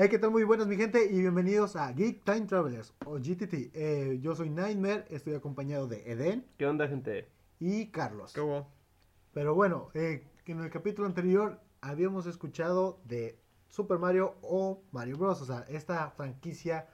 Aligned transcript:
Hey, 0.00 0.08
¿qué 0.08 0.20
tal? 0.20 0.30
Muy 0.30 0.44
buenas, 0.44 0.68
mi 0.68 0.76
gente, 0.76 1.06
y 1.10 1.18
bienvenidos 1.18 1.74
a 1.74 1.90
Geek 1.90 2.22
Time 2.22 2.42
Travelers 2.42 2.94
o 3.04 3.14
GTT. 3.14 3.72
Eh, 3.74 4.20
yo 4.22 4.36
soy 4.36 4.48
Nightmare, 4.48 5.04
estoy 5.10 5.34
acompañado 5.34 5.88
de 5.88 6.08
Eden 6.08 6.46
¿Qué 6.56 6.66
onda, 6.68 6.86
gente? 6.86 7.26
y 7.58 7.88
Carlos. 7.88 8.32
¿Qué 8.32 8.40
hubo? 8.40 8.68
Pero 9.34 9.56
bueno, 9.56 9.88
eh, 9.94 10.24
en 10.46 10.60
el 10.60 10.70
capítulo 10.70 11.08
anterior 11.08 11.58
habíamos 11.80 12.26
escuchado 12.26 13.00
de 13.06 13.40
Super 13.66 13.98
Mario 13.98 14.36
o 14.40 14.84
Mario 14.92 15.16
Bros. 15.16 15.42
O 15.42 15.44
sea, 15.44 15.64
esta 15.68 16.12
franquicia, 16.12 16.86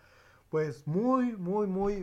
pues 0.49 0.87
muy, 0.87 1.37
muy, 1.37 1.67
muy. 1.67 2.03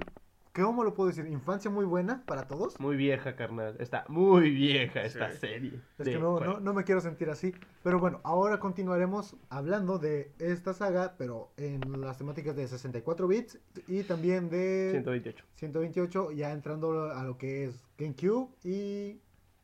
¿Cómo 0.54 0.84
lo 0.84 0.94
puedo 0.94 1.08
decir? 1.08 1.26
Infancia 1.28 1.72
muy 1.72 1.86
buena 1.86 2.24
para 2.26 2.46
todos. 2.48 2.78
Muy 2.80 2.98
vieja, 2.98 3.38
carnal. 3.38 3.78
Está 3.80 4.04
muy 4.10 4.50
vieja 4.52 5.02
esta 5.04 5.32
Sí. 5.32 5.38
serie. 5.38 5.80
Es 5.98 6.06
de 6.06 6.12
que 6.12 6.20
no, 6.20 6.40
no, 6.42 6.60
no 6.60 6.74
me 6.74 6.84
quiero 6.84 7.00
sentir 7.00 7.30
así. 7.30 7.54
Pero 7.84 8.00
bueno, 8.00 8.20
ahora 8.26 8.60
continuaremos 8.60 9.38
hablando 9.50 9.98
de 9.98 10.34
esta 10.40 10.74
saga, 10.74 11.16
pero 11.18 11.54
en 11.56 12.02
las 12.02 12.18
temáticas 12.18 12.56
de 12.58 12.68
64 12.68 13.28
bits 13.30 13.60
y 13.88 14.04
también 14.04 14.50
de 14.50 14.90
128. 14.92 15.46
128, 15.54 16.32
ya 16.32 16.52
entrando 16.52 17.12
a 17.14 17.24
lo 17.24 17.38
que 17.38 17.64
es 17.66 17.86
GameCube 17.98 18.50
y... 18.64 19.22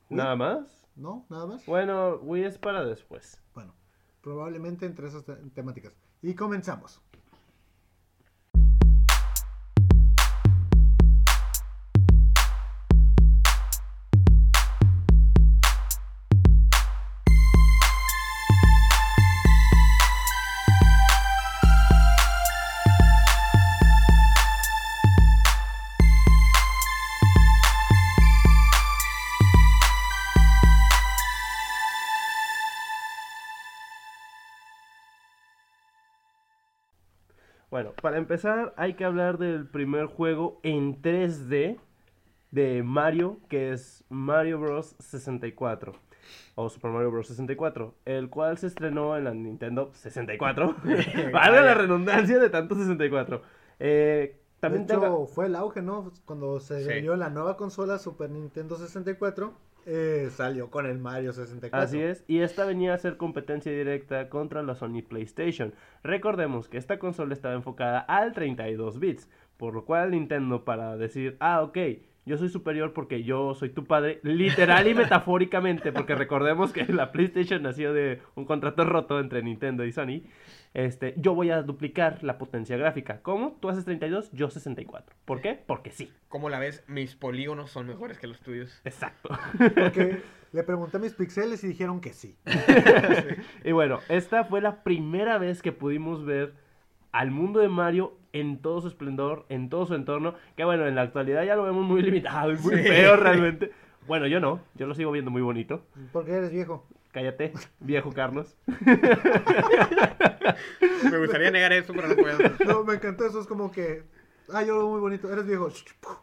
Wii. 0.10 0.18
¿Nada 0.18 0.38
más? 0.38 0.88
¿No? 0.96 1.26
¿Nada 1.30 1.48
más? 1.48 1.66
Bueno, 1.66 2.16
Wii 2.22 2.46
es 2.46 2.58
para 2.58 2.86
después. 2.86 3.42
Bueno, 3.54 3.74
probablemente 4.22 4.86
entre 4.86 5.08
esas 5.08 5.26
te- 5.26 5.36
temáticas. 5.54 5.94
Y 6.22 6.34
comenzamos. 6.34 7.02
Para 38.02 38.18
empezar 38.18 38.74
hay 38.78 38.94
que 38.94 39.06
hablar 39.06 39.38
del 39.38 39.68
primer 39.68 40.06
juego 40.08 40.60
en 40.64 41.02
3D 41.02 41.78
de 42.52 42.84
Mario, 42.84 43.38
que 43.50 43.72
es 43.74 44.04
Mario 44.10 44.60
Bros. 44.60 44.96
64. 45.00 45.94
O 46.56 46.70
Super 46.70 46.92
Mario 46.92 47.12
Bros. 47.12 47.28
64, 47.28 47.94
el 48.06 48.30
cual 48.30 48.58
se 48.58 48.68
estrenó 48.68 49.16
en 49.18 49.24
la 49.26 49.34
Nintendo 49.34 49.92
64. 49.94 50.76
Valga 51.34 51.62
la 51.62 51.74
redundancia 51.74 52.40
de 52.40 52.50
tanto 52.50 52.76
64. 52.76 53.42
Eh, 53.80 54.40
también 54.60 54.88
de 54.88 54.94
hecho, 54.94 55.02
tenga- 55.02 55.28
fue 55.28 55.46
el 55.46 55.56
auge, 55.56 55.82
¿no? 55.82 56.12
Cuando 56.26 56.60
se 56.60 56.82
Sí. 56.82 56.88
vendió 56.88 57.16
la 57.16 57.30
nueva 57.30 57.58
consola 57.58 58.00
Super 58.00 58.30
Nintendo 58.32 58.76
64, 58.76 59.54
eh, 59.90 60.30
salió 60.32 60.70
con 60.70 60.86
el 60.86 61.00
Mario 61.00 61.32
64. 61.32 61.80
Así 61.80 62.00
es, 62.02 62.26
y 62.28 62.40
esta 62.40 62.66
venía 62.66 62.94
a 62.94 62.98
ser 62.98 63.16
competencia 63.16 63.72
directa 63.72 64.28
contra 64.28 64.62
la 64.62 64.76
Sony 64.76 65.02
PlayStation. 65.08 65.74
Recordemos 66.04 66.68
que 66.68 66.78
esta 66.78 67.00
consola 67.00 67.34
estaba 67.34 67.56
enfocada 67.56 68.00
al 68.00 68.34
32 68.34 69.00
bits, 69.00 69.30
por 69.56 69.74
lo 69.74 69.86
cual 69.86 70.12
Nintendo 70.12 70.66
para 70.66 70.98
decir, 70.98 71.38
ah, 71.40 71.62
ok, 71.62 71.78
yo 72.26 72.38
soy 72.38 72.50
superior 72.50 72.92
porque 72.92 73.24
yo 73.24 73.56
soy 73.56 73.70
tu 73.70 73.86
padre, 73.86 74.20
literal 74.24 74.86
y 74.90 74.94
metafóricamente, 74.96 75.94
porque 75.94 76.16
recordemos 76.16 76.74
que 76.74 76.84
la 76.92 77.14
PlayStation 77.14 77.64
nació 77.64 77.94
de 77.94 78.20
un 78.36 78.44
contrato 78.44 78.84
roto 78.84 79.22
entre 79.22 79.42
Nintendo 79.42 79.86
y 79.86 79.94
Sony, 79.94 80.24
este, 80.78 81.16
yo 81.18 81.34
voy 81.34 81.50
a 81.50 81.64
duplicar 81.64 82.24
la 82.24 82.38
potencia 82.38 82.78
gráfica. 82.78 83.20
¿Cómo? 83.24 83.58
Tú 83.60 83.68
haces 83.70 83.84
32, 83.84 84.32
yo 84.32 84.52
64. 84.52 85.16
¿Por 85.26 85.42
qué? 85.42 85.60
Porque 85.66 85.90
sí. 85.90 86.14
¿Cómo 86.30 86.50
la 86.50 86.60
ves? 86.60 86.84
Mis 86.88 87.16
polígonos 87.16 87.72
son 87.72 87.88
mejores 87.88 88.20
que 88.20 88.28
los 88.28 88.40
tuyos. 88.42 88.80
Exacto. 88.86 89.30
Porque 89.58 90.22
le 90.52 90.64
pregunté 90.64 90.98
a 90.98 91.00
mis 91.00 91.14
pixeles 91.16 91.64
y 91.64 91.68
dijeron 91.70 92.00
que 92.00 92.14
sí. 92.14 92.38
Y 93.66 93.72
bueno, 93.72 94.02
esta 94.08 94.44
fue 94.44 94.62
la 94.62 94.84
primera 94.84 95.40
vez 95.40 95.64
que 95.64 95.72
pudimos 95.72 96.24
ver 96.26 96.54
al 97.12 97.32
mundo 97.32 97.60
de 97.60 97.70
Mario 97.70 98.16
en 98.32 98.62
todo 98.62 98.80
su 98.82 98.88
esplendor, 98.88 99.48
en 99.50 99.70
todo 99.70 99.88
su 99.88 99.96
entorno, 99.96 100.36
que 100.56 100.64
bueno, 100.64 100.86
en 100.86 100.94
la 100.94 101.02
actualidad 101.02 101.44
ya 101.44 101.56
lo 101.56 101.64
vemos 101.64 101.86
muy 101.88 102.04
limitado 102.04 102.52
y 102.54 102.58
muy 102.58 102.76
Sí. 102.76 102.84
feo 102.84 103.16
realmente. 103.18 103.72
Bueno, 104.06 104.28
yo 104.28 104.40
no, 104.40 104.62
yo 104.76 104.86
lo 104.86 104.94
sigo 104.94 105.12
viendo 105.12 105.32
muy 105.32 105.42
bonito. 105.42 105.84
Porque 106.14 106.34
eres 106.34 106.52
viejo. 106.52 106.86
Cállate, 107.12 107.52
viejo 107.80 108.12
Carlos. 108.14 108.56
Me 111.12 111.18
gustaría 111.18 111.52
negar 111.52 111.74
eso, 111.74 111.94
pero 111.94 112.08
no 112.08 112.16
puedo. 112.16 112.38
No, 112.66 112.84
me 112.84 112.96
encantó 112.96 113.26
eso. 113.26 113.42
Es 113.42 113.48
como 113.48 113.72
que. 113.72 114.04
Ah, 114.54 114.64
yo 114.64 114.76
lo 114.76 114.80
veo 114.80 114.90
muy 114.90 115.00
bonito. 115.02 115.32
Eres 115.32 115.46
viejo. 115.46 115.70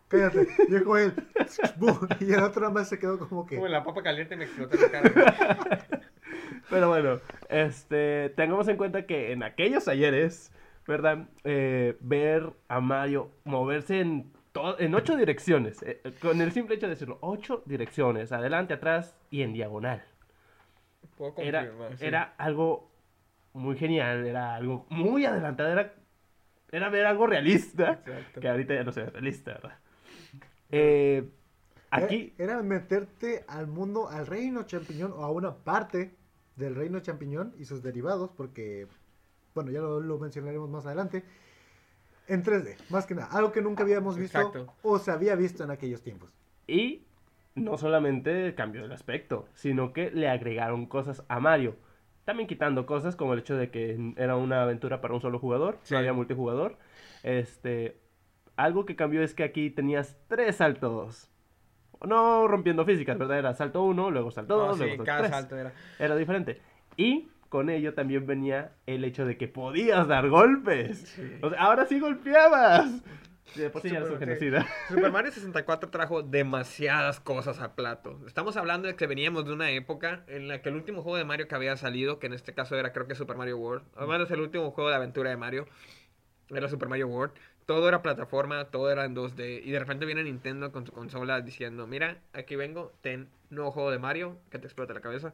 Cállate. 0.08 0.48
Viejo 0.68 0.96
él. 0.96 1.12
Y 2.20 2.32
el 2.32 2.42
otro 2.42 2.62
nada 2.62 2.72
más 2.72 2.88
se 2.88 2.98
quedó 2.98 3.18
como 3.18 3.46
que. 3.46 3.56
Como 3.56 3.68
la 3.68 3.84
papa 3.84 4.02
caliente 4.02 4.36
me 4.36 4.44
explotó 4.44 4.76
la 4.78 4.90
cara. 4.90 5.86
Pero 6.70 6.88
bueno, 6.88 7.20
este, 7.48 8.30
tengamos 8.30 8.66
en 8.68 8.76
cuenta 8.76 9.06
que 9.06 9.32
en 9.32 9.42
aquellos 9.42 9.86
ayeres, 9.88 10.50
¿verdad? 10.86 11.28
Eh, 11.44 11.96
ver 12.00 12.52
a 12.68 12.80
Mario 12.80 13.30
moverse 13.44 14.00
en, 14.00 14.32
en 14.78 14.94
ocho 14.94 15.16
direcciones, 15.16 15.82
eh, 15.82 16.00
con 16.20 16.40
el 16.40 16.52
simple 16.52 16.76
hecho 16.76 16.86
de 16.86 16.94
decirlo, 16.94 17.18
ocho 17.20 17.62
direcciones, 17.66 18.32
adelante, 18.32 18.74
atrás 18.74 19.14
y 19.30 19.42
en 19.42 19.52
diagonal. 19.52 20.02
Puedo 21.16 21.34
era, 21.36 21.70
sí. 21.96 22.06
era 22.06 22.34
algo 22.38 22.90
muy 23.54 23.76
genial, 23.76 24.26
era 24.26 24.54
algo 24.56 24.86
muy 24.90 25.24
adelantado, 25.26 25.70
era, 25.72 25.94
era 26.72 26.88
ver 26.90 27.06
algo 27.06 27.26
realista, 27.26 28.02
Exacto. 28.04 28.40
que 28.40 28.48
ahorita 28.48 28.74
ya 28.74 28.84
no 28.84 28.92
se 28.92 29.02
ve 29.04 29.10
realista, 29.10 29.52
¿verdad? 29.54 29.78
Eh, 30.70 31.30
aquí, 31.90 32.34
Era 32.38 32.62
meterte 32.62 33.44
al 33.48 33.66
mundo, 33.66 34.08
al 34.08 34.26
reino 34.26 34.64
champiñón 34.64 35.12
o 35.12 35.24
a 35.24 35.30
una 35.30 35.54
parte 35.56 36.14
del 36.56 36.74
reino 36.74 37.00
champiñón 37.00 37.54
y 37.58 37.64
sus 37.64 37.82
derivados, 37.82 38.30
porque, 38.36 38.86
bueno, 39.54 39.70
ya 39.70 39.80
lo, 39.80 40.00
lo 40.00 40.18
mencionaremos 40.18 40.68
más 40.70 40.86
adelante. 40.86 41.24
En 42.26 42.42
3D, 42.42 42.76
más 42.90 43.06
que 43.06 43.14
nada. 43.14 43.28
Algo 43.36 43.52
que 43.52 43.60
nunca 43.62 43.82
habíamos 43.82 44.16
visto 44.16 44.38
Exacto. 44.38 44.74
o 44.82 44.98
se 44.98 45.10
había 45.10 45.36
visto 45.36 45.62
en 45.64 45.70
aquellos 45.70 46.02
tiempos. 46.02 46.30
y 46.66 47.04
no 47.54 47.78
solamente 47.78 48.54
cambió 48.56 48.84
el 48.84 48.90
aspecto, 48.92 49.48
sino 49.54 49.92
que 49.92 50.10
le 50.10 50.28
agregaron 50.28 50.86
cosas 50.86 51.22
a 51.28 51.38
Mario. 51.40 51.76
También 52.24 52.46
quitando 52.48 52.86
cosas 52.86 53.16
como 53.16 53.34
el 53.34 53.40
hecho 53.40 53.56
de 53.56 53.70
que 53.70 54.14
era 54.16 54.36
una 54.36 54.62
aventura 54.62 55.00
para 55.00 55.14
un 55.14 55.20
solo 55.20 55.38
jugador, 55.38 55.78
Sí. 55.82 55.92
no 55.94 55.98
había 55.98 56.12
multijugador. 56.12 56.78
Este, 57.22 57.98
algo 58.56 58.84
que 58.86 58.96
cambió 58.96 59.22
es 59.22 59.34
que 59.34 59.44
aquí 59.44 59.70
tenías 59.70 60.16
tres 60.28 60.56
saltos. 60.56 61.30
No 62.06 62.46
rompiendo 62.48 62.84
físicas, 62.84 63.16
¿verdad? 63.18 63.38
Era 63.38 63.54
salto 63.54 63.82
1, 63.82 64.10
luego 64.10 64.30
salto 64.30 64.56
2, 64.56 64.66
No, 64.66 64.72
Ah, 64.72 64.74
sí, 64.74 64.78
luego 64.80 64.96
salto 64.96 65.04
cada 65.04 65.18
3. 65.20 65.30
salto 65.30 65.56
era. 65.56 65.72
Era 65.98 66.16
diferente. 66.16 66.60
Y 66.96 67.28
con 67.48 67.70
ello 67.70 67.94
también 67.94 68.26
venía 68.26 68.72
el 68.86 69.04
hecho 69.04 69.24
de 69.26 69.36
que 69.36 69.48
podías 69.48 70.06
dar 70.08 70.28
golpes. 70.28 70.98
Sí. 70.98 71.22
O 71.42 71.50
sea, 71.50 71.60
ahora 71.60 71.86
sí 71.86 72.00
golpeabas. 72.00 73.02
Sí, 73.54 73.62
ya 73.90 74.18
genocida. 74.18 74.66
Super 74.88 75.12
Mario 75.12 75.30
64 75.30 75.90
trajo 75.90 76.22
demasiadas 76.22 77.20
cosas 77.20 77.60
a 77.60 77.74
plato. 77.74 78.20
Estamos 78.26 78.56
hablando 78.56 78.88
de 78.88 78.96
que 78.96 79.06
veníamos 79.06 79.46
de 79.46 79.52
una 79.52 79.70
época 79.70 80.24
en 80.26 80.48
la 80.48 80.60
que 80.60 80.70
el 80.70 80.74
último 80.74 81.02
juego 81.02 81.16
de 81.16 81.24
Mario 81.24 81.46
que 81.46 81.54
había 81.54 81.76
salido, 81.76 82.18
que 82.18 82.26
en 82.26 82.32
este 82.32 82.52
caso 82.52 82.76
era 82.76 82.92
creo 82.92 83.06
que 83.06 83.14
Super 83.14 83.36
Mario 83.36 83.58
World, 83.58 83.84
al 83.96 84.08
menos 84.08 84.30
el 84.30 84.40
último 84.40 84.70
juego 84.72 84.90
de 84.90 84.96
aventura 84.96 85.30
de 85.30 85.36
Mario, 85.36 85.68
era 86.50 86.68
Super 86.68 86.88
Mario 86.88 87.08
World. 87.08 87.34
Todo 87.66 87.88
era 87.88 88.02
plataforma, 88.02 88.66
todo 88.66 88.90
era 88.90 89.04
en 89.04 89.14
2D. 89.14 89.62
Y 89.64 89.70
de 89.70 89.78
repente 89.78 90.04
viene 90.04 90.24
Nintendo 90.24 90.70
con 90.72 90.84
su 90.84 90.92
consola 90.92 91.40
diciendo, 91.40 91.86
mira, 91.86 92.18
aquí 92.32 92.56
vengo, 92.56 92.92
ten 93.00 93.28
nuevo 93.50 93.70
juego 93.70 93.90
de 93.90 93.98
Mario, 93.98 94.36
que 94.50 94.58
te 94.58 94.66
explota 94.66 94.92
la 94.92 95.00
cabeza. 95.00 95.32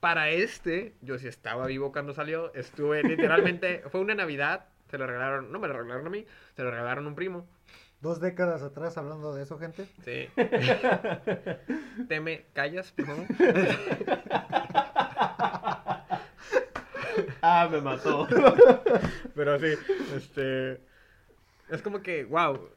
Para 0.00 0.30
este, 0.30 0.94
yo 1.02 1.18
sí 1.18 1.28
estaba 1.28 1.66
vivo 1.66 1.92
cuando 1.92 2.14
salió, 2.14 2.54
estuve 2.54 3.02
literalmente, 3.02 3.82
fue 3.90 4.00
una 4.00 4.14
Navidad, 4.14 4.66
se 4.90 4.98
lo 4.98 5.06
regalaron, 5.06 5.52
no 5.52 5.58
me 5.58 5.68
lo 5.68 5.74
regalaron 5.74 6.06
a 6.06 6.10
mí, 6.10 6.26
se 6.56 6.62
lo 6.62 6.70
regalaron 6.70 7.06
a 7.06 7.08
un 7.08 7.14
primo. 7.14 7.46
Dos 8.00 8.20
décadas 8.20 8.62
atrás 8.62 8.96
hablando 8.96 9.34
de 9.34 9.42
eso, 9.42 9.58
gente. 9.58 9.86
Sí. 10.04 10.28
¿Te 12.08 12.20
me 12.20 12.44
callas, 12.52 12.92
por 12.92 13.06
favor? 13.06 13.26
Ah, 17.42 17.68
me 17.70 17.80
mató. 17.80 18.28
Pero 19.34 19.58
sí, 19.58 19.74
este... 20.14 20.80
Es 21.68 21.82
como 21.82 22.00
que, 22.00 22.24
wow, 22.24 22.70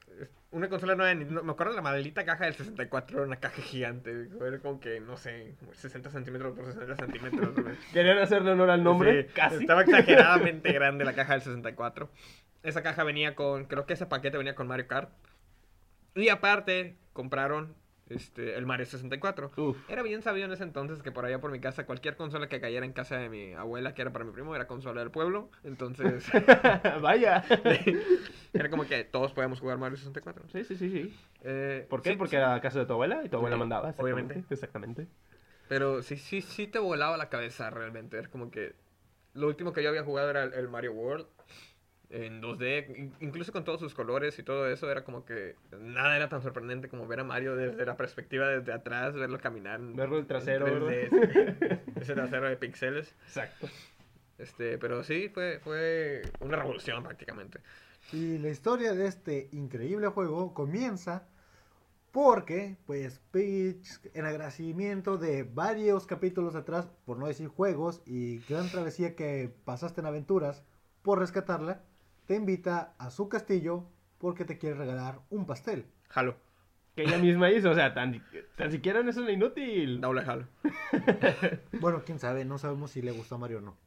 una 0.51 0.68
consola 0.69 0.95
nueva 0.95 1.09
de 1.09 1.15
Nintendo- 1.15 1.44
Me 1.44 1.51
acuerdo 1.51 1.71
de 1.74 1.77
la 1.77 1.81
maldita 1.81 2.25
caja 2.25 2.45
del 2.45 2.53
64, 2.56 3.18
era 3.18 3.25
una 3.27 3.38
caja 3.38 3.62
gigante. 3.62 4.27
Era 4.45 4.59
como 4.59 4.80
que, 4.80 5.00
no 5.00 5.18
sé, 5.18 5.56
como 5.59 5.74
60 5.74 6.09
centímetros 6.09 6.56
por 6.56 6.65
60 6.65 6.95
centímetros. 6.98 7.50
Querían 7.94 8.18
hacerle 8.18 8.51
honor 8.51 8.69
al 8.69 8.83
nombre, 8.83 9.24
Sí, 9.24 9.30
casi. 9.33 9.56
Estaba 9.57 9.81
exageradamente 9.83 10.71
grande 10.74 11.06
la 11.06 11.13
caja 11.13 11.33
del 11.33 11.42
64. 11.42 12.09
Esa 12.63 12.83
caja 12.83 13.03
venía 13.03 13.33
con, 13.36 13.65
creo 13.65 13.86
que 13.86 13.94
ese 13.94 14.06
paquete 14.06 14.38
venía 14.38 14.53
con 14.56 14.68
Mario 14.68 14.88
Kart. 14.88 15.09
Y 16.15 16.30
aparte, 16.30 16.97
compraron 17.13 17.74
este, 18.15 18.55
el 18.57 18.65
Mario 18.65 18.85
64. 18.85 19.51
Uf. 19.57 19.77
Era 19.89 20.03
bien 20.03 20.21
sabido 20.21 20.45
en 20.45 20.51
ese 20.53 20.63
entonces 20.63 21.01
que 21.01 21.11
por 21.11 21.25
allá 21.25 21.39
por 21.39 21.51
mi 21.51 21.59
casa, 21.59 21.85
cualquier 21.85 22.15
consola 22.15 22.47
que 22.47 22.59
cayera 22.61 22.85
en 22.85 22.93
casa 22.93 23.17
de 23.17 23.29
mi 23.29 23.53
abuela, 23.53 23.93
que 23.93 24.01
era 24.01 24.11
para 24.11 24.25
mi 24.25 24.31
primo, 24.31 24.55
era 24.55 24.67
consola 24.67 25.01
del 25.01 25.11
pueblo. 25.11 25.49
Entonces, 25.63 26.25
Vaya. 27.01 27.43
era 28.53 28.69
como 28.69 28.85
que 28.85 29.03
todos 29.03 29.33
podíamos 29.33 29.59
jugar 29.59 29.77
Mario 29.77 29.97
64. 29.97 30.45
Sí, 30.51 30.63
sí, 30.63 30.75
sí, 30.75 30.89
sí. 30.89 31.15
Eh, 31.43 31.85
¿Por 31.89 32.01
qué? 32.01 32.11
sí, 32.11 32.15
Porque 32.17 32.31
sí. 32.31 32.35
era 32.37 32.59
casa 32.61 32.79
de 32.79 32.85
tu 32.85 32.93
abuela 32.93 33.21
y 33.23 33.29
tu 33.29 33.37
abuela 33.37 33.55
Sí, 33.55 33.59
mandaba. 33.59 33.89
exactamente, 33.89 34.23
obviamente. 34.23 34.53
Exactamente. 34.53 35.07
Pero 35.67 36.01
sí, 36.03 36.17
sí, 36.17 36.41
sí 36.41 36.67
te 36.67 36.79
volaba 36.79 37.17
la 37.17 37.29
cabeza 37.29 37.69
realmente. 37.69 38.17
Era 38.17 38.29
como 38.29 38.51
que 38.51 38.75
lo 39.33 39.47
último 39.47 39.71
que 39.73 39.81
yo 39.83 39.89
había 39.89 40.03
jugado 40.03 40.29
era 40.29 40.43
el, 40.43 40.53
el 40.53 40.67
Mario 40.67 40.91
World 40.93 41.27
en 42.11 42.41
2D, 42.41 42.93
in- 42.97 43.13
incluso 43.21 43.51
con 43.51 43.63
todos 43.63 43.79
sus 43.79 43.93
colores 43.93 44.37
y 44.37 44.43
todo 44.43 44.67
eso, 44.67 44.91
era 44.91 45.03
como 45.03 45.25
que 45.25 45.55
nada 45.79 46.15
era 46.15 46.29
tan 46.29 46.41
sorprendente 46.41 46.89
como 46.89 47.07
ver 47.07 47.21
a 47.21 47.23
Mario 47.23 47.55
desde 47.55 47.85
la 47.85 47.95
perspectiva 47.95 48.47
desde 48.49 48.73
atrás, 48.73 49.13
verlo 49.13 49.39
caminar. 49.39 49.79
Verlo 49.81 50.17
el 50.17 50.27
trasero, 50.27 50.67
en 50.67 50.83
3D, 50.83 51.09
sí. 51.09 51.91
Ese 52.01 52.13
trasero 52.13 52.49
de 52.49 52.57
píxeles. 52.57 53.15
Exacto. 53.25 53.67
Este, 54.37 54.77
pero 54.77 55.03
sí, 55.03 55.29
fue, 55.29 55.59
fue 55.63 56.23
una 56.39 56.57
revolución 56.57 57.03
prácticamente. 57.03 57.59
Y 58.11 58.39
la 58.39 58.49
historia 58.49 58.93
de 58.93 59.05
este 59.07 59.49
increíble 59.53 60.07
juego 60.07 60.53
comienza 60.53 61.27
porque, 62.11 62.75
pues, 62.85 63.21
Peach, 63.31 63.87
en 64.13 64.25
agradecimiento 64.25 65.17
de 65.17 65.43
varios 65.43 66.05
capítulos 66.05 66.55
atrás, 66.55 66.89
por 67.05 67.17
no 67.17 67.27
decir 67.27 67.47
juegos, 67.47 68.01
y 68.05 68.39
gran 68.49 68.69
travesía 68.69 69.15
que 69.15 69.53
pasaste 69.63 70.01
en 70.01 70.07
aventuras 70.07 70.61
por 71.03 71.19
rescatarla, 71.19 71.83
te 72.25 72.35
invita 72.35 72.94
a 72.97 73.09
su 73.09 73.29
castillo 73.29 73.85
porque 74.18 74.45
te 74.45 74.57
quiere 74.57 74.75
regalar 74.75 75.19
un 75.29 75.45
pastel. 75.45 75.85
Halo, 76.13 76.35
Que 76.95 77.03
ella 77.03 77.18
misma 77.18 77.50
hizo, 77.51 77.71
o 77.71 77.73
sea, 77.75 77.94
tan, 77.94 78.23
tan 78.56 78.71
siquiera 78.71 79.01
no 79.01 79.09
es 79.09 79.18
una 79.18 79.31
inútil. 79.31 80.00
doble 80.01 80.21
Halo. 80.25 80.45
Bueno, 81.79 82.03
quién 82.06 82.19
sabe, 82.19 82.45
no 82.45 82.57
sabemos 82.57 82.91
si 82.91 83.01
le 83.01 83.12
gustó 83.12 83.35
a 83.35 83.38
Mario 83.39 83.57
o 83.59 83.62
no. 83.62 83.77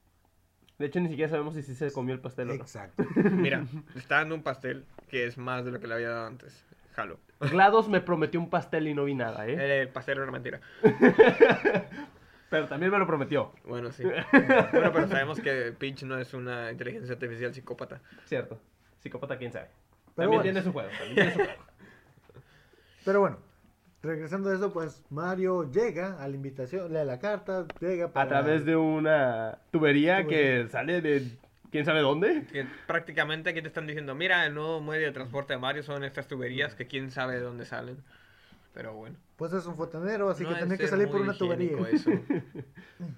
De 0.78 0.86
hecho, 0.86 0.98
ni 1.00 1.08
siquiera 1.08 1.31
sabemos 1.31 1.54
si 1.54 1.62
sí 1.62 1.75
se 1.76 1.92
comió 1.92 2.14
el 2.14 2.20
pastel 2.20 2.50
o 2.50 2.54
no. 2.54 2.60
Exacto. 2.62 3.04
Mira, 3.31 3.64
le 3.94 4.00
está 4.00 4.16
dando 4.16 4.34
un 4.34 4.42
pastel 4.42 4.84
que 5.08 5.26
es 5.26 5.38
más 5.38 5.64
de 5.64 5.70
lo 5.70 5.78
que 5.81 5.86
le 5.86 5.94
había 5.94 6.08
dado 6.08 6.26
antes. 6.26 6.64
Halo. 6.96 7.19
GLaDOS 7.40 7.88
me 7.88 8.00
prometió 8.00 8.40
un 8.40 8.50
pastel 8.50 8.88
y 8.88 8.94
no 8.94 9.04
vi 9.04 9.14
nada, 9.14 9.46
¿eh? 9.46 9.82
El 9.82 9.88
pastel 9.88 10.19
era 10.19 10.25
una 10.25 10.32
mentira. 10.32 10.60
Pero 12.54 12.68
también 12.68 12.92
me 12.92 12.98
lo 12.98 13.06
prometió. 13.06 13.50
Bueno, 13.64 13.90
sí. 13.90 14.04
bueno, 14.32 14.92
pero 14.92 15.08
sabemos 15.08 15.40
que 15.40 15.74
Peach 15.76 16.04
no 16.04 16.16
es 16.16 16.32
una 16.34 16.70
inteligencia 16.70 17.14
artificial 17.14 17.52
psicópata. 17.52 18.00
Cierto. 18.26 18.60
Psicópata, 19.00 19.36
quién 19.36 19.50
sabe. 19.50 19.66
Pero 20.14 20.30
también 20.30 20.30
bueno. 20.30 20.42
tiene 20.42 20.62
su 20.62 20.72
juego. 20.72 20.88
También 20.96 21.14
tiene 21.14 21.32
su 21.32 21.38
juego. 21.38 21.64
Pero 23.04 23.20
bueno, 23.20 23.38
regresando 24.04 24.50
a 24.50 24.54
eso, 24.54 24.72
pues 24.72 25.02
Mario 25.10 25.68
llega 25.68 26.22
a 26.22 26.28
la 26.28 26.36
invitación, 26.36 26.92
lee 26.92 27.04
la 27.04 27.18
carta, 27.18 27.66
llega 27.80 28.04
A 28.04 28.12
para... 28.12 28.28
través 28.28 28.64
de 28.64 28.76
una 28.76 29.58
tubería 29.72 30.24
que 30.24 30.68
sale 30.70 31.00
de 31.00 31.36
quién 31.72 31.84
sabe 31.84 32.02
dónde. 32.02 32.46
Que 32.52 32.66
prácticamente 32.86 33.50
aquí 33.50 33.62
te 33.62 33.68
están 33.68 33.88
diciendo, 33.88 34.14
mira, 34.14 34.46
el 34.46 34.54
nuevo 34.54 34.80
medio 34.80 35.06
de 35.06 35.12
transporte 35.12 35.54
de 35.54 35.58
Mario 35.58 35.82
son 35.82 36.04
estas 36.04 36.28
tuberías 36.28 36.76
que 36.76 36.86
quién 36.86 37.10
sabe 37.10 37.34
de 37.34 37.40
dónde 37.40 37.64
salen. 37.64 37.96
Pero 38.74 38.92
bueno. 38.94 39.16
Pues 39.36 39.52
es 39.52 39.64
un 39.66 39.76
fontanero, 39.76 40.28
así 40.30 40.42
no 40.42 40.50
que 40.50 40.56
tenía 40.56 40.76
que 40.76 40.88
salir 40.88 41.08
por 41.08 41.20
una 41.20 41.36
tubería. 41.36 41.76
eso. 41.90 42.10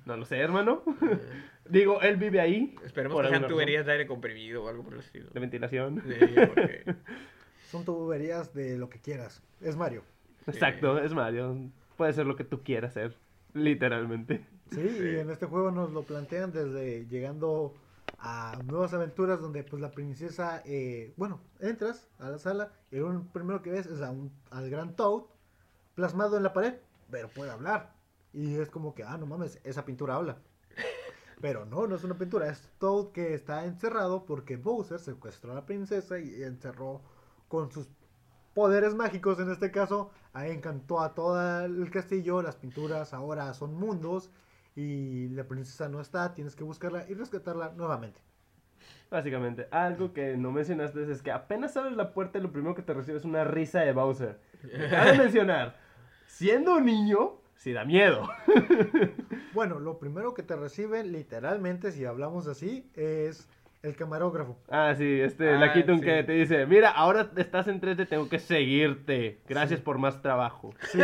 No 0.05 0.17
lo 0.17 0.25
sé, 0.25 0.39
hermano. 0.39 0.83
Digo, 1.69 2.01
él 2.01 2.17
vive 2.17 2.41
ahí. 2.41 2.75
Esperemos 2.85 3.15
por 3.17 3.25
que 3.25 3.31
sean 3.31 3.47
tuberías 3.49 3.85
de 3.87 3.93
aire 3.93 4.07
comprimido 4.07 4.65
o 4.65 4.69
algo 4.69 4.83
por 4.85 4.95
el 4.95 5.01
estilo. 5.01 5.31
De 5.31 5.41
ventilación. 5.41 6.03
Sí, 6.07 6.15
porque- 6.47 6.85
Son 7.71 7.85
tuberías 7.85 8.55
de 8.55 8.79
lo 8.79 8.89
que 8.89 9.01
quieras. 9.01 9.43
Es 9.61 9.77
Mario. 9.77 10.03
Exacto, 10.47 10.99
es 10.99 11.13
Mario. 11.13 11.71
Puede 11.97 12.13
ser 12.13 12.27
lo 12.27 12.37
que 12.37 12.45
tú 12.45 12.63
quieras 12.63 12.93
ser. 12.95 13.17
Literalmente. 13.55 14.45
Sí, 14.71 14.81
y 14.81 15.17
en 15.19 15.31
este 15.31 15.47
juego 15.47 15.71
nos 15.73 15.91
lo 15.93 16.03
plantean 16.03 16.53
desde 16.53 17.07
llegando 17.07 17.75
a 18.19 18.59
nuevas 18.67 18.95
aventuras 18.95 19.41
donde 19.41 19.63
pues 19.65 19.83
la 19.83 19.91
princesa, 19.91 20.63
eh, 20.65 21.13
bueno, 21.17 21.41
entras 21.61 22.09
a 22.19 22.31
la 22.31 22.39
sala 22.39 22.73
y 22.91 22.97
lo 22.97 23.25
primero 23.33 23.63
que 23.63 23.71
ves 23.71 23.87
es 23.87 24.01
a 24.03 24.11
un- 24.11 24.31
al 24.51 24.71
gran 24.71 24.95
Toad 24.95 25.25
plasmado 25.97 26.37
en 26.37 26.45
la 26.45 26.53
pared, 26.53 26.75
pero 27.11 27.29
puede 27.29 27.51
hablar. 27.51 27.93
Y 28.33 28.55
es 28.55 28.71
como 28.71 28.95
que, 28.95 29.03
ah, 29.03 29.17
no 29.19 29.27
mames, 29.27 29.59
esa 29.65 29.85
pintura 29.85 30.15
habla. 30.15 30.37
Pero 31.41 31.65
no, 31.67 31.87
no 31.87 31.97
es 31.97 32.05
una 32.05 32.17
pintura, 32.17 32.49
es 32.49 32.71
Toad 32.79 33.13
que 33.13 33.35
está 33.35 33.65
encerrado 33.65 34.25
porque 34.25 34.57
Bowser 34.57 35.01
secuestró 35.01 35.53
a 35.53 35.57
la 35.57 35.67
princesa 35.67 36.19
y 36.19 36.43
encerró 36.43 37.03
con 37.49 37.71
sus 37.73 37.89
poderes 38.55 38.95
mágicos 38.95 39.39
en 39.39 39.51
este 39.51 39.71
caso, 39.71 40.11
ahí 40.33 40.51
encantó 40.51 41.01
a 41.01 41.15
todo 41.15 41.65
el 41.65 41.91
castillo, 41.91 42.41
las 42.41 42.57
pinturas 42.57 43.13
ahora 43.13 43.53
son 43.53 43.75
mundos 43.75 44.31
y 44.75 45.29
la 45.29 45.45
princesa 45.45 45.89
no 45.89 46.01
está, 46.01 46.33
tienes 46.33 46.57
que 46.57 46.65
buscarla 46.65 47.05
y 47.09 47.15
rescatarla 47.15 47.73
nuevamente. 47.77 48.21
Básicamente, 49.11 49.69
algo 49.71 50.13
que 50.13 50.37
no 50.37 50.53
mencionaste 50.53 51.11
es 51.11 51.23
que 51.23 51.31
apenas 51.31 51.77
abres 51.77 51.97
la 51.97 52.13
puerta 52.13 52.39
y 52.39 52.43
lo 52.43 52.51
primero 52.51 52.75
que 52.75 52.83
te 52.83 52.95
recibe 52.95 53.19
es 53.19 53.25
una 53.25 53.45
risa 53.45 53.81
de 53.81 53.93
Bowser. 53.93 54.41
Cabe 54.91 55.19
mencionar, 55.19 55.77
siendo 56.27 56.77
un 56.77 56.85
niño, 56.87 57.33
sí 57.55 57.73
da 57.73 57.85
miedo. 57.85 58.29
Bueno, 59.53 59.79
lo 59.81 59.99
primero 59.99 60.35
que 60.35 60.43
te 60.43 60.55
reciben 60.55 61.13
literalmente, 61.13 61.91
si 61.91 62.05
hablamos 62.05 62.47
así, 62.47 62.91
es 62.95 63.49
el 63.83 63.97
camarógrafo. 63.97 64.59
Ah, 64.69 64.95
sí, 64.97 65.19
este, 65.21 65.49
Ah, 65.55 65.59
la 65.59 65.73
Keaton 65.73 66.01
sí. 66.01 66.05
que 66.05 66.23
te 66.25 66.33
dice, 66.33 66.67
mira, 66.67 66.91
ahora 66.91 67.31
estás 67.37 67.67
en 67.69 67.81
3D, 67.81 68.07
tengo 68.07 68.29
que 68.29 68.39
seguirte. 68.39 69.41
Gracias 69.49 69.81
por 69.81 69.97
más 69.97 70.21
trabajo. 70.21 70.75
Sí, 70.91 71.01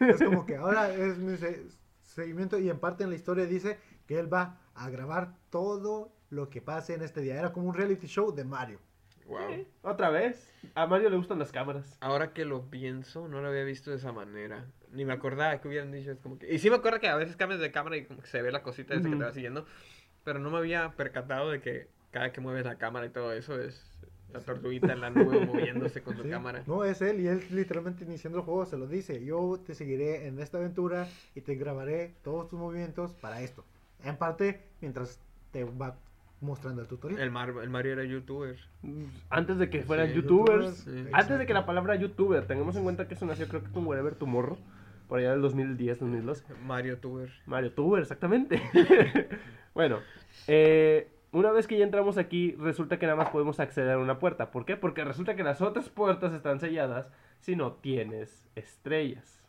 es 0.00 0.22
como 0.22 0.44
que 0.44 0.56
ahora 0.56 0.92
es 0.92 1.16
mi 1.16 1.36
se- 1.38 1.64
seguimiento 2.02 2.58
y 2.58 2.68
en 2.68 2.78
parte 2.78 3.04
en 3.04 3.10
la 3.10 3.16
historia 3.16 3.46
dice 3.46 3.78
que 4.06 4.18
él 4.18 4.30
va 4.32 4.58
a 4.74 4.90
grabar 4.90 5.32
todo 5.48 6.12
lo 6.28 6.50
que 6.50 6.60
pase 6.60 6.92
en 6.94 7.00
este 7.02 7.22
día. 7.22 7.38
Era 7.38 7.52
como 7.52 7.68
un 7.68 7.74
reality 7.74 8.06
show 8.06 8.34
de 8.34 8.44
Mario. 8.44 8.80
Wow. 9.26 9.64
Otra 9.82 10.10
vez, 10.10 10.52
a 10.74 10.86
Mario 10.86 11.10
le 11.10 11.16
gustan 11.16 11.38
las 11.38 11.52
cámaras. 11.52 11.96
Ahora 12.00 12.32
que 12.32 12.44
lo 12.44 12.70
pienso, 12.70 13.28
no 13.28 13.40
lo 13.40 13.48
había 13.48 13.64
visto 13.64 13.90
de 13.90 13.96
esa 13.96 14.12
manera. 14.12 14.66
Ni 14.90 15.04
me 15.04 15.12
acordaba 15.12 15.60
que 15.60 15.68
hubieran 15.68 15.92
dicho. 15.92 16.12
Es 16.12 16.18
como 16.18 16.38
que... 16.38 16.52
Y 16.52 16.58
sí 16.58 16.70
me 16.70 16.76
acuerdo 16.76 17.00
que 17.00 17.08
a 17.08 17.16
veces 17.16 17.36
cambias 17.36 17.60
de 17.60 17.70
cámara 17.72 17.96
y 17.96 18.04
como 18.04 18.20
que 18.20 18.28
se 18.28 18.42
ve 18.42 18.52
la 18.52 18.62
cosita 18.62 18.94
esa 18.94 19.02
que 19.04 19.08
Ujú. 19.10 19.18
te 19.18 19.24
va 19.24 19.32
siguiendo. 19.32 19.66
Pero 20.24 20.38
no 20.38 20.50
me 20.50 20.58
había 20.58 20.92
percatado 20.92 21.50
de 21.50 21.60
que 21.60 21.88
cada 22.10 22.32
que 22.32 22.40
mueves 22.40 22.64
la 22.64 22.76
cámara 22.78 23.06
y 23.06 23.10
todo 23.10 23.32
eso 23.32 23.60
es 23.60 23.90
la 24.32 24.40
tortuguita 24.40 24.92
en 24.92 25.00
la 25.00 25.10
nube 25.10 25.44
moviéndose 25.46 26.02
con 26.02 26.16
su 26.16 26.22
Sí, 26.22 26.30
cámara. 26.30 26.62
No, 26.66 26.84
es 26.84 27.02
él 27.02 27.20
y 27.20 27.26
él 27.26 27.44
literalmente 27.50 28.04
iniciando 28.04 28.38
el 28.38 28.44
juego 28.44 28.66
se 28.66 28.76
lo 28.78 28.86
dice. 28.86 29.24
Yo 29.24 29.60
te 29.66 29.74
seguiré 29.74 30.26
en 30.26 30.38
esta 30.40 30.58
aventura 30.58 31.08
y 31.34 31.40
te 31.40 31.54
grabaré 31.56 32.14
todos 32.22 32.48
tus 32.48 32.58
movimientos 32.58 33.12
para 33.14 33.40
esto. 33.42 33.64
En 34.04 34.16
parte, 34.16 34.60
mientras 34.80 35.20
te 35.50 35.64
va 35.64 35.96
mostrando 36.44 36.82
el 36.82 36.88
tutorial. 36.88 37.20
El, 37.20 37.30
Mar- 37.30 37.54
el 37.62 37.70
Mario 37.70 37.92
era 37.94 38.04
youtuber. 38.04 38.56
Antes 39.30 39.58
de 39.58 39.68
que 39.70 39.82
fueran 39.82 40.08
Sí, 40.08 40.14
youtubers, 40.14 40.76
sí. 40.78 41.06
antes 41.12 41.38
de 41.38 41.46
que 41.46 41.54
la 41.54 41.66
palabra 41.66 41.96
youtuber, 41.96 42.46
tengamos 42.46 42.76
en 42.76 42.82
cuenta 42.84 43.08
que 43.08 43.14
eso 43.14 43.26
nació 43.26 43.48
creo 43.48 43.62
que 43.64 43.70
con 43.70 43.86
Wherever 43.86 44.14
Tomorrow, 44.14 44.58
por 45.08 45.18
allá 45.18 45.32
del 45.32 45.42
2010, 45.42 45.98
2012. 46.00 46.44
Mario 46.64 46.98
Tuber. 46.98 47.30
Mario 47.46 47.72
Tuber, 47.72 48.02
exactamente. 48.02 48.62
bueno, 49.74 49.98
eh, 50.46 51.08
una 51.32 51.50
vez 51.50 51.66
que 51.66 51.76
ya 51.78 51.84
entramos 51.84 52.16
aquí, 52.18 52.52
resulta 52.58 52.98
que 52.98 53.06
nada 53.06 53.16
más 53.16 53.30
podemos 53.30 53.58
acceder 53.60 53.90
a 53.92 53.98
una 53.98 54.18
puerta. 54.18 54.50
¿Por 54.50 54.64
qué? 54.64 54.76
Porque 54.76 55.04
resulta 55.04 55.34
que 55.34 55.42
las 55.42 55.60
otras 55.60 55.88
puertas 55.88 56.32
están 56.32 56.60
selladas 56.60 57.10
si 57.40 57.56
no 57.56 57.72
tienes 57.72 58.46
estrellas. 58.54 59.43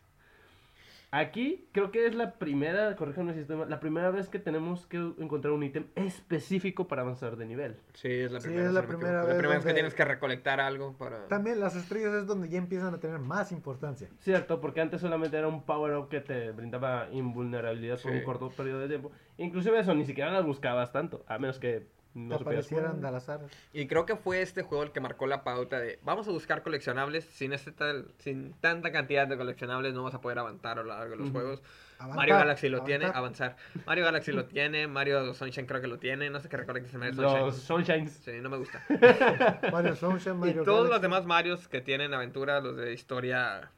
Aquí 1.18 1.66
creo 1.72 1.90
que 1.90 2.06
es 2.06 2.14
la 2.14 2.34
primera, 2.34 2.94
corríjame 2.94 3.32
si 3.32 3.40
estoy 3.40 3.56
mal, 3.56 3.70
la 3.70 3.80
primera 3.80 4.10
vez 4.10 4.28
que 4.28 4.38
tenemos 4.38 4.86
que 4.86 4.98
encontrar 4.98 5.54
un 5.54 5.62
ítem 5.62 5.86
específico 5.94 6.88
para 6.88 7.00
avanzar 7.02 7.36
de 7.36 7.46
nivel. 7.46 7.76
Sí, 7.94 8.08
es 8.10 8.30
la 8.30 8.40
Sí, 8.40 8.48
primera, 8.48 8.68
es 8.68 8.74
la 8.74 8.80
si 8.82 8.86
no 8.86 8.92
me 8.92 8.98
primera 8.98 9.20
vez 9.22 9.28
La 9.32 9.38
primera 9.38 9.58
vez 9.58 9.64
que 9.66 9.72
tienes 9.72 9.94
que 9.94 10.04
recolectar 10.04 10.60
algo 10.60 10.92
para... 10.98 11.26
También 11.28 11.58
las 11.58 11.74
estrellas 11.74 12.12
es 12.12 12.26
donde 12.26 12.50
ya 12.50 12.58
empiezan 12.58 12.92
a 12.92 13.00
tener 13.00 13.18
más 13.18 13.50
importancia. 13.50 14.08
Cierto, 14.20 14.60
porque 14.60 14.82
antes 14.82 15.00
solamente 15.00 15.38
era 15.38 15.48
un 15.48 15.62
power-up 15.64 16.08
que 16.10 16.20
te 16.20 16.50
brindaba 16.50 17.08
invulnerabilidad 17.12 17.98
por 17.98 18.12
Sí. 18.12 18.18
un 18.18 18.24
corto 18.24 18.50
periodo 18.50 18.80
de 18.80 18.88
tiempo. 18.88 19.10
Inclusive 19.38 19.78
eso, 19.78 19.94
ni 19.94 20.04
siquiera 20.04 20.30
las 20.30 20.44
buscabas 20.44 20.92
tanto, 20.92 21.24
a 21.28 21.38
menos 21.38 21.58
que 21.58 21.86
no 22.16 22.36
aparecieran 22.36 23.04
al 23.04 23.14
azar. 23.14 23.40
Y 23.72 23.86
creo 23.86 24.06
que 24.06 24.16
fue 24.16 24.40
este 24.40 24.62
juego 24.62 24.82
el 24.82 24.92
que 24.92 25.00
marcó 25.00 25.26
la 25.26 25.44
pauta 25.44 25.78
de 25.78 25.98
vamos 26.02 26.26
a 26.26 26.30
buscar 26.30 26.62
coleccionables 26.62 27.24
sin 27.24 27.52
este 27.52 27.72
tal, 27.72 28.06
sin 28.18 28.54
tanta 28.54 28.90
cantidad 28.90 29.28
de 29.28 29.36
coleccionables 29.36 29.94
no 29.94 30.02
vas 30.02 30.14
a 30.14 30.20
poder 30.20 30.38
avanzar 30.38 30.78
a 30.78 30.82
lo 30.82 30.88
largo 30.88 31.10
de 31.10 31.16
los 31.16 31.30
juegos. 31.30 31.62
Avanzar, 31.98 32.16
Mario 32.16 32.34
Galaxy 32.36 32.68
lo 32.68 32.82
tiene, 32.82 33.06
avanzar. 33.06 33.56
avanzar. 33.56 33.84
Mario 33.86 34.04
Galaxy 34.04 34.32
lo 34.32 34.44
tiene, 34.46 34.86
Mario 34.86 35.32
Sunshine 35.34 35.66
creo 35.66 35.80
que 35.80 35.86
lo 35.86 35.98
tiene, 35.98 36.28
no 36.30 36.40
sé 36.40 36.48
qué 36.48 36.56
recuerda 36.56 36.82
que 36.82 36.88
se 36.88 36.98
me 36.98 37.12
Los 37.12 37.56
Sunshine. 37.56 38.08
Sunshines. 38.08 38.12
Sí, 38.24 38.40
no 38.40 38.50
me 38.50 38.56
gusta. 38.56 38.82
Mario 39.72 39.96
Sunshine, 39.96 40.34
y 40.34 40.38
Mario 40.38 40.62
todos 40.64 40.88
los 40.88 41.00
demás 41.00 41.24
Marios 41.26 41.68
que 41.68 41.80
tienen 41.80 42.12
aventuras, 42.12 42.62
los 42.62 42.76
de 42.76 42.92
historia 42.92 43.70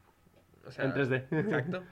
o 0.65 0.71
sea, 0.71 0.85
En 0.85 0.93
3D. 0.93 1.25
Exacto. 1.31 1.83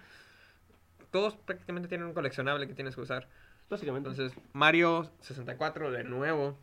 Todos 1.11 1.35
prácticamente 1.35 1.89
tienen 1.89 2.07
un 2.07 2.13
coleccionable 2.13 2.67
que 2.67 2.73
tienes 2.73 2.95
que 2.95 3.01
usar. 3.01 3.27
Básicamente. 3.69 4.09
Entonces, 4.09 4.37
Mario 4.53 5.09
64 5.21 5.91
de 5.91 6.03
nuevo 6.03 6.57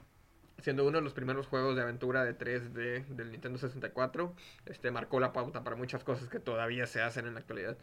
siendo 0.65 0.87
uno 0.87 0.99
de 0.99 1.05
los 1.05 1.13
primeros 1.13 1.47
juegos 1.47 1.77
de 1.77 1.83
aventura 1.83 2.25
de 2.25 2.33
3D 2.33 3.05
del 3.09 3.31
Nintendo 3.33 3.59
64, 3.59 4.35
este 4.65 4.91
marcó 4.91 5.21
la 5.21 5.33
pauta 5.33 5.63
para 5.63 5.77
muchas 5.77 6.05
cosas 6.05 6.29
que 6.31 6.41
todavía 6.41 6.87
se 6.87 7.03
hacen 7.03 7.27
en 7.27 7.35
la 7.35 7.41
actualidad. 7.41 7.77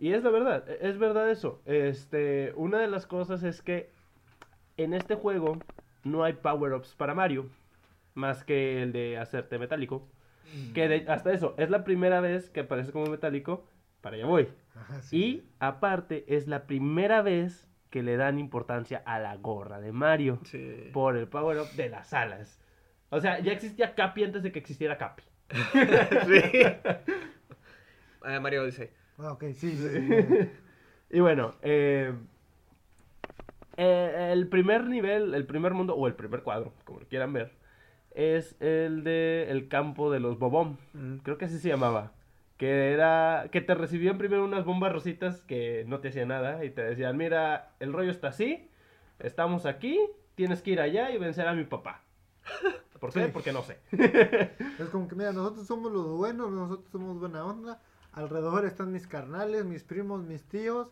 Y 0.00 0.12
es 0.12 0.24
la 0.24 0.30
verdad, 0.30 0.68
e- 0.68 0.88
es 0.88 0.98
verdad 0.98 1.30
eso. 1.30 1.62
Este, 1.64 2.52
una 2.56 2.80
de 2.80 2.88
las 2.88 3.06
cosas 3.06 3.44
es 3.44 3.62
que 3.62 3.88
en 4.76 4.94
este 4.94 5.14
juego 5.14 5.62
no 6.02 6.24
hay 6.24 6.32
power-ups 6.32 6.96
para 6.96 7.14
Mario, 7.14 7.48
más 8.14 8.42
que 8.42 8.82
el 8.82 8.92
de 8.92 9.18
hacerte 9.18 9.58
metálico. 9.58 10.08
Que 10.72 10.88
de- 10.88 11.06
hasta 11.08 11.32
eso, 11.32 11.54
es 11.56 11.70
la 11.70 11.84
primera 11.84 12.20
vez 12.20 12.50
que 12.50 12.60
aparece 12.60 12.92
como 12.92 13.06
metálico, 13.06 13.64
para 14.00 14.16
allá 14.16 14.26
voy. 14.26 14.48
Ajá, 14.74 15.02
sí. 15.02 15.16
Y 15.16 15.42
aparte, 15.58 16.24
es 16.28 16.46
la 16.48 16.66
primera 16.66 17.22
vez 17.22 17.68
que 17.94 18.02
le 18.02 18.16
dan 18.16 18.40
importancia 18.40 19.04
a 19.06 19.20
la 19.20 19.36
gorra 19.36 19.78
de 19.78 19.92
Mario 19.92 20.40
Sí. 20.42 20.90
por 20.92 21.16
el 21.16 21.28
power-up 21.28 21.70
de 21.76 21.88
las 21.90 22.12
alas. 22.12 22.60
O 23.10 23.20
sea, 23.20 23.38
ya 23.38 23.52
existía 23.52 23.94
Capi 23.94 24.24
antes 24.24 24.42
de 24.42 24.50
que 24.50 24.58
existiera 24.58 24.98
Capi. 24.98 25.22
sí. 26.26 26.64
Ah, 28.20 28.40
Mario 28.42 28.64
dice, 28.66 28.92
Ah, 29.16 29.30
ok, 29.30 29.44
sí, 29.52 29.76
sí, 29.76 29.88
sí. 29.88 30.50
Y 31.10 31.20
bueno, 31.20 31.54
eh, 31.62 32.12
eh, 33.76 34.30
el 34.32 34.48
primer 34.48 34.88
nivel, 34.88 35.32
el 35.32 35.46
primer 35.46 35.72
mundo, 35.72 35.94
o 35.94 36.08
el 36.08 36.14
primer 36.14 36.42
cuadro, 36.42 36.72
como 36.82 36.98
lo 36.98 37.06
quieran 37.06 37.32
ver, 37.32 37.52
es 38.10 38.56
el 38.60 39.04
de 39.04 39.46
el 39.50 39.68
campo 39.68 40.10
de 40.10 40.18
los 40.18 40.40
Bobón. 40.40 40.78
Mm. 40.94 41.18
Creo 41.18 41.38
que 41.38 41.44
así 41.44 41.60
se 41.60 41.68
llamaba. 41.68 42.10
Que 42.56 42.92
era 42.92 43.48
que 43.50 43.60
te 43.60 43.74
recibían 43.74 44.16
primero 44.16 44.44
unas 44.44 44.64
bombas 44.64 44.92
rositas 44.92 45.42
que 45.42 45.84
no 45.88 46.00
te 46.00 46.08
hacían 46.08 46.28
nada 46.28 46.64
y 46.64 46.70
te 46.70 46.84
decían, 46.84 47.16
mira, 47.16 47.72
el 47.80 47.92
rollo 47.92 48.10
está 48.10 48.28
así, 48.28 48.70
estamos 49.18 49.66
aquí, 49.66 49.98
tienes 50.36 50.62
que 50.62 50.70
ir 50.70 50.80
allá 50.80 51.10
y 51.10 51.18
vencer 51.18 51.48
a 51.48 51.54
mi 51.54 51.64
papá. 51.64 52.02
¿Por 53.00 53.12
qué? 53.12 53.24
Sí. 53.24 53.30
Porque 53.32 53.52
no 53.52 53.62
sé. 53.62 53.78
Es 54.78 54.88
como 54.90 55.08
que, 55.08 55.14
mira, 55.14 55.32
nosotros 55.32 55.66
somos 55.66 55.92
los 55.92 56.06
buenos, 56.16 56.50
nosotros 56.50 56.88
somos 56.90 57.18
buena 57.18 57.44
onda. 57.44 57.80
Alrededor 58.12 58.64
están 58.64 58.92
mis 58.92 59.06
carnales, 59.06 59.64
mis 59.64 59.82
primos, 59.82 60.24
mis 60.24 60.44
tíos. 60.44 60.88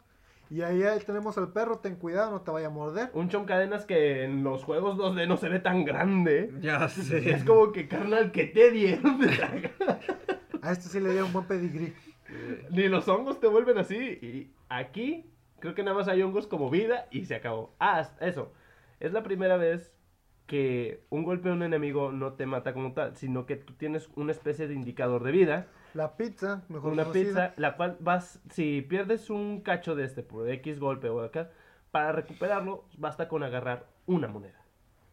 Y 0.50 0.60
ahí 0.60 0.82
tenemos 1.06 1.38
al 1.38 1.52
perro, 1.52 1.78
ten 1.78 1.96
cuidado, 1.96 2.30
no 2.30 2.42
te 2.42 2.50
vaya 2.50 2.66
a 2.66 2.70
morder. 2.70 3.10
Un 3.14 3.30
choncadenas 3.30 3.86
que 3.86 4.24
en 4.24 4.44
los 4.44 4.64
juegos 4.64 4.98
2D 4.98 5.26
no 5.26 5.38
se 5.38 5.48
ve 5.48 5.60
tan 5.60 5.84
grande. 5.84 6.52
ya 6.60 6.88
sé. 6.88 7.30
Es 7.30 7.44
como 7.44 7.72
que, 7.72 7.88
carnal, 7.88 8.32
que 8.32 8.44
te 8.46 8.70
dieron? 8.72 9.18
A 10.62 10.72
este 10.72 10.88
sí 10.88 11.00
le 11.00 11.12
dio 11.12 11.26
un 11.26 11.32
buen 11.32 11.46
pedigrí. 11.46 11.92
Ni 12.70 12.88
los 12.88 13.08
hongos 13.08 13.40
te 13.40 13.48
vuelven 13.48 13.78
así. 13.78 13.96
Y 13.98 14.54
aquí, 14.68 15.30
creo 15.58 15.74
que 15.74 15.82
nada 15.82 15.96
más 15.96 16.08
hay 16.08 16.22
hongos 16.22 16.46
como 16.46 16.70
vida 16.70 17.06
y 17.10 17.26
se 17.26 17.34
acabó. 17.34 17.74
Ah, 17.78 18.08
eso. 18.20 18.52
Es 19.00 19.12
la 19.12 19.22
primera 19.22 19.56
vez 19.56 19.92
que 20.46 21.04
un 21.10 21.24
golpe 21.24 21.48
a 21.48 21.52
un 21.52 21.62
enemigo 21.62 22.12
no 22.12 22.34
te 22.34 22.46
mata 22.46 22.72
como 22.72 22.92
tal, 22.92 23.16
sino 23.16 23.44
que 23.46 23.56
tú 23.56 23.74
tienes 23.74 24.08
una 24.16 24.32
especie 24.32 24.68
de 24.68 24.74
indicador 24.74 25.24
de 25.24 25.32
vida. 25.32 25.66
La 25.94 26.16
pizza, 26.16 26.62
mejor 26.68 26.92
Una 26.92 27.04
conocida. 27.04 27.24
pizza, 27.24 27.54
la 27.56 27.76
cual 27.76 27.96
vas, 28.00 28.40
si 28.50 28.82
pierdes 28.82 29.30
un 29.30 29.60
cacho 29.62 29.94
de 29.94 30.04
este 30.04 30.22
por 30.22 30.48
X 30.48 30.78
golpe 30.78 31.08
o 31.08 31.20
acá, 31.20 31.50
para 31.90 32.12
recuperarlo 32.12 32.84
basta 32.96 33.28
con 33.28 33.42
agarrar 33.42 33.86
una 34.06 34.28
moneda. 34.28 34.61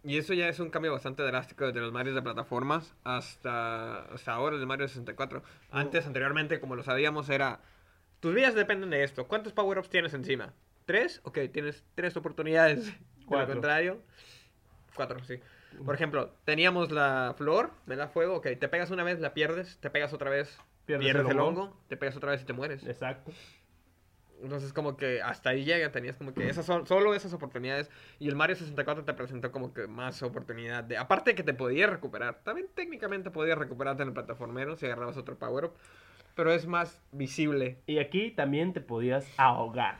Y 0.03 0.17
eso 0.17 0.33
ya 0.33 0.47
es 0.47 0.59
un 0.59 0.69
cambio 0.69 0.93
bastante 0.93 1.23
drástico 1.23 1.65
desde 1.65 1.81
los 1.81 1.91
Marios 1.91 2.15
de 2.15 2.21
plataformas 2.21 2.95
hasta, 3.03 4.03
hasta 4.13 4.31
ahora 4.33 4.55
el 4.55 4.65
Mario 4.65 4.87
64. 4.87 5.43
Antes, 5.71 6.07
anteriormente, 6.07 6.59
como 6.59 6.75
lo 6.75 6.83
sabíamos, 6.83 7.29
era... 7.29 7.59
Tus 8.21 8.33
vidas 8.33 8.53
dependen 8.55 8.89
de 8.89 9.03
esto. 9.03 9.27
¿Cuántos 9.27 9.53
power-ups 9.53 9.89
tienes 9.89 10.13
encima? 10.13 10.53
¿Tres? 10.85 11.21
Ok, 11.23 11.39
tienes 11.51 11.83
tres 11.95 12.15
oportunidades. 12.17 12.93
Cuatro. 13.25 13.53
contrario... 13.55 14.01
Cuatro, 14.95 15.23
sí. 15.23 15.39
Por 15.85 15.95
ejemplo, 15.95 16.33
teníamos 16.45 16.91
la 16.91 17.33
flor, 17.37 17.71
me 17.85 17.95
da 17.95 18.07
fuego, 18.09 18.35
ok, 18.37 18.47
te 18.59 18.67
pegas 18.67 18.89
una 18.91 19.03
vez, 19.03 19.19
la 19.19 19.33
pierdes, 19.33 19.77
te 19.79 19.89
pegas 19.89 20.11
otra 20.13 20.29
vez, 20.29 20.59
Pierdes 20.85 21.05
pierdes, 21.05 21.25
el 21.25 21.31
el 21.31 21.39
hongo. 21.39 21.61
hongo, 21.63 21.77
te 21.87 21.95
pegas 21.95 22.17
otra 22.17 22.31
vez 22.31 22.41
y 22.41 22.45
te 22.45 22.53
mueres. 22.53 22.83
Exacto. 22.85 23.31
Entonces 24.41 24.71
como 24.73 24.95
que 24.97 25.21
hasta 25.21 25.49
ahí 25.49 25.63
llega, 25.65 25.91
tenías 25.91 26.15
como 26.15 26.33
que 26.33 26.47
esas 26.49 26.65
son 26.65 26.87
solo 26.87 27.13
esas 27.13 27.33
oportunidades 27.33 27.89
y 28.19 28.27
el 28.29 28.35
Mario 28.35 28.55
64 28.55 29.03
te 29.03 29.13
presentó 29.13 29.51
como 29.51 29.73
que 29.73 29.87
más 29.87 30.21
oportunidad 30.23 30.83
de 30.83 30.97
aparte 30.97 31.31
de 31.31 31.35
que 31.35 31.43
te 31.43 31.53
podías 31.53 31.89
recuperar, 31.89 32.39
también 32.43 32.67
técnicamente 32.73 33.31
podías 33.31 33.57
recuperarte 33.57 34.03
en 34.03 34.09
el 34.09 34.13
plataformero 34.13 34.75
si 34.75 34.85
agarrabas 34.85 35.17
otro 35.17 35.37
power 35.37 35.65
up, 35.65 35.73
pero 36.35 36.53
es 36.53 36.65
más 36.67 37.01
visible. 37.11 37.79
Y 37.85 37.99
aquí 37.99 38.31
también 38.31 38.71
te 38.73 38.79
podías 38.81 39.27
ahogar. 39.37 39.97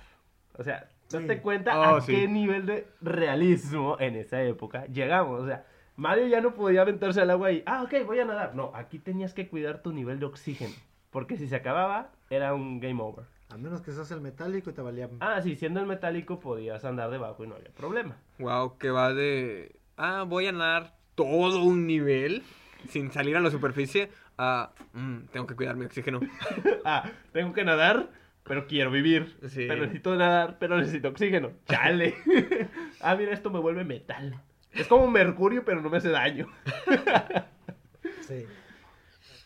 O 0.58 0.64
sea, 0.64 0.88
date 1.10 1.36
Sí. 1.36 1.42
cuenta 1.42 1.78
Oh, 1.80 1.96
a 1.98 2.02
sí. 2.02 2.14
qué 2.14 2.28
nivel 2.28 2.66
de 2.66 2.88
realismo 3.02 3.98
en 4.00 4.16
esa 4.16 4.42
época 4.44 4.86
llegamos. 4.86 5.42
O 5.42 5.46
sea, 5.48 5.66
Mario 5.98 6.28
ya 6.28 6.40
no 6.40 6.54
podía 6.54 6.82
aventarse 6.82 7.20
al 7.20 7.30
agua 7.30 7.52
y, 7.52 7.62
ah, 7.66 7.84
ok, 7.84 8.06
voy 8.06 8.20
a 8.20 8.26
nadar. 8.26 8.56
No, 8.56 8.72
aquí 8.74 9.00
tenías 9.00 9.34
que 9.34 9.50
cuidar 9.50 9.82
tu 9.82 9.92
nivel 9.92 10.20
de 10.20 10.28
oxígeno. 10.28 10.74
Porque 11.12 11.36
si 11.36 11.48
se 11.48 11.56
acababa, 11.58 12.12
era 12.30 12.54
un 12.54 12.80
game 12.80 13.02
over. 13.02 13.26
A 13.50 13.58
menos 13.58 13.82
que 13.82 13.92
seas 13.92 14.12
el 14.12 14.22
metálico 14.22 14.70
y 14.70 14.74
te 14.74 14.82
valía. 14.82 15.10
Ah, 15.20 15.42
sí, 15.42 15.56
siendo 15.56 15.80
el 15.80 15.88
metálico 15.88 16.40
podías 16.40 16.86
andar 16.86 17.10
debajo 17.10 17.44
y 17.44 17.48
no 17.48 17.56
había 17.56 17.72
problema. 17.72 18.18
Wow, 18.38 18.78
que 18.78 18.92
va 18.92 19.14
de 19.14 19.76
ah, 19.98 20.24
voy 20.28 20.46
a 20.48 20.52
nadar 20.52 20.96
todo 21.16 21.64
un 21.64 21.88
nivel 21.88 22.44
sin 22.90 23.12
salir 23.12 23.36
a 23.36 23.42
la 23.42 23.50
superficie 23.52 24.10
a 24.38 24.72
"Mm, 24.94 25.26
tengo 25.34 25.48
que 25.48 25.56
cuidar 25.56 25.76
mi 25.76 25.86
oxígeno. 25.86 26.20
ah, 26.86 27.10
tengo 27.34 27.52
que 27.54 27.66
nadar, 27.66 28.10
pero 28.44 28.68
quiero 28.68 28.92
vivir. 28.92 29.36
Sí. 29.48 29.66
Pero 29.68 29.82
necesito 29.82 30.16
nadar, 30.16 30.58
pero 30.60 30.78
necesito 30.78 31.10
oxígeno. 31.10 31.52
Chale. 31.68 32.16
ah, 33.02 33.16
mira, 33.16 33.34
esto 33.34 33.50
me 33.50 33.60
vuelve 33.60 33.84
metal. 33.84 34.40
Es 34.72 34.88
como 34.88 35.10
mercurio, 35.10 35.66
pero 35.66 35.82
no 35.82 35.90
me 35.90 35.98
hace 35.98 36.10
daño. 36.10 36.48
Sí. 38.22 38.46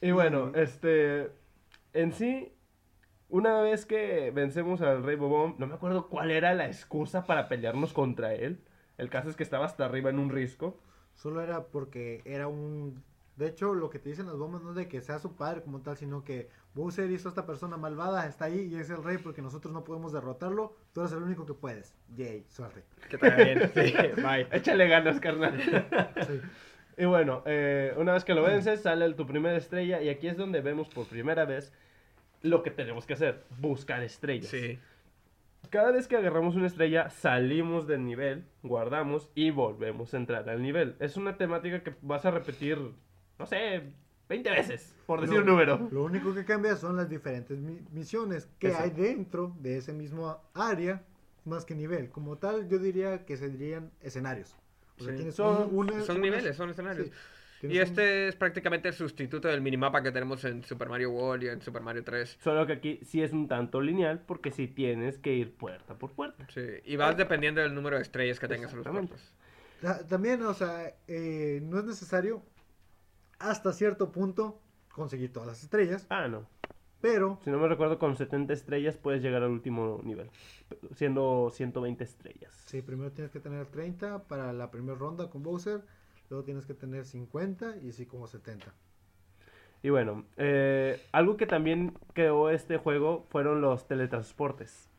Y 0.02 0.12
bueno, 0.12 0.52
este. 0.54 1.32
En 1.94 2.12
sí, 2.12 2.52
una 3.34 3.62
vez 3.62 3.88
que 3.88 4.30
vencemos 4.30 4.80
al 4.82 5.02
Rey 5.02 5.16
Bobón, 5.16 5.56
no 5.58 5.66
me 5.66 5.74
acuerdo 5.74 6.08
cuál 6.08 6.30
era 6.30 6.54
la 6.54 6.68
excusa 6.68 7.24
para 7.24 7.48
pelearnos 7.48 7.92
contra 7.92 8.36
él. 8.36 8.60
El 9.00 9.10
caso 9.10 9.28
es 9.28 9.36
que 9.36 9.42
estaba 9.42 9.66
hasta 9.66 9.86
arriba 9.86 10.12
en 10.12 10.20
un 10.20 10.30
risco. 10.30 10.80
Solo 11.16 11.42
era 11.42 11.64
porque 11.64 12.22
era 12.26 12.48
un. 12.48 13.04
De 13.36 13.48
hecho, 13.48 13.74
lo 13.74 13.90
que 13.90 13.98
te 13.98 14.10
dicen 14.10 14.28
las 14.28 14.38
bombas 14.38 14.62
no 14.62 14.70
es 14.70 14.76
de 14.76 14.88
que 14.88 15.02
sea 15.02 15.18
su 15.18 15.36
padre 15.36 15.64
como 15.64 15.82
tal, 15.82 15.98
sino 15.98 16.24
que 16.24 16.48
Bowser 16.76 17.10
hizo 17.10 17.28
a 17.28 17.32
esta 17.32 17.48
persona 17.48 17.76
malvada, 17.76 18.28
está 18.28 18.46
ahí 18.46 18.72
y 18.72 18.76
es 18.76 18.92
el 18.92 19.04
rey 19.04 19.18
porque 19.18 19.42
nosotros 19.42 19.74
no 19.74 19.84
podemos 19.84 20.14
derrotarlo. 20.14 20.76
Tú 20.94 21.00
eres 21.00 21.14
el 21.14 21.24
único 21.24 21.48
que 21.48 21.56
puedes. 21.56 21.96
Yay, 22.16 22.46
suerte. 22.50 22.84
Que 23.10 23.18
bien. 23.18 23.62
Sí, 23.74 24.22
bye. 24.22 24.48
Échale 24.52 24.88
ganas, 24.88 25.20
carnal. 25.20 25.60
Sí. 26.28 26.40
y 27.00 27.06
bueno, 27.06 27.42
eh, 27.48 27.96
una 27.98 28.14
vez 28.14 28.24
que 28.24 28.36
lo 28.36 28.44
vences, 28.44 28.84
sale 28.84 29.12
tu 29.16 29.26
primera 29.26 29.58
estrella. 29.58 30.04
Y 30.04 30.10
aquí 30.10 30.28
es 30.28 30.38
donde 30.38 30.62
vemos 30.62 30.88
por 30.90 31.08
primera 31.08 31.46
vez 31.46 31.74
lo 32.44 32.62
que 32.62 32.70
tenemos 32.72 33.06
que 33.08 33.14
hacer: 33.14 33.44
buscar 33.60 34.04
estrellas. 34.04 34.50
Sí. 34.52 34.78
Cada 35.70 35.92
vez 35.92 36.08
que 36.08 36.16
agarramos 36.18 36.56
una 36.56 36.68
estrella, 36.68 37.10
salimos 37.10 37.88
del 37.88 38.06
nivel, 38.06 38.46
guardamos 38.62 39.32
y 39.34 39.50
volvemos 39.50 40.14
a 40.14 40.18
entrar 40.18 40.48
al 40.50 40.62
nivel. 40.62 40.96
Es 41.00 41.18
una 41.18 41.38
temática 41.38 41.82
que 41.82 41.96
vas 42.02 42.26
a 42.26 42.32
repetir, 42.32 42.78
no 43.40 43.46
sé, 43.48 43.82
20 44.30 44.50
veces, 44.52 44.96
por 45.08 45.22
decir 45.22 45.36
Lo- 45.38 45.42
un 45.42 45.48
número. 45.48 45.90
Lo 45.92 46.04
único 46.04 46.34
que 46.36 46.46
cambia 46.46 46.76
son 46.76 46.98
las 46.98 47.10
diferentes 47.10 47.58
mi- 47.60 47.80
misiones 47.92 48.48
que 48.60 48.68
Eso. 48.68 48.78
hay 48.80 48.92
dentro 48.92 49.56
de 49.62 49.78
ese 49.78 49.94
mismo 49.94 50.38
área, 50.54 51.02
más 51.46 51.66
que 51.66 51.76
nivel. 51.76 52.10
Como 52.10 52.38
tal, 52.38 52.68
yo 52.70 52.78
diría 52.78 53.26
que 53.26 53.36
serían 53.38 53.90
escenarios. 54.02 54.56
O 55.00 55.04
sea, 55.04 55.12
Sí. 55.14 55.18
tienes 55.18 55.36
Son- 55.36 55.70
un- 55.70 55.78
una- 55.90 56.02
Son 56.02 56.18
una- 56.18 56.26
niveles, 56.26 56.56
son 56.56 56.70
escenarios. 56.70 57.08
sí, 57.08 57.14
Y 57.70 57.78
este 57.78 58.28
es 58.28 58.36
prácticamente 58.36 58.90
el 58.90 58.94
sustituto 58.94 59.48
del 59.48 59.62
minimapa 59.62 60.02
que 60.04 60.12
tenemos 60.12 60.44
en 60.46 60.64
Super 60.64 60.90
Mario 60.90 61.12
World 61.12 61.44
y 61.44 61.48
en 61.48 61.62
Super 61.62 61.82
Mario 61.82 62.04
3. 62.04 62.38
Solo 62.42 62.66
que 62.68 62.74
aquí 62.74 63.00
sí 63.04 63.22
es 63.24 63.32
un 63.32 63.48
tanto 63.48 63.80
lineal 63.82 64.20
porque 64.26 64.52
sí 64.52 64.68
tienes 64.68 65.18
que 65.18 65.34
ir 65.34 65.56
puerta 65.56 65.98
por 65.98 66.12
puerta. 66.12 66.46
Sí, 66.54 66.62
y 66.86 66.96
vas 66.96 67.16
dependiendo 67.18 67.62
del 67.62 67.74
número 67.74 67.96
de 67.96 68.02
estrellas 68.02 68.40
que 68.40 68.48
tengas 68.48 68.72
en 68.74 68.84
los. 68.84 69.10
Ta- 69.82 70.06
También, 70.08 70.42
o 70.44 70.54
sea, 70.54 70.94
eh, 71.08 71.60
no 71.64 71.80
es 71.80 71.86
necesario 71.86 72.42
hasta 73.40 73.74
cierto 73.74 74.12
punto 74.12 74.62
conseguir 74.92 75.32
todas 75.34 75.48
las 75.48 75.64
estrellas, 75.64 76.06
Ah, 76.10 76.28
no. 76.28 76.48
pero 77.02 77.40
Si 77.44 77.50
no 77.50 77.60
me 77.60 77.68
recuerdo, 77.68 78.00
con 78.00 78.16
70 78.16 78.54
estrellas 78.54 78.96
puedes 78.98 79.22
llegar 79.22 79.44
al 79.44 79.52
último 79.52 80.00
nivel, 80.04 80.30
siendo 80.96 81.50
120 81.54 82.04
estrellas. 82.04 82.54
sí, 82.68 82.82
primero 82.82 83.12
tienes 83.12 83.32
que 83.32 83.40
tener 83.40 83.66
30 83.68 84.24
para 84.28 84.54
la 84.54 84.72
primera 84.72 84.98
ronda 84.98 85.30
con 85.30 85.44
Bowser, 85.44 85.82
tienes 86.42 86.66
que 86.66 86.74
tener 86.74 87.06
50 87.06 87.78
y 87.84 87.90
así 87.90 88.08
como 88.08 88.26
70. 88.26 88.74
Y 89.84 89.90
bueno, 89.90 90.24
eh, 90.38 91.00
algo 91.12 91.38
que 91.38 91.46
también 91.46 91.94
creó 92.14 92.50
este 92.50 92.78
juego 92.78 93.28
fueron 93.30 93.62
los 93.62 93.86
teletransportes. 93.86 94.90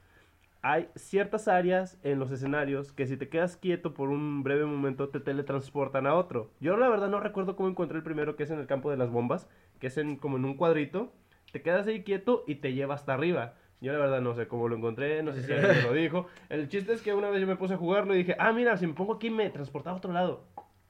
Hay 0.60 0.88
ciertas 0.94 1.48
áreas 1.48 1.98
en 2.02 2.18
los 2.18 2.30
escenarios 2.30 2.92
que 2.92 3.06
si 3.06 3.16
te 3.16 3.28
quedas 3.28 3.56
quieto 3.56 3.92
por 3.94 4.10
un 4.10 4.42
breve 4.42 4.64
momento 4.64 5.08
te 5.08 5.20
teletransportan 5.20 6.06
a 6.06 6.14
otro. 6.14 6.50
Yo 6.60 6.76
la 6.76 6.88
verdad 6.88 7.08
no 7.08 7.20
recuerdo 7.20 7.56
cómo 7.56 7.68
encontré 7.68 7.98
el 7.98 8.04
primero 8.04 8.36
que 8.36 8.44
es 8.44 8.50
en 8.50 8.58
el 8.58 8.66
campo 8.66 8.90
de 8.90 8.96
las 8.96 9.10
bombas, 9.10 9.48
que 9.80 9.88
es 9.88 9.98
en, 9.98 10.16
como 10.16 10.36
en 10.36 10.44
un 10.44 10.56
cuadrito. 10.56 11.12
Te 11.52 11.62
quedas 11.62 11.86
ahí 11.86 12.02
quieto 12.02 12.44
y 12.46 12.56
te 12.56 12.72
lleva 12.72 12.94
hasta 12.94 13.14
arriba. 13.14 13.54
Yo 13.80 13.92
la 13.92 13.98
verdad 13.98 14.22
no 14.22 14.34
sé 14.34 14.48
cómo 14.48 14.68
lo 14.68 14.76
encontré, 14.76 15.22
no 15.22 15.32
sé 15.34 15.42
si 15.42 15.52
alguien 15.52 15.76
me 15.76 15.82
lo 15.82 15.92
dijo. 15.92 16.26
El 16.48 16.68
chiste 16.68 16.94
es 16.94 17.02
que 17.02 17.12
una 17.12 17.28
vez 17.28 17.40
yo 17.40 17.46
me 17.46 17.56
puse 17.56 17.74
a 17.74 17.76
jugarlo 17.76 18.14
y 18.14 18.18
dije, 18.18 18.36
ah, 18.38 18.52
mira, 18.52 18.76
si 18.78 18.86
me 18.86 18.94
pongo 18.94 19.14
aquí 19.14 19.28
me 19.28 19.50
transportaba 19.50 19.94
a 19.94 19.98
otro 19.98 20.12
lado. 20.12 20.44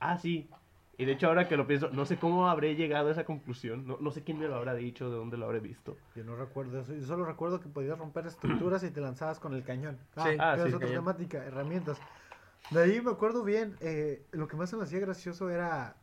Ah, 0.04 0.18
sí. 0.18 0.48
Y 0.96 1.06
de 1.06 1.12
hecho, 1.12 1.26
ahora 1.26 1.48
que 1.48 1.56
lo 1.56 1.66
pienso, 1.66 1.90
no 1.90 2.06
sé 2.06 2.18
cómo 2.18 2.48
habré 2.48 2.76
llegado 2.76 3.08
a 3.08 3.12
esa 3.12 3.24
conclusión. 3.24 3.84
No, 3.86 3.96
no 4.00 4.10
sé 4.12 4.22
quién 4.22 4.38
me 4.38 4.46
lo 4.46 4.54
habrá 4.54 4.74
dicho, 4.74 5.10
de 5.10 5.16
dónde 5.16 5.36
lo 5.36 5.46
habré 5.46 5.58
visto. 5.58 5.96
Yo 6.14 6.22
no 6.22 6.36
recuerdo 6.36 6.78
eso. 6.80 6.94
Yo 6.94 7.04
solo 7.04 7.24
recuerdo 7.24 7.58
que 7.58 7.68
podías 7.68 7.98
romper 7.98 8.26
estructuras 8.28 8.84
y 8.84 8.90
te 8.90 9.00
lanzabas 9.00 9.40
con 9.40 9.54
el 9.54 9.64
cañón. 9.64 9.98
Sí. 10.16 10.36
Ah, 10.38 10.54
sí, 10.56 10.68
es 10.68 10.74
otra 10.74 10.86
cañón. 10.86 11.04
temática, 11.04 11.38
herramientas. 11.44 11.98
De 12.70 12.82
ahí 12.82 13.00
me 13.00 13.10
acuerdo 13.10 13.42
bien, 13.42 13.76
eh, 13.80 14.24
lo 14.32 14.46
que 14.46 14.56
más 14.56 14.70
se 14.70 14.76
me 14.76 14.84
hacía 14.84 15.00
gracioso 15.00 15.50
era 15.50 15.96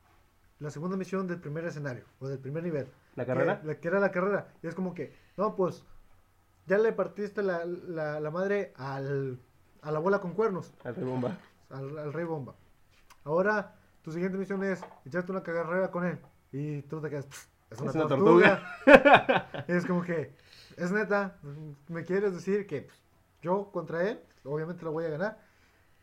la 0.60 0.70
segunda 0.70 0.98
misión 0.98 1.26
del 1.26 1.40
primer 1.40 1.64
escenario, 1.66 2.04
o 2.20 2.28
del 2.28 2.38
primer 2.40 2.62
nivel. 2.64 2.88
¿La 3.16 3.26
carrera? 3.26 3.62
Que, 3.62 3.68
la- 3.68 3.76
que 3.80 3.88
era 3.88 4.00
la 4.00 4.12
carrera. 4.12 4.48
Y 4.62 4.68
es 4.68 4.76
como 4.76 4.94
que, 4.94 5.16
no, 5.38 5.56
pues, 5.56 5.86
ya 6.68 6.78
le 6.78 6.92
partiste 6.92 7.42
la, 7.44 7.66
la, 7.66 8.20
la 8.20 8.30
madre 8.30 8.74
al, 8.76 9.40
a 9.82 9.92
la 9.92 10.00
bola 10.00 10.20
con 10.20 10.34
cuernos, 10.34 10.74
Al 10.84 10.96
rey 10.96 11.06
bomba. 11.06 11.38
al, 11.70 11.98
al 11.98 12.14
rey 12.14 12.26
bomba. 12.26 12.56
Ahora, 13.24 13.76
tu 14.02 14.12
siguiente 14.12 14.38
misión 14.38 14.64
es 14.64 14.82
echarte 15.06 15.32
una 15.32 15.44
carrera 15.44 15.92
con 15.92 16.06
él. 16.06 16.20
Y 16.52 16.82
tú 16.84 17.00
te 17.02 17.10
quedas, 17.10 17.26
"Pff, 17.26 17.48
es 17.72 17.80
una, 17.80 17.90
Es 17.90 17.96
una 17.96 18.08
tortuga. 18.08 18.64
Es 19.68 19.86
como 19.86 20.04
que, 20.04 20.36
es 20.78 20.92
neta, 20.92 21.38
me 21.88 22.04
quieres 22.04 22.34
decir 22.34 22.68
que 22.68 22.82
pues, 22.84 23.02
yo 23.42 23.72
contra 23.72 24.10
él, 24.10 24.20
obviamente 24.44 24.84
lo 24.84 24.92
voy 24.92 25.06
a 25.06 25.10
ganar. 25.10 25.52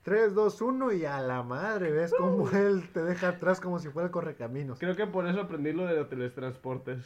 3, 0.03 0.35
2, 0.35 0.63
1 0.63 0.93
y 0.93 1.05
a 1.05 1.21
la 1.21 1.43
madre, 1.43 1.91
¿ves 1.91 2.15
cómo 2.17 2.49
él 2.51 2.89
te 2.93 3.03
deja 3.03 3.29
atrás 3.29 3.61
como 3.61 3.79
si 3.79 3.89
fuera 3.89 4.07
el 4.07 4.13
correcaminos? 4.13 4.79
Creo 4.79 4.97
que 4.97 5.07
por 5.07 5.27
eso 5.27 5.41
aprendí 5.41 5.73
lo 5.73 5.85
de 5.85 5.97
los 5.97 6.09
teletransportes. 6.09 7.05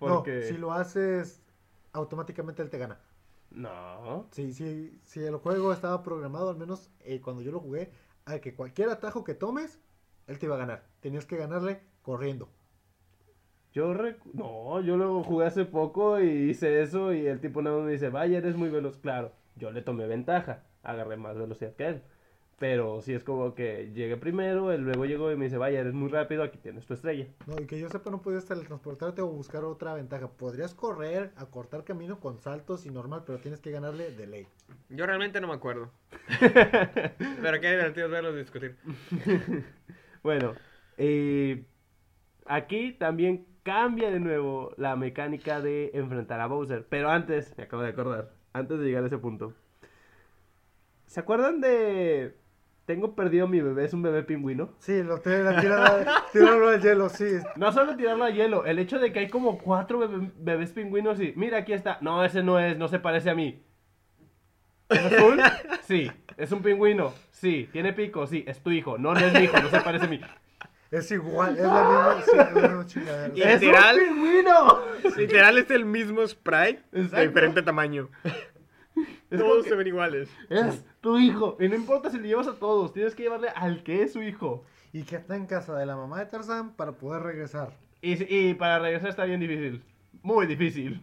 No, 0.00 0.08
Porque... 0.16 0.42
si 0.42 0.58
lo 0.58 0.72
haces, 0.72 1.42
automáticamente 1.92 2.60
él 2.60 2.68
te 2.68 2.76
gana. 2.76 3.00
No. 3.50 4.26
Sí, 4.32 4.52
sí, 4.52 4.98
si 5.04 5.24
el 5.24 5.36
juego 5.36 5.72
estaba 5.72 6.02
programado, 6.02 6.50
al 6.50 6.56
menos 6.56 6.90
eh, 7.00 7.20
cuando 7.22 7.40
yo 7.40 7.52
lo 7.52 7.60
jugué, 7.60 7.92
a 8.26 8.38
que 8.40 8.54
cualquier 8.54 8.90
atajo 8.90 9.24
que 9.24 9.34
tomes, 9.34 9.80
él 10.26 10.38
te 10.38 10.46
iba 10.46 10.54
a 10.54 10.58
ganar. 10.58 10.84
Tenías 11.00 11.26
que 11.26 11.36
ganarle 11.36 11.80
corriendo. 12.02 12.48
Yo 13.72 13.92
recu- 13.92 14.32
No, 14.34 14.80
yo 14.80 14.96
lo 14.96 15.22
jugué 15.24 15.46
hace 15.46 15.64
poco 15.64 16.20
y 16.20 16.50
hice 16.50 16.82
eso 16.82 17.12
y 17.12 17.26
el 17.26 17.40
tipo 17.40 17.60
nada 17.60 17.76
más 17.78 17.86
me 17.86 17.92
dice, 17.92 18.08
vaya, 18.08 18.38
eres 18.38 18.56
muy 18.56 18.68
veloz. 18.68 18.98
Claro, 18.98 19.32
yo 19.56 19.72
le 19.72 19.82
tomé 19.82 20.06
ventaja, 20.06 20.62
agarré 20.82 21.16
más 21.16 21.36
velocidad 21.36 21.74
que 21.74 21.86
él. 21.88 22.02
Pero 22.56 23.00
sí 23.02 23.12
es 23.12 23.24
como 23.24 23.52
que 23.56 23.90
llegué 23.92 24.16
primero, 24.16 24.70
él 24.70 24.82
luego 24.82 25.06
llegó 25.06 25.32
y 25.32 25.36
me 25.36 25.46
dice, 25.46 25.58
vaya, 25.58 25.80
eres 25.80 25.92
muy 25.92 26.08
rápido, 26.08 26.44
aquí 26.44 26.56
tienes 26.58 26.86
tu 26.86 26.94
estrella. 26.94 27.26
No, 27.48 27.60
y 27.60 27.66
que 27.66 27.80
yo 27.80 27.88
sepa, 27.88 28.10
no 28.12 28.22
podías 28.22 28.44
teletransportarte 28.46 29.22
o 29.22 29.26
buscar 29.26 29.64
otra 29.64 29.92
ventaja. 29.94 30.28
Podrías 30.28 30.72
correr, 30.72 31.32
acortar 31.34 31.82
camino 31.82 32.20
con 32.20 32.38
saltos 32.38 32.86
y 32.86 32.90
normal, 32.90 33.24
pero 33.26 33.40
tienes 33.40 33.60
que 33.60 33.72
ganarle 33.72 34.12
de 34.12 34.28
ley. 34.28 34.46
Yo 34.88 35.04
realmente 35.04 35.40
no 35.40 35.48
me 35.48 35.54
acuerdo. 35.54 35.90
Pero 36.38 37.60
qué 37.60 37.70
divertido 37.72 38.08
verlos 38.08 38.36
discutir. 38.36 38.76
Bueno, 40.24 40.54
eh, 40.96 41.64
aquí 42.46 42.92
también 42.92 43.46
cambia 43.62 44.10
de 44.10 44.20
nuevo 44.20 44.72
la 44.78 44.96
mecánica 44.96 45.60
de 45.60 45.90
enfrentar 45.94 46.40
a 46.40 46.46
Bowser. 46.46 46.86
Pero 46.88 47.10
antes, 47.10 47.52
me 47.58 47.64
acabo 47.64 47.82
de 47.82 47.90
acordar, 47.90 48.30
antes 48.54 48.78
de 48.78 48.86
llegar 48.86 49.04
a 49.04 49.06
ese 49.06 49.18
punto. 49.18 49.52
¿Se 51.06 51.20
acuerdan 51.20 51.60
de... 51.60 52.34
Tengo 52.86 53.14
perdido 53.14 53.46
mi 53.48 53.60
bebé, 53.60 53.84
es 53.84 53.94
un 53.94 54.02
bebé 54.02 54.22
pingüino? 54.24 54.70
Sí, 54.78 55.02
lo 55.02 55.18
te 55.20 55.42
la 55.42 55.60
tirada- 55.60 56.24
tirarlo 56.32 56.68
al 56.70 56.80
hielo, 56.82 57.08
sí. 57.10 57.26
No 57.56 57.70
solo 57.72 57.94
tirarlo 57.96 58.24
a 58.24 58.30
hielo, 58.30 58.64
el 58.66 58.78
hecho 58.78 58.98
de 58.98 59.12
que 59.12 59.20
hay 59.20 59.28
como 59.28 59.58
cuatro 59.58 60.00
bebé- 60.00 60.32
bebés 60.38 60.72
pingüinos 60.72 61.20
y... 61.20 61.32
Mira, 61.36 61.58
aquí 61.58 61.74
está. 61.74 61.98
No, 62.00 62.24
ese 62.24 62.42
no 62.42 62.58
es, 62.58 62.76
no 62.78 62.88
se 62.88 62.98
parece 62.98 63.28
a 63.30 63.34
mí. 63.34 63.62
¿Es 64.88 64.98
azul? 65.00 65.40
Sí. 65.82 66.10
¿Es 66.36 66.50
un 66.52 66.62
pingüino? 66.62 67.12
Sí. 67.30 67.68
¿Tiene 67.72 67.92
pico? 67.92 68.26
Sí. 68.26 68.44
Es 68.46 68.60
tu 68.60 68.70
hijo. 68.70 68.98
No, 68.98 69.14
no 69.14 69.20
es 69.20 69.32
mi 69.32 69.40
hijo, 69.40 69.56
no 69.60 69.68
se 69.70 69.80
parece 69.80 70.06
a 70.06 70.08
mí. 70.08 70.20
Es 70.90 71.10
igual, 71.10 71.56
es 71.56 71.62
la 71.64 71.82
misma, 71.84 72.22
sí, 72.24 72.30
es 72.30 72.36
la 72.54 72.68
misma 72.68 72.86
chingadera. 72.86 73.34
Y- 73.34 73.42
¡Es 73.42 73.60
Literal. 73.60 73.98
un 73.98 74.08
pingüino! 74.14 74.78
Literal 75.16 75.58
es 75.58 75.70
el 75.70 75.84
mismo 75.84 76.26
sprite 76.26 76.82
Exacto. 76.92 77.16
de 77.16 77.26
diferente 77.28 77.62
tamaño. 77.62 78.08
Es 79.30 79.40
Todos 79.40 79.64
se 79.66 79.74
ven 79.74 79.88
iguales. 79.88 80.28
Es 80.48 80.84
tu 81.00 81.18
hijo. 81.18 81.56
Y 81.58 81.68
no 81.68 81.74
importa 81.74 82.10
si 82.10 82.18
le 82.20 82.28
llevas 82.28 82.46
a 82.46 82.54
todos, 82.54 82.92
tienes 82.92 83.14
que 83.16 83.24
llevarle 83.24 83.48
al 83.48 83.82
que 83.82 84.02
es 84.04 84.12
su 84.12 84.22
hijo. 84.22 84.64
Y 84.92 85.02
que 85.02 85.16
está 85.16 85.34
en 85.34 85.46
casa 85.46 85.74
de 85.74 85.84
la 85.86 85.96
mamá 85.96 86.20
de 86.20 86.26
Tarzán 86.26 86.70
para 86.76 86.92
poder 86.92 87.22
regresar. 87.22 87.72
Y, 88.00 88.22
y 88.32 88.54
para 88.54 88.78
regresar 88.78 89.08
está 89.10 89.24
bien 89.24 89.40
difícil. 89.40 89.82
Muy 90.22 90.46
difícil. 90.46 91.02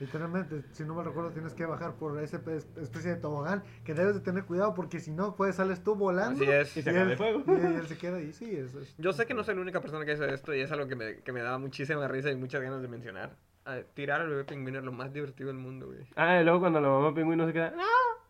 Literalmente, 0.00 0.62
si 0.72 0.84
no 0.84 0.94
me 0.94 1.02
recuerdo, 1.02 1.30
tienes 1.30 1.54
que 1.54 1.66
bajar 1.66 1.94
por 1.94 2.20
esa 2.22 2.40
pe- 2.42 2.56
especie 2.56 3.10
de 3.10 3.16
tobogán 3.16 3.62
que 3.84 3.94
debes 3.94 4.14
de 4.14 4.20
tener 4.20 4.44
cuidado 4.44 4.74
porque 4.74 5.00
si 5.00 5.10
no, 5.10 5.34
pues 5.34 5.56
sales 5.56 5.82
tú 5.82 5.94
volando. 5.96 6.40
Así 6.42 6.50
es. 6.50 6.76
Y 6.76 6.82
se 6.82 6.90
acaba 6.90 7.10
el 7.10 7.16
juego. 7.16 7.42
y 7.46 7.50
él 7.76 7.86
se 7.88 7.98
queda 7.98 8.18
ahí, 8.18 8.32
sí, 8.32 8.54
eso 8.56 8.80
es. 8.80 8.94
Yo 8.98 9.12
sé 9.12 9.26
que 9.26 9.34
no 9.34 9.42
soy 9.44 9.56
la 9.56 9.62
única 9.62 9.80
persona 9.80 10.04
que 10.04 10.12
hace 10.12 10.32
esto 10.32 10.54
y 10.54 10.60
es 10.60 10.70
algo 10.70 10.86
que 10.88 10.94
me, 10.96 11.16
que 11.20 11.32
me 11.32 11.42
daba 11.42 11.58
muchísima 11.58 12.06
risa 12.08 12.30
y 12.30 12.36
muchas 12.36 12.62
ganas 12.62 12.80
de 12.82 12.88
mencionar. 12.88 13.36
Tirar 13.94 14.22
al 14.22 14.28
bebé 14.30 14.44
pingüino 14.44 14.78
es 14.78 14.84
lo 14.84 14.92
más 14.92 15.12
divertido 15.12 15.48
del 15.48 15.58
mundo, 15.58 15.86
güey. 15.88 16.06
Ah, 16.16 16.40
y 16.40 16.44
luego 16.44 16.60
cuando 16.60 16.80
la 16.80 16.88
mamá 16.88 17.12
pingüino 17.14 17.46
se 17.46 17.52
queda. 17.52 17.72
¡No! 17.72 17.82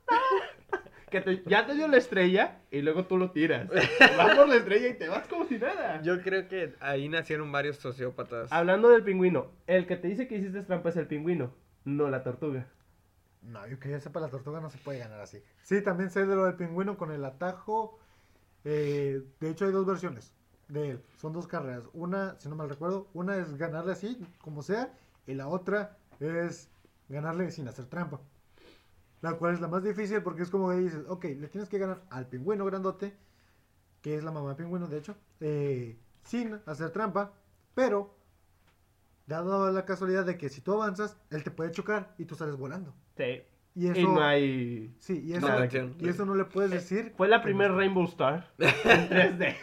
no". 1.09 1.25
Que 1.25 1.37
te- 1.37 1.43
ya 1.49 1.67
te 1.67 1.75
dio 1.75 1.89
la 1.89 1.97
estrella 1.97 2.61
y 2.71 2.83
luego 2.83 3.05
tú 3.07 3.17
lo 3.17 3.31
tiras. 3.33 3.69
Vas 4.17 4.37
por 4.37 4.49
la 4.49 4.57
estrella 4.57 4.89
y 4.89 4.95
te 4.95 5.09
vas 5.09 5.27
como 5.29 5.47
si 5.47 5.59
nada. 5.59 6.01
Yo 6.03 6.21
creo 6.23 6.49
que 6.49 6.75
ahí 6.81 7.09
nacieron 7.09 7.51
varios 7.53 7.77
sociópatas. 7.79 8.53
Hablando 8.53 8.89
del 8.91 9.03
pingüino, 9.05 9.51
el 9.67 9.87
que 9.87 9.97
te 9.97 10.09
dice 10.09 10.29
que 10.29 10.37
hiciste 10.37 10.63
trampa 10.63 10.89
es 10.91 10.97
el 10.97 11.07
pingüino, 11.07 11.53
no 11.85 12.09
la 12.11 12.23
tortuga. 12.23 12.67
No, 13.43 13.67
yo 13.67 13.79
que 13.79 13.89
yo 13.91 14.01
sepa, 14.01 14.21
la 14.21 14.29
tortuga 14.29 14.61
no 14.61 14.69
se 14.69 14.79
puede 14.79 14.99
ganar 14.99 15.21
así. 15.21 15.43
Sí, 15.63 15.81
también 15.83 16.11
sé 16.11 16.27
de 16.27 16.35
lo 16.35 16.45
del 16.45 16.55
pingüino 16.57 16.99
con 16.99 17.13
el 17.13 17.25
atajo. 17.25 17.99
eh, 18.65 19.23
de 19.41 19.51
hecho, 19.51 19.65
hay 19.65 19.73
dos 19.73 19.87
versiones 19.87 20.35
de 20.69 20.91
él. 20.91 21.01
Son 21.17 21.33
dos 21.33 21.47
carreras. 21.47 21.85
Una, 21.95 22.39
si 22.41 22.49
no 22.49 22.57
mal 22.57 22.69
recuerdo, 22.69 23.09
una 23.15 23.37
es 23.37 23.57
ganarle 23.57 23.93
así, 23.93 24.21
como 24.41 24.63
sea, 24.63 24.93
y 25.27 25.35
la 25.35 25.47
otra 25.49 25.97
es 26.21 26.69
ganarle 27.09 27.51
sin 27.53 27.69
hacer 27.69 27.87
trampa. 27.87 28.21
La 29.21 29.33
cual 29.35 29.55
es 29.55 29.61
la 29.61 29.69
más 29.69 29.83
difícil 29.83 30.23
porque 30.23 30.43
es 30.43 30.51
como 30.51 30.71
que 30.71 30.77
dices, 30.77 31.05
ok, 31.09 31.25
le 31.25 31.49
tienes 31.49 31.69
que 31.69 31.79
ganar 31.79 32.03
al 32.11 32.27
pingüino 32.29 32.65
grandote, 32.65 33.15
que 34.01 34.15
es 34.17 34.23
la 34.23 34.31
mamá 34.31 34.57
pingüino, 34.57 34.87
de 34.87 34.99
hecho, 34.99 35.17
eh, 35.41 35.97
sin 36.23 36.59
hacer 36.67 36.91
trampa, 36.91 37.33
pero 37.75 38.15
dado 39.27 39.71
la 39.73 39.85
casualidad 39.85 40.25
de 40.25 40.39
que 40.39 40.49
si 40.49 40.61
tú 40.61 40.75
avanzas, 40.75 41.17
él 41.31 41.43
te 41.43 41.51
puede 41.51 41.73
chocar 41.73 42.15
y 42.17 42.25
tú 42.27 42.35
sales 42.37 42.57
volando. 42.57 42.95
Sí. 43.17 43.43
Y 43.75 43.89
eso, 43.89 44.01
Y 44.01 44.05
no 44.05 44.21
hay. 44.23 44.95
sí, 44.99 45.23
y 45.25 45.33
No, 45.39 45.63
eso, 45.63 45.91
y 46.01 46.09
eso 46.09 46.25
no 46.27 46.35
le 46.35 46.45
puedes 46.45 46.71
decir. 46.71 47.13
Fue 47.17 47.29
la 47.29 47.39
que 47.39 47.45
primer 47.45 47.71
no- 47.71 47.77
Rainbow 47.77 48.05
Star 48.07 48.51
en 48.59 48.69
3D. 49.39 49.57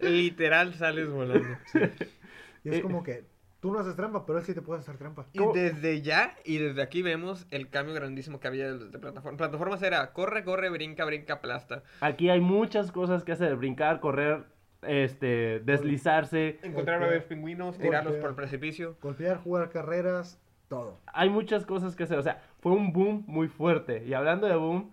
Literal 0.00 0.74
sales 0.74 1.08
volando. 1.10 1.48
Y 2.64 2.70
es 2.70 2.76
Eh, 2.78 2.82
como 2.82 3.04
que 3.04 3.24
tú 3.60 3.72
no 3.72 3.78
haces 3.80 3.96
trampa, 3.96 4.24
pero 4.26 4.38
él 4.38 4.44
sí 4.44 4.54
te 4.54 4.62
puede 4.62 4.80
hacer 4.80 4.96
trampa. 4.98 5.26
Y 5.32 5.38
¿Cómo? 5.38 5.52
desde 5.52 6.00
ya, 6.02 6.36
y 6.44 6.58
desde 6.58 6.82
aquí 6.82 7.02
vemos 7.02 7.46
el 7.50 7.68
cambio 7.70 7.94
grandísimo 7.94 8.40
que 8.40 8.48
había 8.48 8.72
de, 8.72 8.88
de 8.88 8.98
plataforma. 8.98 9.36
Plataformas 9.36 9.82
era 9.82 10.12
corre, 10.12 10.44
corre, 10.44 10.70
brinca, 10.70 11.04
brinca, 11.04 11.34
aplasta. 11.34 11.82
Aquí 12.00 12.30
hay 12.30 12.40
muchas 12.40 12.92
cosas 12.92 13.24
que 13.24 13.32
hacer: 13.32 13.56
brincar, 13.56 14.00
correr, 14.00 14.44
este, 14.82 15.60
deslizarse. 15.60 16.58
Encontrar 16.62 16.98
Golpear. 16.98 17.00
bebés 17.10 17.24
pingüinos, 17.24 17.78
tirarlos 17.78 18.12
Golpear. 18.14 18.20
por 18.20 18.30
el 18.30 18.36
precipicio. 18.36 18.96
Golpear, 19.02 19.38
jugar 19.38 19.70
carreras, 19.70 20.40
todo. 20.68 21.00
Hay 21.06 21.28
muchas 21.30 21.66
cosas 21.66 21.96
que 21.96 22.04
hacer. 22.04 22.18
O 22.18 22.22
sea, 22.22 22.42
fue 22.60 22.72
un 22.72 22.92
boom 22.92 23.24
muy 23.26 23.48
fuerte. 23.48 24.04
Y 24.06 24.14
hablando 24.14 24.46
de 24.46 24.54
boom, 24.56 24.92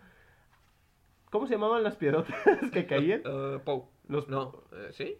¿cómo 1.29 1.47
se 1.47 1.53
llamaban 1.53 1.83
las 1.83 1.95
piedrotas 1.97 2.35
que 2.73 2.85
caían? 2.85 3.21
Uh, 3.27 3.59
Pou. 3.59 3.89
Los, 4.07 4.27
No, 4.29 4.63
eh, 4.71 4.89
¿sí? 4.91 5.17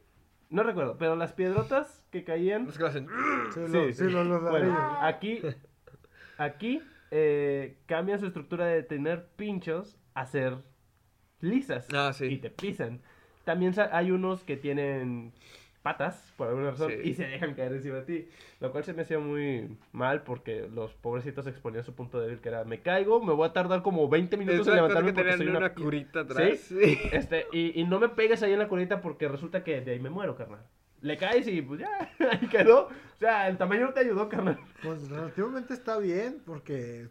No 0.50 0.64
recuerdo, 0.64 0.98
pero 0.98 1.16
las 1.16 1.34
piedrotas 1.34 2.06
que 2.12 2.24
caían. 2.24 2.66
Los 2.66 2.78
que 2.78 2.86
hacen. 2.86 3.08
Sí, 3.54 3.60
Sí, 3.68 3.72
sí. 3.72 3.94
sí, 3.94 4.04
los, 4.10 4.26
los 4.28 4.42
Bueno, 4.42 4.78
aquí, 5.02 5.42
aquí 6.38 6.82
eh, 7.12 7.78
cambian 7.86 8.20
su 8.20 8.28
estructura 8.28 8.66
de 8.66 8.84
tener 8.84 9.28
pinchos 9.36 9.98
a 10.14 10.26
ser 10.26 10.58
lisas. 11.40 11.88
Ah, 11.94 12.14
sí. 12.14 12.26
Y 12.26 12.38
te 12.38 12.50
pisan. 12.50 13.02
También 13.44 13.74
hay 13.92 14.12
unos 14.12 14.44
que 14.44 14.58
tienen 14.58 15.34
patas, 15.86 16.34
por 16.36 16.48
alguna 16.48 16.72
razón, 16.72 16.92
Sí. 16.92 17.10
y 17.10 17.14
se 17.14 17.28
dejan 17.28 17.54
caer 17.54 17.74
encima 17.74 17.98
de 17.98 18.02
ti. 18.02 18.30
Lo 18.60 18.72
cual 18.72 18.84
se 18.84 18.94
me 18.94 19.04
hacía 19.04 19.20
muy 19.20 19.78
mal 19.92 20.24
porque 20.24 20.68
los 20.74 20.96
pobrecitos 20.96 21.46
exponían 21.46 21.84
su 21.84 21.94
punto 21.94 22.20
débil, 22.20 22.40
que 22.42 22.50
era, 22.50 22.64
me 22.64 22.82
caigo, 22.82 23.24
me 23.24 23.34
voy 23.34 23.48
a 23.48 23.54
tardar 23.54 23.84
como 23.84 24.10
20 24.10 24.36
minutos 24.36 24.68
en 24.68 24.76
levantarme 24.76 25.14
que 25.14 25.22
porque 25.22 25.38
soy 25.38 25.48
una, 25.48 25.74
curita 25.76 26.22
atrás. 26.22 26.58
¿Sí? 26.68 26.98
Este, 27.12 27.46
y, 27.52 27.80
y 27.80 27.84
no 27.84 28.00
me 28.00 28.10
pegues 28.10 28.42
ahí 28.42 28.52
en 28.54 28.60
la 28.60 28.68
curita 28.68 29.00
porque 29.00 29.28
resulta 29.28 29.64
que 29.64 29.82
de 29.82 29.92
ahí 29.92 30.00
me 30.00 30.10
muero, 30.10 30.36
carnal. 30.36 30.62
Le 31.02 31.18
caes 31.18 31.48
y 31.48 31.62
pues 31.62 31.82
ya, 31.82 32.12
ahí 32.32 32.48
quedó. 32.48 32.88
O 32.88 33.20
sea, 33.20 33.48
el 33.48 33.58
tamaño 33.58 33.86
no 33.86 33.94
te 33.94 34.00
ayudó, 34.00 34.28
carnal. 34.28 34.58
Pues 34.82 35.08
relativamente 35.08 35.76
está 35.76 36.00
bien 36.00 36.42
porque 36.48 37.10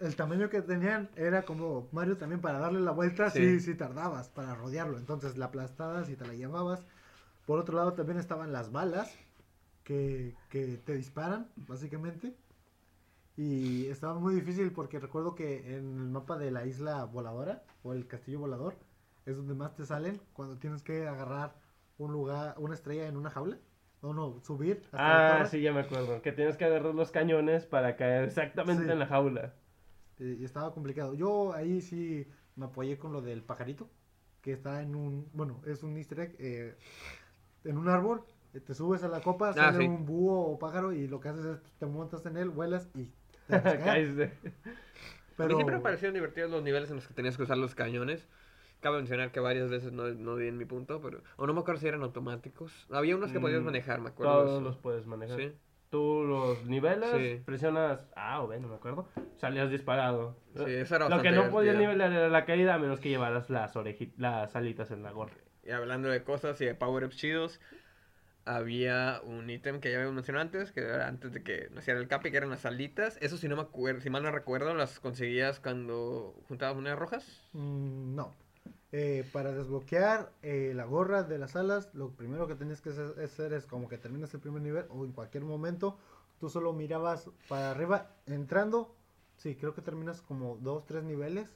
el 0.00 0.14
tamaño 0.14 0.50
que 0.50 0.60
tenían 0.60 1.08
era 1.16 1.42
como 1.42 1.88
Mario 1.92 2.18
también 2.18 2.42
para 2.42 2.58
darle 2.58 2.80
la 2.80 2.90
vuelta, 2.90 3.30
sí, 3.30 3.60
Sí. 3.60 3.60
sí, 3.60 3.74
tardabas 3.76 4.28
para 4.28 4.54
rodearlo. 4.54 4.98
Entonces 4.98 5.38
la 5.38 5.46
aplastabas 5.46 6.10
y 6.10 6.16
te 6.16 6.26
la 6.26 6.34
llevabas. 6.34 6.84
Por 7.46 7.58
otro 7.58 7.76
lado 7.76 7.92
también 7.92 8.18
estaban 8.18 8.52
las 8.52 8.72
balas 8.72 9.14
que, 9.82 10.34
que 10.48 10.78
te 10.78 10.94
disparan, 10.94 11.48
básicamente. 11.56 12.34
Y 13.36 13.86
estaba 13.86 14.14
muy 14.18 14.34
difícil 14.34 14.70
porque 14.72 15.00
recuerdo 15.00 15.34
que 15.34 15.76
en 15.76 15.98
el 15.98 16.08
mapa 16.10 16.38
de 16.38 16.50
la 16.50 16.66
isla 16.66 17.04
voladora 17.04 17.64
o 17.82 17.92
el 17.92 18.06
castillo 18.06 18.38
volador 18.40 18.76
es 19.26 19.36
donde 19.36 19.54
más 19.54 19.74
te 19.74 19.84
salen 19.84 20.20
cuando 20.32 20.56
tienes 20.58 20.82
que 20.82 21.06
agarrar 21.08 21.54
un 21.98 22.12
lugar, 22.12 22.54
una 22.58 22.74
estrella 22.74 23.06
en 23.08 23.16
una 23.16 23.30
jaula. 23.30 23.58
No, 24.02 24.12
no, 24.12 24.38
subir. 24.42 24.82
hasta 24.92 24.98
la 24.98 25.40
Ah, 25.40 25.46
sí, 25.46 25.62
ya 25.62 25.72
me 25.72 25.80
acuerdo. 25.80 26.20
Que 26.22 26.30
tienes 26.32 26.56
que 26.56 26.64
agarrar 26.66 26.94
los 26.94 27.10
cañones 27.10 27.64
para 27.66 27.96
caer 27.96 28.24
exactamente 28.24 28.84
Sí. 28.84 28.90
en 28.90 28.98
la 28.98 29.06
jaula. 29.06 29.54
Y, 30.18 30.34
y 30.34 30.44
estaba 30.44 30.72
complicado. 30.72 31.14
Yo 31.14 31.54
ahí 31.54 31.80
sí 31.80 32.28
me 32.54 32.66
apoyé 32.66 32.98
con 32.98 33.12
lo 33.12 33.22
del 33.22 33.42
pajarito, 33.42 33.88
que 34.42 34.52
está 34.52 34.82
en 34.82 34.94
un, 34.94 35.28
bueno, 35.32 35.60
es 35.66 35.82
un 35.82 35.96
easter 35.96 36.20
egg, 36.20 36.36
eh, 36.38 36.76
en 37.64 37.78
un 37.78 37.88
árbol. 37.88 38.22
eh, 38.54 38.60
Te 38.60 38.74
subes 38.74 39.02
a 39.02 39.08
la 39.08 39.20
copa, 39.20 39.50
Ah, 39.50 39.52
sale 39.54 39.78
sí. 39.78 39.84
un 39.86 40.04
búho 40.06 40.52
o 40.52 40.58
pájaro 40.58 40.92
y 40.92 41.06
lo 41.08 41.20
que 41.20 41.28
haces 41.28 41.44
es 41.44 41.62
te 41.78 41.86
montas 41.86 42.24
en 42.26 42.36
él, 42.36 42.50
vuelas 42.50 42.88
y 42.94 43.08
te. 43.48 43.60
Caes 43.62 44.16
de- 44.16 44.24
A 44.24 44.28
mí 44.28 44.52
Pero 45.36 45.54
siempre 45.56 45.76
me 45.76 45.82
parecieron 45.82 46.14
divertidos 46.14 46.50
los 46.50 46.62
niveles 46.62 46.88
en 46.90 46.96
los 46.96 47.08
que 47.08 47.14
tenías 47.14 47.36
que 47.36 47.42
usar 47.42 47.58
los 47.58 47.74
cañones. 47.74 48.28
Cabe 48.80 48.98
mencionar 48.98 49.32
que 49.32 49.40
varias 49.40 49.70
veces 49.70 49.92
no, 49.92 50.04
no 50.10 50.36
di 50.36 50.46
en 50.46 50.58
mi 50.58 50.66
punto, 50.66 51.00
pero... 51.00 51.22
O 51.36 51.46
no 51.46 51.54
me 51.54 51.60
acuerdo 51.60 51.80
si 51.80 51.88
eran 51.88 52.02
automáticos. 52.02 52.86
Había 52.90 53.16
unos 53.16 53.32
que 53.32 53.40
podías 53.40 53.62
Mm, 53.62 53.64
manejar, 53.64 54.00
me 54.00 54.10
acuerdo. 54.10 54.32
Todos 54.44 54.62
los 54.62 54.76
puedes 54.76 55.06
manejar. 55.06 55.38
Sí. 55.40 55.52
Tú 55.90 56.24
los 56.24 56.64
niveles, 56.66 57.10
Sí. 57.16 57.42
presionas 57.44 58.00
A 58.14 58.42
o 58.42 58.48
B, 58.48 58.60
no 58.60 58.68
me 58.68 58.74
acuerdo. 58.74 59.08
Salías 59.36 59.70
disparado. 59.70 60.36
Sí, 60.54 60.64
eso 60.66 60.96
era 60.96 61.08
Lo 61.08 61.22
que 61.22 61.30
no 61.30 61.48
podías 61.50 61.76
nivelar 61.76 62.12
era 62.12 62.28
la 62.28 62.44
caída 62.44 62.74
a 62.74 62.78
menos 62.78 63.00
que 63.00 63.08
llevaras 63.08 63.48
las 63.48 63.74
oreji- 63.74 64.12
las 64.18 64.54
alitas 64.54 64.90
en 64.90 65.02
la 65.02 65.12
gorra. 65.12 65.34
Y 65.66 65.70
hablando 65.72 66.08
de 66.08 66.22
cosas 66.24 66.60
y 66.60 66.66
de 66.66 66.74
power-ups 66.74 67.16
chidos, 67.16 67.60
había 68.44 69.20
un 69.24 69.50
ítem 69.50 69.80
que 69.80 69.90
ya 69.90 69.96
habíamos 69.96 70.14
mencionado 70.16 70.42
antes, 70.44 70.72
que 70.72 70.80
era 70.80 71.08
antes 71.08 71.32
de 71.32 71.42
que 71.42 71.70
naciera 71.72 72.00
el 72.00 72.08
capi, 72.08 72.30
que 72.30 72.36
eran 72.38 72.50
las 72.50 72.66
alitas. 72.66 73.18
Eso 73.22 73.38
si 73.38 73.48
no 73.48 73.56
me 73.56 73.62
acuerdo, 73.62 74.00
si 74.00 74.10
mal 74.10 74.22
no 74.22 74.30
recuerdo, 74.32 74.74
las 74.74 75.00
conseguías 75.00 75.60
cuando 75.60 76.34
juntabas 76.48 76.76
monedas 76.76 76.98
rojas. 76.98 77.42
mm, 77.52 78.14
no. 78.14 78.34
Eh, 78.92 79.28
para 79.32 79.52
desbloquear 79.52 80.32
eh, 80.42 80.72
la 80.74 80.84
gorra 80.84 81.24
de 81.24 81.38
las 81.38 81.56
alas, 81.56 81.90
lo 81.94 82.10
primero 82.12 82.46
que 82.46 82.54
tenías 82.54 82.80
que 82.80 82.90
hacer 82.90 83.52
es 83.52 83.66
como 83.66 83.88
que 83.88 83.98
terminas 83.98 84.32
el 84.34 84.40
primer 84.40 84.62
nivel 84.62 84.86
o 84.90 85.04
en 85.04 85.12
cualquier 85.12 85.44
momento, 85.44 85.98
tú 86.38 86.48
solo 86.48 86.72
mirabas 86.72 87.28
para 87.48 87.72
arriba 87.72 88.16
entrando. 88.26 88.94
Sí, 89.36 89.56
creo 89.56 89.74
que 89.74 89.82
terminas 89.82 90.22
como 90.22 90.56
dos, 90.58 90.86
tres 90.86 91.02
niveles 91.04 91.50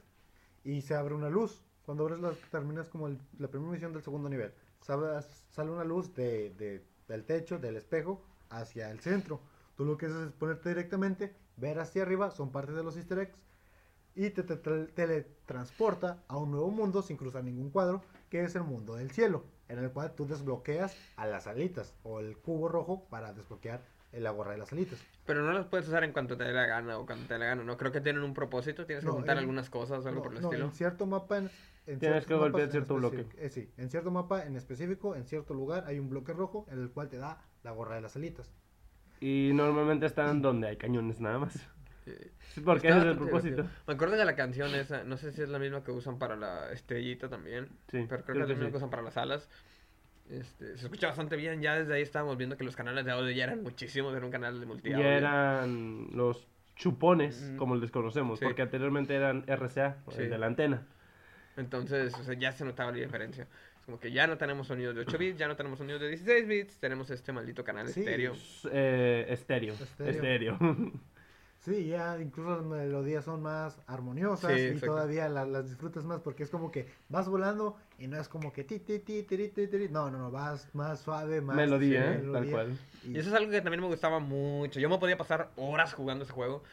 y 0.65 0.81
se 0.81 0.95
abre 0.95 1.15
una 1.15 1.29
luz. 1.29 1.63
Cuando 1.89 2.03
abres 2.03 2.19
la, 2.19 2.33
terminas 2.51 2.87
como 2.87 3.07
el- 3.07 3.17
la 3.39 3.47
primera 3.47 3.71
misión 3.71 3.91
del 3.93 4.03
segundo 4.03 4.29
nivel. 4.29 4.53
Sabes- 4.79 5.25
sale 5.49 5.71
una 5.71 5.83
luz 5.83 6.13
de, 6.13 6.51
de- 6.51 6.85
del 7.07 7.25
techo, 7.25 7.57
del 7.57 7.77
espejo, 7.77 8.21
hacia 8.51 8.91
el 8.91 8.99
centro. 8.99 9.39
Tú 9.75 9.85
lo 9.85 9.97
que 9.97 10.05
haces 10.05 10.27
es 10.27 10.31
ponerte 10.33 10.69
directamente, 10.69 11.35
ver 11.57 11.79
hacia 11.79 12.03
arriba, 12.03 12.29
son 12.29 12.51
parte 12.51 12.73
de 12.73 12.83
los 12.83 12.95
easter 12.95 13.17
eggs, 13.17 13.39
y 14.13 14.29
te, 14.29 14.43
te- 14.43 14.57
te- 14.57 14.85
teletransporta 14.85 16.23
a 16.27 16.37
un 16.37 16.51
nuevo 16.51 16.69
mundo 16.69 17.01
sin 17.01 17.17
cruzar 17.17 17.43
ningún 17.43 17.71
cuadro, 17.71 18.03
que 18.29 18.43
es 18.43 18.53
el 18.53 18.65
mundo 18.65 18.93
del 18.93 19.09
cielo, 19.09 19.43
en 19.67 19.79
el 19.79 19.89
cual 19.89 20.13
tú 20.13 20.27
desbloqueas 20.27 20.95
a 21.15 21.25
las 21.25 21.47
alitas 21.47 21.95
o 22.03 22.19
el 22.19 22.37
cubo 22.37 22.67
rojo 22.69 23.07
para 23.09 23.33
desbloquear 23.33 23.81
la 24.11 24.29
gorra 24.29 24.51
de 24.51 24.57
las 24.59 24.71
alitas. 24.73 24.99
Pero 25.25 25.43
no 25.43 25.53
las 25.53 25.65
puedes 25.67 25.87
usar 25.87 26.03
en 26.03 26.13
cuanto 26.13 26.35
te 26.37 26.43
dé 26.43 26.51
la 26.53 26.65
gana 26.65 26.97
o 26.97 27.05
cuando 27.05 27.27
te 27.27 27.33
dé 27.33 27.39
la 27.39 27.45
gana, 27.45 27.63
¿no? 27.63 27.77
Creo 27.77 27.91
que 27.91 28.01
tienen 28.01 28.23
un 28.23 28.33
propósito, 28.33 28.85
tienes 28.87 29.03
que 29.03 29.07
No, 29.09 29.15
juntar 29.17 29.33
en- 29.37 29.39
algunas 29.41 29.69
cosas 29.69 30.03
o 30.03 30.07
algo 30.07 30.19
No, 30.19 30.23
por 30.23 30.33
el 30.35 30.41
no, 30.41 30.47
estilo. 30.49 30.65
en 30.65 30.71
cierto 30.71 31.05
mapa 31.05 31.37
en, 31.37 31.51
en 31.93 31.99
Tienes 31.99 32.25
que 32.25 32.33
mapas 32.33 32.51
golpear 32.51 32.65
en 32.67 32.71
cierto 32.71 32.95
bloque. 32.95 33.25
eh, 33.37 33.49
sí, 33.49 33.69
en 33.77 33.89
cierto 33.89 34.11
mapa 34.11 34.45
en 34.45 34.55
específico, 34.55 35.15
en 35.15 35.25
cierto 35.25 35.53
lugar 35.53 35.83
hay 35.87 35.99
un 35.99 36.09
bloque 36.09 36.33
rojo 36.33 36.65
en 36.71 36.79
el 36.79 36.89
cual 36.91 37.09
te 37.09 37.17
da 37.17 37.41
la 37.63 37.71
gorra 37.71 37.95
de 37.95 38.01
las 38.01 38.15
alitas. 38.15 38.51
Y 39.21 39.51
normalmente 39.53 40.05
están 40.05 40.41
donde 40.41 40.67
hay 40.69 40.77
cañones 40.77 41.19
nada 41.19 41.39
más. 41.39 41.53
Sí. 41.53 42.11
Sí, 42.55 42.61
porque 42.61 42.87
Está 42.87 42.99
ese 43.01 43.07
es 43.09 43.11
el 43.11 43.17
propósito. 43.19 43.55
divertido. 43.57 43.83
Me 43.85 43.93
acuerdo 43.93 44.15
de 44.17 44.25
la 44.25 44.35
canción 44.35 44.73
esa, 44.73 45.03
no 45.03 45.17
sé 45.17 45.31
si 45.31 45.43
es 45.43 45.49
la 45.49 45.59
misma 45.59 45.83
que 45.83 45.91
usan 45.91 46.17
para 46.17 46.35
la 46.35 46.71
estrellita 46.71 47.29
también. 47.29 47.67
Sí, 47.91 48.03
pero 48.09 48.23
creo, 48.23 48.23
creo 48.23 48.35
que 48.37 48.41
es 48.41 48.47
la 48.49 48.53
misma 48.55 48.65
sí. 48.65 48.71
que 48.71 48.77
usan 48.77 48.89
para 48.89 49.03
las 49.03 49.17
alas. 49.17 49.47
Este, 50.29 50.77
se 50.77 50.85
escucha 50.85 51.07
bastante 51.07 51.35
bien, 51.35 51.61
ya 51.61 51.75
desde 51.75 51.93
ahí 51.93 52.01
estábamos 52.01 52.37
viendo 52.37 52.57
que 52.57 52.63
los 52.63 52.75
canales 52.75 53.05
de 53.05 53.11
audio 53.11 53.29
ya 53.29 53.43
eran 53.43 53.61
muchísimos, 53.61 54.15
era 54.15 54.25
un 54.25 54.31
canal 54.31 54.59
de 54.59 54.65
multiaudio. 54.65 55.03
Ya 55.05 55.13
eran 55.17 56.07
los 56.13 56.47
chupones, 56.75 57.51
Mm. 57.53 57.57
como 57.57 57.75
les 57.75 57.91
conocemos, 57.91 58.39
Sí. 58.39 58.45
porque 58.45 58.63
anteriormente 58.63 59.13
eran 59.13 59.43
RCA, 59.47 59.97
el 60.17 60.29
de 60.31 60.37
la 60.39 60.47
antena. 60.47 60.87
Entonces, 61.59 62.13
o 62.15 62.23
sea, 62.23 62.33
ya 62.35 62.51
se 62.51 62.65
notaba 62.65 62.91
la 62.91 62.97
diferencia. 62.97 63.43
Es 63.79 63.85
como 63.85 63.99
que 63.99 64.11
ya 64.11 64.27
no 64.27 64.37
tenemos 64.37 64.67
sonidos 64.67 64.95
de 64.95 65.01
8 65.01 65.17
bits, 65.17 65.37
ya 65.37 65.47
no 65.47 65.55
tenemos 65.55 65.77
sonidos 65.79 66.01
de 66.01 66.07
16 66.09 66.47
bits, 66.47 66.77
tenemos 66.77 67.09
este 67.09 67.31
maldito 67.31 67.63
canal 67.63 67.87
Sí. 67.89 67.99
estéreo. 68.01 68.33
Eh, 68.71 69.25
estéreo. 69.29 69.73
Estéreo. 69.73 70.11
Estéreo. 70.11 70.57
Sí, 71.61 71.87
ya 71.87 72.17
incluso 72.21 72.55
las 72.55 72.65
melodías 72.65 73.25
son 73.25 73.41
más 73.41 73.81
armoniosas 73.85 74.53
Sí, 74.53 74.61
y 74.61 74.65
exacto. 74.67 74.85
todavía 74.95 75.27
la- 75.27 75.45
las 75.45 75.67
disfrutas 75.67 76.05
más 76.05 76.21
porque 76.21 76.43
es 76.43 76.49
como 76.49 76.71
que 76.71 76.87
vas 77.09 77.27
volando 77.27 77.75
y 77.97 78.07
no 78.07 78.17
es 78.17 78.29
como 78.29 78.53
que 78.53 78.63
ti 78.63 78.79
ti 78.79 78.99
ti 78.99 79.23
tiri, 79.23 79.49
ti, 79.49 79.67
tiri. 79.67 79.89
no, 79.89 80.09
no, 80.09 80.17
no, 80.19 80.31
vas 80.31 80.73
más 80.73 81.01
suave, 81.01 81.41
más 81.41 81.57
Melodía, 81.57 82.13
sí, 82.17 82.25
¿eh? 82.25 82.29
tal 82.31 82.49
cual. 82.49 82.77
y- 83.05 83.11
Y 83.11 83.19
eso 83.19 83.27
es 83.29 83.35
algo 83.35 83.51
que 83.51 83.59
también 83.59 83.81
me 83.81 83.87
gustaba 83.87 84.19
mucho. 84.19 84.79
Yo 84.79 84.87
me 84.89 84.97
podía 84.99 85.17
pasar 85.17 85.49
horas 85.57 85.93
jugando 85.93 86.23
ese 86.23 86.31
juego. 86.31 86.63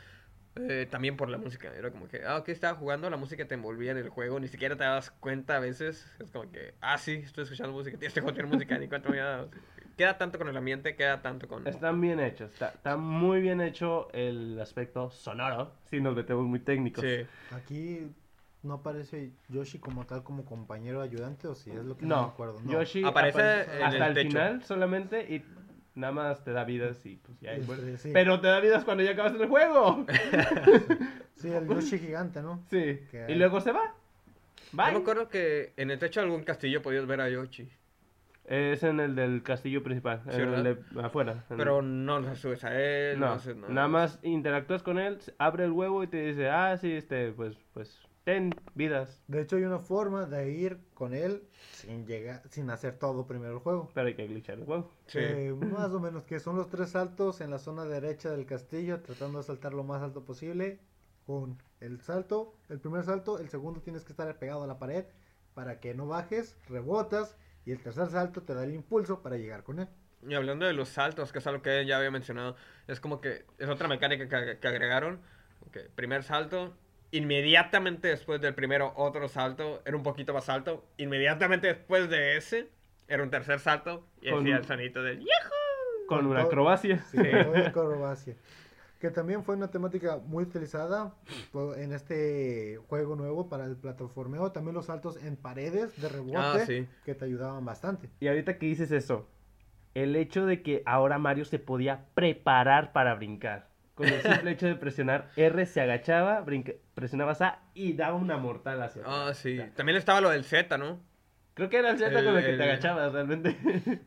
Eh, 0.57 0.87
también 0.91 1.17
por 1.17 1.29
la 1.29 1.39
música. 1.39 1.73
Era 1.77 1.91
como 1.91 2.09
que, 2.09 2.23
ah, 2.25 2.39
ok, 2.39 2.49
estaba 2.49 2.75
jugando, 2.75 3.11
la 3.11 3.17
música 3.17 3.47
te 3.47 3.55
envolvía 3.55 3.91
en 3.93 3.99
el 3.99 4.09
juego. 4.09 4.41
Ni 4.41 4.49
siquiera 4.49 4.77
te 4.77 4.85
dabas 4.85 5.11
cuenta 5.11 5.57
a 5.57 5.61
veces. 5.61 6.07
Es 6.19 6.31
como 6.31 6.51
que, 6.51 6.75
ah, 6.81 6.99
sí, 6.99 7.13
estoy 7.25 7.45
escuchando 7.45 7.73
música. 7.73 7.99
Este 8.07 8.21
juego 8.21 8.35
tiene 8.35 8.51
música, 8.51 8.79
ni 8.79 8.89
cuenta 8.89 9.09
me 9.09 9.21
había 9.21 9.31
dado. 9.31 9.51
Queda 9.97 10.19
tanto 10.19 10.39
con 10.39 10.49
el 10.49 10.57
ambiente, 10.57 10.95
queda 10.95 11.23
tanto 11.23 11.49
con. 11.49 11.67
Están 11.67 12.01
bien 12.01 12.21
hechos. 12.21 12.53
Está, 12.53 12.69
está 12.69 12.97
muy 12.97 13.41
bien 13.41 13.61
hecho 13.61 14.09
el 14.13 14.61
aspecto 14.61 15.11
sonoro, 15.11 15.73
si 15.85 16.01
nos 16.01 16.15
metemos 16.15 16.45
muy 16.45 16.61
técnicos. 16.61 17.03
Sí. 17.03 17.27
Aquí 17.55 18.13
no 18.63 18.75
aparece 18.75 19.33
Yoshi 19.49 19.79
como 19.79 20.05
tal 20.05 20.23
como 20.23 20.45
compañero 20.45 21.01
ayudante 21.01 21.49
o 21.49 21.55
si 21.55 21.71
es 21.71 21.85
lo 21.85 21.97
que 21.97 22.05
no, 22.05 22.17
No, 22.17 22.23
me 22.23 22.29
acuerdo. 22.29 22.61
No. 22.63 22.73
Yoshi 22.73 23.05
Aparece 23.05 23.41
hasta 23.41 24.07
el 24.09 24.19
el, 24.19 24.27
final 24.27 24.65
solamente 24.65 25.23
y 25.35 25.45
nada 25.97 26.13
más 26.13 26.45
te 26.45 26.53
da 26.53 26.63
vidas 26.65 27.05
y 27.05 27.17
pues 27.17 27.41
ya. 27.41 27.53
Este, 27.53 27.67
bueno. 27.67 27.97
sí. 27.97 28.11
Pero 28.13 28.41
te 28.41 28.47
da 28.47 28.61
vidas 28.61 28.85
cuando 28.85 29.03
ya 29.03 29.11
acabas 29.11 29.35
el 29.35 29.47
juego. 29.49 30.07
Sí, 31.37 31.49
el 31.53 31.69
Yoshi 31.69 31.99
gigante, 31.99 32.41
¿no? 32.41 32.65
sí. 32.71 33.01
Que 33.11 33.27
Y 33.29 33.35
luego 33.35 33.61
se 33.61 33.71
va. 33.71 33.83
Yo 34.73 34.77
Bye. 34.83 34.93
me 34.93 34.99
acuerdo 34.99 35.29
que 35.29 35.75
en 35.77 35.91
el 35.91 35.99
techo 35.99 36.21
de 36.21 36.27
algún 36.27 36.45
castillo 36.45 36.81
podías 36.81 37.07
ver 37.07 37.21
a 37.21 37.29
Yoshi. 37.29 37.69
Es 38.47 38.83
en 38.85 39.01
el 39.01 39.15
del 39.15 39.43
castillo 39.43 39.83
principal, 39.83 40.23
Sí, 40.31 40.41
en 40.41 40.55
el 40.55 40.63
de 40.65 40.79
afuera. 41.03 41.45
en- 41.51 41.57
Pero 41.59 41.83
no 41.83 42.23
te 42.23 42.37
subes 42.37 42.65
a 42.65 42.75
él, 42.81 43.21
no, 43.21 43.27
no, 43.27 43.33
haces 43.33 43.55
nada. 43.57 43.73
nada 43.73 43.89
más 43.89 44.19
interactúas 44.23 44.83
con 44.83 44.99
él, 44.99 45.19
abre 45.39 45.65
el 45.65 45.73
huevo 45.73 46.03
y 46.03 46.07
te 46.07 46.23
dice, 46.29 46.49
ah, 46.49 46.75
sí, 46.79 46.93
este, 46.93 47.33
pues, 47.33 47.55
pues, 47.75 48.01
ten 48.27 48.51
vidas, 48.75 49.23
De 49.29 49.41
hecho 49.41 49.55
hay 49.55 49.63
una 49.63 49.79
forma 49.79 50.27
de 50.27 50.51
ir 50.51 50.81
con 50.95 51.15
él 51.15 51.45
sin 51.71 52.07
llegar, 52.09 52.43
sin 52.51 52.69
hacer 52.71 52.99
todo 52.99 53.25
primero 53.25 53.53
el 53.53 53.61
juego. 53.61 53.89
pero 53.95 54.09
hay 54.09 54.15
que 54.15 54.27
glitchar 54.27 54.59
el 54.59 54.65
huevo. 54.65 54.91
Sí. 55.07 55.21
Eh, 55.21 55.55
más 55.55 55.93
o 55.93 56.01
menos 56.01 56.25
que 56.25 56.41
son 56.41 56.57
los 56.57 56.69
tres 56.69 56.91
saltos 56.91 57.41
en 57.41 57.53
la 57.53 57.61
zona 57.61 57.85
derecha 57.85 58.29
del 58.33 58.45
castillo, 58.45 59.01
tratando 59.01 59.39
de 59.39 59.45
saltar 59.45 59.75
lo 59.75 59.85
más 59.85 60.03
alto 60.03 60.25
posible. 60.25 60.81
Con 61.25 61.63
el 61.79 62.01
salto, 62.01 62.57
el 62.69 62.81
primer 62.81 63.05
salto, 63.05 63.39
el 63.39 63.49
segundo 63.49 63.81
tienes 63.81 64.05
que 64.05 64.13
estar 64.13 64.37
pegado 64.41 64.65
a 64.65 64.67
la 64.67 64.81
pared 64.81 65.05
para 65.55 65.79
que 65.79 65.95
no 65.95 66.09
bajes, 66.09 66.57
rebotas 66.69 67.37
y 67.65 67.71
el 67.71 67.81
tercer 67.81 68.09
salto 68.09 68.43
te 68.43 68.55
da 68.55 68.65
el 68.65 68.75
impulso 68.75 69.23
para 69.23 69.37
llegar 69.37 69.63
con 69.63 69.79
él. 69.79 69.89
Y 70.29 70.35
hablando 70.35 70.67
de 70.67 70.73
los 70.73 70.89
saltos, 70.89 71.31
que 71.31 71.39
es 71.39 71.47
algo 71.47 71.63
que 71.63 71.87
ya 71.87 71.99
había 71.99 72.11
mencionado, 72.11 72.57
es 72.89 72.99
como 72.99 73.21
que 73.21 73.45
es 73.59 73.69
otra 73.69 73.87
mecánica 73.87 74.29
que, 74.29 74.59
que 74.59 74.69
agregaron. 74.69 75.21
Ok, 75.69 75.79
primer 75.95 76.25
salto, 76.25 76.77
inmediatamente 77.13 78.09
después 78.09 78.41
del 78.41 78.55
primero 78.55 78.93
otro 78.97 79.29
salto, 79.29 79.83
era 79.85 79.97
un 79.97 80.03
poquito 80.03 80.33
más 80.35 80.49
alto. 80.49 80.85
Inmediatamente 80.97 81.69
después 81.69 82.09
de 82.11 82.37
ese, 82.37 82.69
era 83.09 83.23
un 83.23 83.31
tercer 83.31 83.61
salto 83.61 84.07
y 84.21 84.31
Con 84.31 84.41
un- 84.41 84.49
el 84.49 84.65
sonito 84.65 85.03
del 85.03 85.19
¡Yahoo! 85.21 86.07
Con 86.09 86.19
Con 86.19 86.27
una 86.27 86.41
todo- 86.41 86.49
acrobacia. 86.49 86.99
Sí, 87.11 87.19
de 87.19 87.31
acrobacia. 87.67 88.35
Que 89.01 89.11
también 89.11 89.45
fue 89.45 89.57
una 89.57 89.69
temática 89.71 90.17
muy 90.25 90.45
utilizada 90.45 91.13
fue 91.53 91.83
en 91.83 91.93
este 91.93 92.79
juego 92.89 93.15
nuevo 93.15 93.49
para 93.49 93.65
el 93.67 93.77
plataformeo. 93.77 94.53
También 94.53 94.75
los 94.75 94.87
saltos 94.87 95.23
en 95.23 95.37
paredes 95.37 96.01
de 96.01 96.09
rebote 96.09 96.37
Ah, 96.39 96.59
sí. 96.67 96.87
que 97.05 97.15
te 97.15 97.25
ayudaban 97.27 97.65
bastante. 97.65 98.09
Y 98.21 98.29
ahorita 98.29 98.57
que 98.59 98.67
dices 98.67 98.91
eso, 98.93 99.29
el 99.95 100.17
hecho 100.17 100.47
de 100.47 100.63
que 100.63 100.83
ahora 100.87 101.19
Mario 101.19 101.45
se 101.45 101.59
podía 101.59 102.07
preparar 102.15 102.93
para 102.93 103.15
brincar. 103.15 103.69
Con 103.97 104.07
el 104.07 104.21
simple 104.23 104.51
hecho 104.53 104.67
de 104.67 104.77
presionar 104.77 105.31
R 105.37 105.67
se 105.67 105.81
agachaba, 105.81 106.41
brinca- 106.43 106.75
presionabas 106.95 107.41
A 107.43 107.59
y 107.75 107.95
daba 107.95 108.15
una 108.15 108.37
mortal 108.37 108.81
hacia 108.83 109.03
Ah, 109.05 109.33
sí. 109.35 109.59
También 109.75 109.97
estaba 109.99 110.21
lo 110.21 110.31
del 110.31 110.45
Z, 110.45 110.77
¿no? 110.79 111.01
Creo 111.55 111.69
que 111.71 111.79
era 111.79 111.91
el 111.91 111.99
Z 111.99 112.17
El- 112.19 112.25
con 112.27 112.37
el 112.37 112.45
que 112.45 112.51
el- 112.51 112.59
te 112.59 112.63
agachabas 112.65 113.13
realmente. 113.13 113.57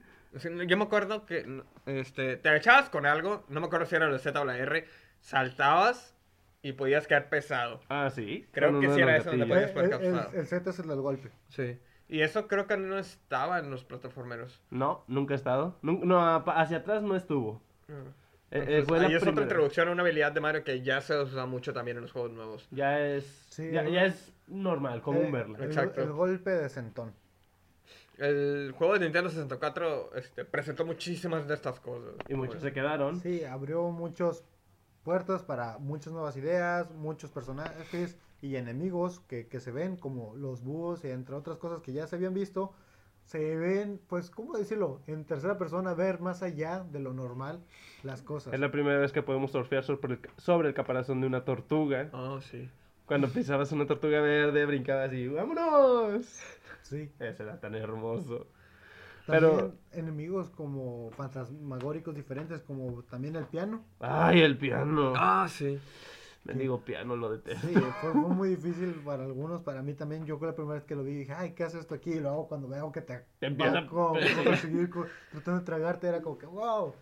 Yo 0.67 0.77
me 0.77 0.83
acuerdo 0.83 1.25
que 1.25 1.63
este, 1.87 2.37
te 2.37 2.49
agachabas 2.49 2.89
con 2.91 3.07
algo, 3.07 3.43
no 3.49 3.59
me 3.59 3.65
acuerdo 3.65 3.87
si 3.87 3.95
era 3.95 4.07
la 4.07 4.19
Z 4.19 4.39
o 4.39 4.45
la 4.45 4.57
R, 4.57 4.85
saltabas 5.21 6.15
y 6.61 6.73
podías 6.73 7.07
quedar 7.07 7.29
pesado. 7.29 7.79
ah, 7.89 8.09
sí. 8.13 8.47
Creo 8.51 8.71
que 8.79 8.85
uno 8.87 8.95
sí 8.95 9.01
era 9.01 9.17
eso 9.17 9.29
donde 9.31 9.45
podías- 9.47 9.71
Eh, 9.71 9.73
poder 9.73 9.93
el, 9.93 10.39
el- 10.39 10.47
Z 10.47 10.69
es 10.69 10.79
el 10.79 10.87
del 10.87 11.01
golpe. 11.01 11.31
Sí. 11.47 11.79
Y 12.07 12.21
eso 12.21 12.47
creo 12.47 12.67
que 12.67 12.75
no 12.77 12.97
estaba 12.97 13.59
en 13.59 13.69
los 13.71 13.83
plataformeros. 13.85 14.61
No, 14.71 15.03
nunca 15.07 15.33
ha 15.33 15.37
estado. 15.37 15.77
No, 15.81 16.25
hacia 16.47 16.77
atrás 16.77 17.01
no 17.03 17.15
estuvo. 17.15 17.61
Eh, 17.87 17.93
eh, 17.93 18.03
Entonces, 18.51 18.85
fue 18.85 18.99
la 18.99 19.07
ahí 19.07 19.15
es 19.15 19.25
otra 19.27 19.43
introducción 19.43 19.87
a 19.87 19.91
una 19.91 20.01
habilidad 20.01 20.31
de 20.31 20.39
Mario 20.41 20.63
que 20.63 20.81
ya 20.81 21.01
se 21.01 21.17
usa 21.21 21.45
mucho 21.45 21.71
también 21.73 21.97
en 21.97 22.03
los 22.03 22.11
juegos 22.11 22.31
nuevos. 22.31 22.67
Ya 22.71 22.99
es, 22.99 23.23
Sí, 23.49 23.69
ya, 23.71 23.83
¿no? 23.83 23.89
ya 23.89 24.05
es 24.05 24.31
normal, 24.47 25.01
común 25.01 25.25
Eh, 25.25 25.31
verla. 25.31 25.57
el, 25.59 25.65
Exacto. 25.65 26.01
el 26.01 26.11
golpe 26.11 26.49
de 26.49 26.69
sentón. 26.69 27.13
El 28.17 28.73
juego 28.77 28.93
de 28.95 28.99
Nintendo 29.01 29.29
64 29.29 30.15
este, 30.15 30.43
presentó 30.45 30.85
muchísimas 30.85 31.47
de 31.47 31.53
estas 31.53 31.79
cosas. 31.79 32.15
Y 32.27 32.33
muchos 32.33 32.61
se 32.61 32.73
quedaron. 32.73 33.19
Sí, 33.21 33.43
abrió 33.45 33.89
muchos 33.91 34.43
puertas 35.03 35.43
para 35.43 35.77
muchas 35.77 36.11
nuevas 36.11 36.35
ideas, 36.35 36.91
muchos 36.91 37.31
personajes 37.31 38.17
y 38.41 38.55
enemigos 38.57 39.21
que, 39.21 39.47
que 39.47 39.59
se 39.61 39.71
ven, 39.71 39.95
como 39.95 40.35
los 40.35 40.63
búhos 40.63 41.05
y 41.05 41.09
entre 41.11 41.35
otras 41.35 41.57
cosas 41.57 41.81
que 41.81 41.93
ya 41.93 42.07
se 42.07 42.15
habían 42.17 42.33
visto. 42.33 42.73
Se 43.29 43.55
ven, 43.55 44.01
pues, 44.07 44.31
¿cómo 44.31 44.57
decirlo? 44.57 45.01
En 45.05 45.23
tercera 45.23 45.59
persona, 45.59 45.93
ver 45.93 46.19
más 46.19 46.41
allá 46.41 46.83
de 46.91 46.99
lo 46.99 47.13
normal 47.13 47.59
las 48.01 48.23
cosas. 48.23 48.51
Es 48.55 48.59
la 48.59 48.71
primera 48.71 48.97
vez 48.97 49.11
que 49.11 49.21
podemos 49.21 49.51
surfear 49.51 49.83
sobre 49.83 50.13
el, 50.15 50.19
sobre 50.37 50.67
el 50.69 50.73
caparazón 50.73 51.21
de 51.21 51.27
una 51.27 51.45
tortuga. 51.45 52.09
Oh, 52.11 52.41
sí. 52.41 52.67
Cuando 53.05 53.27
pisabas 53.29 53.71
una 53.71 53.85
tortuga 53.85 54.19
verde, 54.19 54.65
brincabas 54.65 55.13
y 55.13 55.27
¡vámonos! 55.27 56.25
Sí. 56.81 57.11
Ese 57.19 57.43
era 57.43 57.59
tan 57.59 57.75
hermoso. 57.75 58.47
También 59.27 59.51
Pero- 59.57 59.75
enemigos 59.91 60.49
como 60.49 61.11
fantasmagóricos 61.11 62.15
diferentes, 62.15 62.61
como 62.63 63.03
también 63.03 63.35
el 63.35 63.45
piano. 63.45 63.83
¡Ay, 63.99 64.41
el 64.41 64.57
piano! 64.57 65.13
Ah, 65.15 65.45
sí. 65.47 65.79
Me 66.45 66.53
digo 66.53 66.79
piano, 66.81 67.15
lo 67.15 67.29
detesto. 67.29 67.67
Sí, 67.67 67.73
fue, 68.01 68.11
fue 68.11 68.29
muy 68.29 68.49
difícil 68.55 68.93
para 69.05 69.23
algunos, 69.25 69.61
para 69.61 69.81
mí 69.81 69.93
también. 69.93 70.25
Yo 70.25 70.39
la 70.41 70.55
primera 70.55 70.75
vez 70.75 70.83
que 70.83 70.95
lo 70.95 71.03
vi 71.03 71.13
dije, 71.13 71.33
ay, 71.33 71.51
¿qué 71.51 71.63
hace 71.63 71.79
esto 71.79 71.95
aquí? 71.95 72.11
Y 72.11 72.19
lo 72.19 72.29
hago 72.29 72.47
cuando 72.47 72.67
veo 72.67 72.91
que 72.91 73.01
te, 73.01 73.25
Te 73.39 73.47
empieza 73.47 73.79
a 73.79 73.87
co- 73.87 74.13
tratando 75.31 75.59
de 75.59 75.65
tragarte, 75.65 76.07
era 76.07 76.21
como 76.21 76.37
que, 76.37 76.45
wow. 76.45 76.93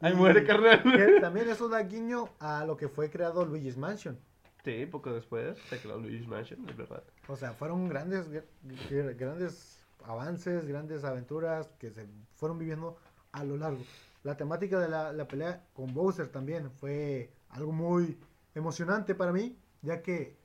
¡Ay, 0.00 0.12
Y 0.12 0.16
muere, 0.16 0.44
carnal! 0.44 0.82
que 0.82 1.20
también 1.20 1.48
eso 1.48 1.68
da 1.68 1.82
guiño 1.82 2.28
a 2.40 2.64
lo 2.64 2.76
que 2.76 2.88
fue 2.88 3.08
creado 3.10 3.44
Luigi's 3.44 3.76
Mansion. 3.76 4.18
Sí, 4.64 4.86
poco 4.86 5.12
después 5.12 5.58
se 5.70 5.78
creó 5.78 5.98
Luigi's 5.98 6.26
Mansion, 6.28 6.68
es 6.68 6.76
verdad. 6.76 7.02
O 7.28 7.36
sea, 7.36 7.52
fueron 7.52 7.88
grandes, 7.88 8.30
gr- 8.30 9.16
grandes 9.16 9.78
avances, 10.04 10.66
grandes 10.66 11.04
aventuras 11.04 11.68
que 11.78 11.90
se 11.90 12.06
fueron 12.36 12.58
viviendo 12.58 12.96
a 13.32 13.44
lo 13.44 13.56
largo. 13.56 13.80
La 14.22 14.36
temática 14.36 14.78
de 14.78 14.88
la, 14.88 15.12
la 15.12 15.26
pelea 15.26 15.64
con 15.74 15.92
Bowser 15.94 16.28
también 16.28 16.70
fue 16.70 17.30
algo 17.50 17.72
muy 17.72 18.16
emocionante 18.54 19.14
para 19.14 19.32
mí, 19.32 19.56
ya 19.82 20.02
que 20.02 20.36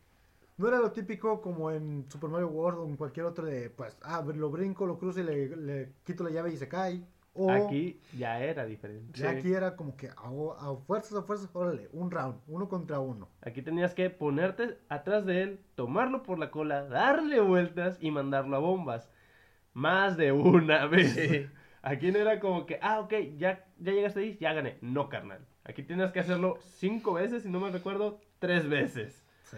no 0.58 0.68
era 0.68 0.80
lo 0.80 0.92
típico 0.92 1.42
como 1.42 1.72
en 1.72 2.10
Super 2.10 2.30
Mario 2.30 2.48
World 2.50 2.80
o 2.80 2.86
en 2.86 2.98
cualquier 2.98 3.26
otro 3.26 3.46
de, 3.46 3.70
pues, 3.70 3.98
ah, 4.02 4.24
lo 4.36 4.50
brinco, 4.50 4.86
lo 4.88 4.98
cruzo 4.98 5.20
y 5.22 5.24
le, 5.24 5.56
le 5.56 5.94
quito 6.04 6.24
la 6.24 6.32
llave 6.32 6.52
y 6.54 6.58
se 6.58 6.68
cae. 6.68 7.04
O 7.34 7.52
Aquí 7.52 8.00
ya 8.12 8.40
era 8.44 8.66
diferente. 8.66 9.14
ya 9.14 9.30
sí. 9.32 9.38
aquí 9.38 9.54
era 9.54 9.76
como 9.76 9.96
que 9.96 10.08
a, 10.10 10.14
a 10.60 10.76
fuerzas, 10.88 11.20
a 11.20 11.22
fuerzas, 11.22 11.50
órale, 11.54 11.88
un 11.94 12.10
round, 12.10 12.42
uno 12.48 12.68
contra 12.68 13.00
uno. 13.00 13.30
Aquí 13.42 13.62
tenías 13.62 13.94
que 13.94 14.10
ponerte 14.10 14.80
atrás 14.90 15.26
de 15.26 15.44
él, 15.44 15.60
tomarlo 15.76 16.24
por 16.24 16.40
la 16.40 16.50
cola, 16.50 16.84
darle 16.88 17.40
vueltas 17.40 17.98
y 18.02 18.10
mandarlo 18.12 18.56
a 18.56 18.60
bombas. 18.60 19.12
Más 19.74 20.18
de 20.18 20.32
una 20.32 20.86
vez. 20.88 21.14
Sí. 21.14 21.48
Aquí 21.84 22.12
no 22.12 22.20
era 22.20 22.40
como 22.40 22.66
que, 22.66 22.80
ah, 22.82 23.00
ok, 23.02 23.14
ya, 23.38 23.66
ya 23.78 23.92
llegaste 23.94 24.20
ahí, 24.22 24.38
ya 24.42 24.54
gané. 24.54 24.78
No, 24.82 25.10
carnal. 25.10 25.46
Aquí 25.68 25.84
tienes 25.84 26.12
que 26.12 26.20
hacerlo 26.20 26.58
cinco 26.78 27.14
veces, 27.14 27.44
si 27.44 27.50
no 27.50 27.60
me 27.60 27.70
recuerdo, 27.72 28.20
tres 28.40 28.68
veces. 28.70 29.24
Sí. 29.44 29.58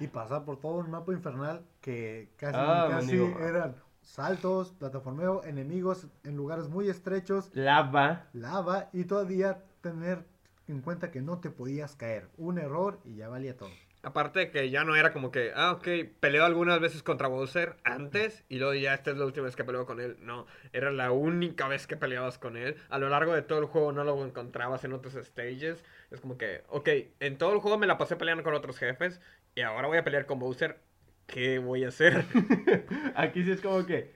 Y 0.00 0.06
pasar 0.08 0.44
por 0.44 0.58
todo 0.58 0.76
un 0.76 0.90
mapa 0.90 1.12
infernal 1.12 1.64
que 1.80 2.30
casi, 2.36 2.56
Ah, 2.58 2.88
casi 2.90 3.16
eran 3.16 3.76
saltos, 4.00 4.72
plataformeo, 4.72 5.44
enemigos 5.44 6.06
en 6.24 6.36
lugares 6.36 6.68
muy 6.68 6.88
estrechos, 6.88 7.50
Lava. 7.54 8.26
lava 8.32 8.88
y 8.92 9.04
todavía 9.04 9.62
tener 9.82 10.24
en 10.66 10.80
cuenta 10.80 11.10
que 11.10 11.20
no 11.20 11.38
te 11.38 11.50
podías 11.50 11.94
caer. 11.94 12.28
Un 12.38 12.58
error 12.58 12.98
y 13.04 13.16
ya 13.16 13.28
valía 13.28 13.56
todo. 13.56 13.70
Aparte 14.04 14.40
de 14.40 14.50
que 14.50 14.68
ya 14.68 14.82
no 14.82 14.96
era 14.96 15.12
como 15.12 15.30
que, 15.30 15.52
ah, 15.54 15.72
ok, 15.72 15.86
peleo 16.18 16.44
algunas 16.44 16.80
veces 16.80 17.04
contra 17.04 17.28
Bowser 17.28 17.76
antes 17.84 18.44
y 18.48 18.58
luego 18.58 18.74
ya 18.74 18.94
esta 18.94 19.12
es 19.12 19.16
la 19.16 19.24
última 19.24 19.44
vez 19.44 19.54
que 19.54 19.62
peleo 19.62 19.86
con 19.86 20.00
él. 20.00 20.16
No, 20.20 20.46
era 20.72 20.90
la 20.90 21.12
única 21.12 21.68
vez 21.68 21.86
que 21.86 21.96
peleabas 21.96 22.36
con 22.36 22.56
él. 22.56 22.74
A 22.88 22.98
lo 22.98 23.08
largo 23.08 23.32
de 23.32 23.42
todo 23.42 23.60
el 23.60 23.66
juego 23.66 23.92
no 23.92 24.02
lo 24.02 24.24
encontrabas 24.24 24.82
en 24.82 24.92
otros 24.92 25.14
stages. 25.14 25.84
Es 26.10 26.20
como 26.20 26.36
que, 26.36 26.62
ok, 26.68 26.88
en 27.20 27.38
todo 27.38 27.52
el 27.52 27.60
juego 27.60 27.78
me 27.78 27.86
la 27.86 27.96
pasé 27.96 28.16
peleando 28.16 28.42
con 28.42 28.54
otros 28.54 28.76
jefes 28.76 29.20
y 29.54 29.60
ahora 29.60 29.86
voy 29.86 29.98
a 29.98 30.04
pelear 30.04 30.26
con 30.26 30.40
Bowser. 30.40 30.80
¿Qué 31.28 31.60
voy 31.60 31.84
a 31.84 31.88
hacer? 31.88 32.24
Aquí 33.14 33.44
sí 33.44 33.52
es 33.52 33.60
como 33.60 33.86
que 33.86 34.10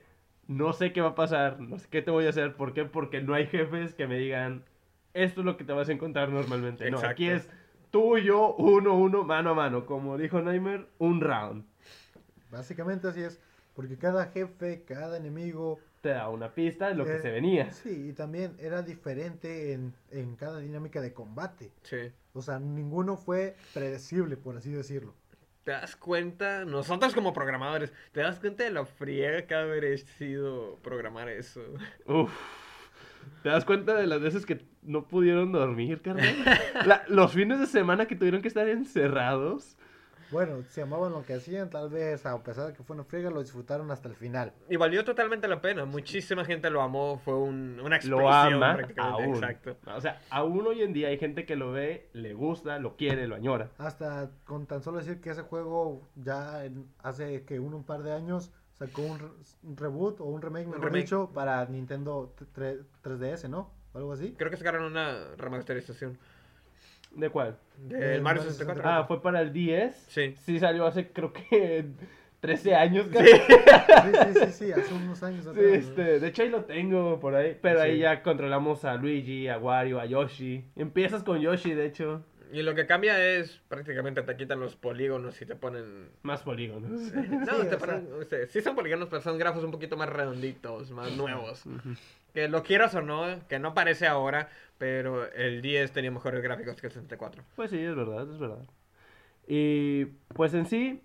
no 0.47 0.73
sé 0.73 0.91
qué 0.91 0.99
va 0.99 1.09
a 1.09 1.15
pasar, 1.15 1.61
no 1.61 1.79
sé 1.79 1.87
qué 1.89 2.01
te 2.01 2.11
voy 2.11 2.25
a 2.25 2.29
hacer. 2.29 2.55
¿Por 2.55 2.73
qué? 2.73 2.83
Porque 2.83 3.21
no 3.21 3.33
hay 3.33 3.47
jefes 3.47 3.93
que 3.93 4.05
me 4.05 4.17
digan 4.17 4.65
esto 5.13 5.41
es 5.41 5.45
lo 5.45 5.57
que 5.57 5.63
te 5.63 5.73
vas 5.73 5.87
a 5.87 5.93
encontrar 5.93 6.29
normalmente. 6.29 6.91
No, 6.91 6.99
aquí 6.99 7.29
es 7.29 7.45
Exacto. 7.45 7.66
Tú 7.91 8.17
y 8.17 8.23
yo, 8.25 8.55
uno 8.55 8.91
a 8.91 8.93
uno, 8.95 9.23
mano 9.23 9.51
a 9.51 9.53
mano. 9.53 9.85
Como 9.85 10.17
dijo 10.17 10.41
Nightmare, 10.41 10.87
un 10.99 11.21
round. 11.21 11.65
Básicamente 12.51 13.07
así 13.07 13.21
es, 13.21 13.39
porque 13.75 13.97
cada 13.97 14.27
jefe, 14.27 14.83
cada 14.87 15.17
enemigo... 15.17 15.79
Te 16.01 16.09
da 16.09 16.29
una 16.29 16.53
pista 16.53 16.87
de 16.89 16.95
lo 16.95 17.05
que 17.05 17.15
eh, 17.15 17.19
se 17.19 17.31
venía. 17.31 17.71
Sí, 17.73 18.09
y 18.09 18.13
también 18.13 18.55
era 18.59 18.81
diferente 18.83 19.73
en, 19.73 19.93
en 20.11 20.35
cada 20.35 20.59
dinámica 20.59 21.01
de 21.01 21.13
combate. 21.13 21.71
Sí. 21.83 22.11
O 22.33 22.41
sea, 22.41 22.59
ninguno 22.59 23.17
fue 23.17 23.55
predecible, 23.73 24.37
por 24.37 24.55
así 24.55 24.71
decirlo. 24.71 25.13
¿Te 25.63 25.71
das 25.71 25.97
cuenta? 25.97 26.63
Nosotros 26.63 27.13
como 27.13 27.33
programadores, 27.33 27.91
¿te 28.13 28.21
das 28.21 28.39
cuenta 28.39 28.63
de 28.63 28.69
lo 28.69 28.85
friega 28.85 29.45
que 29.47 29.53
ha 29.53 29.63
haber 29.63 29.97
sido 29.99 30.77
programar 30.77 31.27
eso? 31.27 31.61
Uf. 32.05 32.31
¿Te 33.43 33.49
das 33.49 33.65
cuenta 33.65 33.95
de 33.95 34.07
las 34.07 34.21
veces 34.21 34.45
que 34.45 34.65
no 34.81 35.07
pudieron 35.07 35.51
dormir, 35.51 36.01
carnal? 36.01 36.35
La- 36.85 37.03
los 37.07 37.31
fines 37.33 37.59
de 37.59 37.65
semana 37.67 38.05
que 38.07 38.15
tuvieron 38.15 38.41
que 38.41 38.47
estar 38.47 38.67
encerrados. 38.67 39.77
Bueno, 40.29 40.61
se 40.67 40.81
amaban 40.81 41.13
lo 41.13 41.23
que 41.25 41.35
hacían, 41.35 41.69
tal 41.69 41.87
vez 41.89 42.25
a 42.25 42.43
pesar 42.43 42.67
de 42.67 42.73
que 42.73 42.83
fue 42.83 42.95
una 42.95 43.05
friega, 43.05 43.29
lo 43.29 43.39
disfrutaron 43.41 43.89
hasta 43.91 44.09
el 44.09 44.15
final. 44.15 44.51
Y 44.69 44.75
valió 44.75 45.05
totalmente 45.05 45.47
la 45.47 45.61
pena. 45.61 45.85
Muchísima 45.85 46.43
gente 46.43 46.69
lo 46.69 46.81
amó. 46.81 47.17
Fue 47.23 47.33
un, 47.33 47.79
una 47.79 47.95
explosión 47.95 48.25
Lo 48.59 48.65
ama 48.65 48.75
prácticamente. 48.75 49.23
aún. 49.23 49.35
Exacto. 49.35 49.77
O 49.95 50.01
sea, 50.01 50.19
aún 50.29 50.67
hoy 50.67 50.81
en 50.81 50.91
día 50.91 51.07
hay 51.07 51.17
gente 51.17 51.45
que 51.45 51.55
lo 51.55 51.71
ve, 51.71 52.09
le 52.11 52.33
gusta, 52.33 52.77
lo 52.77 52.97
quiere, 52.97 53.25
lo 53.25 53.35
añora. 53.35 53.69
Hasta 53.77 54.29
con 54.43 54.65
tan 54.67 54.83
solo 54.83 54.97
decir 54.97 55.21
que 55.21 55.29
ese 55.29 55.43
juego 55.43 56.05
ya 56.15 56.65
en- 56.65 56.87
hace 57.01 57.45
que 57.45 57.61
un, 57.61 57.73
un 57.73 57.85
par 57.85 58.03
de 58.03 58.11
años 58.11 58.51
sacó 58.79 59.01
un, 59.01 59.19
re- 59.19 59.27
un 59.63 59.77
reboot 59.77 60.21
o 60.21 60.25
un 60.25 60.41
remake, 60.41 60.67
mejor 60.67 60.85
remake. 60.85 61.03
dicho, 61.03 61.31
para 61.33 61.65
Nintendo 61.65 62.33
3, 62.53 62.79
3DS, 63.03 63.49
¿no? 63.49 63.71
O 63.93 63.97
algo 63.97 64.13
así. 64.13 64.33
Creo 64.37 64.51
que 64.51 64.57
sacaron 64.57 64.83
una 64.83 65.25
remasterización. 65.37 66.17
¿De 67.11 67.29
cuál? 67.29 67.57
Del 67.77 68.21
Mario 68.21 68.41
Mario 68.41 68.43
64. 68.43 68.83
Ah, 68.85 69.05
fue 69.05 69.21
para 69.21 69.41
el 69.41 69.51
10. 69.53 69.95
Sí. 70.09 70.35
Sí, 70.41 70.59
salió 70.59 70.85
hace 70.85 71.11
creo 71.11 71.31
que 71.33 71.85
13 72.41 72.75
años. 72.75 73.07
Sí. 73.07 73.13
casi. 73.13 73.31
Sí, 73.31 74.33
sí, 74.33 74.39
sí, 74.45 74.51
sí, 74.65 74.71
hace 74.71 74.93
unos 74.93 75.23
años 75.23 75.45
Sí, 75.45 75.59
este, 75.63 76.19
de 76.19 76.27
hecho 76.27 76.43
ahí 76.43 76.49
lo 76.49 76.65
tengo 76.65 77.19
por 77.19 77.33
ahí, 77.35 77.57
pero 77.61 77.81
ahí 77.81 77.93
Sí. 77.95 77.99
ya 77.99 78.21
controlamos 78.21 78.85
a 78.85 78.95
Luigi, 78.95 79.47
a 79.47 79.57
Wario, 79.57 79.99
a 79.99 80.05
Yoshi. 80.05 80.65
Empiezas 80.75 81.23
con 81.23 81.39
Yoshi, 81.39 81.73
de 81.73 81.85
hecho, 81.87 82.23
Y 82.51 82.61
lo 82.61 82.75
que 82.75 82.85
cambia 82.85 83.21
es 83.23 83.59
prácticamente 83.67 84.21
te 84.23 84.37
quitan 84.37 84.59
los 84.59 84.75
polígonos 84.75 85.41
y 85.41 85.45
te 85.45 85.55
ponen. 85.55 86.09
más 86.23 86.41
polígonos. 86.43 86.91
No, 87.13 87.61
Sí, 87.63 87.69
te 87.69 87.77
ponen. 87.77 88.07
o 88.19 88.23
sea, 88.23 88.45
sí 88.47 88.61
son 88.61 88.75
polígonos, 88.75 89.09
pero 89.09 89.21
son 89.21 89.37
grafos 89.37 89.63
un 89.63 89.71
poquito 89.71 89.97
más 89.97 90.09
redonditos, 90.09 90.91
más 90.91 91.11
nuevos. 91.17 91.63
Que 92.33 92.47
lo 92.47 92.63
quieras 92.63 92.93
o 92.95 93.01
no, 93.01 93.25
que 93.47 93.59
no 93.59 93.73
parece 93.73 94.07
ahora, 94.07 94.49
pero 94.77 95.31
el 95.33 95.61
10 95.61 95.91
tenía 95.91 96.11
mejores 96.11 96.41
gráficos 96.41 96.79
que 96.79 96.87
el 96.87 96.93
64. 96.93 97.43
Pues 97.55 97.71
sí, 97.71 97.79
es 97.79 97.95
verdad, 97.95 98.31
es 98.31 98.39
verdad. 98.39 98.63
Y 99.47 100.05
pues 100.35 100.53
en 100.53 100.65
sí, 100.65 101.01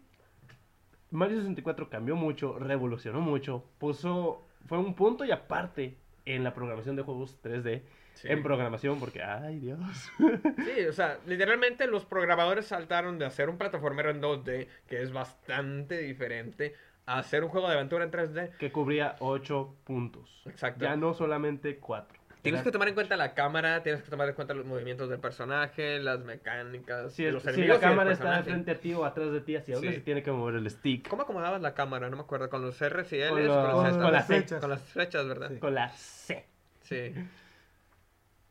Mario 1.11 1.39
64 1.39 1.89
cambió 1.89 2.17
mucho, 2.17 2.59
revolucionó 2.59 3.21
mucho, 3.21 3.65
puso, 3.79 4.47
fue 4.67 4.79
un 4.79 4.95
punto 4.95 5.25
y 5.25 5.31
aparte 5.31 5.97
en 6.25 6.45
la 6.45 6.55
programación 6.55 6.97
de 6.97 7.03
juegos 7.03 7.39
3D. 7.43 7.83
Sí. 8.15 8.29
En 8.31 8.43
programación, 8.43 9.01
porque, 9.01 9.23
ay 9.23 9.59
Dios. 9.59 9.81
Sí, 10.19 10.85
o 10.89 10.93
sea, 10.93 11.19
literalmente 11.27 11.87
los 11.87 12.05
programadores 12.05 12.67
saltaron 12.67 13.19
de 13.19 13.25
hacer 13.27 13.49
un 13.49 13.59
plataformero 13.59 14.11
en 14.11 14.21
2D, 14.23 14.69
que 14.89 15.03
es 15.03 15.13
bastante 15.13 15.99
diferente, 15.99 16.75
a 17.07 17.19
hacer 17.19 17.43
un 17.43 17.49
juego 17.51 17.69
de 17.69 17.75
aventura 17.75 18.05
en 18.05 18.11
3D. 18.13 18.57
que 18.59 18.71
cubría 18.71 19.17
8 19.19 19.75
puntos. 19.85 20.43
Exacto. 20.47 20.85
Ya 20.85 20.95
no 20.97 21.15
solamente 21.15 21.79
4. 21.79 22.21
Tienes 22.43 22.63
que 22.63 22.73
tomar 22.73 22.89
en 22.89 22.95
cuenta 22.95 23.17
la 23.17 23.35
cámara, 23.35 23.85
tienes 23.85 24.03
que 24.03 24.11
tomar 24.11 24.29
en 24.29 24.35
cuenta 24.35 24.53
los 24.53 24.67
movimientos 24.67 25.09
del 25.09 25.21
personaje, 25.21 26.01
las 26.01 26.25
mecánicas, 26.25 27.13
Si, 27.13 27.23
de 27.23 27.29
es- 27.29 27.35
los 27.35 27.43
si 27.45 27.65
la 27.65 27.79
cámara 27.79 28.11
está 28.13 28.25
personaje. 28.25 28.51
frente 28.51 28.71
a 28.73 28.75
ti 28.81 28.95
o 28.95 29.05
atrás 29.05 29.31
de 29.31 29.41
ti, 29.43 29.55
hacia 29.55 29.77
dónde 29.77 29.91
Sí. 29.91 29.95
se 29.97 30.01
tiene 30.01 30.25
que 30.25 30.33
mover 30.33 30.57
el 30.57 30.69
stick. 30.69 31.07
¿Cómo 31.09 31.23
acomodabas 31.23 31.63
la 31.63 31.75
cámara? 31.75 32.11
No 32.11 32.17
me 32.17 32.23
acuerdo, 32.23 32.51
con 32.51 32.63
los 32.63 32.81
R's 32.81 33.13
y 33.13 33.19
L's, 33.19 33.29
Con 33.31 33.39
con, 33.39 33.47
los- 33.47 33.53
las 33.53 33.93
con 33.93 33.93
Z? 33.93 34.03
con 34.03 34.13
las 34.13 34.27
flechas. 34.27 34.61
Con 34.61 34.71
las 34.71 34.83
flechas, 34.83 35.29
¿verdad? 35.29 35.49
Sí. 35.53 35.59
Con 35.59 35.75
la 35.75 35.89
C. 35.91 36.47
Sí. 36.81 37.15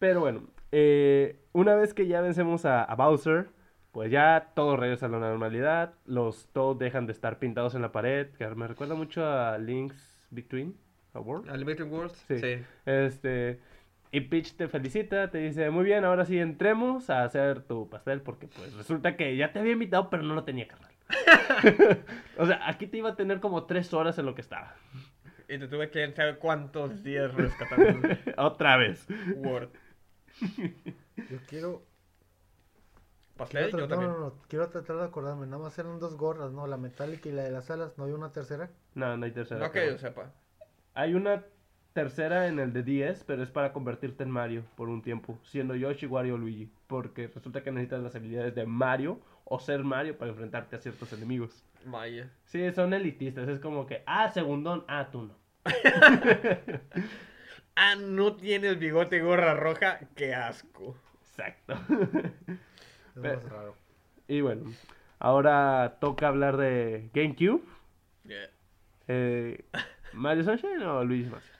Pero 0.02 0.20
bueno, 0.20 0.48
eh, 0.72 1.38
una 1.52 1.76
vez 1.76 1.94
que 1.94 2.08
ya 2.08 2.22
vencemos 2.22 2.66
a, 2.66 2.84
a 2.84 2.96
Bowser, 2.96 3.50
pues 3.92 4.10
ya 4.10 4.50
todo 4.56 4.76
regresa 4.76 5.06
a 5.06 5.10
la 5.10 5.20
normalidad. 5.20 5.94
Los 6.08 6.48
Toad 6.54 6.78
dejan 6.78 7.06
de 7.06 7.14
estar 7.14 7.38
pintados 7.38 7.76
en 7.76 7.84
la 7.84 7.92
pared, 7.92 8.30
que 8.32 8.48
me 8.48 8.66
recuerda 8.66 8.96
mucho 8.96 9.24
a 9.24 9.60
Link's 9.60 10.26
Between 10.32 10.76
a 11.14 11.20
World. 11.20 11.52
¿Al 11.52 11.64
Between 11.66 11.92
Worlds? 11.94 12.18
Sí. 12.28 12.40
Sí. 12.40 12.64
Este, 12.88 13.60
Y 14.10 14.22
Peach 14.22 14.56
te 14.56 14.68
felicita, 14.68 15.30
te 15.30 15.38
dice, 15.38 15.70
muy 15.70 15.84
bien, 15.84 16.04
ahora 16.04 16.26
sí 16.26 16.40
entremos 16.40 17.12
a 17.12 17.24
hacer 17.24 17.62
tu 17.62 17.88
pastel, 17.88 18.22
porque 18.22 18.48
pues 18.48 18.74
resulta 18.74 19.16
que 19.16 19.38
ya 19.38 19.54
te 19.54 19.60
había 19.60 19.74
invitado, 19.74 20.10
pero 20.10 20.24
no 20.24 20.34
lo 20.34 20.46
tenía, 20.46 20.68
carnal. 20.68 20.90
o 22.40 22.48
sea, 22.48 22.68
aquí 22.68 22.88
te 22.88 22.98
iba 22.98 23.12
a 23.12 23.16
tener 23.16 23.40
como 23.40 23.66
tres 23.66 23.94
horas 23.94 24.18
en 24.18 24.26
lo 24.26 24.34
que 24.34 24.42
estaba. 24.42 24.74
Y 25.48 25.60
te 25.60 25.68
tuve 25.68 25.92
que 25.92 26.12
saber 26.14 26.40
cuántos 26.40 27.04
días 27.04 27.32
rescatando 27.36 28.08
Otra 28.38 28.78
vez. 28.78 29.06
Word. 29.36 29.70
Yo 31.30 31.38
quiero. 31.48 31.84
¿Pastel? 33.38 33.72
quiero 33.72 33.88
Yo 33.88 33.96
no, 33.96 34.02
no, 34.02 34.20
no, 34.20 34.34
quiero 34.48 34.70
tratar 34.70 34.98
de 34.98 35.04
acordarme. 35.04 35.46
Nada 35.48 35.63
más 35.63 35.78
eran 35.80 36.00
dos 36.00 36.15
gorras, 36.15 36.52
¿no? 36.52 36.67
La 36.67 36.78
metálica 36.78 37.30
y 37.30 37.32
la 37.32 37.44
de 37.44 37.52
las 37.52 37.70
alas. 37.72 37.98
¿No 37.98 38.06
hay 38.06 38.12
una 38.12 38.32
tercera? 38.32 38.70
No, 38.94 39.17
no 39.17 39.26
hay 39.26 39.32
tercera. 39.32 39.65
No 39.65 39.72
que 39.72 39.88
yo 39.88 39.98
sepa. 39.98 40.32
Hay 40.94 41.13
una 41.13 41.44
tercera 41.94 42.48
en 42.48 42.60
el 42.60 42.74
de 42.74 42.84
10, 42.84 43.24
pero 43.26 43.44
es 43.44 43.50
para 43.50 43.74
convertirte 43.74 44.24
en 44.24 44.32
Mario 44.32 44.63
por 44.76 44.89
un 44.89 45.02
tiempo, 45.02 45.39
siendo 45.44 45.76
Yoshi, 45.76 46.06
Wario 46.06 46.36
o 46.36 46.38
Luigi. 46.38 46.72
Porque 46.88 47.28
resulta 47.28 47.63
que 47.63 47.72
necesitas 47.72 48.02
las 48.02 48.15
habilidades 48.15 48.56
de 48.56 48.65
Mario 48.65 49.20
o 49.46 49.60
ser 49.60 49.84
Mario 49.84 50.17
para 50.17 50.32
enfrentarte 50.32 50.76
a 50.76 50.80
ciertos 50.80 51.12
enemigos. 51.13 51.63
Vaya. 51.86 52.30
Sí, 52.46 52.72
son 52.74 52.94
elitistas. 52.94 53.48
Es 53.50 53.60
como 53.60 53.86
que, 53.86 54.04
ah, 54.06 54.30
segundón, 54.32 54.86
ah, 54.88 55.10
tú 55.12 55.24
no. 55.24 55.36
Ah, 57.75 57.95
no 57.95 58.36
tienes 58.36 58.77
bigote 58.79 59.17
y 59.17 59.19
gorra 59.21 59.53
roja. 59.55 59.99
Qué 60.15 60.34
asco. 60.36 60.95
Exacto. 61.21 61.73
Es 63.13 63.21
Pero- 63.21 63.41
más 63.41 63.51
raro. 63.51 63.75
y 64.29 64.39
bueno, 64.39 64.71
ahora 65.19 65.97
toca 65.99 66.29
hablar 66.29 66.55
de 66.55 67.10
GameCube. 67.13 67.62
Yeah. 68.23 68.49
Eh, 69.10 69.65
¿Mario 70.13 70.45
Sunshine 70.45 70.81
o 70.84 71.03
Luigi 71.03 71.29
Mansion? 71.29 71.51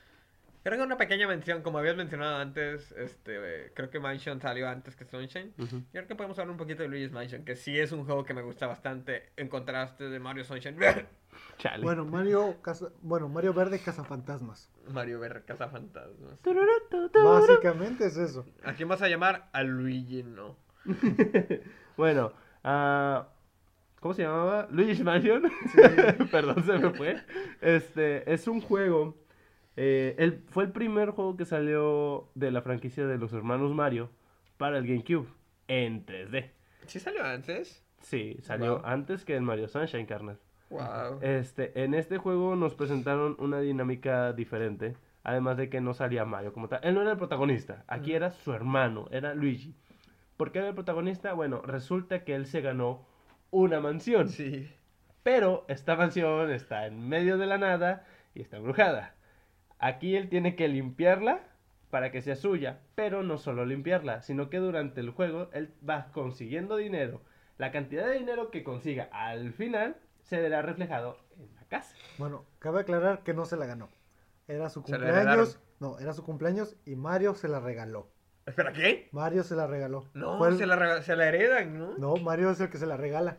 Creo 0.64 0.78
que 0.78 0.84
una 0.86 0.96
pequeña 0.96 1.28
mención, 1.28 1.62
como 1.62 1.80
habías 1.80 1.98
mencionado 1.98 2.38
antes, 2.38 2.94
este, 2.94 3.66
eh, 3.66 3.72
creo 3.76 3.90
que 3.90 4.00
Mansion 4.00 4.40
salió 4.40 4.70
antes 4.70 4.96
que 4.96 5.04
Sunshine. 5.04 5.54
Ujú. 5.58 5.80
Yo 5.80 5.86
creo 5.92 6.08
que 6.08 6.16
podemos 6.16 6.40
hablar 6.40 6.52
un 6.52 6.58
poquito 6.58 6.84
de 6.84 6.88
Luigi's 6.88 7.12
Mansion, 7.12 7.44
que 7.44 7.58
sí 7.58 7.78
es 7.78 7.92
un 7.92 8.06
juego 8.06 8.24
que 8.24 8.34
me 8.34 8.44
gusta 8.44 8.68
bastante 8.68 9.34
en 9.36 9.50
contraste 9.50 10.06
de 10.08 10.20
Mario 10.20 10.46
Sunshine. 10.46 10.78
Chale. 11.58 11.84
Bueno, 11.84 12.06
Mario, 12.06 12.62
casa... 12.62 12.88
bueno, 13.02 13.28
Mario 13.28 13.54
Verde 13.54 13.78
Cazafantasmas. 13.80 14.71
Mario 14.90 15.20
Verde 15.20 15.44
Casa 15.46 15.68
Fantasmas. 15.70 16.40
Básicamente 17.14 18.06
es 18.08 18.18
eso. 18.18 18.46
¿A 18.64 18.74
quién 18.74 18.88
vas 18.90 19.02
a 19.02 19.08
llamar? 19.10 19.50
A 19.54 19.64
Luigi, 19.64 20.24
no. 20.24 20.56
Bueno, 21.98 22.32
ah, 22.64 23.28
¿cómo 24.00 24.14
se 24.14 24.24
llamaba? 24.24 24.68
Luigi's 24.72 25.04
Mansion. 25.04 25.44
Perdón, 26.32 26.64
se 26.64 26.78
me 26.80 26.90
fue. 26.92 27.18
Este, 27.62 28.32
es 28.34 28.48
un 28.48 28.62
juego. 28.62 29.18
eh, 29.76 30.16
el, 30.18 30.44
fue 30.50 30.64
el 30.64 30.72
primer 30.72 31.12
juego 31.12 31.38
que 31.38 31.46
salió 31.46 32.30
de 32.34 32.50
la 32.52 32.62
franquicia 32.62 33.06
de 33.06 33.18
los 33.18 33.34
hermanos 33.34 33.74
Mario 33.76 34.10
para 34.58 34.78
el 34.78 34.88
GameCube 34.88 35.28
en 35.68 36.06
3D. 36.06 36.50
¿Sí 36.88 37.00
salió 37.00 37.24
antes? 37.24 37.86
Sí, 38.00 38.38
salió 38.42 38.78
Wow. 38.78 38.86
antes 38.86 39.24
que 39.26 39.36
el 39.36 39.44
Mario 39.44 39.68
Sunshine, 39.68 40.06
carnal. 40.08 40.40
Wow. 40.72 41.20
Este, 41.22 41.84
en 41.84 41.94
este 41.94 42.18
juego 42.18 42.56
nos 42.56 42.74
presentaron 42.76 43.36
una 43.40 43.60
dinámica 43.60 44.34
diferente. 44.34 44.96
Además 45.24 45.58
de 45.58 45.70
que 45.70 45.82
no 45.82 45.94
salía 45.94 46.26
Mario 46.26 46.54
como 46.54 46.68
tal. 46.68 46.80
Él 46.84 46.96
no 46.96 47.02
era 47.02 47.12
el 47.12 47.18
protagonista. 47.18 47.84
Aquí 47.88 48.14
era 48.14 48.32
su 48.32 48.54
hermano, 48.54 49.08
era 49.12 49.36
Luigi. 49.36 49.76
¿Por 50.36 50.52
qué 50.52 50.60
era 50.60 50.70
el 50.70 50.74
protagonista? 50.74 51.34
Bueno, 51.34 51.62
resulta 51.62 52.24
que 52.24 52.34
él 52.34 52.48
se 52.48 52.62
ganó 52.62 53.06
una 53.52 53.80
mansión. 53.80 54.30
Sí. 54.30 54.72
Pero 55.22 55.66
esta 55.68 55.96
mansión 55.96 56.50
está 56.50 56.88
en 56.88 57.08
medio 57.08 57.38
de 57.38 57.46
la 57.46 57.60
nada 57.60 58.08
y 58.34 58.42
está 58.42 58.58
embrujada. 58.58 59.14
Aquí 59.78 60.16
él 60.16 60.30
tiene 60.30 60.56
que 60.56 60.68
limpiarla 60.68 61.42
para 61.92 62.12
que 62.12 62.24
sea 62.24 62.36
suya. 62.36 62.80
Pero 62.96 63.22
no 63.22 63.38
solo 63.38 63.66
limpiarla, 63.66 64.24
sino 64.24 64.50
que 64.50 64.58
durante 64.58 65.02
el 65.02 65.12
juego 65.12 65.50
él 65.54 65.72
va 65.88 66.08
consiguiendo 66.12 66.78
dinero. 66.78 67.22
La 67.60 67.72
cantidad 67.72 68.08
de 68.08 68.18
dinero 68.18 68.50
que 68.50 68.64
consiga 68.64 69.08
al 69.12 69.54
final 69.54 69.98
se 70.24 70.40
verá 70.40 70.62
reflejado 70.62 71.18
en 71.38 71.54
la 71.56 71.64
casa. 71.66 71.96
Bueno, 72.18 72.46
cabe 72.60 72.82
aclarar 72.82 73.24
que 73.24 73.34
no 73.34 73.46
se 73.46 73.58
la 73.58 73.66
ganó. 73.66 73.90
Era 74.48 74.70
su 74.70 74.84
cumpleaños. 74.84 75.60
No, 75.80 75.98
era 76.00 76.14
su 76.14 76.24
cumpleaños 76.24 76.76
y 76.86 76.96
Mario 76.96 77.34
se 77.36 77.48
la 77.48 77.60
regaló. 77.60 78.08
¿Espera 78.46 78.74
qué? 78.74 79.08
Mario 79.12 79.44
se 79.44 79.56
la 79.56 79.68
regaló. 79.68 80.06
No, 80.14 80.38
Fue 80.38 80.50
el- 80.50 80.58
se, 80.58 80.66
la, 80.66 80.76
rega- 80.76 81.02
se 81.04 81.16
la 81.16 81.28
heredan, 81.28 81.78
¿no? 81.78 81.98
No, 81.98 82.16
Mario 82.18 82.50
es 82.52 82.60
el 82.60 82.70
que 82.70 82.78
se 82.78 82.86
la 82.86 82.98
regala. 82.98 83.38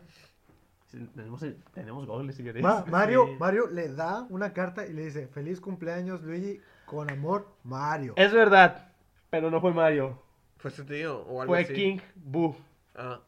Tenemos, 1.15 1.43
tenemos 1.73 2.05
goles, 2.05 2.35
si 2.35 2.43
queréis. 2.43 2.63
Ma- 2.63 2.85
Mario, 2.87 3.25
Sí. 3.27 3.35
Mario 3.39 3.67
le 3.67 3.89
da 3.93 4.27
una 4.29 4.53
carta 4.53 4.85
y 4.85 4.93
le 4.93 5.05
dice, 5.05 5.27
feliz 5.27 5.59
cumpleaños 5.59 6.21
Luigi, 6.21 6.61
con 6.85 7.09
amor, 7.09 7.47
Mario. 7.63 8.13
Es 8.15 8.31
verdad, 8.31 8.91
pero 9.31 9.49
no 9.49 9.59
fue 9.59 9.73
Mario. 9.73 10.21
Fue 10.57 10.69
su 10.69 10.85
tío 10.85 11.21
o 11.23 11.41
algo 11.41 11.53
Fue 11.53 11.63
así. 11.63 11.73
King 11.73 11.97
Boo. 12.15 12.55
Ah. 12.95 13.19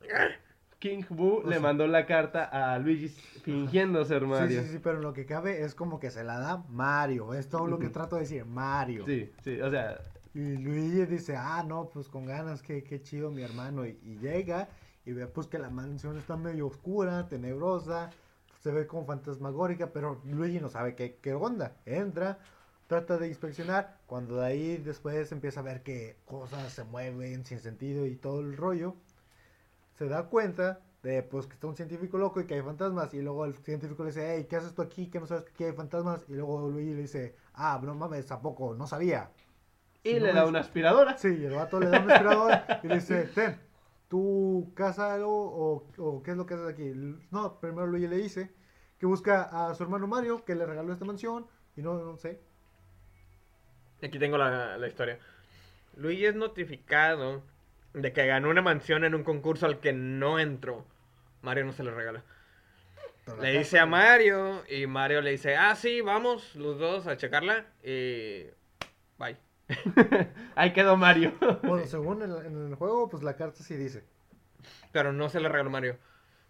King 0.90 1.04
Boo 1.10 1.38
O 1.40 1.44
le 1.44 1.54
sea- 1.54 1.60
mandó 1.62 1.88
la 1.88 2.06
carta 2.06 2.44
a 2.46 2.78
Luigi 2.78 3.08
fingiendo 3.44 4.06
ser 4.06 4.22
Sí, 4.22 4.28
Mario. 4.28 4.62
sí, 4.62 4.68
sí, 4.70 4.80
pero 4.84 5.00
lo 5.02 5.14
que 5.14 5.26
cabe 5.26 5.64
es 5.64 5.74
como 5.74 6.00
que 6.00 6.12
se 6.12 6.24
la 6.24 6.38
da 6.40 6.64
Mario. 6.70 7.34
Es 7.34 7.50
todo 7.50 7.66
lo 7.68 7.80
que 7.80 7.90
trato 7.90 8.16
de 8.18 8.22
decir, 8.22 8.46
Mario. 8.46 9.04
Sí, 9.06 9.32
sí, 9.44 9.60
o 9.62 9.70
sea, 9.72 10.00
Y 10.34 10.58
Luigi 10.58 11.06
dice, 11.06 11.36
ah, 11.38 11.64
no, 11.66 11.90
pues 11.90 12.10
con 12.10 12.26
ganas, 12.26 12.62
qué, 12.62 12.84
qué 12.84 13.02
chido 13.02 13.32
mi 13.32 13.42
hermano. 13.42 13.86
Y, 13.86 13.98
y 14.04 14.18
llega 14.18 14.68
y 15.06 15.14
ve 15.14 15.28
pues 15.28 15.48
que 15.48 15.58
la 15.60 15.70
mansión 15.70 16.18
está 16.18 16.36
medio 16.36 16.68
oscura, 16.68 17.28
tenebrosa, 17.30 18.10
se 18.62 18.72
ve 18.72 18.86
como 18.86 19.06
fantasmagórica, 19.06 19.92
pero 19.94 20.20
Luigi 20.26 20.60
no 20.60 20.68
sabe 20.70 20.94
qué, 20.96 21.18
qué 21.22 21.34
onda. 21.36 21.78
Entra, 21.86 22.40
trata 22.88 23.18
de 23.18 23.28
inspeccionar, 23.28 23.98
cuando 24.08 24.38
de 24.38 24.46
ahí 24.46 24.78
después 24.78 25.32
empieza 25.32 25.62
a 25.62 25.64
ver 25.64 25.84
que 25.84 26.18
cosas 26.26 26.72
se 26.74 26.84
mueven 26.84 27.46
sin 27.46 27.60
sentido 27.60 28.06
y 28.06 28.16
todo 28.16 28.42
el 28.42 28.58
rollo, 28.58 28.96
se 29.98 30.08
da 30.08 30.24
cuenta 30.30 30.82
de 31.04 31.22
pues 31.24 31.46
que 31.48 31.54
está 31.54 31.68
un 31.68 31.76
científico 31.76 32.18
loco 32.18 32.42
y 32.42 32.46
que 32.48 32.56
hay 32.56 32.62
fantasmas 32.62 33.14
y 33.14 33.22
luego 33.22 33.46
el 33.46 33.56
científico 33.56 34.04
le 34.04 34.10
dice, 34.10 34.36
hey, 34.36 34.48
¿qué 34.50 34.56
haces 34.56 34.74
tú 34.74 34.82
aquí? 34.82 35.08
que 35.10 35.20
no 35.20 35.28
sabes 35.28 35.44
que 35.46 35.52
aquí 35.52 35.64
hay 35.66 35.74
fantasmas? 35.74 36.26
Y 36.28 36.34
luego 36.34 36.68
Luigi 36.70 36.94
le 36.96 37.02
dice, 37.04 37.36
ah, 37.54 37.80
no 37.84 37.94
mames, 37.96 38.26
tampoco, 38.26 38.74
no 38.74 38.88
sabía. 38.88 39.30
y 40.04 40.10
Si 40.10 40.20
no 40.20 40.26
le 40.26 40.34
da 40.34 40.44
es- 40.44 40.50
una 40.50 40.60
aspiradora. 40.62 41.18
Sí, 41.18 41.28
el 41.28 41.54
vato 41.54 41.80
le 41.80 41.90
da 41.90 42.00
una 42.02 42.14
aspiradora 42.14 42.80
y 42.84 42.88
le 42.88 42.96
dice, 42.96 43.24
ten, 43.36 43.60
¿tú 44.10 44.72
casa 44.76 45.14
algo 45.14 45.32
o, 45.32 45.88
o 45.98 46.24
qué 46.24 46.32
es 46.32 46.38
lo 46.38 46.46
que 46.48 46.56
haces 46.56 46.68
aquí? 46.68 46.92
No, 47.32 47.60
primero 47.60 47.86
Luigi 47.88 48.08
le 48.08 48.18
dice 48.18 48.52
que 48.98 49.06
busca 49.06 49.44
a 49.70 49.76
su 49.76 49.84
hermano 49.84 50.08
Mario, 50.08 50.44
que 50.46 50.56
le 50.56 50.66
regaló 50.66 50.92
esta 50.94 51.06
mansión, 51.06 51.46
y 51.76 51.82
no, 51.82 51.94
no 52.04 52.18
sé. 52.18 52.40
Aquí 54.02 54.18
tengo 54.20 54.38
la, 54.38 54.78
la 54.78 54.88
historia. 54.88 55.20
Luigi 55.98 56.26
es 56.26 56.36
notificado 56.36 57.44
de 57.96 58.14
que 58.14 58.28
ganó 58.28 58.50
una 58.50 58.62
mansión 58.62 59.04
en 59.04 59.16
un 59.16 59.24
concurso 59.24 59.66
al 59.66 59.80
que 59.80 59.94
no 59.94 60.40
entró. 60.40 60.86
Mario 61.42 61.66
no 61.66 61.74
se 61.74 61.84
le 61.84 61.92
regala. 61.92 62.24
Pero 63.26 63.42
Le 63.42 63.58
dice 63.58 63.80
a 63.80 63.86
Mario 63.86 64.64
y 64.70 64.86
Mario 64.86 65.22
le 65.22 65.32
dice, 65.32 65.56
ah, 65.56 65.76
sí, 65.76 66.02
vamos 66.02 66.56
los 66.56 66.78
dos 66.78 67.08
a 67.08 67.18
checarla 67.18 67.66
y... 67.84 68.46
Bye. 69.18 69.38
Ahí 70.56 70.74
quedó 70.74 70.96
Mario. 70.98 71.34
Bueno, 71.64 71.86
según 71.88 72.22
en, 72.22 72.32
en 72.46 72.68
el 72.68 72.76
juego, 72.76 73.10
pues 73.10 73.24
la 73.24 73.36
carta 73.36 73.64
sí 73.64 73.76
dice. 73.76 74.04
Pero 74.92 75.12
no 75.12 75.30
se 75.30 75.40
le 75.40 75.50
regaló 75.50 75.70
Mario. 75.70 75.98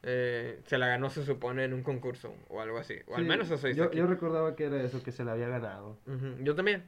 Eh, 0.08 0.62
se 0.66 0.78
la 0.78 0.88
ganó, 0.88 1.10
se 1.10 1.26
supone, 1.26 1.64
en 1.64 1.74
un 1.74 1.82
concurso 1.82 2.36
o 2.50 2.62
algo 2.62 2.78
así. 2.78 2.96
O 3.08 3.16
al 3.16 3.26
menos 3.26 3.50
eso 3.50 3.68
dice 3.68 3.80
yo, 3.80 3.92
yo 3.92 4.06
recordaba 4.06 4.56
que 4.56 4.66
era 4.66 4.82
eso, 4.84 5.02
que 5.02 5.12
se 5.12 5.26
le 5.26 5.32
había 5.32 5.48
ganado. 5.48 5.98
Yo 6.42 6.54
también. 6.56 6.84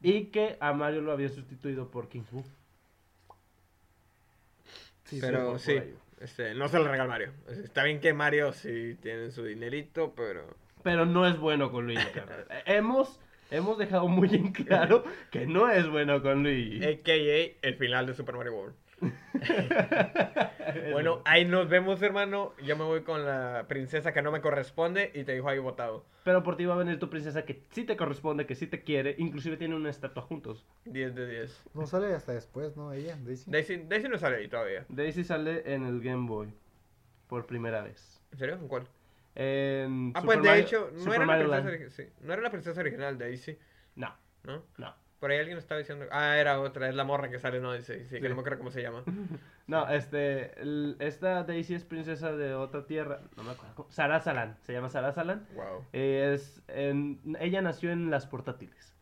Y 0.00 0.26
que 0.26 0.56
a 0.60 0.72
Mario 0.72 1.02
lo 1.02 1.12
había 1.12 1.28
sustituido 1.28 1.90
por 1.90 2.08
King 2.08 2.22
Boo. 2.30 2.44
Sí, 5.04 5.18
pero 5.20 5.58
sí, 5.58 5.80
este, 6.20 6.54
no 6.54 6.68
se 6.68 6.78
le 6.78 6.88
regala 6.88 7.08
Mario. 7.08 7.32
Está 7.48 7.84
bien 7.84 8.00
que 8.00 8.12
Mario 8.12 8.52
sí 8.52 8.96
tiene 9.00 9.30
su 9.30 9.44
dinerito, 9.44 10.14
pero... 10.16 10.56
Pero 10.82 11.06
no 11.06 11.26
es 11.26 11.38
bueno 11.38 11.70
con 11.70 11.86
Luigi, 11.86 12.06
carnal. 12.12 12.46
hemos, 12.66 13.20
hemos 13.50 13.78
dejado 13.78 14.08
muy 14.08 14.34
en 14.34 14.52
claro 14.52 15.04
que 15.30 15.46
no 15.46 15.70
es 15.70 15.88
bueno 15.88 16.22
con 16.22 16.42
Luigi. 16.42 16.84
AKA 16.84 17.58
el 17.62 17.76
final 17.76 18.06
de 18.06 18.14
Super 18.14 18.36
Mario 18.36 18.54
World. 18.54 18.74
Bueno, 20.92 21.22
ahí 21.24 21.44
nos 21.44 21.68
vemos, 21.68 22.00
hermano. 22.02 22.52
Yo 22.64 22.76
me 22.76 22.84
voy 22.84 23.02
con 23.02 23.24
la 23.24 23.66
princesa 23.68 24.12
que 24.12 24.22
no 24.22 24.32
me 24.32 24.40
corresponde 24.40 25.10
y 25.14 25.24
te 25.24 25.32
dijo 25.32 25.48
ahí 25.48 25.58
votado. 25.58 26.04
Pero 26.24 26.42
por 26.42 26.56
ti 26.56 26.64
va 26.64 26.74
a 26.74 26.78
venir 26.78 26.98
tu 26.98 27.10
princesa 27.10 27.44
que 27.44 27.62
sí 27.70 27.84
te 27.84 27.96
corresponde, 27.96 28.46
que 28.46 28.54
sí 28.54 28.66
te 28.66 28.82
quiere, 28.82 29.14
inclusive 29.18 29.56
tiene 29.56 29.74
una 29.76 29.90
estatua 29.90 30.22
juntos. 30.22 30.64
10 30.86 31.14
de 31.14 31.28
10. 31.28 31.62
No 31.74 31.86
sale 31.86 32.14
hasta 32.14 32.32
después, 32.32 32.76
¿no? 32.76 32.92
Ella, 32.92 33.16
Daisy. 33.22 33.50
Daisy, 33.50 33.76
Daisy 33.88 34.08
no 34.08 34.18
sale 34.18 34.36
ahí 34.36 34.48
todavía. 34.48 34.84
Daisy 34.88 35.22
sale 35.24 35.62
en 35.74 35.84
el 35.84 36.00
Game 36.00 36.26
Boy 36.28 36.52
por 37.28 37.46
primera 37.46 37.82
vez. 37.82 38.20
¿En 38.32 38.38
serio? 38.38 38.54
¿En 38.56 38.68
cuál? 38.68 38.88
En 39.34 40.12
Ah, 40.14 40.20
Super 40.20 40.24
pues 40.36 40.42
de 40.42 40.48
Mario- 40.48 40.64
hecho, 40.64 40.90
no 40.92 40.98
Super 41.00 41.14
era, 41.14 41.20
la 41.20 41.26
Mario 41.26 41.48
princesa, 41.50 41.70
Land. 41.70 41.82
ori- 41.82 41.90
sí, 41.90 42.12
no 42.22 42.32
era 42.32 42.42
la 42.42 42.50
princesa 42.50 42.80
original 42.80 43.18
Daisy, 43.18 43.58
No, 43.96 44.14
¿no? 44.44 44.62
no. 44.78 44.94
Por 45.24 45.30
ahí 45.30 45.38
alguien 45.38 45.56
estaba 45.56 45.78
diciendo. 45.78 46.04
Ah, 46.10 46.36
era 46.36 46.60
otra, 46.60 46.86
es 46.86 46.94
la 46.94 47.02
morra 47.02 47.30
que 47.30 47.38
sale 47.38 47.56
en 47.56 47.64
Odyssey. 47.64 48.00
Sí, 48.00 48.16
Sí. 48.16 48.20
que 48.20 48.28
no 48.28 48.34
me 48.34 48.42
acuerdo 48.42 48.58
cómo 48.58 48.70
se 48.70 48.82
llama. 48.82 49.02
No, 49.66 49.88
este, 49.88 50.60
el- 50.60 50.96
esta 50.98 51.44
Daisy 51.44 51.74
es 51.76 51.84
princesa 51.84 52.36
de 52.36 52.52
otra 52.54 52.84
tierra, 52.84 53.22
no 53.34 53.42
me 53.44 53.52
acuerdo, 53.52 53.74
cómo- 53.74 53.90
Sarasalan, 53.90 54.58
se 54.60 54.74
llama 54.74 54.90
Sarasalan. 54.90 55.46
Wow. 55.54 55.86
Es, 55.94 56.62
en- 56.68 57.18
ella 57.40 57.62
nació 57.62 57.90
en 57.90 58.10
las 58.10 58.26
portátiles. 58.26 58.94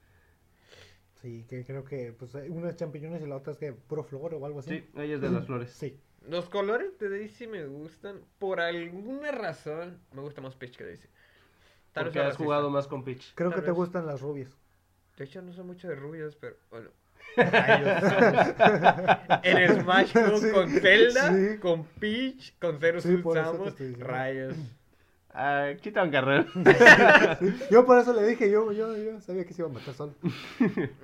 Sí, 1.21 1.45
que 1.49 1.65
creo 1.65 1.83
que 1.85 2.13
pues 2.17 2.37
eh, 2.37 2.47
una 2.51 2.69
es 2.71 2.77
champiñones 2.77 3.21
y 3.23 3.27
la 3.27 3.35
otra 3.35 3.53
es 3.55 3.59
que 3.59 3.73
puro 3.73 4.05
flor 4.05 4.35
o 4.35 4.47
algo 4.47 4.61
así. 4.61 4.71
Sí, 4.79 4.91
ella 4.95 5.17
es 5.17 5.21
de 5.21 5.31
las 5.31 5.45
flores. 5.47 5.73
Sí. 5.73 6.01
Los 6.29 6.49
colores 6.49 6.97
de 7.01 7.09
Daisy 7.09 7.49
me 7.49 7.67
gustan. 7.67 8.21
Por 8.39 8.61
alguna 8.61 9.33
razón, 9.33 9.99
me 10.13 10.21
gusta 10.21 10.41
más 10.41 10.55
Peach 10.55 10.77
que 10.77 10.85
Daisy. 10.85 11.09
Tal 11.91 12.05
vez 12.05 12.11
Porque 12.13 12.19
has 12.21 12.25
racista. 12.27 12.45
jugado 12.45 12.71
más 12.71 12.87
con 12.87 13.03
Peach. 13.03 13.33
Creo 13.35 13.51
Tal 13.51 13.59
que 13.59 13.65
te 13.67 13.73
gustan 13.73 14.07
las 14.07 14.21
rubias. 14.21 14.57
De 15.17 15.25
hecho, 15.25 15.43
no 15.43 15.53
soy 15.53 15.65
mucho 15.65 15.89
de 15.89 15.95
rubios, 15.95 16.37
pero 16.37 16.57
bueno. 16.71 16.91
Rayos. 17.37 18.03
en 19.43 19.83
Smash 19.83 20.13
Bros. 20.13 20.41
Sí, 20.41 20.51
con 20.51 20.71
Zelda, 20.71 21.33
sí. 21.33 21.59
con 21.59 21.85
Peach, 21.85 22.59
con 22.59 22.79
Zero 22.79 23.01
Sí, 23.01 23.09
Suit 23.09 23.35
Samus, 23.35 23.99
rayos. 23.99 24.55
Ah, 25.35 25.71
quita 25.81 26.03
un 26.03 26.11
carrero. 26.11 26.45
Yo 27.71 27.87
por 27.87 27.99
eso 27.99 28.13
le 28.13 28.27
dije, 28.27 28.51
yo, 28.51 28.71
yo, 28.73 28.95
yo 28.99 29.19
sabía 29.21 29.47
que 29.47 29.55
se 29.55 29.63
iba 29.63 29.71
a 29.71 29.73
matar 29.73 29.95
solo. 29.95 30.13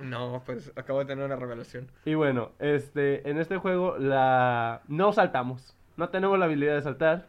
No, 0.01 0.43
pues 0.45 0.71
acabo 0.75 0.99
de 0.99 1.05
tener 1.05 1.25
una 1.25 1.35
revelación. 1.35 1.87
Y 2.05 2.13
bueno, 2.13 2.51
este, 2.59 3.27
en 3.27 3.39
este 3.39 3.57
juego 3.57 3.97
la 3.97 4.81
no 4.87 5.13
saltamos. 5.13 5.75
No 5.97 6.09
tenemos 6.09 6.37
la 6.37 6.45
habilidad 6.45 6.75
de 6.75 6.81
saltar, 6.83 7.27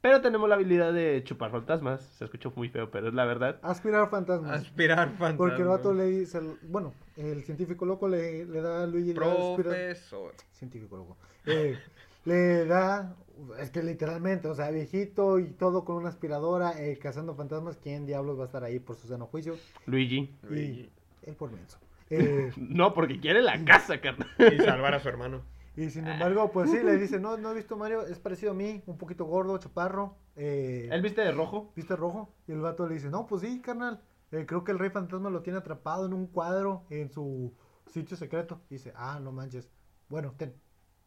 pero 0.00 0.20
tenemos 0.20 0.48
la 0.48 0.54
habilidad 0.54 0.92
de 0.92 1.22
chupar 1.24 1.50
fantasmas. 1.50 2.02
Se 2.02 2.24
escuchó 2.24 2.52
muy 2.56 2.68
feo, 2.68 2.90
pero 2.90 3.08
es 3.08 3.14
la 3.14 3.24
verdad. 3.24 3.58
Aspirar 3.62 4.08
fantasmas. 4.08 4.60
Aspirar 4.60 5.08
fantasma. 5.10 5.36
Porque 5.36 5.62
el 5.62 5.68
vato 5.68 5.92
le 5.92 6.04
dice, 6.06 6.40
bueno, 6.62 6.94
el 7.16 7.42
científico 7.44 7.84
loco 7.84 8.08
le, 8.08 8.46
le 8.46 8.60
da 8.62 8.84
a 8.84 8.86
Luigi 8.86 9.12
Profesor. 9.12 10.34
Científico 10.52 10.96
loco. 10.96 11.16
Eh, 11.46 11.78
le 12.24 12.64
da, 12.64 13.14
es 13.58 13.70
que 13.70 13.82
literalmente, 13.82 14.48
o 14.48 14.54
sea, 14.54 14.70
viejito 14.70 15.38
y 15.38 15.50
todo 15.50 15.84
con 15.84 15.96
una 15.96 16.08
aspiradora, 16.08 16.72
eh, 16.80 16.98
cazando 16.98 17.34
fantasmas, 17.34 17.76
¿quién 17.82 18.06
diablos 18.06 18.38
va 18.38 18.44
a 18.44 18.46
estar 18.46 18.64
ahí 18.64 18.78
por 18.78 18.96
su 18.96 19.08
sano 19.08 19.26
juicio? 19.26 19.56
Luigi. 19.86 20.34
Luigi. 20.48 20.90
Él 21.22 21.34
por 21.34 21.52
menso. 21.52 21.78
Eh, 22.08 22.50
No, 22.56 22.94
porque 22.94 23.20
quiere 23.20 23.42
la 23.42 23.64
casa, 23.64 24.00
carnal. 24.00 24.28
Y 24.38 24.58
salvar 24.62 24.94
a 24.94 25.00
su 25.00 25.08
hermano. 25.08 25.42
Y 25.84 25.90
sin 25.90 26.06
embargo, 26.06 26.50
pues 26.52 26.70
sí, 26.70 26.82
le 26.82 26.96
dice, 26.96 27.18
no, 27.20 27.36
no 27.36 27.52
he 27.52 27.54
visto 27.54 27.76
Mario, 27.76 28.06
es 28.06 28.18
parecido 28.18 28.52
a 28.52 28.54
mí, 28.54 28.82
un 28.86 28.98
poquito 28.98 29.24
gordo, 29.24 29.56
chaparro, 29.58 30.16
eh, 30.36 30.88
¿Él 30.90 31.02
viste 31.02 31.22
de 31.22 31.32
rojo? 31.32 31.72
¿viste 31.76 31.96
rojo? 31.96 32.34
Y 32.46 32.52
el 32.52 32.60
vato 32.60 32.86
le 32.86 32.94
dice, 32.94 33.08
no, 33.10 33.26
pues 33.26 33.42
sí, 33.42 33.60
carnal, 33.60 34.00
eh, 34.32 34.46
creo 34.46 34.64
que 34.64 34.72
el 34.72 34.78
rey 34.78 34.90
fantasma 34.90 35.30
lo 35.30 35.42
tiene 35.42 35.58
atrapado 35.58 36.06
en 36.06 36.12
un 36.12 36.26
cuadro 36.26 36.84
en 36.90 37.10
su 37.10 37.54
sitio 37.86 38.16
secreto. 38.16 38.62
Y 38.70 38.74
dice, 38.74 38.92
ah, 38.96 39.20
no 39.20 39.32
manches, 39.32 39.70
bueno, 40.08 40.34
ten. 40.36 40.54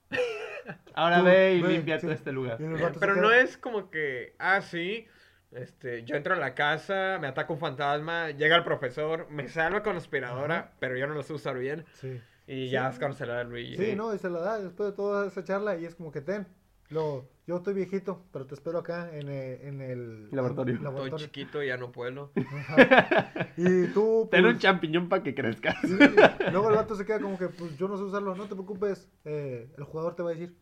Ahora 0.93 1.19
Tú, 1.19 1.25
ve 1.25 1.55
y 1.55 1.61
ve, 1.61 1.69
limpia 1.69 1.99
sí. 1.99 2.05
todo 2.05 2.13
este 2.13 2.31
lugar. 2.31 2.57
Se 2.57 2.99
Pero 2.99 3.15
no 3.15 3.31
es 3.31 3.57
como 3.57 3.89
que, 3.89 4.35
ah, 4.39 4.61
sí, 4.61 5.07
este, 5.51 6.03
yo 6.03 6.15
entro 6.15 6.33
a 6.33 6.37
la 6.37 6.53
casa, 6.53 7.17
me 7.19 7.27
ataca 7.27 7.53
un 7.53 7.59
fantasma, 7.59 8.31
llega 8.31 8.55
el 8.55 8.63
profesor, 8.63 9.27
me 9.29 9.47
salva 9.49 9.83
con 9.83 9.97
aspiradora, 9.97 10.57
Ajá. 10.57 10.71
pero 10.79 10.97
yo 10.97 11.07
no 11.07 11.13
lo 11.13 11.23
sé 11.23 11.33
usar 11.33 11.57
bien. 11.57 11.85
Sí. 11.93 12.21
Y 12.47 12.65
Sí. 12.65 12.69
ya 12.71 12.89
es 12.89 12.99
cuando 12.99 13.17
se 13.17 13.25
le 13.25 13.33
da 13.33 13.43
Luigi. 13.43 13.77
Sí, 13.77 13.95
no, 13.95 14.13
y 14.13 14.17
se 14.17 14.29
la 14.29 14.39
da 14.39 14.59
después 14.59 14.89
de 14.91 14.95
toda 14.95 15.27
esa 15.27 15.43
charla 15.43 15.77
y 15.77 15.85
es 15.85 15.95
como 15.95 16.11
que 16.11 16.21
ten. 16.21 16.45
Lo, 16.89 17.27
yo 17.47 17.55
estoy 17.57 17.73
viejito, 17.73 18.23
pero 18.31 18.45
te 18.45 18.53
espero 18.53 18.77
acá 18.79 19.09
en 19.17 19.27
el, 19.29 19.61
en 19.61 19.81
el 19.81 20.29
Laboratorio. 20.31 20.75
Estoy 20.75 21.11
chiquito, 21.15 21.63
ya 21.63 21.77
no 21.77 21.91
puedo. 21.91 22.31
Ajá. 22.59 23.29
Y 23.57 23.87
tú, 23.87 24.27
Ten 24.31 24.45
un 24.45 24.51
pues, 24.51 24.61
champiñón 24.61 25.09
para 25.09 25.23
que 25.23 25.33
crezca. 25.33 25.75
sí, 25.81 25.97
luego 26.51 26.69
el 26.69 26.75
vato 26.75 26.93
se 26.95 27.05
queda 27.05 27.19
como 27.19 27.37
que, 27.39 27.47
pues 27.47 27.77
yo 27.77 27.87
no 27.87 27.97
sé 27.97 28.03
usarlo, 28.03 28.35
no 28.35 28.43
te 28.43 28.53
preocupes, 28.55 29.09
eh, 29.25 29.71
el 29.77 29.83
jugador 29.85 30.15
te 30.15 30.23
va 30.23 30.31
a 30.31 30.33
decir. 30.33 30.55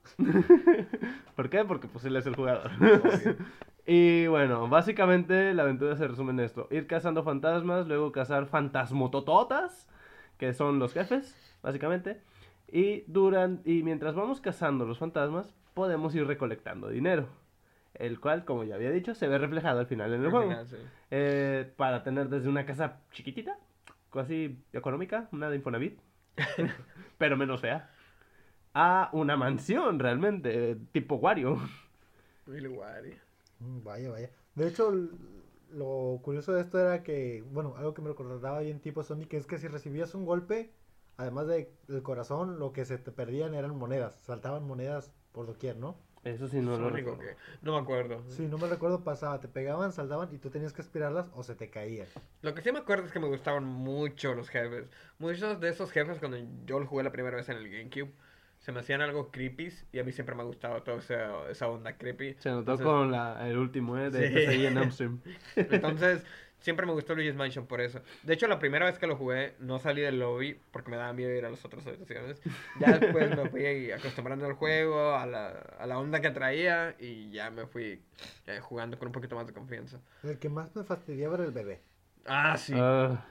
¿Por 1.36 1.50
qué? 1.50 1.66
Porque 1.66 1.88
pues 1.88 2.06
él 2.06 2.16
es 2.16 2.26
el 2.28 2.36
jugador. 2.36 2.70
Y 3.86 4.28
bueno, 4.28 4.70
básicamente 4.70 5.54
la 5.54 5.64
aventura 5.64 5.98
se 5.98 6.08
resume 6.08 6.32
en 6.32 6.40
esto. 6.42 6.68
Ir 6.72 6.86
cazando 6.88 7.24
fantasmas, 7.24 7.88
luego 7.88 8.12
cazar 8.12 8.46
fantasmotototas, 8.46 9.88
que 10.42 10.54
son 10.56 10.80
los 10.80 10.92
jefes, 10.92 11.36
básicamente. 11.62 12.20
Y, 12.68 13.02
duran, 13.06 13.62
y 13.64 13.84
mientras 13.84 14.16
vamos 14.16 14.42
cazando 14.42 14.86
los 14.86 14.98
fantasmas, 14.98 15.54
podemos 15.76 16.16
ir 16.16 16.26
recolectando 16.26 16.89
dinero. 16.89 17.28
El 17.94 18.20
cual, 18.20 18.44
como 18.44 18.64
ya 18.64 18.74
había 18.74 18.89
dicho, 18.89 19.14
se 19.14 19.28
ve 19.28 19.38
reflejado 19.38 19.80
al 19.80 19.86
final 19.86 20.12
en 20.16 20.24
el 20.24 20.32
juego. 20.32 20.50
final, 20.50 20.68
sí. 20.68 20.78
Eh, 21.12 21.72
para 21.78 22.02
tener 22.02 22.28
desde 22.30 22.50
una 22.50 22.66
casa 22.66 23.02
chiquitita, 23.12 23.56
casi 24.12 24.58
económica, 24.74 25.30
una 25.32 25.48
de 25.48 25.58
Infonavit, 25.58 26.00
pero 27.20 27.38
menos 27.38 27.62
fea, 27.62 27.92
a 28.74 29.12
una 29.14 29.38
mansión 29.38 30.00
realmente, 30.00 30.76
tipo 30.92 31.18
Wario. 31.18 31.60
Guay. 32.48 33.16
Mm, 33.60 33.84
Vaya, 33.84 34.10
vaya. 34.10 34.30
De 34.56 34.68
hecho, 34.68 34.92
lo 35.72 36.20
curioso 36.24 36.54
de 36.54 36.62
esto 36.62 36.80
era 36.80 37.04
que, 37.04 37.44
bueno, 37.52 37.76
algo 37.78 37.94
que 37.94 38.02
me 38.02 38.10
recordaba 38.10 38.60
bien 38.60 38.80
tipo 38.80 39.04
Sonic 39.04 39.34
es 39.34 39.46
que 39.48 39.58
si 39.58 39.68
recibías 39.68 40.14
un 40.16 40.26
golpe, 40.26 40.72
además 41.18 41.48
de- 41.48 41.72
del 41.88 42.04
corazón, 42.04 42.60
lo 42.60 42.74
que 42.74 42.86
se 42.86 42.98
te 42.98 43.12
perdían 43.12 43.54
eran 43.56 43.76
monedas. 43.78 44.16
Saltaban 44.16 44.64
monedas 44.66 45.12
por 45.32 45.48
doquier, 45.48 45.78
¿no? 45.78 45.98
Eso 46.24 46.48
sí, 46.48 46.58
no 46.62 46.74
Es 46.76 46.80
lo 46.80 46.88
único 46.90 47.12
recuerdo. 47.12 47.20
que... 47.36 47.38
No 47.64 47.74
me 47.74 47.80
acuerdo. 47.80 48.24
Sí, 48.30 48.48
no 48.48 48.60
me 48.60 48.68
recuerdo, 48.68 49.04
pasaba, 49.04 49.40
te 49.40 49.48
pegaban, 49.48 49.92
saltaban 49.92 50.30
y 50.32 50.38
tú 50.38 50.52
tenías 50.52 50.72
que 50.72 50.82
aspirarlas 50.84 51.32
o 51.34 51.42
se 51.42 51.56
te 51.56 51.72
caían. 51.72 52.06
Lo 52.44 52.54
que 52.54 52.62
sí 52.62 52.72
me 52.72 52.78
acuerdo 52.80 53.06
es 53.08 53.12
que 53.12 53.20
me 53.20 53.28
gustaban 53.28 53.64
mucho 53.66 54.36
los 54.36 54.50
jefes. 54.50 54.88
Muchos 55.18 55.60
de 55.60 55.70
esos 55.70 55.90
jefes 55.92 56.20
cuando 56.20 56.38
yo 56.66 56.80
lo 56.80 56.86
jugué 56.86 57.04
la 57.04 57.12
primera 57.12 57.38
vez 57.38 57.50
en 57.50 57.58
el 57.58 57.70
GameCube 57.72 58.14
se 58.62 58.72
me 58.72 58.80
hacían 58.80 59.01
algo 59.01 59.30
creepy 59.32 59.74
y 59.91 59.99
a 59.99 60.03
mí 60.03 60.12
siempre 60.14 60.34
me 60.36 60.41
ha 60.41 60.45
gustado 60.45 60.82
toda 60.84 60.99
esa, 60.99 61.49
esa 61.49 61.68
onda 61.68 61.97
creepy. 61.97 62.36
Se 62.39 62.49
notó 62.49 62.59
Entonces- 62.74 62.86
con 62.86 63.12
la- 63.12 63.47
el 63.49 63.57
último, 63.57 63.97
¿eh? 63.97 64.09
De 64.09 64.28
Sí. 64.30 64.34
PSI 64.34 64.66
en 64.68 64.78
Amsterdam. 64.78 65.22
Entonces, 65.55 66.24
siempre 66.59 66.86
me 66.86 66.91
gustó 66.93 67.16
Luigi's 67.16 67.34
Mansion 67.36 67.66
por 67.66 67.82
eso. 67.82 68.01
De 68.22 68.36
hecho, 68.36 68.47
la 68.47 68.59
primera 68.59 68.86
vez 68.86 68.99
que 68.99 69.07
lo 69.07 69.16
jugué, 69.16 69.55
no 69.59 69.80
salí 69.80 70.01
del 70.01 70.20
lobby 70.20 70.59
porque 70.72 70.91
me 70.91 70.97
daba 70.97 71.12
miedo 71.12 71.32
ir 71.36 71.43
a 71.43 71.49
las 71.49 71.66
otras 71.66 71.86
habitaciones. 71.88 72.39
Ya 72.80 72.99
después 72.99 73.36
me 73.36 73.49
fui 73.49 73.91
acostumbrando 73.91 74.45
al 74.45 74.53
juego, 74.53 75.16
a 75.16 75.26
la, 75.26 75.47
a 75.80 75.88
la 75.88 75.97
onda 75.97 76.22
que 76.22 76.30
traía 76.30 76.95
y 76.99 77.32
ya 77.32 77.49
me 77.49 77.66
fui 77.66 77.99
eh, 78.45 78.59
jugando 78.62 78.99
con 78.99 79.07
un 79.07 79.12
poquito 79.12 79.36
más 79.36 79.47
de 79.47 79.53
confianza. 79.53 79.99
El 80.24 80.38
que 80.38 80.49
más 80.49 80.76
me 80.76 80.84
fastidiaba 80.84 81.34
era 81.36 81.45
el 81.45 81.51
bebé. 81.51 81.82
Ah, 82.28 82.55
sí. 82.55 82.74
Ah, 82.78 83.26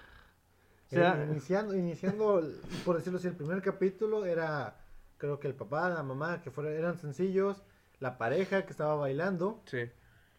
o 0.87 0.91
sea, 0.93 1.23
Eh, 1.23 1.27
iniciando, 1.31 1.77
iniciando, 1.77 2.43
por 2.85 2.97
decirlo 2.97 3.21
así, 3.21 3.29
el 3.29 3.37
primer 3.37 3.63
capítulo 3.63 4.25
era, 4.27 4.75
creo 5.21 5.39
que 5.39 5.47
el 5.47 5.55
papá, 5.55 5.89
la 5.91 6.03
mamá, 6.03 6.41
que 6.43 6.51
fueron, 6.51 6.73
eran 6.73 6.97
sencillos, 6.97 7.63
la 8.01 8.19
pareja 8.19 8.65
que 8.65 8.71
estaba 8.71 8.97
bailando, 8.97 9.63
sí. 9.67 9.83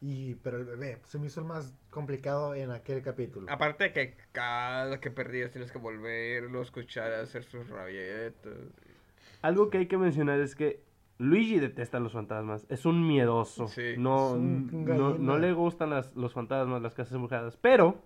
y 0.01 0.35
pero 0.35 0.57
el 0.57 0.65
bebé 0.65 0.97
se 1.05 1.19
me 1.19 1.27
hizo 1.27 1.39
el 1.39 1.45
más 1.45 1.73
complicado 1.91 2.55
en 2.55 2.71
aquel 2.71 3.01
capítulo. 3.03 3.49
Aparte 3.49 3.85
de 3.85 3.93
que 3.93 4.17
cada 4.31 4.99
que 4.99 5.11
perdías 5.11 5.51
tienes 5.51 5.71
que 5.71 5.77
volverlo, 5.77 6.61
escuchar, 6.61 7.13
hacer 7.13 7.43
sus 7.43 7.69
rabietas. 7.69 8.53
algo 9.43 9.69
que 9.69 9.77
hay 9.77 9.85
que 9.85 9.97
mencionar 9.97 10.39
es 10.39 10.55
que 10.55 10.83
Luigi 11.19 11.59
detesta 11.59 11.99
los 11.99 12.13
fantasmas. 12.13 12.65
Es 12.67 12.87
un 12.87 13.07
miedoso. 13.07 13.67
Sí. 13.67 13.93
No, 13.97 14.31
un 14.31 14.85
no, 14.85 15.13
no 15.19 15.37
le 15.37 15.53
gustan 15.53 15.91
las, 15.91 16.15
los 16.15 16.33
fantasmas, 16.33 16.81
las 16.81 16.95
casas 16.95 17.13
embrujadas. 17.13 17.55
Pero 17.57 18.01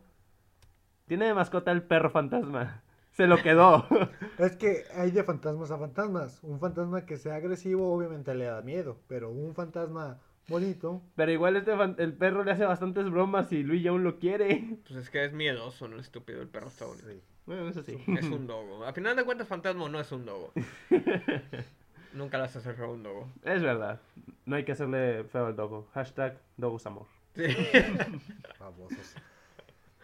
tiene 1.07 1.27
de 1.27 1.33
mascota 1.33 1.71
el 1.71 1.83
perro 1.83 2.09
fantasma. 2.09 2.83
Se 3.15 3.27
lo 3.27 3.41
quedó. 3.41 3.87
Es 4.37 4.55
que 4.57 4.83
hay 4.95 5.11
de 5.11 5.23
fantasmas 5.23 5.71
a 5.71 5.77
fantasmas. 5.77 6.39
Un 6.43 6.59
fantasma 6.59 7.05
que 7.05 7.15
sea 7.17 7.35
agresivo 7.35 7.93
obviamente 7.93 8.35
le 8.35 8.45
da 8.45 8.61
miedo, 8.61 8.97
pero 9.07 9.29
un 9.31 9.55
fantasma 9.55 10.19
bonito, 10.49 11.01
Pero 11.15 11.31
igual 11.31 11.55
este 11.55 11.75
fan- 11.75 11.95
el 11.97 12.13
perro 12.13 12.43
le 12.43 12.51
hace 12.51 12.65
bastantes 12.65 13.09
bromas 13.09 13.51
y 13.53 13.63
Luigi 13.63 13.87
aún 13.87 14.03
lo 14.03 14.19
quiere. 14.19 14.77
Pues 14.85 14.99
es 14.99 15.09
que 15.09 15.23
es 15.25 15.31
miedoso, 15.33 15.87
no 15.87 15.95
es 15.95 16.03
estúpido. 16.07 16.41
El 16.41 16.49
perro 16.49 16.67
está 16.67 16.85
bonito. 16.85 17.07
sí. 17.09 17.21
Bueno, 17.45 17.67
eso 17.69 17.81
sí. 17.83 17.97
Es 18.07 18.25
un 18.25 18.45
dogo. 18.47 18.85
A 18.85 18.91
final 18.93 19.15
de 19.15 19.23
cuentas, 19.23 19.47
fantasma 19.47 19.87
no 19.87 19.99
es 19.99 20.11
un 20.11 20.25
dogo. 20.25 20.51
Nunca 22.13 22.37
las 22.37 22.55
hace 22.55 22.73
feo 22.73 22.85
a 22.85 22.91
un 22.91 23.03
dogo. 23.03 23.29
Es 23.43 23.61
verdad. 23.61 23.99
No 24.45 24.55
hay 24.55 24.63
que 24.65 24.71
hacerle 24.71 25.23
feo 25.25 25.45
al 25.47 25.55
dogo. 25.55 25.87
Hashtag 25.93 26.39
dogos 26.57 26.85
amor. 26.85 27.07
Sí. 27.35 27.43
Babosos. 28.59 29.15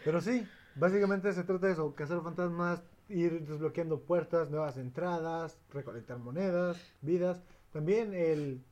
Pero 0.03 0.19
sí, 0.21 0.45
básicamente 0.75 1.31
se 1.33 1.43
trata 1.43 1.67
de 1.67 1.73
eso, 1.73 1.93
cazar 1.95 2.21
fantasmas, 2.21 2.81
ir 3.11 3.45
desbloqueando 3.45 4.01
puertas, 4.01 4.49
nuevas 4.49 4.77
entradas, 4.77 5.59
recolectar 5.73 6.17
monedas, 6.17 6.77
vidas. 7.01 7.41
También 7.71 8.13
el, 8.13 8.63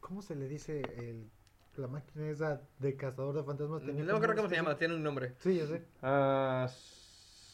¿cómo 0.00 0.22
se 0.22 0.34
le 0.36 0.48
dice? 0.48 0.80
El, 0.80 1.30
la 1.76 1.86
máquina 1.88 2.28
esa 2.28 2.60
de 2.78 2.96
cazador 2.96 3.34
de 3.34 3.44
fantasmas. 3.44 3.82
No 3.82 3.92
creo 4.04 4.16
una 4.18 4.34
cómo 4.34 4.48
se 4.48 4.56
llama, 4.56 4.76
tiene 4.76 4.94
un 4.94 5.02
nombre. 5.02 5.34
Sí, 5.38 5.56
ya 5.56 5.66
sé. 5.66 5.82
Ah, 6.02 6.68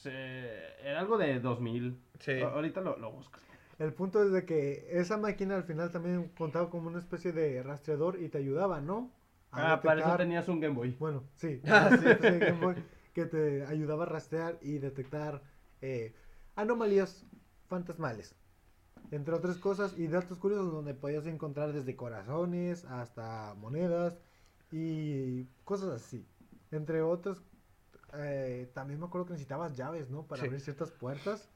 se- 0.02 0.88
Era 0.88 1.00
algo 1.00 1.18
de 1.18 1.40
2000. 1.40 1.98
Sí. 2.20 2.32
A- 2.40 2.48
Ahorita 2.48 2.80
lo, 2.80 2.96
lo 2.98 3.12
busco. 3.12 3.38
El 3.78 3.92
punto 3.92 4.22
es 4.22 4.32
de 4.32 4.46
que 4.46 4.86
esa 4.90 5.18
máquina 5.18 5.54
al 5.56 5.64
final 5.64 5.90
también 5.92 6.28
contaba 6.38 6.70
como 6.70 6.88
una 6.88 6.98
especie 6.98 7.32
de 7.32 7.62
rastreador 7.62 8.20
y 8.22 8.28
te 8.30 8.38
ayudaba, 8.38 8.80
¿no? 8.80 9.10
A 9.52 9.74
Ah, 9.74 9.82
para 9.82 10.00
eso 10.00 10.16
tenías 10.16 10.48
un 10.48 10.60
Game 10.60 10.74
Boy. 10.74 10.96
Bueno, 10.98 11.24
sí. 11.34 11.60
Ah, 11.66 11.90
sí, 11.90 12.06
sí, 12.20 12.38
Game 12.38 12.60
Boy, 12.60 12.74
que 13.12 13.26
te 13.26 13.66
ayudaba 13.66 14.04
a 14.04 14.06
rastrear 14.06 14.58
y 14.62 14.78
detectar 14.78 15.42
eh, 15.82 16.14
anomalías 16.56 17.24
fantasmales. 17.68 18.34
Entre 19.12 19.32
otras 19.34 19.58
cosas, 19.58 19.94
y 19.96 20.08
datos 20.08 20.38
curiosos 20.38 20.72
donde 20.72 20.94
podías 20.94 21.26
encontrar 21.26 21.72
desde 21.72 21.94
corazones 21.94 22.84
hasta 22.86 23.54
monedas 23.54 24.18
y 24.72 25.44
cosas 25.64 25.90
así. 25.90 26.26
Entre 26.72 27.02
otras, 27.02 27.40
eh, 28.14 28.68
también 28.74 28.98
me 28.98 29.06
acuerdo 29.06 29.26
que 29.26 29.32
necesitabas 29.34 29.76
llaves, 29.76 30.10
¿no? 30.10 30.24
Para 30.24 30.40
Sí. 30.40 30.46
abrir 30.46 30.60
ciertas 30.60 30.90
puertas. 30.90 31.48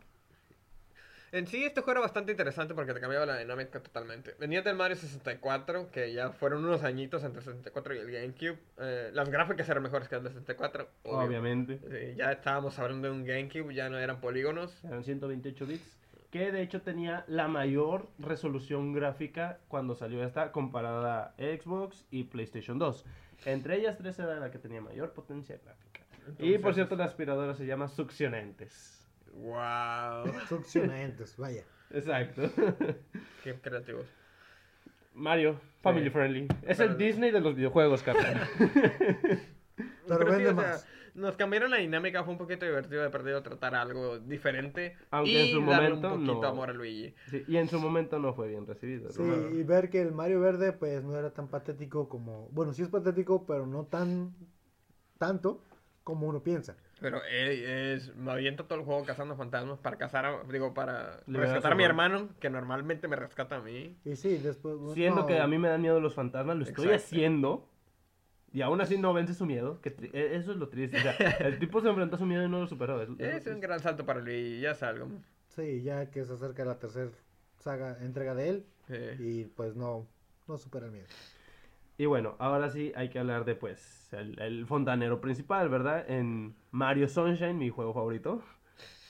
En 1.32 1.46
sí, 1.46 1.64
este 1.64 1.80
juego 1.80 1.92
era 1.92 2.00
bastante 2.00 2.32
interesante 2.32 2.74
porque 2.74 2.92
te 2.92 3.00
cambiaba 3.00 3.24
la 3.24 3.38
dinámica 3.38 3.80
totalmente. 3.80 4.34
Venía 4.40 4.62
del 4.62 4.74
Mario 4.74 4.96
64, 4.96 5.90
que 5.92 6.12
ya 6.12 6.30
fueron 6.30 6.64
unos 6.64 6.82
añitos 6.82 7.22
entre 7.22 7.38
el 7.38 7.44
64 7.44 7.94
y 7.94 7.98
el 7.98 8.10
GameCube. 8.10 8.58
Eh, 8.78 9.10
las 9.12 9.28
gráficas 9.28 9.68
eran 9.68 9.82
mejores 9.82 10.08
que 10.08 10.16
el 10.16 10.24
de 10.24 10.30
64, 10.30 10.88
obvio. 11.04 11.18
Obviamente. 11.18 11.78
Sí, 11.88 12.16
ya 12.16 12.32
estábamos 12.32 12.76
hablando 12.80 13.08
de 13.08 13.14
un 13.14 13.24
GameCube, 13.24 13.72
ya 13.72 13.88
no 13.88 13.98
eran 13.98 14.20
polígonos. 14.20 14.82
Eran 14.84 15.04
128 15.04 15.66
bits. 15.66 15.98
Que 16.32 16.50
de 16.50 16.62
hecho 16.62 16.82
tenía 16.82 17.24
la 17.28 17.48
mayor 17.48 18.08
resolución 18.18 18.92
gráfica 18.92 19.58
cuando 19.68 19.94
salió 19.94 20.24
esta 20.24 20.52
comparada 20.52 21.26
a 21.26 21.32
Xbox 21.38 22.06
y 22.10 22.24
PlayStation 22.24 22.78
2. 22.78 23.04
Entre 23.46 23.76
ellas 23.76 23.96
tres 23.98 24.18
era 24.18 24.38
la 24.38 24.50
que 24.50 24.58
tenía 24.58 24.80
mayor 24.80 25.12
potencia 25.12 25.58
gráfica. 25.64 26.00
y 26.38 26.58
por 26.58 26.74
cierto, 26.74 26.96
la 26.96 27.04
aspiradora 27.04 27.54
se 27.54 27.66
llama 27.66 27.88
succionantes. 27.88 28.99
¡Wow! 29.32 30.32
Succionantes, 30.48 31.36
vaya. 31.36 31.64
Exacto. 31.90 32.42
Qué 33.44 33.54
creativos. 33.60 34.06
Mario, 35.14 35.60
family 35.82 36.04
Sí. 36.06 36.10
friendly. 36.10 36.48
Es 36.62 36.78
Pero- 36.78 36.92
el 36.92 36.98
Disney 36.98 37.30
de 37.30 37.40
los 37.40 37.54
videojuegos, 37.56 38.02
carnal. 38.02 38.40
Pero 40.06 40.18
sí, 40.18 40.24
vende 40.30 40.48
o 40.50 40.54
sea, 40.54 40.54
más. 40.54 40.86
nos 41.14 41.36
cambiaron 41.36 41.70
la 41.70 41.78
dinámica, 41.78 42.22
fue 42.24 42.32
un 42.32 42.38
poquito 42.38 42.64
divertido 42.66 43.02
de 43.02 43.10
perdido 43.10 43.42
tratar 43.42 43.74
algo 43.74 44.18
diferente. 44.18 44.96
Aunque 45.10 45.30
y 45.30 45.36
en 45.36 45.52
su 45.52 45.60
darle 45.70 45.88
momento 45.90 46.08
un 46.14 46.26
poquito 46.26 46.42
no. 46.42 46.48
amor 46.48 46.70
a 46.70 46.72
Luigi. 46.72 47.14
Sí, 47.28 47.44
y 47.48 47.56
en 47.56 47.68
su 47.68 47.80
momento 47.80 48.18
no 48.18 48.34
fue 48.34 48.48
bien 48.48 48.66
recibido. 48.66 49.10
Sí, 49.10 49.22
¿no? 49.22 49.50
y 49.50 49.62
ver 49.62 49.88
que 49.90 50.00
el 50.00 50.12
Mario 50.12 50.40
Verde 50.40 50.72
pues 50.72 51.02
no 51.04 51.16
era 51.16 51.30
tan 51.30 51.48
patético 51.48 52.08
como, 52.08 52.48
bueno, 52.50 52.72
sí 52.72 52.82
es 52.82 52.88
patético, 52.88 53.46
pero 53.46 53.66
no 53.66 53.84
tan 53.84 54.34
tanto 55.18 55.62
como 56.04 56.26
uno 56.26 56.42
piensa. 56.42 56.76
Pero 57.00 57.20
eh, 57.30 57.94
es, 57.94 58.14
me 58.14 58.30
aviento 58.32 58.64
todo 58.66 58.78
el 58.78 58.84
juego 58.84 59.04
cazando 59.04 59.34
fantasmas 59.36 59.78
para 59.78 59.96
cazar, 59.96 60.26
a- 60.26 60.42
digo, 60.50 60.74
para 60.74 61.20
rescatar 61.26 61.72
a 61.72 61.74
mi 61.74 61.84
hermano. 61.84 62.28
que 62.40 62.50
normalmente 62.50 63.08
me 63.08 63.16
rescata 63.16 63.56
a 63.56 63.60
mí. 63.62 63.96
Y 64.04 64.16
sí, 64.16 64.36
después 64.38 64.76
Siendo 64.94 65.22
no, 65.22 65.26
que 65.26 65.40
a 65.40 65.46
mí 65.46 65.56
me 65.58 65.68
dan 65.68 65.80
miedo 65.80 65.98
los 66.00 66.14
fantasmas, 66.14 66.56
lo 66.56 66.64
estoy 66.64 66.86
Exacto. 66.88 67.06
haciendo. 67.06 67.66
Y 68.52 68.62
aún 68.62 68.80
así 68.80 68.98
no 68.98 69.12
vence 69.14 69.32
su 69.32 69.46
miedo. 69.46 69.80
Que 69.80 69.96
tri- 69.96 70.10
e- 70.12 70.36
eso 70.36 70.50
es 70.52 70.58
lo 70.58 70.68
triste. 70.68 70.98
O 70.98 71.00
sea, 71.00 71.12
el 71.40 71.58
tipo 71.58 71.80
se 71.80 71.88
enfrentó 71.88 72.16
a 72.16 72.18
su 72.18 72.26
miedo 72.26 72.44
y 72.44 72.48
no 72.48 72.60
lo 72.60 72.66
superó. 72.66 73.00
Es- 73.02 73.08
Es 73.18 73.46
un 73.46 73.60
gran 73.60 73.80
salto 73.80 74.04
para 74.04 74.20
Luigi, 74.20 74.60
ya 74.60 74.74
salgo. 74.74 75.08
Sí, 75.48 75.82
ya 75.82 76.10
que 76.10 76.24
se 76.24 76.32
acerca 76.34 76.64
la 76.64 76.78
tercera 76.78 77.10
saga, 77.58 77.96
entrega 78.02 78.34
de 78.34 78.48
él 78.48 78.66
y 79.20 79.44
pues 79.44 79.74
no, 79.76 80.06
no 80.48 80.56
supera 80.58 80.86
el 80.86 80.92
miedo. 80.92 81.06
Y 82.00 82.06
bueno, 82.06 82.34
ahora 82.38 82.70
sí 82.70 82.94
hay 82.96 83.10
que 83.10 83.18
hablar 83.18 83.44
de 83.44 83.54
pues 83.54 84.08
el, 84.14 84.40
el 84.40 84.66
fontanero 84.66 85.20
principal, 85.20 85.68
¿verdad? 85.68 86.08
En 86.08 86.56
Mario 86.70 87.06
Sunshine, 87.06 87.58
mi 87.58 87.68
juego 87.68 87.92
favorito. 87.92 88.42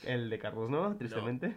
El 0.03 0.29
de 0.29 0.37
Carlos, 0.37 0.69
¿no? 0.69 0.97
Tristemente. 0.97 1.55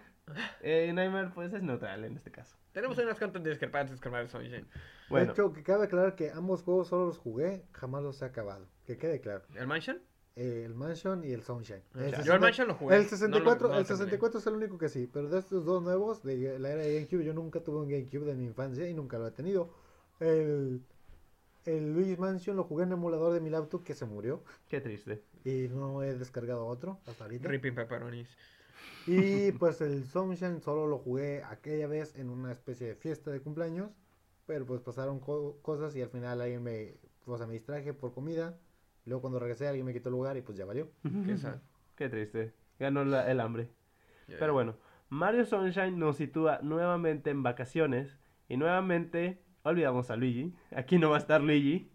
Eh, 0.61 0.93
Nightmare 0.95 1.33
pues 1.35 1.53
es 1.53 1.61
neutral 1.61 2.05
en 2.05 2.15
este 2.15 2.31
caso. 2.31 2.57
Tenemos 2.71 2.97
unas 2.99 3.19
cuantas 3.19 3.43
discrepancias 3.43 4.01
con 4.01 4.13
Mario 4.13 4.29
Sunshine. 4.29 4.65
Bueno, 5.11 5.27
De 5.27 5.33
hecho, 5.33 5.53
que 5.53 5.65
cabe 5.65 5.87
aclarar 5.87 6.15
que 6.15 6.31
ambos 6.31 6.63
juegos 6.63 6.87
solo 6.87 7.07
los 7.07 7.19
jugué, 7.19 7.65
jamás 7.73 8.05
los 8.05 8.23
he 8.23 8.27
acabado. 8.27 8.69
Que 8.87 8.97
quede 8.97 9.21
claro. 9.21 9.43
¿El 9.57 9.67
Mansion? 9.67 9.99
Eh, 10.37 10.63
el 10.65 10.77
Mansion 10.77 11.25
y 11.25 11.33
el 11.33 11.43
Sunshine. 11.43 11.83
El 11.97 12.13
Yo 12.13 12.17
60 12.19 12.35
el 12.35 12.41
Mansion 12.41 12.69
lo 12.69 12.75
jugué. 12.75 12.95
El 12.95 13.03
no 13.03 13.09
lo- 13.11 13.11
64, 13.11 13.67
no 13.69 13.75
lo 13.75 13.81
el 13.81 13.87
terminé. 13.87 14.05
64 14.05 14.39
es 14.39 14.47
el 14.47 14.55
único 14.55 14.79
que 14.79 14.89
sí, 14.89 15.11
pero 15.13 15.29
de 15.29 15.41
estos 15.41 15.65
dos 15.65 15.83
nuevos, 15.83 16.23
de 16.23 16.61
la 16.61 16.71
era 16.71 16.83
de 16.83 16.95
GameCube, 16.95 17.25
yo 17.25 17.35
nunca 17.35 17.59
tuve 17.59 17.81
un 17.81 17.89
GameCube 17.89 18.25
de 18.25 18.35
mi 18.37 18.45
infancia 18.45 18.89
y 18.89 18.95
nunca 18.95 19.19
lo 19.19 19.27
he 19.27 19.33
tenido. 19.33 19.75
El, 20.21 20.81
el 21.67 21.93
Luigi's 21.95 22.19
Mansion 22.19 22.57
lo 22.57 22.65
jugué 22.65 22.85
en 22.85 22.93
emulador 22.93 23.33
de 23.33 23.41
mi 23.41 23.51
laptop 23.51 23.83
que 23.85 23.95
se 23.95 24.05
murió 24.07 24.43
qué 24.69 24.81
triste. 24.81 25.23
y 25.45 25.69
no 25.69 26.03
he 26.03 26.15
descargado 26.15 26.67
otro 26.67 27.01
hasta 27.07 27.25
ahorita. 27.25 27.49
Ripping 27.49 27.75
Pepperonis. 27.75 28.29
Y 29.07 29.53
pues 29.53 29.81
el 29.81 30.05
Sunshine 30.07 30.61
solo 30.61 30.87
lo 30.87 30.99
jugué 30.99 31.43
aquella 31.45 31.87
vez 31.87 32.17
en 32.17 32.31
una 32.31 32.53
especie 32.53 32.87
de 32.89 32.95
fiesta 32.95 33.31
de 33.31 33.41
cumpleaños, 33.41 33.91
pero 34.47 34.65
pues 34.67 34.81
pasaron 34.81 35.21
co- 35.21 35.59
cosas 35.63 35.95
y 35.97 36.03
al 36.03 36.09
final 36.09 36.41
alguien 36.41 36.63
me, 36.63 36.95
o 37.27 37.37
sea, 37.37 37.47
me 37.47 37.53
distraje 37.55 37.93
por 37.93 38.13
comida. 38.15 38.59
Luego 39.05 39.21
cuando 39.21 39.39
regresé 39.39 39.67
alguien 39.69 39.85
me 39.85 39.93
quitó 39.93 40.09
el 40.09 40.15
lugar 40.15 40.37
y 40.37 40.43
pues 40.43 40.57
ya 40.57 40.65
valió. 40.65 40.89
Qué 41.27 41.37
sad. 41.37 41.59
Qué 41.97 42.09
triste. 42.09 42.55
Ganó 42.79 43.05
la- 43.05 43.31
el 43.31 43.41
hambre. 43.41 43.69
Pero 44.27 44.55
bueno, 44.55 44.77
Mario 45.11 45.45
Sunshine 45.45 45.99
nos 45.99 46.17
sitúa 46.17 46.61
nuevamente 46.63 47.29
en 47.31 47.43
vacaciones 47.43 48.19
y 48.49 48.57
nuevamente 48.57 49.44
olvidamos 49.71 50.11
a 50.11 50.17
Luigi. 50.17 50.53
Aquí 50.75 50.99
no 50.99 51.11
va 51.11 51.17
a 51.17 51.19
estar 51.19 51.41
Luigi. 51.41 51.89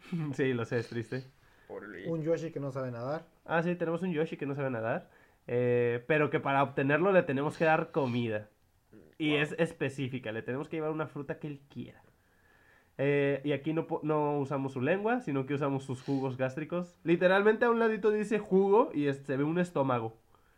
sí, 0.34 0.52
lo 0.52 0.64
sé, 0.64 0.78
es 0.78 0.88
triste. 0.88 1.24
Luigi. 1.68 2.08
Un 2.08 2.22
Yoshi 2.22 2.50
que 2.52 2.60
no 2.60 2.70
sabe 2.70 2.90
nadar. 2.90 3.26
Ah, 3.44 3.62
sí, 3.62 3.74
tenemos 3.74 4.02
un 4.02 4.12
Yoshi 4.12 4.36
que 4.36 4.46
no 4.46 4.54
sabe 4.54 4.70
nadar, 4.70 5.08
eh, 5.46 6.04
pero 6.06 6.30
que 6.30 6.40
para 6.40 6.62
obtenerlo 6.62 7.12
le 7.12 7.22
tenemos 7.22 7.56
que 7.56 7.64
dar 7.64 7.90
comida. 7.92 8.48
Y 9.18 9.30
Wow. 9.32 9.38
es 9.40 9.54
específica, 9.58 10.30
le 10.32 10.42
tenemos 10.42 10.68
que 10.68 10.76
llevar 10.76 10.90
una 10.90 11.06
fruta 11.06 11.38
que 11.38 11.46
él 11.46 11.60
quiera. 11.70 12.02
Eh, 12.98 13.40
y 13.44 13.52
aquí 13.52 13.72
no, 13.72 13.86
no 14.02 14.38
usamos 14.38 14.72
su 14.72 14.80
lengua, 14.80 15.20
sino 15.20 15.44
que 15.46 15.54
usamos 15.54 15.84
sus 15.84 16.02
jugos 16.02 16.36
gástricos. 16.36 16.98
Literalmente 17.04 17.64
a 17.64 17.70
un 17.70 17.78
ladito 17.78 18.10
dice 18.10 18.38
jugo 18.38 18.90
y 18.94 19.06
es- 19.08 19.18
se 19.18 19.36
ve 19.36 19.44
un 19.44 19.58
estómago. 19.58 20.16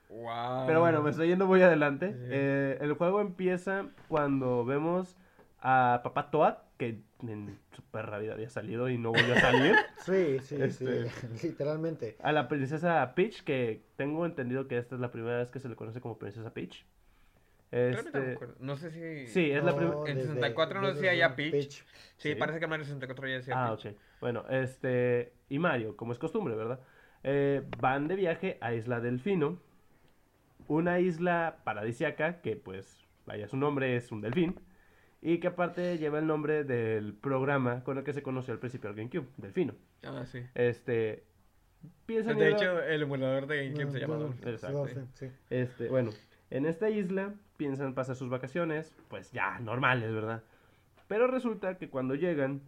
Wow. 0.08 0.66
Pero 0.66 0.80
bueno, 0.80 1.02
me 1.02 1.10
estoy 1.10 1.28
yendo 1.28 1.46
muy 1.46 1.62
adelante. 1.62 2.12
Sí. 2.12 2.18
Eh, 2.30 2.78
el 2.80 2.94
juego 2.94 3.20
empieza 3.20 3.86
cuando 4.08 4.64
vemos 4.64 5.16
a 5.60 6.00
Papá 6.04 6.30
Toad, 6.30 6.54
que 6.76 7.00
en 7.22 7.58
su 7.74 7.82
perra 7.82 8.18
vida 8.18 8.34
había 8.34 8.48
salido 8.48 8.88
y 8.88 8.96
no 8.98 9.10
volvió 9.10 9.34
a 9.34 9.40
salir. 9.40 9.74
Sí, 10.04 10.38
sí, 10.40 10.56
Este- 10.62 11.08
sí, 11.10 11.26
literalmente. 11.48 12.16
a 12.22 12.32
la 12.32 12.48
princesa 12.48 13.12
Peach, 13.14 13.42
que 13.42 13.82
tengo 13.96 14.24
entendido 14.26 14.68
que 14.68 14.78
esta 14.78 14.94
es 14.94 15.00
la 15.00 15.10
primera 15.10 15.38
vez 15.38 15.50
que 15.50 15.58
se 15.60 15.68
le 15.68 15.76
conoce 15.76 16.00
como 16.00 16.18
princesa 16.18 16.52
Peach. 16.54 16.84
Realmente 17.70 18.10
no 18.12 18.18
me 18.20 18.24
Este, 18.24 18.34
acuerdo. 18.34 18.54
No 18.60 18.76
sé 18.78 18.90
si. 18.90 19.26
sí, 19.32 19.50
es 19.50 19.62
la 19.62 19.76
primera... 19.76 19.98
En 20.06 20.16
desde- 20.16 20.28
64 20.28 20.80
no 20.80 20.88
decía 20.92 21.14
ya 21.14 21.34
Peach. 21.36 21.70
Sí, 21.72 21.84
Sí. 22.16 22.34
parece 22.36 22.60
que 22.60 22.66
Mario 22.66 22.84
64 22.86 23.28
ya 23.28 23.34
decía 23.34 23.54
Ah, 23.56 23.76
Peach. 23.76 23.92
ok. 23.94 24.00
Bueno, 24.20 24.44
este... 24.48 25.32
Y 25.50 25.58
Mario, 25.58 25.94
como 25.96 26.12
es 26.12 26.18
costumbre, 26.18 26.54
¿verdad? 26.54 26.80
Eh, 27.24 27.62
van 27.78 28.08
de 28.08 28.14
viaje 28.16 28.56
a 28.62 28.72
Isla 28.72 29.00
Delfino. 29.00 29.58
Una 30.66 31.00
isla 31.00 31.58
paradisiaca 31.64 32.40
que, 32.40 32.56
pues, 32.56 33.06
vaya, 33.26 33.48
su 33.48 33.56
nombre 33.56 33.96
es 33.96 34.12
un 34.12 34.20
delfín. 34.20 34.58
Y 35.20 35.38
que 35.38 35.48
aparte 35.48 35.98
lleva 35.98 36.18
el 36.18 36.26
nombre 36.26 36.64
del 36.64 37.12
programa 37.14 37.82
con 37.82 37.98
el 37.98 38.04
que 38.04 38.12
se 38.12 38.22
conoció 38.22 38.54
al 38.54 38.60
principio 38.60 38.90
el 38.90 38.96
GameCube, 38.96 39.26
Delfino. 39.36 39.74
Ah, 40.04 40.24
sí. 40.26 40.42
Este... 40.54 41.24
Piensan 42.06 42.38
De 42.38 42.50
hecho, 42.50 42.82
el 42.82 43.02
emulador 43.02 43.46
de 43.46 43.56
GameCube 43.56 43.84
No, 43.84 43.90
se 43.92 44.00
llama 44.00 44.16
Dolphin. 44.16 44.48
Exacto. 44.48 44.78
Dolphin, 44.78 45.08
sí. 45.14 45.30
Este, 45.50 45.88
bueno, 45.88 46.10
en 46.50 46.66
esta 46.66 46.90
isla 46.90 47.34
piensan 47.56 47.94
pasar 47.94 48.16
sus 48.16 48.28
vacaciones, 48.28 48.96
pues 49.08 49.32
ya, 49.32 49.58
normales, 49.60 50.12
¿verdad? 50.12 50.42
Pero 51.08 51.26
resulta 51.26 51.78
que 51.78 51.88
cuando 51.88 52.14
llegan, 52.14 52.62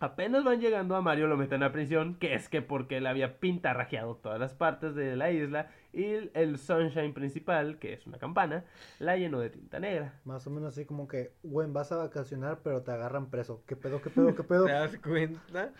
apenas 0.00 0.44
van 0.44 0.60
llegando 0.60 0.96
a 0.96 1.02
Mario 1.02 1.26
lo 1.26 1.36
meten 1.36 1.62
a 1.62 1.72
prisión, 1.72 2.14
que 2.16 2.34
es 2.34 2.48
que 2.48 2.62
porque 2.62 2.96
él 2.96 3.06
había 3.06 3.38
pintarrajeado 3.38 4.16
todas 4.16 4.40
las 4.40 4.54
partes 4.54 4.94
de 4.94 5.16
la 5.16 5.30
isla 5.30 5.70
y 5.92 6.30
el, 6.34 6.58
Sunshine 6.58 7.12
principal, 7.12 7.78
que 7.78 7.92
es 7.92 8.06
una 8.06 8.18
campana, 8.18 8.64
la 8.98 9.16
llenó 9.16 9.40
de 9.40 9.50
tinta 9.50 9.80
negra. 9.80 10.20
Más 10.24 10.46
o 10.46 10.50
menos 10.50 10.72
así 10.72 10.84
como 10.84 11.08
que, 11.08 11.32
güey, 11.42 11.68
vas 11.70 11.92
a 11.92 11.96
vacacionar, 11.96 12.60
pero 12.62 12.82
te 12.82 12.92
agarran 12.92 13.30
preso. 13.30 13.62
¿Qué 13.66 13.76
pedo, 13.76 14.00
qué 14.00 14.10
pedo, 14.10 14.34
qué 14.34 14.42
pedo? 14.42 14.64
¿Te 14.66 14.72
das 14.72 14.96
cuenta? 14.98 15.72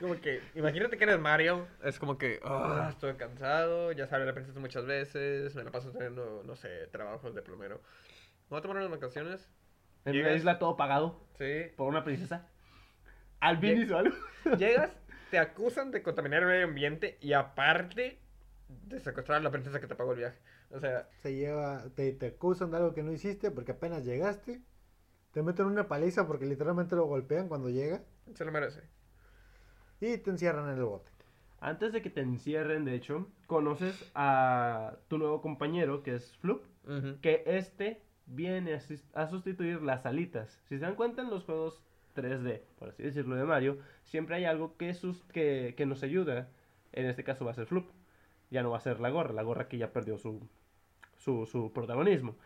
Como 0.00 0.18
que, 0.20 0.40
imagínate 0.54 0.96
que 0.96 1.04
eres 1.04 1.20
Mario, 1.20 1.66
es 1.84 1.98
como 1.98 2.16
que, 2.16 2.40
ah, 2.42 2.88
estoy 2.90 3.14
cansado, 3.14 3.92
ya 3.92 4.06
salí 4.06 4.22
a 4.22 4.26
la 4.26 4.34
princesa 4.34 4.58
muchas 4.58 4.86
veces, 4.86 5.54
me 5.54 5.62
la 5.62 5.70
paso 5.70 5.92
teniendo, 5.92 6.42
no 6.44 6.56
sé, 6.56 6.86
trabajos 6.90 7.34
de 7.34 7.42
plomero. 7.42 7.80
Voy 8.48 8.58
a 8.58 8.62
tomar 8.62 8.78
unas 8.78 8.90
vacaciones. 8.90 9.48
En 10.04 10.18
una 10.18 10.32
isla 10.32 10.58
todo 10.58 10.76
pagado 10.76 11.20
Sí. 11.38 11.70
por 11.76 11.88
una 11.88 12.02
princesa. 12.02 12.48
Alvin 13.40 13.76
Lleg- 13.78 13.84
hizo 13.84 13.96
algo. 13.98 14.16
Llegas, 14.58 14.90
te 15.30 15.38
acusan 15.38 15.90
de 15.90 16.02
contaminar 16.02 16.42
el 16.42 16.48
medio 16.48 16.64
ambiente 16.66 17.18
y 17.20 17.32
aparte 17.32 18.18
de 18.68 19.00
secuestrar 19.00 19.38
a 19.38 19.42
la 19.42 19.50
princesa 19.50 19.80
que 19.80 19.86
te 19.86 19.94
pagó 19.94 20.12
el 20.12 20.18
viaje. 20.18 20.38
O 20.70 20.78
sea, 20.78 21.08
Se 21.22 21.34
lleva, 21.34 21.84
te, 21.96 22.12
te 22.12 22.26
acusan 22.28 22.70
de 22.70 22.76
algo 22.76 22.94
que 22.94 23.02
no 23.02 23.12
hiciste 23.12 23.50
porque 23.50 23.72
apenas 23.72 24.04
llegaste. 24.04 24.60
Te 25.32 25.42
meten 25.42 25.66
una 25.66 25.88
paliza 25.88 26.26
porque 26.26 26.46
literalmente 26.46 26.96
lo 26.96 27.06
golpean 27.06 27.48
cuando 27.48 27.68
llega. 27.70 28.02
se 28.34 28.44
lo 28.44 28.52
merece. 28.52 28.82
Y 30.00 30.16
te 30.18 30.30
encierran 30.30 30.68
en 30.70 30.78
el 30.78 30.84
bote. 30.84 31.10
Antes 31.60 31.92
de 31.92 32.00
que 32.02 32.08
te 32.10 32.20
encierren, 32.22 32.84
de 32.84 32.94
hecho, 32.94 33.28
conoces 33.46 34.10
a 34.14 34.96
tu 35.08 35.18
nuevo 35.18 35.42
compañero, 35.42 36.02
que 36.02 36.14
es 36.14 36.36
Floop. 36.38 36.64
Que 37.20 37.42
este 37.46 38.02
viene 38.26 38.74
a, 38.74 38.80
a 39.20 39.26
sustituir 39.28 39.82
las 39.82 40.06
alitas. 40.06 40.60
Si 40.68 40.76
se 40.78 40.84
dan 40.84 40.94
cuenta 40.96 41.22
en 41.22 41.30
los 41.30 41.44
juegos 41.44 41.84
3D, 42.14 42.64
por 42.78 42.88
así 42.90 43.02
decirlo, 43.02 43.36
de 43.36 43.44
Mario, 43.44 43.78
siempre 44.04 44.36
hay 44.36 44.44
algo 44.44 44.76
que, 44.76 44.94
sus, 44.94 45.22
que, 45.32 45.74
que 45.76 45.86
nos 45.86 46.02
ayuda. 46.02 46.48
En 46.92 47.06
este 47.06 47.24
caso 47.24 47.44
va 47.44 47.52
a 47.52 47.54
ser 47.54 47.66
Floop. 47.66 47.90
Ya 48.50 48.62
no 48.62 48.70
va 48.70 48.78
a 48.78 48.80
ser 48.80 49.00
la 49.00 49.10
gorra, 49.10 49.32
la 49.34 49.42
gorra 49.42 49.68
que 49.68 49.78
ya 49.78 49.92
perdió 49.92 50.18
su, 50.18 50.48
su, 51.18 51.46
su 51.46 51.72
protagonismo. 51.72 52.36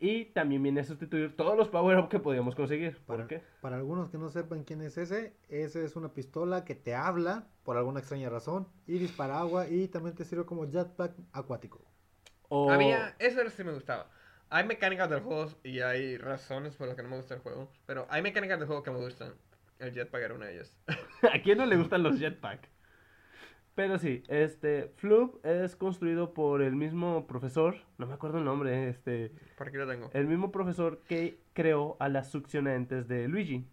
Y 0.00 0.26
también 0.26 0.62
viene 0.62 0.80
a 0.82 0.84
sustituir 0.84 1.36
todos 1.36 1.56
los 1.56 1.68
power-up 1.70 2.08
que 2.10 2.20
podíamos 2.20 2.54
conseguir. 2.56 2.98
¿Por 3.06 3.16
Para, 3.16 3.28
qué? 3.28 3.42
para 3.60 3.76
algunos 3.76 4.10
que 4.10 4.18
no 4.18 4.28
sepan 4.30 4.64
quién 4.64 4.82
es 4.82 4.98
ese, 4.98 5.34
ese 5.48 5.84
es 5.84 5.96
una 5.96 6.14
pistola 6.14 6.64
que 6.64 6.74
te 6.74 6.94
habla 6.94 7.48
por 7.64 7.76
alguna 7.76 8.00
extraña 8.00 8.28
razón 8.30 8.68
y 8.86 8.98
dispara 8.98 9.38
agua 9.40 9.68
y 9.68 9.88
también 9.88 10.14
te 10.16 10.24
sirve 10.24 10.46
como 10.46 10.66
jetpack 10.70 11.14
acuático. 11.32 11.80
O- 12.50 12.62
Había, 12.66 13.16
eso 13.18 13.48
sí 13.50 13.64
me 13.64 13.72
gustaba. 13.72 14.10
Hay 14.54 14.64
mecánicas 14.66 15.08
del 15.08 15.20
juego 15.20 15.46
y 15.64 15.80
hay 15.80 16.18
razones 16.18 16.76
por 16.76 16.86
las 16.86 16.94
que 16.94 17.02
no 17.02 17.08
me 17.08 17.16
gusta 17.16 17.34
el 17.34 17.40
juego. 17.40 17.72
Pero 17.86 18.06
hay 18.10 18.20
mecánicas 18.20 18.58
del 18.58 18.66
juego 18.66 18.82
que 18.82 18.90
me 18.90 18.98
gustan. 18.98 19.32
El 19.78 19.92
jetpack 19.94 20.22
era 20.22 20.34
una 20.34 20.44
de 20.46 20.56
ellas. 20.56 20.74
¿A 21.32 21.40
quién 21.42 21.56
no 21.56 21.64
le 21.64 21.76
gustan 21.76 22.02
los 22.02 22.18
jetpack? 22.18 22.68
Pero 23.74 23.98
sí, 23.98 24.22
este, 24.28 24.92
Floop 24.96 25.44
es 25.46 25.74
construido 25.74 26.34
por 26.34 26.60
el 26.60 26.76
mismo 26.76 27.26
profesor, 27.26 27.76
no 27.96 28.06
me 28.06 28.12
acuerdo 28.12 28.36
el 28.36 28.44
nombre, 28.44 28.90
este, 28.90 29.32
Por 29.56 29.68
aquí 29.68 29.78
lo 29.78 29.88
tengo. 29.88 30.10
el 30.12 30.26
mismo 30.26 30.52
profesor 30.52 31.00
que 31.08 31.40
creó 31.54 31.96
a 31.98 32.10
las 32.10 32.30
succionantes 32.30 33.08
de 33.08 33.28
Luigi. 33.28 33.66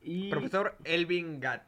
Y 0.00 0.28
Profesor 0.28 0.76
Elvin 0.82 1.38
Gat. 1.38 1.62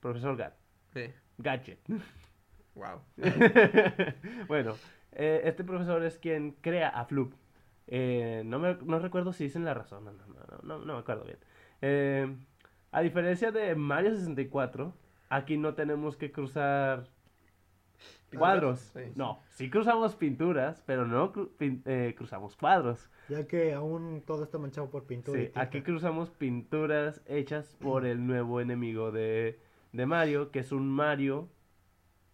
Profesor 0.00 0.36
Gat, 0.36 0.54
Sí. 0.92 1.12
Gadget. 1.38 1.78
Wow. 2.74 3.02
bueno, 4.48 4.76
eh, 5.12 5.42
este 5.44 5.64
profesor 5.64 6.02
es 6.04 6.18
quien 6.18 6.52
crea 6.60 6.88
a 6.88 7.04
Floop. 7.04 7.34
Eh, 7.86 8.42
no, 8.46 8.58
me, 8.58 8.74
no 8.84 8.98
recuerdo 8.98 9.32
si 9.32 9.44
dicen 9.44 9.64
la 9.64 9.74
razón, 9.74 10.04
no, 10.04 10.12
no, 10.12 10.26
no, 10.26 10.58
no, 10.62 10.84
no 10.84 10.94
me 10.94 11.00
acuerdo 11.00 11.24
bien. 11.24 11.38
Eh, 11.82 12.36
a 12.92 13.00
diferencia 13.00 13.50
de 13.52 13.74
Mario 13.74 14.14
64, 14.14 14.92
aquí 15.28 15.56
no 15.56 15.74
tenemos 15.74 16.16
que 16.16 16.30
cruzar 16.30 17.06
cuadros. 18.36 18.80
Sí. 18.94 19.00
No, 19.14 19.40
sí 19.50 19.68
cruzamos 19.70 20.14
pinturas, 20.14 20.82
pero 20.86 21.06
no 21.06 21.32
cru- 21.32 21.50
pin- 21.58 21.82
eh, 21.84 22.14
cruzamos 22.16 22.56
cuadros. 22.56 23.08
Ya 23.28 23.46
que 23.46 23.72
aún 23.74 24.22
todo 24.26 24.42
está 24.44 24.58
manchado 24.58 24.90
por 24.90 25.04
pintura. 25.04 25.40
Sí, 25.40 25.50
aquí 25.54 25.82
cruzamos 25.82 26.30
pinturas 26.30 27.20
hechas 27.26 27.76
por 27.80 28.06
el 28.06 28.26
nuevo 28.26 28.60
enemigo 28.60 29.10
de, 29.12 29.58
de 29.92 30.06
Mario, 30.06 30.50
que 30.50 30.60
es 30.60 30.72
un 30.72 30.88
Mario 30.88 31.48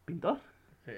pintor. 0.05 0.39
Sí. 0.85 0.93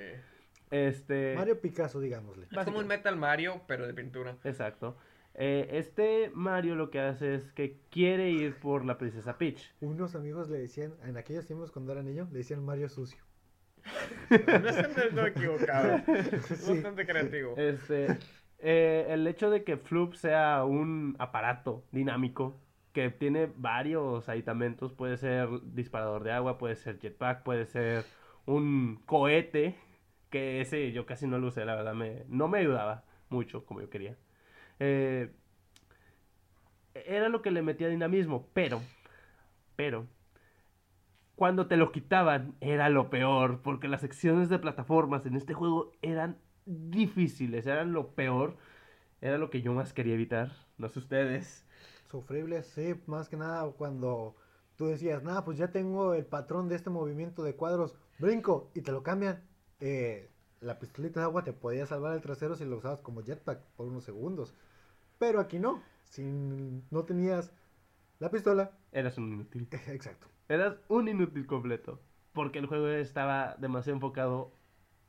Este, 0.71 1.35
Mario 1.37 1.61
Picasso, 1.61 2.01
digámosle. 2.01 2.47
Es 2.51 2.65
como 2.65 2.79
un 2.79 2.87
Metal 2.87 3.17
Mario, 3.17 3.63
pero 3.67 3.87
de 3.87 3.95
pintura. 3.95 4.37
exacto. 4.45 4.97
Eh, 5.35 5.69
este 5.73 6.31
Mario 6.35 6.75
lo 6.75 6.91
que 6.91 6.99
hace 7.01 7.35
es 7.37 7.53
que 7.53 7.79
quiere 7.91 8.31
ir 8.31 8.57
por 8.59 8.85
la 8.85 8.99
princesa 8.99 9.39
Peach. 9.39 9.73
Unos 9.81 10.15
amigos 10.15 10.49
le 10.51 10.59
decían, 10.59 10.93
en 11.05 11.17
aquellos 11.17 11.47
tiempos 11.47 11.71
cuando 11.71 11.93
era 11.93 12.03
niño, 12.03 12.29
le 12.33 12.39
decían 12.39 12.65
Mario 12.65 12.89
sucio. 12.89 13.23
No 14.31 14.69
están 14.69 14.95
del 14.95 15.15
todo 15.15 15.27
equivocado. 15.27 16.01
Sí. 16.57 16.73
Bastante 16.75 17.07
creativo. 17.07 17.55
Este, 17.57 18.19
eh, 18.59 19.07
el 19.09 19.27
hecho 19.27 19.51
de 19.51 19.65
que 19.65 19.77
Floop 19.77 20.15
sea 20.15 20.65
un 20.65 21.17
aparato 21.19 21.85
dinámico 21.93 22.61
que 22.93 23.11
tiene 23.11 23.51
varios 23.57 24.29
aditamentos, 24.29 24.93
puede 24.93 25.17
ser 25.17 25.49
disparador 25.75 26.25
de 26.25 26.33
agua, 26.33 26.59
puede 26.59 26.75
ser 26.75 26.99
jetpack, 26.99 27.45
puede 27.45 27.67
ser 27.67 28.05
un 28.47 29.01
cohete, 29.07 29.77
que 30.31 30.61
ese 30.61 30.93
yo 30.93 31.07
casi 31.07 31.27
no 31.27 31.39
lo 31.39 31.49
usé, 31.49 31.65
la 31.65 31.75
verdad, 31.75 31.95
me, 31.95 32.25
no 32.29 32.49
me 32.49 32.59
ayudaba 32.59 33.05
mucho 33.29 33.65
como 33.67 33.81
yo 33.81 33.91
quería. 33.91 34.17
Eh, 34.79 35.31
era 36.95 37.29
lo 37.29 37.43
que 37.43 37.51
le 37.51 37.63
metía 37.63 37.89
dinamismo, 37.89 38.49
pero, 38.53 38.81
pero, 39.77 40.07
cuando 41.37 41.67
te 41.67 41.77
lo 41.77 41.93
quitaban 41.93 42.55
era 42.61 42.89
lo 42.89 43.11
peor, 43.11 43.61
porque 43.63 43.89
las 43.89 44.01
secciones 44.03 44.49
de 44.49 44.59
plataformas 44.59 45.25
en 45.27 45.37
este 45.37 45.55
juego 45.55 45.93
eran 46.03 46.39
difíciles, 46.67 47.67
eran 47.67 47.93
lo 47.93 48.15
peor, 48.15 48.57
era 49.21 49.39
lo 49.39 49.51
que 49.51 49.63
yo 49.63 49.73
más 49.73 49.93
quería 49.93 50.15
evitar, 50.15 50.53
no 50.79 50.89
sé 50.89 50.99
ustedes. 50.99 51.67
Sufrible, 52.11 52.63
sí, 52.63 52.95
más 53.07 53.29
que 53.29 53.37
nada 53.37 53.71
cuando 53.73 54.37
tú 54.77 54.87
decías, 54.87 55.23
nada, 55.23 55.45
pues 55.45 55.59
ya 55.59 55.73
tengo 55.73 56.15
el 56.15 56.27
patrón 56.27 56.69
de 56.69 56.77
este 56.77 56.91
movimiento 56.91 57.43
de 57.43 57.55
cuadros, 57.55 57.97
brinco, 58.19 58.71
y 58.75 58.83
te 58.83 58.93
lo 58.93 59.03
cambian. 59.03 59.50
Eh, 59.81 60.31
la 60.61 60.79
pistolita 60.79 61.21
de 61.21 61.25
agua 61.25 61.43
te 61.43 61.53
podía 61.53 61.87
salvar 61.87 62.15
el 62.15 62.21
trasero 62.21 62.55
si 62.55 62.65
lo 62.65 62.77
usabas 62.77 63.01
como 63.01 63.23
jetpack 63.23 63.61
por 63.77 63.87
unos 63.89 64.05
segundos. 64.05 64.55
Pero 65.19 65.41
aquí 65.41 65.59
no, 65.59 65.83
si 66.05 66.23
no 66.91 67.05
tenías 67.05 67.53
la 68.19 68.31
pistola, 68.31 68.73
Eras 68.93 69.19
un 69.19 69.33
inútil. 69.33 69.69
exacto. 69.89 70.27
Eras 70.49 70.77
un 70.89 71.09
inútil 71.09 71.47
completo, 71.47 72.01
porque 72.33 72.59
el 72.59 72.67
juego 72.67 72.89
estaba 72.89 73.57
demasiado 73.59 73.97
enfocado 73.97 74.53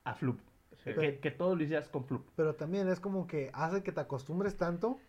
a 0.03 0.13
Floop. 0.15 0.39
Sí. 0.83 0.93
Que, 0.93 1.19
que 1.19 1.31
todo 1.31 1.55
lo 1.55 1.63
hicieras 1.63 1.89
con 1.89 2.05
Floop. 2.05 2.25
Pero 2.35 2.55
también 2.55 2.87
es 2.87 2.99
como 2.99 3.27
que 3.27 3.51
hace 3.53 3.83
que 3.83 3.91
te 3.91 4.01
acostumbres 4.01 4.55
tanto 4.57 4.99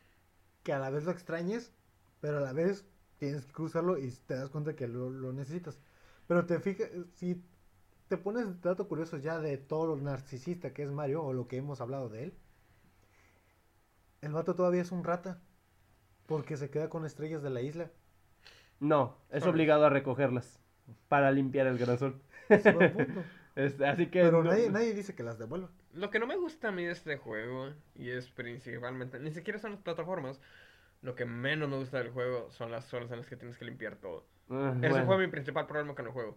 que 0.63 0.73
a 0.73 0.79
la 0.79 0.91
vez 0.91 1.05
lo 1.05 1.13
extrañes, 1.13 1.73
pero 2.21 2.39
a 2.39 2.41
la 2.41 2.53
vez 2.53 2.85
tienes 3.19 3.47
que 3.47 3.53
cruzarlo 3.53 3.99
y 3.99 4.11
te 4.27 4.35
das 4.35 4.51
cuenta 4.51 4.75
que 4.75 4.89
lo, 4.89 5.11
lo 5.11 5.33
necesitas. 5.33 5.79
Pero 6.27 6.47
te 6.47 6.59
fijas, 6.61 6.89
si 7.15 7.43
te 8.13 8.19
pones 8.19 8.61
dato 8.61 8.89
curioso 8.89 9.17
ya 9.17 9.39
de 9.39 9.57
todo 9.57 9.87
lo 9.87 9.97
narcisista 9.97 10.75
que 10.75 10.83
es 10.83 10.91
Mario 10.91 11.23
o 11.25 11.33
lo 11.33 11.49
que 11.49 11.57
hemos 11.57 11.81
hablado 11.81 12.11
de 12.11 12.25
él, 12.25 12.35
el 14.21 14.33
vato 14.33 14.55
todavía 14.55 14.83
es 14.83 14.93
un 14.93 15.03
rata 15.03 15.41
porque 16.27 16.59
se 16.59 16.69
queda 16.69 16.91
con 16.91 17.07
estrellas 17.07 17.43
de 17.43 17.49
la 17.49 17.63
isla. 17.63 17.91
No, 18.81 19.17
es 19.31 19.47
obligado 19.47 19.87
a 19.87 19.89
recogerlas 19.89 20.61
para 21.09 21.31
limpiar 21.31 21.67
el 21.69 21.79
grasón. 21.79 22.21
Este, 23.55 23.87
así 23.87 24.07
que 24.09 24.23
Pero 24.23 24.43
no- 24.43 24.51
nadie, 24.51 24.69
nadie 24.69 24.93
dice 24.93 25.15
que 25.15 25.23
las 25.23 25.39
devuelva. 25.39 25.71
Lo 25.95 26.11
que 26.11 26.19
no 26.19 26.27
me 26.27 26.37
gusta 26.37 26.69
a 26.69 26.73
mí 26.73 26.85
de 26.85 26.93
este 26.93 27.17
juego, 27.17 27.71
y 27.95 28.11
es 28.11 28.29
principalmente, 28.29 29.21
ni 29.21 29.31
siquiera 29.31 29.59
son 29.59 29.73
las 29.73 29.81
plataformas, 29.81 30.39
lo 31.01 31.15
que 31.15 31.25
menos 31.25 31.69
me 31.71 31.79
gusta 31.79 31.99
del 31.99 32.11
juego 32.11 32.51
son 32.51 32.71
las 32.71 32.85
zonas 32.85 33.11
en 33.11 33.19
las 33.19 33.27
que 33.29 33.37
tienes 33.37 33.57
que 33.57 33.65
limpiar 33.65 33.97
todo. 33.97 34.25
Ah, 34.51 34.75
Ese 34.83 34.89
bueno. 34.91 35.07
fue 35.07 35.19
mi 35.19 35.29
principal 35.29 35.67
problema 35.67 35.95
con 35.95 36.07
el 36.07 36.13
juego. 36.13 36.37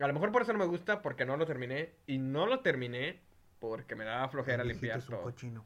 A 0.00 0.06
lo 0.06 0.12
mejor 0.14 0.32
por 0.32 0.42
eso 0.42 0.52
no 0.52 0.58
me 0.58 0.64
gusta, 0.66 1.02
porque 1.02 1.24
no 1.26 1.36
lo 1.36 1.46
terminé, 1.46 1.90
y 2.06 2.18
no 2.18 2.46
lo 2.46 2.60
terminé 2.60 3.20
porque 3.58 3.94
me 3.94 4.04
daba 4.04 4.28
flojera 4.28 4.64
limpiar 4.64 5.02
todo. 5.02 5.22
cochino. 5.22 5.64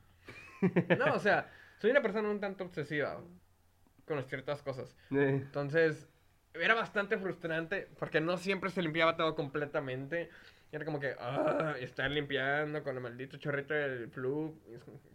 No, 0.99 1.15
o 1.15 1.19
sea, 1.19 1.51
soy 1.79 1.91
una 1.91 2.01
persona 2.03 2.29
un 2.31 2.41
tanto 2.41 2.65
obsesiva 2.65 3.21
con 4.07 4.23
ciertas 4.25 4.63
cosas. 4.63 4.97
Eh, 5.11 5.41
Entonces, 5.43 6.09
era 6.55 6.75
bastante 6.75 7.19
frustrante 7.19 7.89
porque 7.99 8.21
no 8.21 8.37
siempre 8.39 8.71
se 8.71 8.81
limpiaba 8.83 9.17
todo 9.17 9.35
completamente. 9.35 10.31
Y 10.73 10.77
era 10.77 10.85
como 10.87 10.99
que, 11.01 11.15
ah, 11.21 11.75
estar 11.79 12.11
limpiando 12.11 12.83
con 12.83 12.97
el 12.97 13.03
maldito 13.03 13.37
chorrito 13.37 13.75
del 13.75 14.09
flu. 14.09 14.59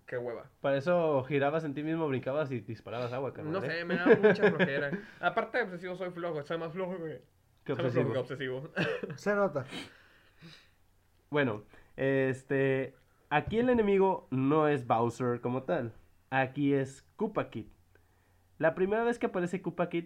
Qué 0.06 0.18
hueva. 0.18 0.50
para 0.62 0.78
eso 0.78 1.24
girabas 1.24 1.64
en 1.64 1.74
ti 1.74 1.84
mismo, 1.84 2.08
brincabas 2.08 2.52
y 2.52 2.62
disparabas 2.62 3.12
agua, 3.12 3.34
carnal, 3.34 3.54
No 3.54 3.64
¿eh? 3.64 3.70
sé, 3.70 3.86
me 3.86 3.96
da 3.96 4.06
mucha 4.06 4.50
flojera. 4.52 4.92
Aparte 5.20 5.58
de 5.58 5.64
obsesivo, 5.66 5.96
soy 5.96 6.12
flojo. 6.12 6.44
Soy 6.44 6.58
más 6.58 6.72
flojo 6.74 6.98
que. 7.04 7.22
Qué 7.76 8.18
obsesivo. 8.18 8.70
Se 9.16 9.36
nota. 9.36 9.66
Bueno, 11.30 11.64
este. 11.96 12.96
Aquí 13.30 13.60
el 13.60 13.70
enemigo 13.70 14.28
no 14.32 14.68
es 14.68 14.88
Bowser 14.88 15.40
como 15.40 15.64
tal. 15.64 15.94
Aquí 16.32 16.74
es 16.74 17.04
Koopa 17.16 17.50
Kid. 17.50 17.68
La 18.58 18.74
primera 18.74 19.04
vez 19.04 19.20
que 19.20 19.28
aparece 19.28 19.62
Koopa 19.62 19.90
Kid 19.90 20.06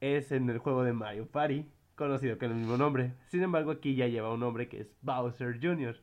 es 0.00 0.30
en 0.30 0.50
el 0.50 0.58
juego 0.58 0.84
de 0.84 0.92
Mario 0.92 1.26
Party, 1.26 1.70
conocido 1.94 2.38
con 2.38 2.50
el 2.50 2.56
mismo 2.58 2.76
nombre. 2.76 3.14
Sin 3.28 3.42
embargo, 3.42 3.70
aquí 3.70 3.94
ya 3.94 4.06
lleva 4.08 4.32
un 4.32 4.40
nombre 4.40 4.68
que 4.68 4.80
es 4.80 4.94
Bowser 5.00 5.58
Jr., 5.60 5.96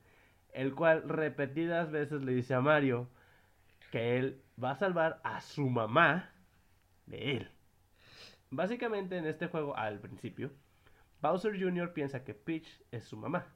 el 0.52 0.74
cual 0.74 1.08
repetidas 1.08 1.92
veces 1.92 2.24
le 2.24 2.34
dice 2.34 2.56
a 2.56 2.62
Mario 2.62 3.08
que 3.92 4.18
él 4.18 4.42
va 4.62 4.72
a 4.72 4.76
salvar 4.76 5.22
a 5.24 5.42
su 5.42 5.70
mamá 5.70 6.32
de 7.06 7.38
él. 7.38 7.52
Básicamente 8.50 9.18
en 9.18 9.28
este 9.28 9.48
juego, 9.48 9.78
al 9.78 10.00
principio, 10.00 10.52
Bowser 11.22 11.60
Jr. 11.60 11.94
piensa 11.94 12.24
que 12.24 12.34
Peach 12.34 12.82
es 12.92 13.04
su 13.06 13.18
mamá. 13.18 13.48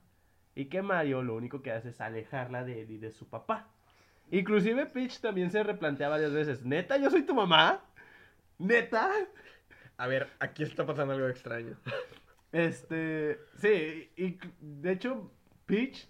Y 0.55 0.65
que 0.65 0.81
Mario 0.81 1.23
lo 1.23 1.35
único 1.35 1.61
que 1.61 1.71
hace 1.71 1.89
es 1.89 2.01
alejarla 2.01 2.63
de 2.63 2.81
él 2.81 2.91
y 2.91 2.97
de 2.97 3.11
su 3.11 3.29
papá. 3.29 3.69
Inclusive 4.31 4.85
Peach 4.87 5.19
también 5.19 5.51
se 5.51 5.63
replantea 5.63 6.09
varias 6.09 6.33
veces. 6.33 6.63
¿Neta 6.63 6.97
yo 6.97 7.09
soy 7.09 7.23
tu 7.23 7.33
mamá? 7.33 7.81
¿Neta? 8.57 9.09
A 9.97 10.07
ver, 10.07 10.29
aquí 10.39 10.63
está 10.63 10.85
pasando 10.85 11.13
algo 11.13 11.27
extraño. 11.27 11.77
Este... 12.51 13.39
Sí, 13.57 14.11
y 14.17 14.37
de 14.59 14.91
hecho 14.91 15.31
Peach 15.65 16.07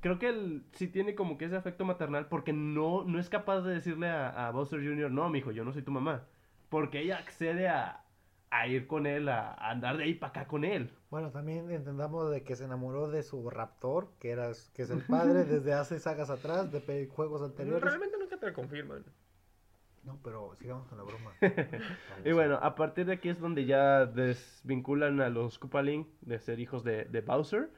creo 0.00 0.18
que 0.18 0.28
él 0.28 0.64
sí 0.72 0.88
tiene 0.88 1.14
como 1.14 1.38
que 1.38 1.44
ese 1.44 1.56
afecto 1.56 1.84
maternal 1.84 2.26
porque 2.26 2.52
no, 2.52 3.04
no 3.04 3.20
es 3.20 3.28
capaz 3.28 3.60
de 3.60 3.74
decirle 3.74 4.08
a, 4.08 4.48
a 4.48 4.50
Bowser 4.50 4.80
Jr., 4.80 5.10
no, 5.10 5.28
mijo, 5.28 5.52
yo 5.52 5.64
no 5.64 5.72
soy 5.72 5.82
tu 5.82 5.92
mamá. 5.92 6.26
Porque 6.68 7.00
ella 7.00 7.18
accede 7.18 7.68
a, 7.68 8.04
a 8.50 8.66
ir 8.66 8.86
con 8.86 9.06
él, 9.06 9.28
a, 9.28 9.52
a 9.52 9.70
andar 9.70 9.96
de 9.96 10.04
ahí 10.04 10.14
para 10.14 10.30
acá 10.30 10.46
con 10.46 10.64
él. 10.64 10.90
Bueno, 11.10 11.30
también 11.30 11.70
entendamos 11.70 12.30
de 12.30 12.42
que 12.42 12.56
se 12.56 12.64
enamoró 12.64 13.08
de 13.08 13.22
su 13.22 13.48
Raptor, 13.48 14.08
que 14.18 14.30
era 14.30 14.50
que 14.74 14.82
es 14.82 14.90
el 14.90 15.02
padre 15.02 15.44
desde 15.44 15.72
hace 15.72 15.98
sagas 15.98 16.30
atrás 16.30 16.70
de 16.70 17.06
juegos 17.06 17.42
anteriores. 17.42 17.82
Realmente 17.82 18.16
nunca 18.18 18.38
te 18.38 18.46
lo 18.46 18.52
confirman. 18.52 19.04
No, 20.04 20.18
pero 20.24 20.54
sigamos 20.56 20.86
con 20.88 20.98
la 20.98 21.04
broma. 21.04 21.32
Y 22.24 22.32
bueno, 22.32 22.58
a 22.62 22.74
partir 22.74 23.06
de 23.06 23.14
aquí 23.14 23.28
es 23.28 23.38
donde 23.38 23.66
ya 23.66 24.06
desvinculan 24.06 25.20
a 25.20 25.28
los 25.28 25.58
Koopalink 25.58 26.08
de 26.22 26.38
ser 26.38 26.58
hijos 26.58 26.84
de, 26.84 27.04
de 27.04 27.20
Bowser, 27.20 27.70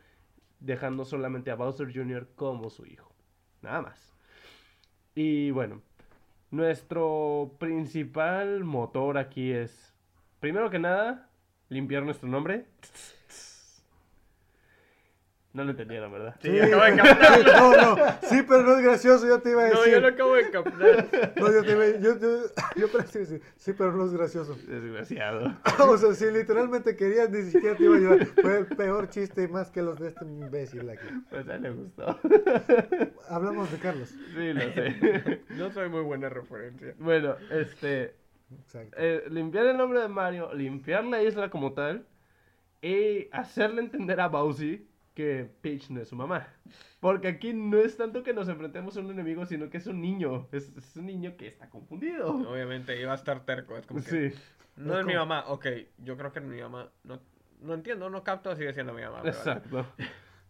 dejando 0.60 1.04
solamente 1.04 1.50
a 1.50 1.56
Bowser 1.56 1.92
Jr. 1.92 2.28
como 2.36 2.70
su 2.70 2.86
hijo. 2.86 3.12
Nada 3.60 3.82
más. 3.82 4.14
Y 5.14 5.50
bueno, 5.50 5.82
nuestro 6.50 7.56
principal 7.58 8.62
motor 8.64 9.18
aquí 9.18 9.50
es, 9.52 9.91
primero 10.42 10.68
que 10.70 10.78
nada, 10.80 11.28
limpiar 11.68 12.02
nuestro 12.02 12.28
nombre. 12.28 12.66
No 15.52 15.64
lo 15.64 15.70
entendieron, 15.72 16.10
¿verdad? 16.10 16.34
Sí, 16.40 16.58
acabo 16.58 16.82
de 16.82 16.96
captar. 16.96 17.34
sí, 17.38 17.44
no, 17.44 17.76
no, 17.76 17.96
sí, 18.22 18.42
pero 18.48 18.62
no 18.62 18.74
es 18.76 18.82
gracioso, 18.82 19.26
yo 19.28 19.40
te 19.42 19.50
iba 19.50 19.64
a 19.66 19.68
No, 19.68 19.76
decir. 19.80 19.92
yo 19.92 20.00
lo 20.00 20.08
acabo 20.08 20.34
de 20.34 20.50
captar. 20.50 21.08
No, 21.36 21.52
yo 21.52 21.62
te 21.62 21.72
iba 21.72 21.86
yo, 22.00 22.18
yo, 22.18 22.42
yo 22.74 22.88
pensé 22.90 23.18
decir, 23.20 23.42
sí, 23.56 23.74
pero 23.76 23.92
no 23.92 24.06
es 24.06 24.12
gracioso. 24.14 24.56
Desgraciado. 24.66 25.54
O 25.78 25.98
sea, 25.98 26.14
si 26.14 26.24
literalmente 26.30 26.96
querías, 26.96 27.28
ni 27.30 27.42
siquiera 27.50 27.76
te 27.76 27.84
iba 27.84 27.96
a 27.96 27.98
llevar. 27.98 28.26
Fue 28.28 28.58
el 28.60 28.66
peor 28.66 29.10
chiste 29.10 29.46
más 29.46 29.70
que 29.70 29.82
los 29.82 30.00
de 30.00 30.08
este 30.08 30.24
imbécil 30.24 30.88
aquí. 30.88 31.06
Pues 31.30 31.46
a 31.46 31.54
él 31.56 31.62
le 31.62 31.70
gustó. 31.70 32.18
Hablamos 33.28 33.70
de 33.70 33.78
Carlos. 33.78 34.08
Sí, 34.08 34.52
lo 34.54 34.60
sé. 34.72 35.42
No 35.50 35.70
soy 35.70 35.88
muy 35.90 36.00
buena 36.02 36.30
referencia. 36.30 36.94
Bueno, 36.98 37.36
este. 37.50 38.14
Exacto. 38.60 38.96
eh, 38.98 39.24
limpiar 39.30 39.66
el 39.66 39.76
nombre 39.76 40.00
de 40.00 40.08
Mario, 40.08 40.52
limpiar 40.54 41.04
la 41.04 41.22
isla 41.22 41.50
como 41.50 41.72
tal 41.72 42.06
y 42.80 43.28
hacerle 43.32 43.82
entender 43.82 44.20
a 44.20 44.28
Bowsy 44.28 44.88
que 45.14 45.48
Peach 45.60 45.90
no 45.90 46.00
es 46.00 46.08
su 46.08 46.16
mamá. 46.16 46.48
Porque 47.00 47.28
aquí 47.28 47.52
no 47.52 47.78
es 47.78 47.96
tanto 47.96 48.22
que 48.22 48.32
nos 48.32 48.48
enfrentemos 48.48 48.96
a 48.96 49.00
un 49.00 49.10
enemigo, 49.10 49.44
sino 49.44 49.68
que 49.68 49.76
es 49.76 49.86
un 49.86 50.00
niño. 50.00 50.48
Es, 50.52 50.72
es 50.76 50.96
un 50.96 51.06
niño 51.06 51.36
que 51.36 51.48
está 51.48 51.68
confundido. 51.68 52.28
Obviamente, 52.50 52.98
iba 53.00 53.12
a 53.12 53.16
estar 53.16 53.44
terco. 53.44 53.76
Es 53.76 53.86
como 53.86 54.02
que, 54.02 54.30
Sí, 54.30 54.38
no 54.76 54.94
es 54.94 55.00
Es 55.00 55.06
mi 55.06 55.12
como- 55.12 55.26
mamá. 55.26 55.44
Ok, 55.48 55.66
yo 55.98 56.16
creo 56.16 56.32
que 56.32 56.38
es 56.38 56.44
mi 56.44 56.60
mamá. 56.60 56.90
No, 57.04 57.20
no 57.60 57.74
entiendo, 57.74 58.08
no 58.08 58.24
capto, 58.24 58.56
sigue 58.56 58.72
siendo 58.72 58.94
mi 58.94 59.02
mamá. 59.02 59.18
pero- 59.22 59.36
exacto. 59.36 59.86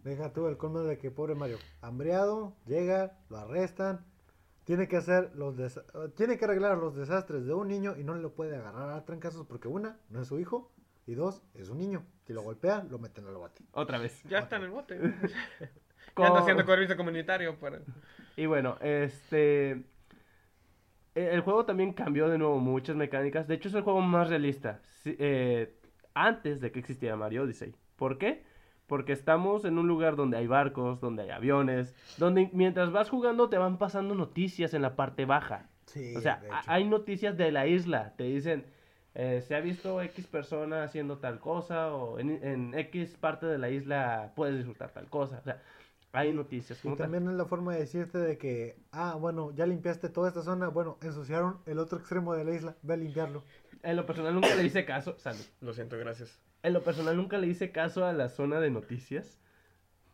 Deja 0.04 0.32
tú 0.32 0.46
el 0.48 0.56
colmo 0.56 0.80
de 0.80 0.98
que 0.98 1.10
pobre 1.10 1.34
Mario, 1.34 1.58
hambreado, 1.80 2.54
llega, 2.66 3.18
lo 3.30 3.38
arrestan, 3.38 4.04
tiene 4.64 4.88
que 4.88 4.96
hacer 4.96 5.32
los 5.34 5.56
tiene 6.14 6.38
que 6.38 6.44
arreglar 6.44 6.78
los 6.78 6.94
desastres 6.94 7.46
de 7.46 7.54
un 7.54 7.68
niño 7.68 7.96
y 7.96 8.04
no 8.04 8.14
lo 8.14 8.34
puede 8.34 8.56
agarrar 8.56 8.90
a 8.90 9.04
trancazos 9.04 9.46
porque 9.46 9.68
una, 9.68 9.98
no 10.08 10.22
es 10.22 10.28
su 10.28 10.38
hijo 10.38 10.70
y 11.06 11.14
dos, 11.14 11.42
es 11.54 11.68
un 11.68 11.78
niño. 11.78 12.04
Si 12.26 12.32
lo 12.32 12.42
golpea, 12.42 12.84
lo 12.88 12.98
meten 12.98 13.26
al 13.26 13.34
bote. 13.34 13.64
Otra 13.72 13.98
vez. 13.98 14.22
Ya 14.24 14.38
está 14.38 14.56
en 14.56 14.62
el 14.62 14.70
bote. 14.70 14.98
ya 16.16 16.26
anda 16.26 16.40
haciendo 16.40 16.64
servicio 16.64 16.96
comunitario. 16.96 17.58
Para... 17.58 17.80
Y 18.36 18.46
bueno, 18.46 18.78
este. 18.80 19.70
e- 19.72 19.82
El 21.14 21.40
juego 21.40 21.66
también 21.66 21.92
cambió 21.92 22.28
de 22.28 22.38
nuevo 22.38 22.58
muchas 22.60 22.94
mecánicas. 22.94 23.48
De 23.48 23.54
hecho, 23.54 23.68
es 23.68 23.74
el 23.74 23.82
juego 23.82 24.00
más 24.00 24.28
realista. 24.28 24.80
Sí, 25.02 25.16
eh, 25.18 25.76
antes 26.14 26.60
de 26.60 26.70
que 26.70 26.78
existiera 26.78 27.16
Mario 27.16 27.42
Odyssey. 27.42 27.74
¿Por 27.96 28.18
qué? 28.18 28.44
Porque 28.92 29.14
estamos 29.14 29.64
en 29.64 29.78
un 29.78 29.88
lugar 29.88 30.16
donde 30.16 30.36
hay 30.36 30.46
barcos, 30.46 31.00
donde 31.00 31.22
hay 31.22 31.30
aviones, 31.30 31.94
donde 32.18 32.50
mientras 32.52 32.92
vas 32.92 33.08
jugando 33.08 33.48
te 33.48 33.56
van 33.56 33.78
pasando 33.78 34.14
noticias 34.14 34.74
en 34.74 34.82
la 34.82 34.96
parte 34.96 35.24
baja. 35.24 35.70
Sí, 35.86 36.14
O 36.14 36.20
sea, 36.20 36.42
hay 36.66 36.84
noticias 36.84 37.34
de 37.38 37.52
la 37.52 37.66
isla. 37.66 38.12
Te 38.18 38.24
dicen, 38.24 38.66
eh, 39.14 39.42
se 39.48 39.54
ha 39.54 39.60
visto 39.60 40.02
X 40.02 40.26
persona 40.26 40.84
haciendo 40.84 41.16
tal 41.16 41.40
cosa, 41.40 41.94
o 41.94 42.18
en, 42.18 42.32
en 42.44 42.74
X 42.74 43.16
parte 43.18 43.46
de 43.46 43.56
la 43.56 43.70
isla 43.70 44.34
puedes 44.36 44.58
disfrutar 44.58 44.90
tal 44.90 45.08
cosa. 45.08 45.38
O 45.38 45.42
sea, 45.42 45.62
hay 46.12 46.34
noticias. 46.34 46.78
Y 46.84 46.88
tal. 46.88 46.98
también 46.98 47.26
es 47.28 47.34
la 47.34 47.46
forma 47.46 47.72
de 47.72 47.80
decirte 47.80 48.18
de 48.18 48.36
que, 48.36 48.76
ah, 48.90 49.16
bueno, 49.18 49.52
ya 49.52 49.64
limpiaste 49.64 50.10
toda 50.10 50.28
esta 50.28 50.42
zona, 50.42 50.68
bueno, 50.68 50.98
ensuciaron 51.00 51.60
el 51.64 51.78
otro 51.78 51.98
extremo 51.98 52.34
de 52.34 52.44
la 52.44 52.50
isla, 52.50 52.76
ve 52.82 52.92
a 52.92 52.96
limpiarlo. 52.98 53.42
En 53.82 53.96
lo 53.96 54.04
personal 54.04 54.34
nunca 54.34 54.54
le 54.54 54.64
hice 54.64 54.84
caso. 54.84 55.18
Salud. 55.18 55.46
Lo 55.62 55.72
siento, 55.72 55.96
gracias. 55.96 56.38
En 56.62 56.72
lo 56.72 56.82
personal 56.82 57.16
nunca 57.16 57.38
le 57.38 57.46
hice 57.48 57.72
caso 57.72 58.04
a 58.04 58.12
la 58.12 58.28
zona 58.28 58.60
de 58.60 58.70
noticias. 58.70 59.38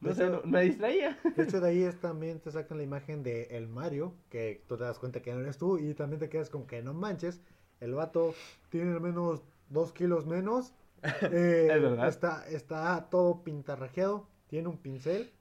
No 0.00 0.10
De 0.10 0.14
sé, 0.14 0.24
hecho- 0.26 0.42
no- 0.44 0.50
me 0.50 0.62
distraía. 0.62 1.18
De 1.36 1.42
hecho, 1.42 1.60
de 1.60 1.68
ahí 1.68 1.82
es 1.82 1.96
también 2.00 2.40
te 2.40 2.50
sacan 2.50 2.78
la 2.78 2.84
imagen 2.84 3.22
de 3.22 3.44
el 3.50 3.68
Mario, 3.68 4.14
que 4.30 4.62
tú 4.68 4.76
te 4.76 4.84
das 4.84 4.98
cuenta 4.98 5.20
que 5.20 5.32
no 5.32 5.40
eres 5.40 5.58
tú, 5.58 5.78
y 5.78 5.92
también 5.94 6.20
te 6.20 6.28
quedas 6.28 6.50
con 6.50 6.66
que 6.66 6.82
no 6.82 6.94
manches, 6.94 7.40
el 7.80 7.94
vato 7.94 8.34
tiene 8.70 8.92
al 8.92 9.00
menos 9.00 9.42
dos 9.68 9.92
kilos 9.92 10.26
menos. 10.26 10.72
eh, 11.30 11.68
Es 11.70 11.82
verdad. 11.82 12.08
Está, 12.08 12.48
está 12.48 13.08
todo 13.10 13.42
pintarrajeado, 13.44 14.26
tiene 14.48 14.68
un 14.68 14.78
pincel, 14.78 15.32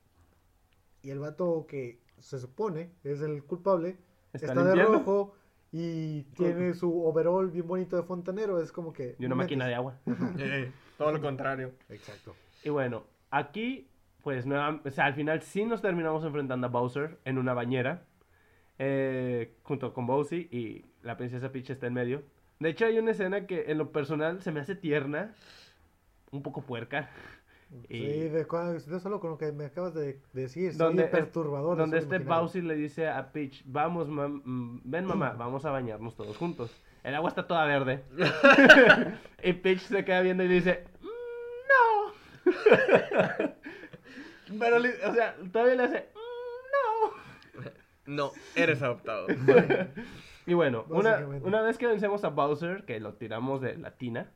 y 1.04 1.12
el 1.12 1.20
vato 1.20 1.66
que 1.68 2.02
se 2.18 2.40
supone 2.40 2.92
es 3.04 3.22
el 3.22 3.44
culpable, 3.44 3.98
Está 4.34 4.48
está, 4.48 4.64
de 4.64 4.84
rojo 4.84 5.36
y 5.72 6.24
tiene 6.36 6.74
su 6.74 7.04
overall 7.06 7.50
bien 7.52 7.68
bonito 7.68 7.96
de 7.96 8.04
fontanero, 8.04 8.62
es 8.62 8.72
como 8.72 8.92
que... 8.92 9.16
Y 9.20 9.26
una 9.26 9.36
máquina 9.36 9.66
de 9.68 9.76
manches. 9.80 9.96
agua. 10.12 10.72
Todo 10.98 11.12
lo 11.12 11.22
contrario. 11.22 11.72
Exacto. 11.90 12.36
Y 12.64 12.70
bueno, 12.70 13.04
aquí, 13.32 13.88
pues, 14.24 14.46
nueva- 14.46 14.82
o 14.84 14.90
sea, 14.92 15.06
al 15.06 15.14
final 15.14 15.42
sí 15.42 15.64
nos 15.66 15.82
terminamos 15.82 16.24
enfrentando 16.26 16.68
a 16.68 16.70
Bowser 16.70 17.18
en 17.26 17.38
una 17.38 17.54
bañera. 17.54 18.04
eh, 18.80 19.56
junto 19.64 19.92
con 19.92 20.06
Bowsy 20.06 20.48
y 20.52 20.86
la 21.02 21.18
princesa 21.18 21.52
Peach 21.52 21.72
está 21.72 21.88
en 21.88 21.94
medio. 21.96 22.22
De 22.60 22.70
hecho, 22.70 22.86
hay 22.86 23.00
una 23.00 23.10
escena 23.10 23.48
que 23.48 23.72
en 23.72 23.80
lo 23.80 23.92
personal 23.92 24.40
se 24.44 24.52
me 24.52 24.60
hace 24.60 24.76
tierna, 24.76 25.34
un 26.32 26.44
poco 26.44 26.62
puerca. 26.62 27.10
Y 27.90 27.98
Sí, 27.98 28.04
de, 28.30 28.46
de 28.46 29.00
solo 29.00 29.20
con 29.20 29.32
lo 29.32 29.38
que 29.40 29.52
me 29.52 29.66
acabas 29.66 29.96
de 29.96 30.20
decir, 30.32 30.78
Donde 30.78 31.06
es- 31.06 31.10
perturbador. 31.10 31.76
de 31.76 31.82
donde 31.82 31.98
este. 31.98 32.20
Bowsy 32.20 32.62
le 32.62 32.76
dice 32.76 33.08
a 33.10 33.32
Peach, 33.32 33.64
vamos, 33.66 34.10
mam- 34.10 34.42
mm, 34.46 34.82
ven 34.84 35.06
mamá, 35.06 35.32
vamos 35.32 35.66
a 35.66 35.72
bañarnos 35.72 36.16
todos 36.16 36.38
juntos. 36.38 36.72
El 37.04 37.16
agua 37.16 37.30
está 37.30 37.48
toda 37.48 37.66
verde. 37.66 38.04
y 39.44 39.54
Peach 39.54 39.80
se 39.80 40.04
queda 40.04 40.22
viendo 40.22 40.44
y 40.44 40.48
le 40.48 40.54
dice, 40.56 40.84
"Mm, 41.02 41.08
no. 41.72 42.14
Pero, 44.60 44.78
o 44.78 45.14
sea, 45.14 45.36
todavía 45.52 45.76
le 45.76 45.84
hace, 45.84 46.10
"Mm, 46.14 47.64
no. 47.64 47.72
No, 48.08 48.32
eres 48.56 48.82
adoptado. 48.82 49.28
Y 50.48 50.54
bueno, 50.54 50.86
una, 50.88 51.18
una 51.42 51.62
vez 51.62 51.78
que 51.78 51.88
vencemos 51.88 52.24
a 52.24 52.30
Bowser, 52.30 52.86
que 52.86 53.02
lo 53.02 53.16
tiramos 53.16 53.60
de 53.60 53.78
la 53.78 53.92
tina, 53.92 54.32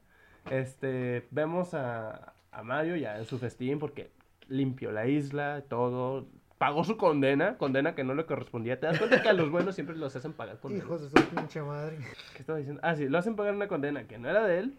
este, 0.49 1.25
vemos 1.31 1.73
a, 1.73 2.33
a 2.51 2.63
Mario 2.63 2.97
ya 2.97 3.17
en 3.17 3.23
su 3.23 3.39
festín 3.39 3.79
porque 3.79 4.11
limpió 4.49 4.91
la 4.91 5.07
isla, 5.07 5.63
todo, 5.69 6.27
pagó 6.61 6.83
su 6.83 6.95
condena, 6.95 7.57
condena 7.57 7.95
que 7.95 8.03
no 8.03 8.13
le 8.13 8.27
correspondía. 8.27 8.79
¿Te 8.79 8.85
das 8.85 8.99
cuenta 8.99 9.23
que 9.23 9.29
a 9.29 9.33
los 9.33 9.49
buenos 9.49 9.73
siempre 9.73 9.95
los 9.95 10.15
hacen 10.15 10.31
pagar 10.31 10.59
condena? 10.59 10.83
Hijos 10.83 11.01
de 11.01 11.09
su 11.09 11.27
pinche 11.29 11.59
madre. 11.59 11.97
¿Qué 12.33 12.41
estaba 12.41 12.59
diciendo? 12.59 12.79
Ah, 12.83 12.95
sí, 12.95 13.09
lo 13.09 13.17
hacen 13.17 13.35
pagar 13.35 13.55
una 13.55 13.67
condena 13.67 14.07
que 14.07 14.19
no 14.19 14.29
era 14.29 14.45
de 14.45 14.59
él. 14.59 14.77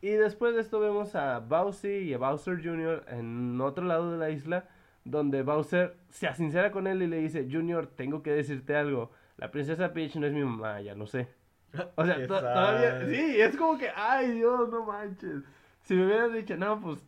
Y 0.00 0.08
después 0.08 0.56
de 0.56 0.60
esto 0.60 0.80
vemos 0.80 1.14
a 1.14 1.38
Bowser 1.38 2.02
y 2.02 2.14
a 2.14 2.18
Bowser 2.18 2.60
Jr. 2.60 3.04
en 3.06 3.60
otro 3.60 3.84
lado 3.84 4.10
de 4.10 4.18
la 4.18 4.30
isla, 4.30 4.68
donde 5.04 5.44
Bowser 5.44 5.96
se 6.10 6.34
sincera 6.34 6.72
con 6.72 6.88
él 6.88 7.00
y 7.00 7.06
le 7.06 7.18
dice, 7.18 7.46
Junior, 7.48 7.86
tengo 7.86 8.24
que 8.24 8.32
decirte 8.32 8.74
algo. 8.74 9.12
La 9.36 9.52
princesa 9.52 9.92
Peach 9.92 10.16
no 10.16 10.26
es 10.26 10.32
mi 10.32 10.42
mamá, 10.42 10.80
ya 10.80 10.96
lo 10.96 11.06
sé. 11.06 11.28
O 11.94 12.04
sea, 12.04 12.26
todavía... 12.26 13.06
Sí, 13.06 13.40
es 13.40 13.56
como 13.56 13.78
que, 13.78 13.88
ay 13.94 14.32
Dios, 14.32 14.68
no 14.68 14.84
manches. 14.84 15.44
Si 15.82 15.94
me 15.94 16.06
hubieras 16.06 16.32
dicho, 16.32 16.56
no, 16.56 16.80
pues, 16.80 16.98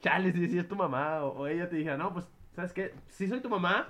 chale, 0.00 0.32
si, 0.32 0.48
si 0.48 0.58
es 0.58 0.66
tu 0.66 0.76
mamá, 0.76 1.24
o, 1.24 1.40
o 1.40 1.46
ella 1.46 1.68
te 1.68 1.76
dijera, 1.76 1.98
no, 1.98 2.14
pues, 2.14 2.26
¿sabes 2.54 2.72
qué? 2.72 2.94
Sí 3.08 3.28
soy 3.28 3.40
tu 3.40 3.48
mamá, 3.48 3.88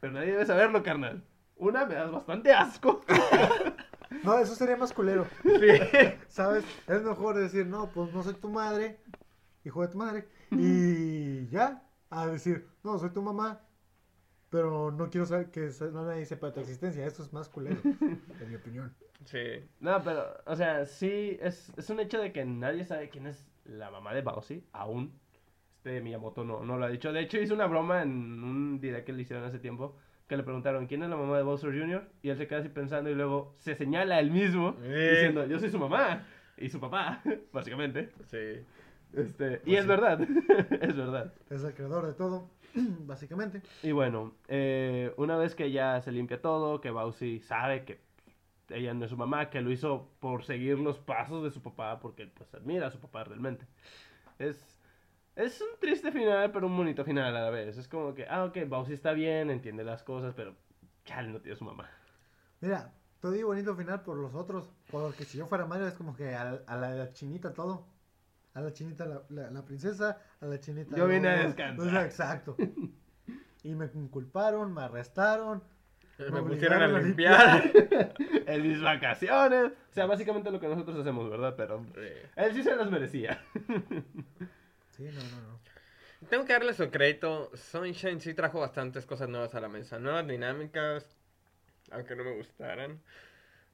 pero 0.00 0.12
nadie 0.12 0.32
debe 0.32 0.46
saberlo, 0.46 0.82
carnal. 0.82 1.22
Una, 1.56 1.86
me 1.86 1.94
das 1.94 2.10
bastante 2.10 2.52
asco. 2.52 3.00
No, 4.22 4.38
eso 4.38 4.54
sería 4.54 4.76
más 4.76 4.92
culero. 4.92 5.26
Sí. 5.42 6.10
¿Sabes? 6.28 6.64
Es 6.86 7.02
mejor 7.02 7.36
decir, 7.36 7.66
no, 7.66 7.90
pues 7.90 8.12
no 8.12 8.22
soy 8.22 8.34
tu 8.34 8.48
madre, 8.48 8.98
hijo 9.64 9.82
de 9.82 9.88
tu 9.88 9.98
madre. 9.98 10.28
Y 10.50 11.48
ya, 11.48 11.82
a 12.10 12.26
decir, 12.26 12.68
no, 12.84 12.98
soy 12.98 13.10
tu 13.10 13.20
mamá, 13.22 13.60
pero 14.48 14.90
no 14.90 15.10
quiero 15.10 15.26
saber 15.26 15.50
que 15.50 15.70
nadie 15.92 16.24
sepa 16.24 16.52
tu 16.52 16.60
existencia. 16.60 17.06
Eso 17.06 17.22
es 17.22 17.32
más 17.32 17.48
culero, 17.48 17.80
en 17.84 18.48
mi 18.48 18.54
opinión. 18.54 18.94
Sí. 19.24 19.68
No, 19.80 20.02
pero, 20.02 20.24
o 20.46 20.56
sea, 20.56 20.86
sí, 20.86 21.36
es, 21.40 21.72
es 21.76 21.90
un 21.90 22.00
hecho 22.00 22.20
de 22.20 22.32
que 22.32 22.44
nadie 22.44 22.84
sabe 22.84 23.08
quién 23.10 23.26
es 23.26 23.48
la 23.64 23.90
mamá 23.90 24.14
de 24.14 24.22
Bowsy, 24.22 24.64
aún. 24.72 25.18
Este 25.86 26.00
Miyamoto 26.00 26.42
no, 26.44 26.64
no 26.64 26.76
lo 26.78 26.84
ha 26.84 26.88
dicho. 26.88 27.12
De 27.12 27.20
hecho, 27.20 27.40
hizo 27.40 27.54
una 27.54 27.66
broma 27.66 28.02
en 28.02 28.10
un 28.42 28.80
direct 28.80 29.06
que 29.06 29.12
le 29.12 29.22
hicieron 29.22 29.44
hace 29.44 29.60
tiempo, 29.60 29.96
que 30.26 30.36
le 30.36 30.42
preguntaron, 30.42 30.88
¿quién 30.88 31.04
es 31.04 31.08
la 31.08 31.14
mamá 31.16 31.36
de 31.36 31.44
Bowser 31.44 31.70
Jr.? 31.70 32.08
Y 32.22 32.30
él 32.30 32.36
se 32.36 32.48
queda 32.48 32.58
así 32.58 32.68
pensando 32.68 33.08
y 33.08 33.14
luego 33.14 33.54
se 33.58 33.76
señala 33.76 34.16
a 34.16 34.20
él 34.20 34.32
mismo, 34.32 34.74
Eh. 34.82 35.10
diciendo, 35.12 35.46
yo 35.46 35.60
soy 35.60 35.70
su 35.70 35.78
mamá 35.78 36.26
y 36.56 36.68
su 36.70 36.80
papá, 36.80 37.22
básicamente. 37.52 38.10
Sí. 38.24 38.64
Este, 39.12 39.60
y 39.64 39.66
Pues 39.70 39.76
es 39.78 39.82
sí. 39.82 39.88
verdad, 39.88 40.20
es 40.82 40.96
verdad. 40.96 41.32
Es 41.50 41.62
el 41.62 41.72
creador 41.72 42.04
de 42.08 42.14
todo, 42.14 42.50
básicamente. 42.74 43.62
Y 43.84 43.92
bueno, 43.92 44.34
eh, 44.48 45.12
una 45.18 45.36
vez 45.36 45.54
que 45.54 45.70
ya 45.70 46.00
se 46.00 46.10
limpia 46.10 46.42
todo, 46.42 46.80
que 46.80 46.90
Bowsy 46.90 47.38
sabe 47.38 47.84
que 47.84 48.00
ella 48.70 48.92
no 48.92 49.04
es 49.04 49.10
su 49.12 49.16
mamá, 49.16 49.50
que 49.50 49.60
lo 49.60 49.70
hizo 49.70 50.10
por 50.18 50.42
seguir 50.42 50.80
los 50.80 50.98
pasos 50.98 51.44
de 51.44 51.52
su 51.52 51.62
papá, 51.62 52.00
porque 52.00 52.26
pues 52.26 52.52
admira 52.54 52.88
a 52.88 52.90
su 52.90 52.98
papá 52.98 53.22
realmente. 53.22 53.66
Es, 54.40 54.75
es 55.36 55.60
un 55.60 55.78
triste 55.80 56.10
final, 56.10 56.50
pero 56.50 56.66
un 56.66 56.76
bonito 56.76 57.04
final 57.04 57.36
a 57.36 57.40
la 57.42 57.50
vez. 57.50 57.76
Es 57.78 57.86
como 57.88 58.14
que, 58.14 58.26
ah, 58.28 58.44
ok, 58.44 58.58
Bowsy 58.66 58.94
está 58.94 59.12
bien, 59.12 59.50
entiende 59.50 59.84
las 59.84 60.02
cosas, 60.02 60.34
pero 60.34 60.54
chale, 61.04 61.28
no 61.28 61.40
tiene 61.40 61.56
su 61.56 61.64
mamá. 61.64 61.88
Mira, 62.60 62.92
te 63.20 63.30
digo 63.30 63.48
bonito 63.48 63.74
final 63.76 64.02
por 64.02 64.16
los 64.16 64.34
otros, 64.34 64.70
porque 64.90 65.24
si 65.24 65.38
yo 65.38 65.46
fuera 65.46 65.66
Mario 65.66 65.86
es 65.86 65.94
como 65.94 66.16
que 66.16 66.34
a, 66.34 66.60
a 66.66 66.76
la 66.76 67.12
chinita 67.12 67.52
todo. 67.52 67.86
A 68.54 68.60
la 68.62 68.72
chinita 68.72 69.04
la, 69.04 69.22
la- 69.28 69.50
la 69.50 69.62
princesa, 69.66 70.18
a 70.40 70.46
la 70.46 70.58
chinita... 70.58 70.96
Yo 70.96 71.06
vine 71.06 71.28
a 71.28 71.36
descansar. 71.46 71.90
sea, 71.90 72.04
exacto. 72.06 72.56
Y 73.62 73.74
me 73.74 73.90
inculparon, 73.94 74.72
me 74.72 74.80
arrestaron. 74.82 75.62
Me 76.18 76.30
Me 76.30 76.42
pusieron 76.42 76.80
a 76.82 76.86
limpiar. 76.98 77.70
en 78.46 78.62
mis 78.62 78.80
vacaciones. 78.80 79.72
O 79.90 79.92
sea, 79.92 80.06
básicamente 80.06 80.50
lo 80.50 80.58
que 80.58 80.68
nosotros 80.68 80.96
hacemos, 80.98 81.28
¿verdad? 81.28 81.52
Pero 81.54 81.84
él 82.36 82.54
sí 82.54 82.62
se 82.62 82.74
las 82.74 82.90
merecía. 82.90 83.38
Sí, 84.96 85.04
no, 85.04 85.22
no, 85.22 85.40
no. 85.42 85.60
Tengo 86.28 86.44
que 86.44 86.52
darle 86.54 86.72
su 86.72 86.90
crédito. 86.90 87.50
Sunshine 87.54 88.20
sí 88.20 88.34
trajo 88.34 88.60
bastantes 88.60 89.04
cosas 89.04 89.28
nuevas 89.28 89.54
a 89.54 89.60
la 89.60 89.68
mesa. 89.68 89.98
Nuevas 89.98 90.26
dinámicas, 90.26 91.16
aunque 91.90 92.16
no 92.16 92.24
me 92.24 92.34
gustaran. 92.36 93.00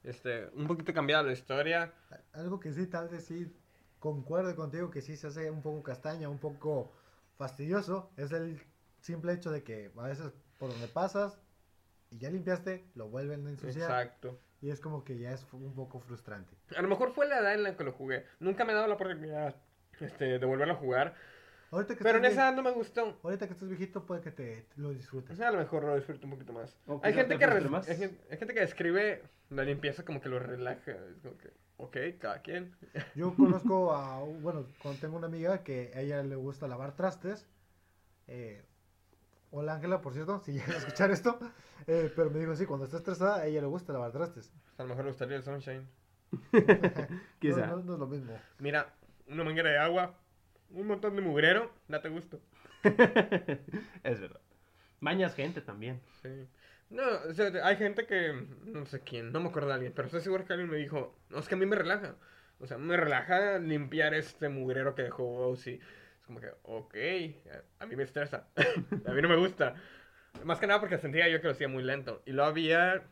Este, 0.03 0.49
un 0.55 0.66
poquito 0.66 0.93
cambiada 0.93 1.23
la 1.23 1.33
historia. 1.33 1.93
Algo 2.33 2.59
que 2.59 2.73
sí, 2.73 2.87
tal 2.87 3.09
vez 3.09 3.25
sí 3.25 3.53
concuerdo 4.01 4.57
contigo 4.57 4.91
que 4.91 5.01
sí 5.01 5.16
se 5.16 5.29
hace 5.29 5.49
un 5.49 5.62
poco 5.62 5.85
castaña, 5.85 6.29
un 6.29 6.39
poco 6.39 6.93
fastidioso, 7.37 8.11
es 8.16 8.33
el 8.33 8.61
simple 9.01 9.33
hecho 9.33 9.53
de 9.53 9.62
que 9.62 9.93
a 9.97 10.09
veces 10.09 10.33
por 10.59 10.70
donde 10.70 10.89
pasas 10.89 11.39
y 12.11 12.18
ya 12.18 12.29
limpiaste, 12.29 12.85
lo 12.97 13.09
vuelven 13.09 13.47
a 13.47 13.51
ensuciar. 13.51 13.91
Exacto. 13.91 14.41
Y 14.61 14.70
es 14.70 14.81
como 14.81 15.05
que 15.05 15.18
ya 15.18 15.33
es 15.33 15.47
un 15.53 15.75
poco 15.75 16.01
frustrante. 16.01 16.57
A 16.77 16.83
lo 16.83 16.89
mejor 16.89 17.12
fue 17.12 17.29
la 17.29 17.39
edad 17.39 17.55
en 17.55 17.62
la 17.62 17.77
que 17.77 17.85
lo 17.85 17.93
jugué. 17.93 18.27
Nunca 18.41 18.64
me 18.64 18.73
he 18.73 18.75
dado 18.75 18.89
la 18.89 18.95
oportunidad 18.95 19.55
este, 20.03 20.38
de 20.38 20.46
volverlo 20.46 20.74
a 20.74 20.76
jugar. 20.76 21.14
Ahorita 21.70 21.96
que 21.96 22.05
Pero 22.05 22.18
en 22.18 22.26
esa 22.26 22.53
no 22.53 22.62
me 22.62 22.70
gustó. 22.70 23.18
Ahorita 23.22 23.46
que 23.46 23.55
estás 23.55 23.68
viejito 23.68 24.05
puede 24.05 24.20
que 24.20 24.30
te 24.30 24.66
lo 24.76 24.88
O 24.88 24.92
disfrutes. 24.92 25.36
sea, 25.38 25.48
a 25.48 25.53
lo 25.53 25.59
mejor 25.59 25.84
lo 25.84 25.96
disfruto 25.96 26.26
un 26.26 26.32
poquito 26.32 26.53
más. 26.53 26.76
O 26.86 27.00
Hay 27.03 27.14
gente, 27.14 27.38
te 27.38 27.38
que 27.38 27.68
más. 27.68 27.88
hay, 27.88 28.18
hay 28.30 28.36
gente 28.36 28.53
que 28.53 28.61
describe 28.61 29.22
la 29.48 29.64
limpieza 29.64 30.05
como 30.05 30.20
que 30.20 30.28
lo 30.28 30.38
relaja. 30.38 30.90
Es 30.92 31.18
como 31.22 31.38
que, 31.38 31.50
ok, 31.78 31.96
cada 32.20 32.42
quien. 32.42 32.76
Yo 33.14 33.34
conozco 33.34 33.94
a, 33.94 34.20
bueno, 34.20 34.66
con- 34.82 34.98
tengo 34.98 35.16
una 35.16 35.28
amiga 35.28 35.62
que 35.62 35.92
a 35.94 36.00
ella 36.00 36.22
le 36.22 36.36
gusta 36.36 36.68
lavar 36.68 36.94
trastes. 36.94 37.46
Eh, 38.28 38.62
hola 39.50 39.74
Ángela, 39.76 40.03
por 40.03 40.12
cierto, 40.12 40.40
si 40.40 40.53
llegas 40.53 40.74
a 40.74 40.78
escuchar 40.78 41.11
esto. 41.11 41.38
Eh, 41.86 42.12
pero 42.14 42.30
me 42.30 42.38
dijo, 42.38 42.55
sí, 42.55 42.66
cuando 42.66 42.84
está 42.84 42.98
estresada, 42.98 43.36
a 43.38 43.46
ella 43.46 43.62
le 43.62 43.66
gusta 43.66 43.94
lavar 43.94 44.12
trastes. 44.12 44.53
A 44.76 44.82
lo 44.82 44.90
mejor 44.90 45.05
le 45.07 45.11
gustaría 45.12 45.36
el 45.38 45.42
Sunshine. 45.42 45.88
Quizá. 47.40 47.66
No, 47.66 47.76
no- 47.78 47.82
no 47.82 47.92
es 47.94 47.98
lo 47.98 48.07
mismo. 48.07 48.38
Mira, 48.59 48.92
una 49.27 49.45
manguera 49.45 49.70
de 49.70 49.79
agua, 49.79 50.14
un 50.70 50.87
montón 50.87 51.16
de 51.16 51.23
mugrero, 51.23 51.73
date 51.89 52.09
gusto. 52.09 52.41
es 54.05 54.20
verdad. 54.20 54.41
Bañas 55.01 55.35
gente 55.35 55.61
también. 55.61 56.01
Sí. 56.23 56.49
No, 56.91 57.03
o 57.29 57.33
sea, 57.33 57.51
hay 57.66 57.77
gente 57.77 58.07
que, 58.07 58.33
no 58.66 58.85
sé 58.87 59.01
quién, 59.01 59.33
no 59.33 59.41
me 59.41 59.49
acuerdo 59.49 59.68
de 59.68 59.75
alguien, 59.75 59.93
pero 59.95 60.07
estoy 60.07 60.20
seguro 60.20 60.45
que 60.45 60.53
alguien 60.53 60.70
me 60.70 60.77
dijo, 60.77 61.18
no, 61.31 61.39
es 61.39 61.49
que 61.49 61.55
a 61.55 61.59
mí 61.59 61.66
me 61.66 61.77
relaja. 61.77 62.16
O 62.61 62.66
sea, 62.66 62.79
me 62.79 62.97
relaja 62.97 63.59
limpiar 63.59 64.14
este 64.14 64.49
mugrero 64.49 64.95
que 64.95 65.03
dejó 65.03 65.49
Ozzy. 65.49 65.81
Es 66.20 66.27
como 66.27 66.41
que, 66.41 66.49
ok, 66.62 66.95
a- 67.81 67.87
mí 67.87 67.97
me 67.97 68.05
estresa. 68.05 68.47
a 69.07 69.12
mí 69.12 69.23
no 69.23 69.29
me 69.29 69.37
gusta. 69.37 69.75
Más 70.45 70.59
que 70.61 70.66
nada 70.66 70.81
porque 70.81 70.99
sentía 70.99 71.29
yo 71.29 71.41
que 71.41 71.47
lo 71.47 71.53
hacía 71.53 71.68
muy 71.68 71.83
lento. 71.83 72.23
Y 72.27 72.33
luego 72.33 72.49
había, 72.51 73.03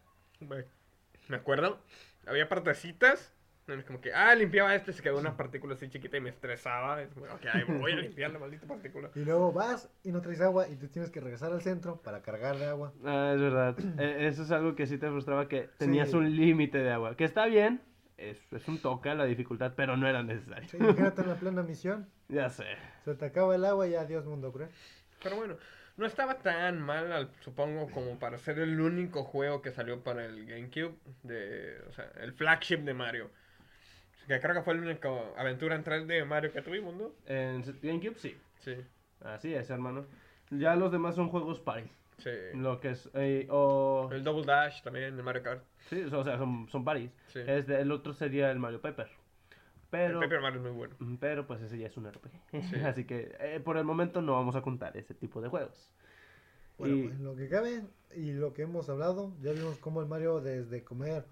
me 1.29 1.37
acuerdo, 1.37 1.81
había 2.27 2.49
partecitas. 2.49 3.35
En 3.73 3.79
las 3.79 3.87
Como 3.87 4.01
que, 4.01 4.13
ah, 4.13 4.35
limpiaba 4.35 4.75
este, 4.75 4.93
se 4.93 5.03
quedó 5.03 5.19
una 5.19 5.37
partícula 5.37 5.75
así 5.75 5.89
chiquita 5.89 6.17
y 6.17 6.21
me 6.21 6.31
estresaba. 6.31 7.01
Es 7.03 7.09
como, 7.15 7.27
ok, 7.27 7.47
ahí 7.53 7.63
voy 7.65 7.93
a 7.93 7.97
limpiar 7.97 8.31
la 8.31 8.39
maldita 8.41 8.67
partícula. 8.67 9.11
Y 9.15 9.21
luego 9.21 9.53
vas 9.53 9.91
y 10.03 10.13
no 10.13 10.21
traes 10.21 10.41
agua 10.41 10.69
y 10.69 10.77
tú 10.77 10.89
tienes 10.89 11.11
que 11.11 11.21
regresar 11.21 11.53
al 11.53 11.61
centro 11.63 12.01
para 12.03 12.23
cargar 12.23 12.57
de 12.59 12.67
agua. 12.67 12.93
Ah, 13.05 13.33
es 13.35 13.41
verdad. 13.41 13.77
Eh, 13.99 14.27
Eso 14.29 14.43
es 14.43 14.51
algo 14.51 14.75
que 14.75 14.87
sí 14.87 14.99
te 14.99 15.09
frustraba, 15.09 15.49
que 15.49 15.69
tenías 15.79 16.11
Sí. 16.11 16.17
un 16.17 16.35
límite 16.37 16.79
de 16.79 16.91
agua. 16.91 17.17
Que 17.17 17.25
está 17.25 17.47
bien, 17.47 17.81
es, 18.17 18.53
es 18.53 18.69
un 18.69 18.79
toque 18.81 19.09
a 19.11 19.15
la 19.15 19.25
dificultad, 19.25 19.73
pero 19.77 19.97
no 19.97 20.07
era 20.09 20.23
necesario. 20.23 20.69
Sí, 20.69 20.77
imagínate 20.79 21.23
en 21.23 21.29
la 21.29 21.35
plena 21.37 21.63
misión, 21.63 22.09
Ya 22.29 22.49
sé. 22.51 22.65
se 23.05 23.15
te 23.15 23.25
acaba 23.25 23.55
el 23.55 23.65
agua 23.65 23.87
y 23.89 23.95
adiós 23.95 24.25
mundo 24.27 24.53
cruel. 24.53 24.69
Pero 25.23 25.37
bueno, 25.37 25.57
no 25.97 26.07
estaba 26.07 26.39
tan 26.39 26.81
mal, 26.81 27.13
al- 27.13 27.31
supongo, 27.41 27.91
como 27.91 28.19
para 28.19 28.39
ser 28.39 28.59
el 28.59 28.81
único 28.81 29.25
juego 29.25 29.61
que 29.61 29.71
salió 29.71 30.03
para 30.03 30.25
el 30.25 30.47
GameCube, 30.47 30.95
de, 31.25 31.79
o 31.89 31.93
sea, 31.93 32.11
el 32.21 32.33
flagship 32.33 32.79
de 32.79 32.95
Mario. 32.95 33.31
Que 34.27 34.41
creo 34.41 34.55
que 34.55 34.63
fue 34.63 34.75
la 34.75 34.83
única 34.83 35.09
aventura 35.37 35.75
en 35.75 35.85
3D 35.85 36.07
de 36.07 36.25
Mario 36.25 36.53
que 36.53 36.63
tuvimos, 36.63 36.95
¿no? 36.95 37.11
En 37.27 37.63
GameCube 37.83 38.17
sí. 38.19 38.37
Sí, 38.61 38.75
Así 39.23 39.53
es, 39.55 39.69
hermano. 39.71 40.05
Ya 40.51 40.77
los 40.77 40.93
demás 40.93 41.15
son 41.15 41.29
juegos 41.29 41.61
party. 41.61 41.89
sí. 42.19 42.31
Lo 42.55 42.81
que 42.81 42.91
es. 42.91 43.09
eh, 43.15 43.47
o, 43.51 44.09
El 44.13 44.23
Double 44.25 44.45
Dash 44.45 44.83
también, 44.83 45.05
el 45.17 45.23
Mario 45.23 45.43
Kart. 45.43 45.63
sí, 45.89 46.03
o 46.03 46.25
sea, 46.25 46.39
son, 46.39 46.69
son 46.69 46.85
paris. 46.85 47.11
Sí. 47.29 47.41
El 47.47 47.91
otro 47.93 48.13
sería 48.13 48.51
el 48.51 48.59
Mario 48.59 48.81
Paper. 48.81 49.09
Pero. 49.91 50.21
El 50.21 50.29
Paper 50.29 50.41
Mario 50.41 50.59
es 50.61 50.63
muy 50.67 50.73
bueno. 50.77 50.95
Mm, 51.01 51.17
Pero 51.17 51.47
pues 51.47 51.61
ese 51.63 51.77
ya 51.79 51.87
es 51.89 51.97
un 51.97 52.07
RPG. 52.11 52.31
Sí. 52.71 52.77
Así 52.85 53.05
que 53.05 53.35
eh, 53.41 53.61
por 53.65 53.77
el 53.77 53.85
momento 53.85 54.23
no 54.23 54.33
vamos 54.35 54.55
a 54.55 54.63
contar 54.63 54.97
ese 54.97 55.15
tipo 55.15 55.41
de 55.41 55.49
juegos. 55.49 55.93
Bueno, 56.79 56.95
Y- 56.97 57.01
en 57.07 57.25
lo 57.25 57.35
que 57.37 57.49
cabe 57.49 57.83
y 58.15 58.33
lo 58.33 58.53
que 58.55 58.63
hemos 58.63 58.89
hablado, 58.89 59.33
ya 59.43 59.53
vimos 59.53 59.77
cómo 59.79 60.01
el 60.01 60.07
Mario 60.07 60.41
desde 60.41 60.83
comer 60.85 61.25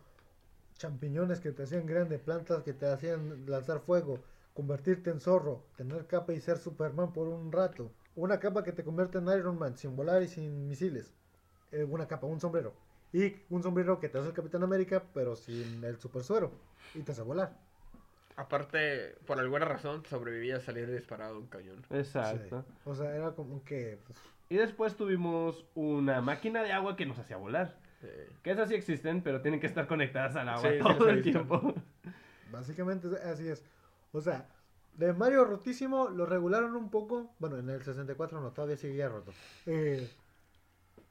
champiñones 0.79 1.41
que 1.41 1.53
te 1.53 1.65
hacían 1.65 1.87
grande, 1.87 2.19
plantas 2.19 2.63
que 2.63 2.73
te 2.73 2.87
hacían 2.87 3.45
lanzar 3.47 3.81
fuego, 3.81 4.21
convertirte 4.55 5.11
en 5.11 5.21
zorro, 5.21 5.65
tener 5.77 6.07
capa 6.07 6.33
y 6.33 6.41
ser 6.41 6.59
Superman 6.59 7.13
por 7.13 7.29
un 7.29 7.53
rato, 7.53 7.91
una 8.17 8.41
capa 8.41 8.65
que 8.65 8.73
te 8.73 8.85
convierte 8.85 9.19
en 9.19 9.29
Iron 9.29 9.59
Man 9.59 9.77
sin 9.77 9.95
volar 9.95 10.23
y 10.23 10.29
sin 10.29 10.69
misiles, 10.69 11.13
eh, 11.73 11.85
una 11.85 12.09
capa, 12.09 12.27
un 12.27 12.41
sombrero, 12.41 12.73
y 13.13 13.35
un 13.51 13.63
sombrero 13.63 14.01
que 14.01 14.09
te 14.09 14.19
hace 14.19 14.29
el 14.29 14.35
Capitán 14.35 14.63
América 14.63 15.03
pero 15.15 15.37
sin 15.37 15.83
el 15.85 15.99
super 15.99 16.23
suero 16.23 16.53
y 16.95 17.03
te 17.03 17.13
hace 17.13 17.23
volar. 17.23 17.57
Aparte, 18.37 19.17
por 19.27 19.41
alguna 19.41 19.65
razón, 19.65 20.05
sobrevivía 20.05 20.59
a 20.59 20.61
salir 20.61 20.89
disparado 20.89 21.35
de 21.35 21.41
un 21.41 21.47
cañón. 21.49 21.85
Exacto. 21.91 22.63
Sí. 22.63 22.75
O 22.85 22.95
sea, 22.95 23.17
era 23.17 23.33
como 23.33 23.65
que 23.65 23.99
Y 24.49 24.57
después 24.57 24.97
tuvimos 24.97 25.65
una 25.75 26.21
máquina 26.21 26.63
de 26.63 26.73
agua 26.73 26.97
que 26.97 27.05
nos 27.05 27.19
hacía 27.19 27.37
volar. 27.37 27.75
Que 28.43 28.51
esas 28.51 28.69
sí 28.69 28.75
existen, 28.75 29.23
pero 29.23 29.41
tienen 29.41 29.61
que 29.61 29.67
estar 29.67 29.87
conectadas 29.87 30.37
al 30.37 30.49
agua 30.49 30.71
Sí, 30.71 30.79
todo 30.81 31.09
el 31.09 31.23
tiempo. 31.23 31.75
Básicamente 32.53 33.09
así 33.25 33.49
es. 33.49 33.65
O 34.13 34.21
sea, 34.21 34.47
de 34.95 35.13
Mario 35.13 35.45
rotísimo 35.45 36.09
lo 36.09 36.25
regularon 36.27 36.75
un 36.77 36.91
poco. 36.91 37.35
Bueno, 37.39 37.59
en 37.59 37.69
el 37.71 37.83
64 37.83 38.41
no, 38.41 38.51
todavía 38.53 38.77
seguía 38.77 39.09
roto. 39.09 39.33
Eh, 39.67 40.09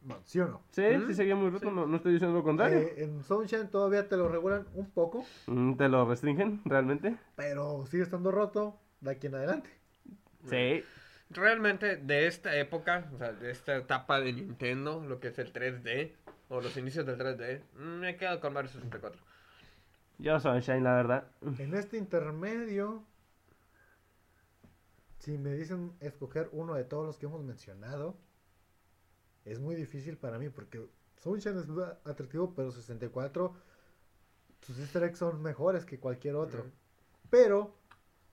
bueno, 0.02 0.22
¿sí 0.26 0.40
o 0.40 0.48
no? 0.48 0.62
Sí, 0.72 0.82
¿Mm? 0.82 1.08
sí 1.08 1.14
seguía 1.14 1.36
muy 1.36 1.50
roto, 1.50 1.70
no, 1.72 1.86
no 1.86 1.98
estoy 1.98 2.14
diciendo 2.14 2.38
lo 2.38 2.44
contrario. 2.44 2.80
Eh, 2.80 3.04
en 3.04 3.24
Sunshine 3.24 3.68
todavía 3.68 4.08
te 4.08 4.16
lo 4.18 4.30
regulan 4.30 4.66
un 4.74 4.90
poco, 4.90 5.26
Mm, 5.48 5.76
¿Te 5.76 5.90
lo 5.90 6.08
restringen 6.08 6.62
realmente? 6.66 7.18
pero 7.36 7.86
sigue 7.88 8.04
estando 8.04 8.32
roto 8.32 8.80
de 9.02 9.12
aquí 9.12 9.28
en 9.28 9.36
adelante. 9.36 9.70
Sí. 10.50 10.84
Realmente, 11.30 11.98
de 11.98 12.28
esta 12.28 12.56
época, 12.58 13.10
o 13.14 13.18
sea, 13.18 13.34
de 13.34 13.52
esta 13.52 13.76
etapa 13.76 14.22
de 14.22 14.32
Nintendo, 14.32 15.04
lo 15.06 15.20
que 15.20 15.28
es 15.28 15.40
el 15.40 15.52
3D, 15.52 16.14
o 16.50 16.62
los 16.62 16.76
inicios 16.78 17.06
del 17.06 17.18
3D, 17.18 17.62
mm, 17.76 18.00
me 18.00 18.10
he 18.12 18.18
quedado 18.18 18.40
con 18.40 18.54
Mario 18.54 18.70
64. 18.72 19.22
Yo 20.20 20.40
Sunshine, 20.40 20.84
la 20.84 20.96
verdad. 20.96 21.28
En 21.60 21.74
este 21.76 21.98
intermedio, 21.98 23.04
si 25.20 25.38
me 25.38 25.54
dicen 25.54 25.94
escoger 26.00 26.50
uno 26.52 26.74
de 26.74 26.84
todos 26.84 27.06
los 27.06 27.18
que 27.18 27.28
hemos 27.28 27.44
mencionado, 27.44 28.18
es 29.46 29.60
muy 29.60 29.76
difícil 29.76 30.18
para 30.18 30.40
mí 30.40 30.50
porque 30.50 30.90
Sunshine 31.22 31.60
es 31.60 31.68
muy 31.68 31.84
atractivo, 32.06 32.54
pero 32.56 32.72
64, 32.72 33.54
sus 34.62 34.80
easter 34.80 35.04
eggs 35.04 35.20
son 35.20 35.42
mejores 35.42 35.86
que 35.86 36.00
cualquier 36.00 36.36
otro. 36.36 36.66
Pero, 37.30 37.76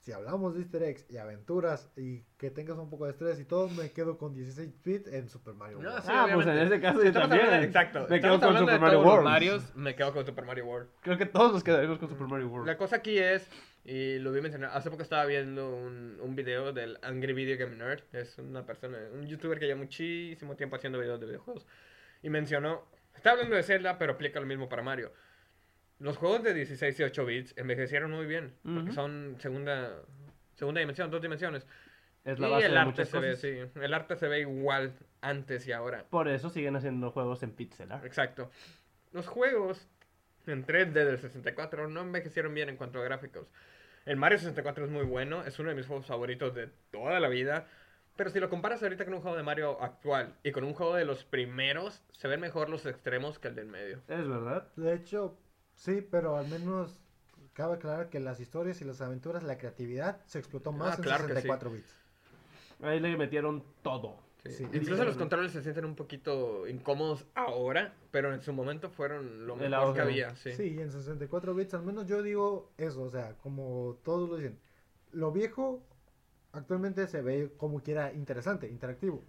si 0.05 0.13
hablamos 0.13 0.55
de 0.55 0.61
easter 0.61 0.83
eggs 0.83 1.07
y 1.11 1.17
aventuras 1.17 1.91
y 1.97 2.21
que 2.37 2.51
tengas 2.51 2.77
un 2.77 2.91
poco 2.91 3.07
de 3.07 3.13
estrés 3.13 3.41
y 3.41 3.45
todo, 3.47 3.69
me 3.71 3.91
quedo 3.91 4.19
con 4.19 4.35
16 4.35 4.83
bit 4.85 5.07
en 5.09 5.29
Super 5.31 5.55
Mario 5.55 5.79
No, 5.81 5.89
World. 5.89 6.03
sí, 6.05 6.11
ah, 6.13 6.29
pues 6.35 6.47
en 6.47 6.59
ese 6.59 6.79
caso 6.81 6.99
Si 6.99 7.05
yo 7.05 7.09
estamos 7.09 7.29
también. 7.31 7.47
hablando 7.47 7.61
de- 7.63 7.67
exacto. 7.67 8.07
Me 8.11 8.21
quedo 8.21 8.39
con 8.41 8.59
Super 8.59 8.81
Mario 8.81 9.03
World. 9.03 9.25
Marios, 9.25 9.75
me 9.77 9.95
quedo 9.97 10.13
con 10.13 10.27
Super 10.27 10.45
Mario 10.45 10.67
World. 10.67 10.89
Creo 11.01 11.17
que 11.17 11.25
todos 11.27 11.53
nos 11.53 11.65
quedaremos 11.65 11.99
con 11.99 12.09
Super 12.11 12.27
Mario 12.29 12.49
World. 12.49 12.67
La 12.67 12.77
cosa 12.77 12.97
aquí 12.97 13.17
es, 13.19 13.49
y 13.85 14.19
lo 14.19 14.31
vi 14.33 14.43
mencionar, 14.43 14.73
hace 14.75 14.91
poco 14.91 15.03
estaba 15.03 15.25
viendo 15.25 15.75
un, 15.75 16.19
un 16.21 16.37
video 16.37 16.73
del 16.75 16.99
Angry 17.03 17.33
Video 17.33 17.57
Game 17.57 17.77
Nerd, 17.77 18.03
es 18.13 18.37
una 18.39 18.67
persona, 18.67 18.99
un 19.15 19.27
youtuber 19.27 19.59
que 19.59 19.67
lleva 19.67 19.79
muchísimo 19.81 20.55
tiempo 20.55 20.77
haciendo 20.77 20.99
videos 20.99 21.19
de 21.19 21.27
videojuegos, 21.27 21.67
y 22.23 22.29
mencionó, 22.29 22.85
está 23.17 23.31
hablando 23.31 23.57
de 23.57 23.63
Zelda, 23.63 23.97
pero 23.97 24.13
aplica 24.13 24.39
lo 24.39 24.45
mismo 24.47 24.69
para 24.69 24.83
Mario. 24.83 25.13
Los 25.99 26.17
juegos 26.17 26.43
de 26.43 26.55
16 26.55 27.01
y 27.01 27.03
8 27.05 27.25
bits 27.25 27.55
envejecieron 27.57 28.11
muy 28.11 28.27
bien, 28.27 28.55
porque 28.63 28.93
son 28.93 29.37
segunda, 29.39 30.03
segunda 30.55 30.81
dimensión, 30.81 31.11
dos 31.11 31.23
dimensiones. 31.23 31.67
Es 32.25 32.39
la 32.39 32.49
y 32.49 32.51
base 32.53 32.67
el 32.67 32.73
de 32.73 32.79
arte 32.79 33.05
se 33.05 33.19
ve, 33.19 33.37
sí, 33.37 33.59
el 33.81 33.95
arte 33.95 34.17
se 34.17 34.29
ve 34.29 34.41
igual 34.41 34.95
antes 35.21 35.67
y 35.67 35.73
ahora. 35.73 36.05
Por 36.09 36.29
eso 36.29 36.49
siguen 36.49 36.75
haciendo 36.75 37.11
juegos 37.11 37.43
en 37.43 37.53
pixel 37.53 37.93
art. 37.93 38.05
Exacto. 38.05 38.51
Los 39.13 39.29
juegos 39.29 39.87
en 40.47 40.67
3D 40.67 40.93
del 40.93 41.19
64 41.19 41.89
no 41.89 42.01
envejecieron 42.01 42.55
bien 42.55 42.69
en 42.69 42.77
cuanto 42.77 43.01
a 43.01 43.05
gráficos. 43.05 43.47
El 44.07 44.17
Mario 44.17 44.39
64 44.39 44.87
es 44.87 44.91
muy 44.91 45.05
bueno, 45.05 45.45
es 45.45 45.59
uno 45.59 45.71
de 45.71 45.75
mis 45.75 45.87
juegos 45.87 46.07
favoritos 46.07 46.55
de 46.55 46.69
toda 46.91 47.21
la 47.21 47.29
vida. 47.29 47.67
Pero 48.17 48.31
si 48.31 48.39
lo 48.39 48.49
comparas 48.49 48.83
ahorita 48.83 49.05
con 49.05 49.15
un 49.15 49.21
juego 49.21 49.37
de 49.37 49.43
Mario 49.43 49.83
actual 49.83 50.35
y 50.43 50.53
con 50.53 50.65
un 50.65 50.75
juego 50.75 50.95
de 50.95 51.05
los 51.05 51.25
primeros, 51.25 52.03
se 52.13 52.29
ven 52.29 52.41
mejor 52.41 52.69
los 52.69 52.87
extremos 52.87 53.39
que 53.39 53.49
el 53.49 53.55
del 53.55 53.67
medio. 53.67 54.03
Es 54.09 54.29
verdad. 54.29 54.69
De 54.77 54.95
hecho, 54.95 55.37
sí, 55.75 56.01
pero 56.01 56.37
al 56.37 56.49
menos 56.49 57.01
cabe 57.53 57.75
aclarar 57.75 58.09
que 58.11 58.21
las 58.21 58.41
historias 58.41 58.81
y 58.81 58.85
las 58.85 59.01
aventuras, 59.01 59.43
la 59.43 59.59
creatividad 59.59 60.21
se 60.27 60.39
explotó 60.39 60.73
más 60.73 60.95
Ah, 60.95 60.97
en 60.97 61.03
claro 61.03 61.27
que 61.27 61.35
sí. 61.35 61.43
64 61.43 61.71
bits. 61.71 61.97
Ahí 62.83 63.01
le 63.01 63.17
metieron 63.17 63.63
todo. 63.83 64.17
Sí. 64.45 64.53
Sí. 64.53 64.67
Incluso 64.75 65.05
los 65.05 65.17
controles 65.17 65.53
se 65.53 65.63
sienten 65.63 65.85
un 65.87 65.95
poquito 65.95 66.67
incómodos 66.69 67.25
ahora, 67.35 67.95
pero 68.11 68.35
en 68.35 68.43
su 68.43 68.53
momento 68.53 68.91
fueron 68.91 69.47
lo 69.47 69.57
mejor 69.57 69.95
que 69.95 70.01
había. 70.03 70.37
Sí. 70.37 70.53
Sí. 70.53 70.77
en 70.79 70.91
64 70.91 71.55
bits, 71.55 71.75
al 71.75 71.83
menos 71.83 72.07
yo 72.07 72.23
digo 72.23 72.71
eso, 72.77 73.03
o 73.03 73.11
sea, 73.11 73.37
como 73.39 73.99
todos 74.03 74.29
lo 74.29 74.37
dicen, 74.37 74.59
lo 75.13 75.33
viejo 75.33 75.83
actualmente 76.53 77.07
se 77.07 77.23
ve 77.23 77.53
como 77.57 77.81
quiera 77.81 78.13
interesante, 78.13 78.69
interactivo. 78.69 79.23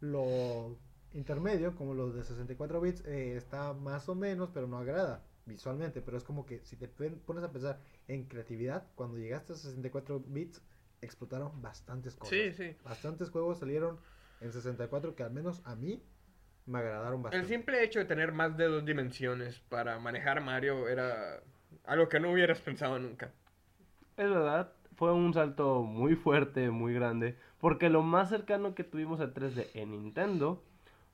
Lo 0.00 0.76
intermedio, 1.12 1.74
como 1.74 1.94
los 1.94 2.14
de 2.14 2.22
64 2.22 2.80
bits, 2.80 3.04
eh, 3.06 3.36
está 3.36 3.72
más 3.72 4.08
o 4.08 4.14
menos, 4.14 4.50
pero 4.54 4.66
no 4.68 4.78
agrada 4.78 5.24
visualmente. 5.46 6.00
Pero 6.00 6.16
es 6.16 6.24
como 6.24 6.46
que 6.46 6.60
si 6.64 6.76
te 6.76 6.88
pones 6.88 7.44
a 7.44 7.52
pensar 7.52 7.80
en 8.08 8.24
creatividad, 8.24 8.86
cuando 8.94 9.18
llegaste 9.18 9.52
a 9.52 9.56
64 9.56 10.22
bits, 10.26 10.62
explotaron 11.00 11.60
bastantes 11.60 12.16
cosas. 12.16 12.30
Sí, 12.30 12.52
sí. 12.52 12.76
Bastantes 12.84 13.30
juegos 13.30 13.58
salieron 13.58 13.98
en 14.40 14.52
64 14.52 15.14
que 15.14 15.22
al 15.22 15.32
menos 15.32 15.62
a 15.64 15.74
mí 15.74 16.02
me 16.66 16.78
agradaron 16.78 17.16
El 17.18 17.22
bastante. 17.22 17.48
simple 17.48 17.82
hecho 17.82 17.98
de 17.98 18.04
tener 18.04 18.32
más 18.32 18.56
de 18.56 18.66
dos 18.66 18.84
dimensiones 18.84 19.58
para 19.68 19.98
manejar 19.98 20.38
a 20.38 20.40
Mario 20.40 20.88
era 20.88 21.42
algo 21.84 22.08
que 22.08 22.20
no 22.20 22.30
hubieras 22.30 22.60
pensado 22.60 22.98
nunca. 22.98 23.32
Es 24.16 24.28
verdad, 24.28 24.72
fue 24.96 25.12
un 25.12 25.32
salto 25.34 25.82
muy 25.82 26.14
fuerte, 26.14 26.70
muy 26.70 26.94
grande, 26.94 27.36
porque 27.58 27.88
lo 27.88 28.02
más 28.02 28.28
cercano 28.28 28.74
que 28.74 28.84
tuvimos 28.84 29.20
al 29.20 29.34
3D 29.34 29.70
en 29.74 29.90
Nintendo 29.90 30.62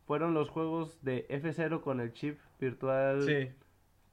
fueron 0.07 0.35
los 0.35 0.51
juegos 0.51 1.03
de 1.03 1.27
F0 1.29 1.81
con 1.81 2.01
el 2.01 2.13
chip 2.13 2.39
virtual. 2.59 3.23
Sí. 3.25 3.51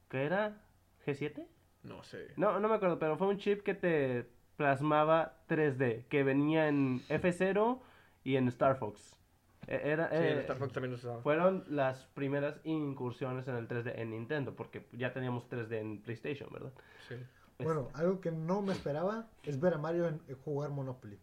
¿Qué 0.10 0.24
era? 0.26 0.62
¿G7? 1.06 1.46
No 1.84 2.04
sé. 2.04 2.34
No, 2.38 2.60
no 2.60 2.68
me 2.68 2.76
acuerdo, 2.76 2.98
pero 3.00 3.18
fue 3.18 3.28
un 3.28 3.38
chip 3.38 3.62
que 3.64 3.74
te 3.76 4.28
plasmaba 4.58 5.38
3D, 5.48 6.06
que 6.08 6.24
venía 6.24 6.68
en 6.68 7.02
F0 7.10 7.80
y 8.24 8.38
en 8.38 8.48
Star 8.48 8.78
Fox. 8.78 9.20
E- 9.68 9.82
Era, 9.92 10.10
Sí, 10.10 10.16
eh, 10.16 10.32
el 10.34 10.40
Star 10.40 10.58
Fox 10.58 10.74
también 10.74 10.92
lo 10.92 10.98
usaba. 10.98 11.22
Fueron 11.22 11.64
las 11.68 12.06
primeras 12.14 12.60
incursiones 12.64 13.48
en 13.48 13.56
el 13.56 13.68
3D 13.68 13.94
en 14.00 14.12
Nintendo, 14.12 14.56
porque 14.56 14.88
ya 14.94 15.14
teníamos 15.14 15.48
3D 15.50 15.80
en 15.80 16.02
PlayStation, 16.02 16.50
¿verdad? 16.52 16.72
Sí. 17.08 17.16
Bueno, 17.60 17.90
algo 17.94 18.20
que 18.20 18.32
no 18.32 18.62
me 18.62 18.74
esperaba 18.74 19.30
es 19.44 19.60
ver 19.60 19.74
a 19.76 19.78
Mario 19.78 20.08
en, 20.08 20.22
en 20.28 20.36
jugar 20.38 20.72
Monopoly. 20.72 21.20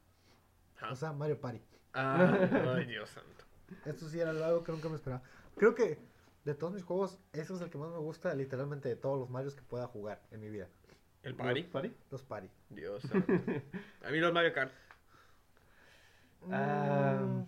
Ah. 0.81 0.89
O 0.93 0.97
sea, 0.97 1.13
Mario 1.13 1.41
Party. 1.41 1.61
Ah, 1.95 2.49
ay, 2.75 2.87
Dios 2.87 3.11
santo. 3.11 3.45
Esto 3.85 4.09
sí 4.09 4.19
era 4.19 4.31
algo 4.31 4.65
que 4.65 4.73
nunca 4.73 4.89
me 4.89 4.97
esperaba. 4.97 5.23
Creo 5.57 5.75
que 5.75 5.99
de 6.45 6.55
todos 6.55 6.73
mis 6.73 6.83
juegos, 6.83 7.19
ese 7.33 7.55
es 7.55 7.61
el 7.61 7.71
que 7.71 7.79
más 7.79 7.91
me 7.91 7.99
gusta, 7.99 8.35
literalmente 8.35 8.89
de 8.89 8.97
todos 8.97 9.19
los 9.19 9.31
Marios 9.31 9.55
que 9.55 9.63
pueda 9.63 9.87
jugar 9.87 10.21
en 10.31 10.41
mi 10.41 10.49
vida. 10.51 10.69
¿El 11.23 11.35
Party? 11.37 11.63
¿Party? 11.63 11.93
Los 12.11 12.23
Party. 12.23 12.49
Dios. 12.71 13.05
A 14.05 14.11
mí 14.11 14.19
los 14.19 14.33
Mario 14.33 14.53
Kart. 14.53 14.73
Ah, 16.51 17.21
Mm, 17.23 17.45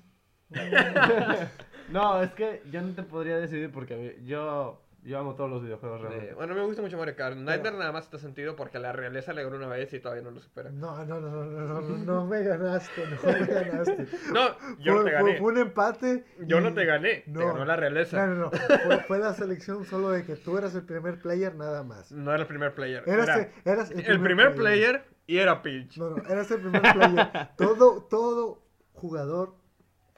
No, 1.91 2.23
es 2.23 2.33
que 2.35 2.63
yo 2.71 2.81
no 2.83 2.95
te 2.95 3.03
podría 3.03 3.39
decidir 3.39 3.71
porque 3.73 3.95
a 3.95 3.97
mí- 3.97 4.27
yo, 4.27 4.81
yo 5.05 5.19
amo 5.19 5.35
todos 5.35 5.51
los 5.51 5.63
videojuegos 5.63 6.01
realmente. 6.01 6.31
Eh, 6.31 6.35
bueno, 6.35 6.55
me 6.55 6.63
gusta 6.65 6.81
mucho 6.83 6.97
Mario 6.97 7.15
Kart. 7.15 7.37
Nightmare 7.37 7.77
nada 7.77 7.93
más 7.93 8.05
está 8.05 8.19
sentido 8.19 8.57
porque 8.57 8.79
la 8.79 8.93
realeza 8.93 9.33
le 9.33 9.45
ganó 9.45 9.57
una 9.57 9.69
vez 9.69 9.93
y 9.93 10.01
todavía 10.01 10.23
no 10.25 10.31
lo 10.31 10.41
supera. 10.41 10.71
No, 10.71 11.05
no, 11.05 11.21
no, 11.21 11.31
no, 11.31 11.45
no, 11.45 11.81
no, 11.81 11.99
no 11.99 12.27
me 12.27 12.43
ganaste, 12.43 13.03
no 13.07 13.33
me 13.33 13.47
ganaste. 13.47 14.07
No, 14.33 14.77
yo 14.79 14.95
no 14.95 15.05
te 15.05 15.11
gané. 15.11 15.39
fue 15.39 15.53
un 15.53 15.59
empate. 15.59 16.25
Yo 16.41 16.61
no 16.61 16.73
te 16.73 16.85
gané. 16.87 17.17
Te 17.21 17.31
No. 17.31 17.47
ganó 17.49 17.65
la 17.65 17.77
realeza. 17.77 18.27
No, 18.27 18.35
no, 18.35 18.41
no. 18.45 18.51
Fue, 18.51 18.99
fue 19.01 19.19
la 19.19 19.35
selección 19.35 19.85
solo 19.85 20.11
de 20.11 20.25
que 20.25 20.37
tú 20.37 20.57
eras 20.57 20.75
el 20.75 20.85
primer 20.85 21.19
player, 21.21 21.55
nada 21.55 21.83
más. 21.83 22.11
No 22.11 22.33
era 22.33 22.43
el 22.43 22.49
primer 22.49 22.75
player. 22.75 23.03
Eras, 23.07 23.29
era 23.29 23.51
eras 23.65 23.91
el 23.91 24.21
primer 24.21 24.55
player 24.55 25.05
y 25.27 25.39
era 25.39 25.63
Peach. 25.63 25.97
No, 25.99 26.11
no, 26.11 26.17
eras 26.29 26.51
el 26.51 26.61
primer 26.61 26.81
player. 26.81 27.29
Todo, 27.57 28.03
todo 28.05 28.63
jugador 28.95 29.55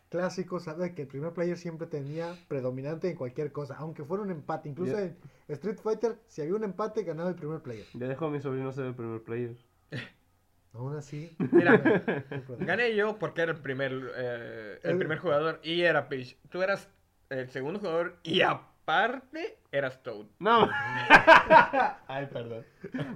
clásico 0.09 0.61
sabe 0.61 0.95
que 0.95 1.03
el 1.03 1.09
primer 1.09 1.33
player 1.33 1.57
siempre 1.57 1.87
tenía 1.87 2.35
predominante 2.49 3.11
en 3.11 3.17
cualquier 3.17 3.53
cosa, 3.53 3.75
aunque 3.79 4.05
fuera 4.05 4.23
un 4.23 4.31
empate. 4.31 4.69
Incluso 4.69 4.99
en 4.99 5.17
Street 5.49 5.79
Fighter, 5.83 6.19
si 6.29 6.43
había 6.43 6.55
un 6.55 6.65
empate, 6.65 7.03
ganaba 7.03 7.29
el 7.31 7.37
primer 7.37 7.61
player. 7.61 7.87
Ya 7.95 8.07
dejo 8.09 8.27
a 8.27 8.31
mi 8.31 8.41
sobrino 8.41 8.73
ser 8.73 8.87
el 8.87 8.95
primer 8.95 9.23
player. 9.23 9.57
Aún 10.73 10.95
así. 10.97 11.35
Mira, 11.53 11.79
gané 12.59 12.95
yo 12.95 13.19
porque 13.19 13.43
era 13.43 13.53
el 13.53 13.59
primer, 13.61 13.93
eh, 14.17 14.79
el 14.83 14.91
El- 14.93 14.99
primer 14.99 15.19
jugador 15.19 15.59
y 15.63 15.81
era 15.83 16.09
Peach. 16.09 16.37
Tú 16.51 16.63
eras 16.63 16.89
el 17.31 17.49
segundo 17.51 17.81
jugador 17.81 18.19
y 18.23 18.43
aparte 18.43 19.59
eras 19.73 20.03
Toad. 20.03 20.27
No. 20.39 20.69
Ay, 22.09 22.27
perdón. 22.31 22.65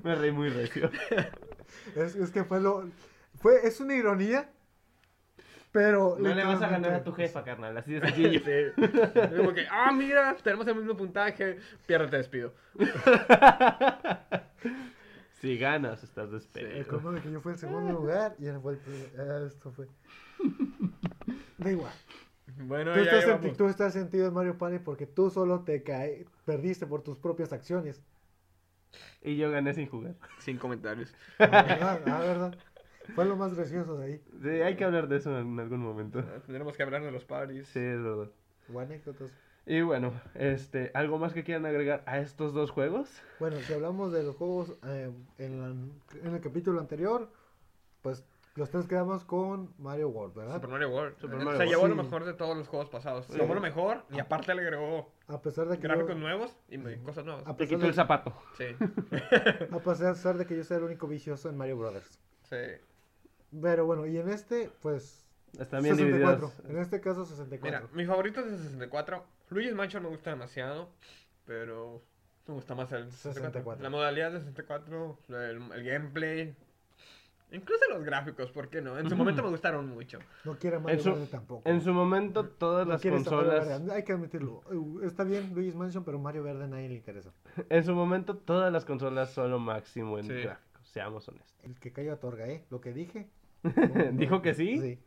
Me 0.03 0.15
reí 0.15 0.33
muy 0.33 0.49
recio. 0.49 0.91
Es, 1.95 2.17
es 2.17 2.31
que 2.31 2.45
fue 2.45 2.61
lo. 2.61 2.89
Fue, 3.41 3.67
es 3.67 3.79
una 3.81 3.95
ironía, 3.95 4.51
pero. 5.73 6.17
No 6.19 6.35
le 6.35 6.45
vas 6.45 6.61
a 6.63 6.69
ganar 6.69 6.93
a 6.95 7.05
tu 7.05 7.13
jefa, 7.13 7.43
carnal. 7.45 7.77
Así 7.77 7.93
de 7.93 8.01
sencillo. 8.07 8.41
Sí. 8.45 8.51
Es 9.15 9.31
como 9.37 9.53
que, 9.55 9.67
ah, 9.71 9.93
mira, 9.93 10.37
tenemos 10.43 10.67
el 10.67 10.77
mismo 10.77 10.97
puntaje. 10.97 11.59
Pierde, 11.87 12.09
te 12.09 12.17
despido. 12.19 12.53
Si 15.41 15.57
ganas, 15.57 16.03
estás 16.05 16.27
El 16.27 16.33
despedido. 16.33 16.87
colmo 16.87 17.13
de 17.13 17.23
que 17.23 17.33
yo 17.33 17.41
fui 17.41 17.53
el 17.53 17.59
segundo 17.59 17.93
lugar 17.95 18.35
y 18.39 18.45
él 18.47 18.59
fue 18.61 18.75
el 18.75 18.79
primer. 18.79 19.09
ah, 19.19 19.47
Esto 19.47 19.73
fue. 19.73 19.87
Da 21.57 21.71
igual. 21.71 21.93
Bueno, 22.59 22.93
Tú 22.93 23.01
ya 23.03 23.19
estás, 23.19 23.43
en, 23.45 23.57
tú 23.57 23.67
estás 23.69 23.93
sentido 23.95 24.27
en 24.29 24.35
Mario 24.35 24.59
Party 24.59 24.81
porque 24.81 25.07
tú 25.07 25.31
solo 25.31 25.61
te 25.61 25.83
cae, 25.83 26.27
perdiste 26.45 26.87
por 26.87 27.03
tus 27.03 27.17
propias 27.17 27.55
acciones. 27.55 28.03
Y 29.23 29.37
yo 29.39 29.51
gané 29.51 29.73
sin 29.73 29.87
jugar. 29.89 30.15
Sin 30.41 30.59
comentarios. 30.59 31.15
Ah, 31.39 31.47
verdad, 31.63 32.03
ah, 32.07 32.19
verdad. 32.21 32.55
Fue 33.15 33.25
lo 33.25 33.37
más 33.37 33.55
gracioso 33.55 33.97
de 33.99 34.07
ahí. 34.07 34.23
Sí, 34.43 34.49
hay 34.49 34.77
que 34.77 34.85
hablar 34.85 35.09
de 35.09 35.17
eso 35.17 35.37
en 35.39 35.59
algún 35.61 35.81
momento. 35.81 36.21
Ah, 36.21 36.41
Tendremos 36.45 36.77
que 36.77 36.83
hablar 36.83 37.03
de 37.03 37.13
los 37.13 37.25
parties. 37.25 37.69
Sí, 37.69 37.79
es 37.81 38.03
verdad. 38.03 38.29
O 38.73 38.81
anécdotas. 38.81 39.31
Y 39.67 39.83
bueno, 39.83 40.13
este, 40.35 40.91
¿algo 40.95 41.19
más 41.19 41.33
que 41.33 41.45
quieran 41.45 41.67
agregar 41.67 42.03
a 42.07 42.19
estos 42.19 42.53
dos 42.55 42.71
juegos? 42.71 43.11
Bueno, 43.39 43.57
si 43.59 43.73
hablamos 43.73 44.13
de 44.13 44.23
los 44.23 44.35
juegos 44.37 44.75
eh, 44.87 45.11
en, 45.39 45.61
la- 45.61 46.19
en 46.27 46.35
el 46.35 46.41
capítulo 46.41 46.81
anterior, 46.81 47.31
pues 48.03 48.25
los 48.57 48.69
tres 48.71 48.87
quedamos 48.89 49.25
con 49.25 49.73
Mario 49.79 50.09
World, 50.09 50.35
¿verdad? 50.35 50.55
Super 50.55 50.71
Mario 50.71 50.91
World. 50.91 51.17
Super 51.19 51.39
llevó 51.69 51.87
lo 51.89 51.95
mejor 51.95 52.25
de 52.25 52.33
todos 52.33 52.57
los 52.57 52.67
juegos 52.69 52.89
pasados. 52.89 53.27
Se 53.27 53.35
Sí. 53.35 53.39
llevó 53.39 53.55
lo 53.55 53.61
mejor 53.61 54.03
y 54.11 54.19
aparte 54.19 54.55
le 54.55 54.63
agregó 54.63 55.13
A 55.29 55.41
pesar 55.41 55.69
de 55.69 55.77
que 55.79 55.83
gráficos 55.87 56.15
yo, 56.15 56.19
nuevos 56.19 56.57
y 56.69 56.79
cosas 56.99 57.25
nuevas. 57.25 57.47
a 57.47 57.55
Te 57.55 57.65
el 57.65 57.95
zapato. 57.95 58.35
Sí. 58.57 58.65
a 59.71 59.79
pesar 59.79 60.37
de 60.39 60.47
que 60.47 60.57
yo 60.57 60.65
sea 60.65 60.79
el 60.79 60.85
único 60.85 61.07
vicioso 61.07 61.49
en 61.49 61.57
Mario 61.57 61.77
Brothers. 61.79 62.19
Sí. 62.43 62.57
Pero 63.61 63.85
bueno, 63.87 64.07
y 64.07 64.17
en 64.19 64.29
este, 64.29 64.71
pues 64.81 65.27
Están 65.59 65.83
bien 65.83 65.97
64. 65.97 66.49
divididas. 66.49 66.71
En 66.71 66.79
este 66.79 67.01
caso 67.01 67.25
64. 67.25 67.63
Mira, 67.63 67.89
mi 67.95 68.07
favorito 68.07 68.41
es 68.41 68.47
el 68.53 68.59
64. 68.59 69.25
Luigi's 69.51 69.75
Mansion 69.75 70.03
me 70.05 70.09
gusta 70.09 70.31
demasiado, 70.31 70.91
pero 71.47 72.03
me 72.47 72.55
gusta 72.55 72.75
más 72.75 72.93
el 72.93 73.11
64. 73.11 73.35
64. 73.35 73.83
La 73.83 73.91
modalidad 73.91 74.33
del 74.33 74.41
64, 74.43 75.19
el, 75.31 75.37
el 75.73 75.85
gameplay, 75.85 76.55
incluso 77.51 77.85
los 77.91 78.05
gráficos, 78.05 78.53
¿por 78.53 78.69
qué 78.69 78.81
no? 78.81 78.97
En 78.97 79.09
su 79.09 79.17
momento 79.17 79.43
me 79.43 79.49
gustaron 79.49 79.89
mucho. 79.89 80.21
no 80.45 80.57
quiere 80.57 80.79
Mario 80.79 81.01
su, 81.03 81.11
Verde 81.11 81.27
tampoco. 81.27 81.69
en 81.69 81.81
su 81.83 81.93
momento, 81.93 82.47
todas 82.47 82.87
No 82.87 82.93
las 82.93 83.03
consolas. 83.03 83.67
Verde, 83.67 83.93
Hay 83.93 84.05
que 84.05 84.13
admitirlo. 84.13 84.63
Uh, 84.71 85.01
Está 85.03 85.25
bien 85.25 85.53
Luigi's 85.53 85.75
Mansion, 85.75 86.05
pero 86.05 86.21
Mario 86.21 86.45
Verde 86.45 86.65
a 86.65 86.69
nadie 86.69 86.89
le 86.89 86.95
interesa. 86.95 87.33
En 87.69 87.83
su 87.85 87.93
momento, 87.95 88.37
todas 88.37 88.73
las 88.73 88.85
consolas 88.85 89.31
son 89.33 89.51
lo 89.51 89.59
máximo 89.59 90.17
en 90.21 90.27
Sí. 90.27 90.33
gráficos. 90.35 90.71
Seamos 90.93 91.29
honestos. 91.29 91.57
El 91.65 91.79
que 91.79 91.93
cayó 91.93 92.15
otorga, 92.15 92.47
¿eh? 92.49 92.65
Lo 92.71 92.81
que 92.81 92.93
dije. 92.93 93.29
¿Dijo 94.13 94.43
que 94.43 94.55
sí? 94.55 94.79
Sí. 94.79 94.99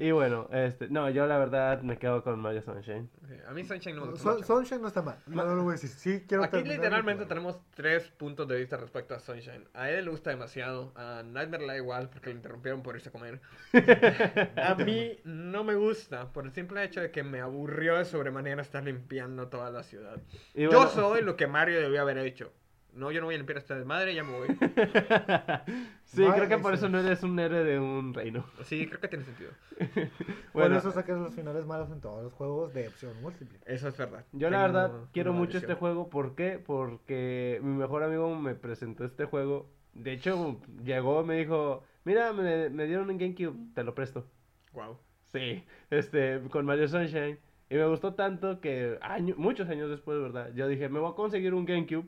Y 0.00 0.12
bueno, 0.12 0.48
este, 0.50 0.88
no, 0.88 1.10
yo 1.10 1.26
la 1.26 1.36
verdad 1.36 1.82
me 1.82 1.98
quedo 1.98 2.24
con 2.24 2.40
Mario 2.40 2.62
Sunshine. 2.62 3.10
Sí, 3.28 3.34
A 3.46 3.52
mí 3.52 3.64
Sunshine 3.64 3.96
no 3.96 4.06
me 4.06 4.12
gusta 4.12 4.30
mucho. 4.30 4.44
Sunshine 4.44 4.80
no 4.80 4.88
está 4.88 5.02
mal. 5.02 5.18
No, 5.26 5.44
no 5.44 5.54
lo 5.54 5.62
voy 5.62 5.72
a 5.72 5.74
decir. 5.74 5.90
Sí, 5.90 6.24
quiero 6.26 6.42
Aquí 6.42 6.62
literalmente 6.62 7.26
tenemos 7.26 7.60
tres 7.74 8.08
puntos 8.08 8.48
de 8.48 8.56
vista 8.56 8.78
respecto 8.78 9.14
a 9.14 9.20
Sunshine. 9.20 9.68
A 9.74 9.90
él 9.90 10.06
le 10.06 10.10
gusta 10.10 10.30
demasiado, 10.30 10.94
a 10.96 11.22
Nightmare 11.22 11.66
le 11.66 11.66
da 11.66 11.76
igual 11.76 12.08
porque 12.08 12.30
le 12.30 12.36
interrumpieron 12.36 12.82
por 12.82 12.94
irse 12.96 13.10
a 13.10 13.12
comer. 13.12 13.42
A 14.56 14.74
mí 14.74 15.18
no 15.24 15.64
me 15.64 15.74
gusta 15.74 16.32
por 16.32 16.46
el 16.46 16.52
simple 16.54 16.82
hecho 16.82 17.02
de 17.02 17.10
que 17.10 17.22
me 17.22 17.42
aburrió 17.42 17.98
de 17.98 18.06
sobremanera 18.06 18.62
estar 18.62 18.82
limpiando 18.82 19.48
toda 19.48 19.70
la 19.70 19.82
ciudad. 19.82 20.16
Y 20.54 20.62
Yo 20.62 20.70
bueno, 20.70 20.88
soy 20.88 21.20
lo 21.20 21.36
que 21.36 21.46
Mario 21.46 21.78
debió 21.78 22.00
haber 22.00 22.16
hecho. 22.16 22.50
No, 22.94 23.10
yo 23.12 23.20
no 23.20 23.26
voy 23.26 23.34
a 23.36 23.38
limpiar 23.38 23.58
esta 23.58 23.76
desmadre, 23.76 24.14
ya 24.14 24.24
me 24.24 24.32
voy. 24.36 24.48
sí, 26.04 26.24
creo 26.34 26.48
que 26.48 26.58
por 26.58 26.74
eso 26.74 26.88
no 26.88 26.98
eres 26.98 27.22
un 27.22 27.38
héroe 27.38 27.64
de 27.64 27.78
un 27.78 28.12
reino. 28.14 28.44
Sí, 28.64 28.86
creo 28.86 29.00
que 29.00 29.08
tiene 29.08 29.24
sentido. 29.24 29.50
Por 30.52 30.62
Bueno, 30.62 30.76
eso 30.76 30.90
sacas 30.90 31.18
los 31.18 31.34
finales 31.34 31.66
malos 31.66 31.90
en 31.90 32.00
todos 32.00 32.22
los 32.24 32.32
juegos 32.32 32.74
de 32.74 32.88
opción 32.88 33.12
múltiple. 33.22 33.58
Eso 33.66 33.88
es 33.88 33.96
verdad. 33.96 34.24
yo 34.32 34.50
la 34.50 34.64
Tengo 34.66 34.72
verdad 34.72 35.00
quiero 35.12 35.32
mucho 35.32 35.52
maldición. 35.54 35.70
este 35.70 35.74
juego. 35.80 36.10
¿Por 36.10 36.34
qué? 36.34 36.58
Porque 36.64 37.60
mi 37.62 37.76
mejor 37.76 38.02
amigo 38.02 38.34
me 38.36 38.54
presentó 38.54 39.04
este 39.04 39.24
juego. 39.24 39.70
De 39.94 40.12
hecho, 40.12 40.60
llegó, 40.84 41.24
me 41.24 41.36
dijo, 41.36 41.82
mira, 42.04 42.32
me, 42.32 42.68
me 42.70 42.86
dieron 42.86 43.10
un 43.10 43.18
GameCube, 43.18 43.56
te 43.74 43.82
lo 43.84 43.94
presto. 43.94 44.26
Wow. 44.72 44.98
Sí, 45.32 45.64
este, 45.90 46.40
con 46.50 46.66
Mario 46.66 46.88
Sunshine. 46.88 47.38
Y 47.70 47.74
me 47.76 47.86
gustó 47.86 48.14
tanto 48.14 48.60
que 48.60 48.98
año- 49.00 49.34
muchos 49.38 49.68
años 49.68 49.88
después, 49.90 50.20
¿verdad? 50.20 50.52
Yo 50.54 50.66
dije, 50.66 50.88
me 50.88 50.98
voy 50.98 51.12
a 51.12 51.14
conseguir 51.14 51.54
un 51.54 51.64
GameCube 51.64 52.06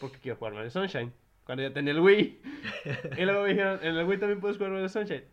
porque 0.00 0.18
quiero 0.18 0.36
jugar 0.38 0.54
Mario 0.54 0.70
Sunshine. 0.70 1.12
Cuando 1.44 1.62
ya 1.62 1.72
tenía 1.72 1.92
el 1.92 2.00
Wii. 2.00 2.42
y 3.18 3.24
luego 3.24 3.42
me 3.42 3.48
dijeron, 3.50 3.78
en 3.82 3.96
el 3.96 4.06
Wii 4.06 4.18
también 4.18 4.40
puedes 4.40 4.56
jugar 4.58 4.72
Mario 4.72 4.88
Sunshine. 4.88 5.24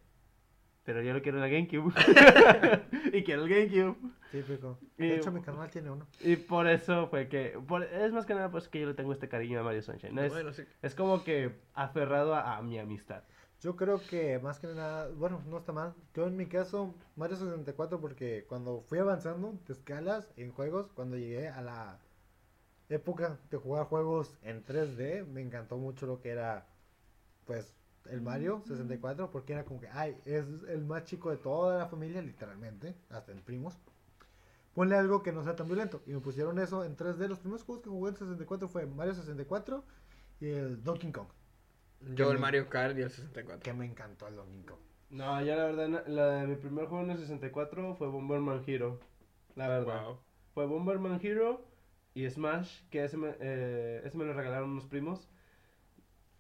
Pero 0.84 1.02
yo 1.02 1.14
lo 1.14 1.22
quiero 1.22 1.40
en 1.40 1.42
la 1.42 1.48
GameCube. 1.50 1.94
y 3.14 3.24
quiero 3.24 3.44
el 3.46 3.50
GameCube. 3.50 3.96
Típico. 4.32 4.78
Y- 4.98 5.08
De 5.08 5.16
hecho, 5.18 5.32
mi 5.32 5.42
canal 5.42 5.70
tiene 5.72 5.90
uno. 5.90 6.08
Y 6.22 6.36
por 6.36 6.68
eso 6.68 7.08
fue 7.08 7.28
que... 7.28 7.58
por- 7.68 7.84
es 7.84 8.12
más 8.14 8.26
que 8.26 8.36
nada 8.36 8.50
pues 8.52 8.68
que 8.68 8.82
yo 8.82 8.88
le 8.88 8.94
tengo 8.94 9.12
este 9.12 9.28
cariño 9.28 9.60
a 9.60 9.64
Mario 9.64 9.82
Sunshine. 9.82 10.14
¿no? 10.14 10.22
Es, 10.22 10.32
Bueno, 10.32 10.54
sí. 10.54 10.64
es 10.82 10.94
como 10.96 11.24
que 11.24 11.52
aferrado 11.74 12.36
a, 12.36 12.58
a 12.58 12.62
mi 12.62 12.78
amistad. 12.80 13.24
Yo 13.62 13.76
creo 13.76 14.00
que 14.10 14.38
más 14.40 14.60
que 14.60 14.68
nada, 14.68 15.10
bueno, 15.16 15.42
no 15.48 15.58
está 15.58 15.72
mal. 15.72 15.96
Yo 16.14 16.28
en 16.28 16.38
mi 16.38 16.46
caso, 16.46 16.94
Mario 17.16 17.38
64, 17.38 18.00
porque 18.00 18.46
cuando 18.48 18.82
fui 18.88 19.00
avanzando 19.00 19.58
de 19.66 19.74
escalas 19.74 20.30
en 20.38 20.52
juegos, 20.52 20.92
cuando 20.94 21.18
llegué 21.18 21.48
a 21.48 21.62
la 21.62 22.00
época 22.90 23.40
de 23.50 23.58
jugar 23.58 23.86
juegos 23.86 24.38
en 24.44 24.64
3D, 24.64 25.26
me 25.26 25.42
encantó 25.42 25.78
mucho 25.78 26.06
lo 26.06 26.22
que 26.22 26.30
era, 26.30 26.66
pues, 27.46 27.74
el 28.10 28.22
Mario 28.22 28.62
64, 28.68 29.32
porque 29.32 29.54
era 29.54 29.66
como 29.66 29.80
que, 29.82 29.88
ay, 29.90 30.16
es 30.26 30.46
el 30.68 30.86
más 30.86 31.06
chico 31.06 31.32
de 31.32 31.38
toda 31.38 31.78
la 31.80 31.88
familia, 31.88 32.22
literalmente, 32.22 32.96
hasta 33.10 33.32
en 33.32 33.42
primos. 33.42 33.78
Ponle 34.76 34.96
algo 34.96 35.24
que 35.24 35.32
no 35.32 35.44
sea 35.44 35.56
tan 35.56 35.68
violento. 35.68 36.02
Y 36.06 36.12
me 36.12 36.20
pusieron 36.20 36.60
eso 36.60 36.84
en 36.84 36.96
3D. 36.98 37.28
Los 37.30 37.40
primeros 37.40 37.64
juegos 37.64 37.84
que 37.84 37.90
jugué 37.90 38.12
en 38.12 38.18
64 38.18 38.68
fue 38.68 38.86
Mario 38.86 39.14
64 39.16 39.84
y 40.42 40.50
el 40.50 40.84
Donkey 40.84 41.12
Kong. 41.14 41.28
Yo 42.14 42.30
el 42.30 42.36
me- 42.36 42.42
Mario 42.42 42.70
Kart 42.70 42.98
y 42.98 43.02
el 43.02 43.10
64. 43.10 43.64
Que 43.64 43.74
me 43.74 43.86
encantó 43.86 44.28
el 44.28 44.36
Donkey 44.36 44.64
Kong. 44.64 44.80
No, 45.12 45.42
ya 45.42 45.56
la 45.56 45.66
verdad, 45.66 46.06
la 46.08 46.26
de 46.28 46.48
mi 46.48 46.56
primer 46.58 46.88
juego 46.88 47.04
en 47.06 47.12
el 47.12 47.18
64 47.20 47.96
fue 47.96 48.08
Bomberman 48.10 48.64
Hero. 48.68 49.00
La 49.56 49.70
verdad. 49.70 50.06
Wow. 50.08 50.18
Fue 50.54 50.66
Bomberman 50.66 51.20
Hero 51.24 51.66
y 52.16 52.28
Smash, 52.30 52.82
que 52.90 53.04
ese 53.04 53.18
me, 53.18 53.36
eh, 53.40 54.02
ese 54.04 54.18
me 54.18 54.26
lo 54.26 54.34
regalaron 54.34 54.72
unos 54.72 54.88
primos. 54.88 55.30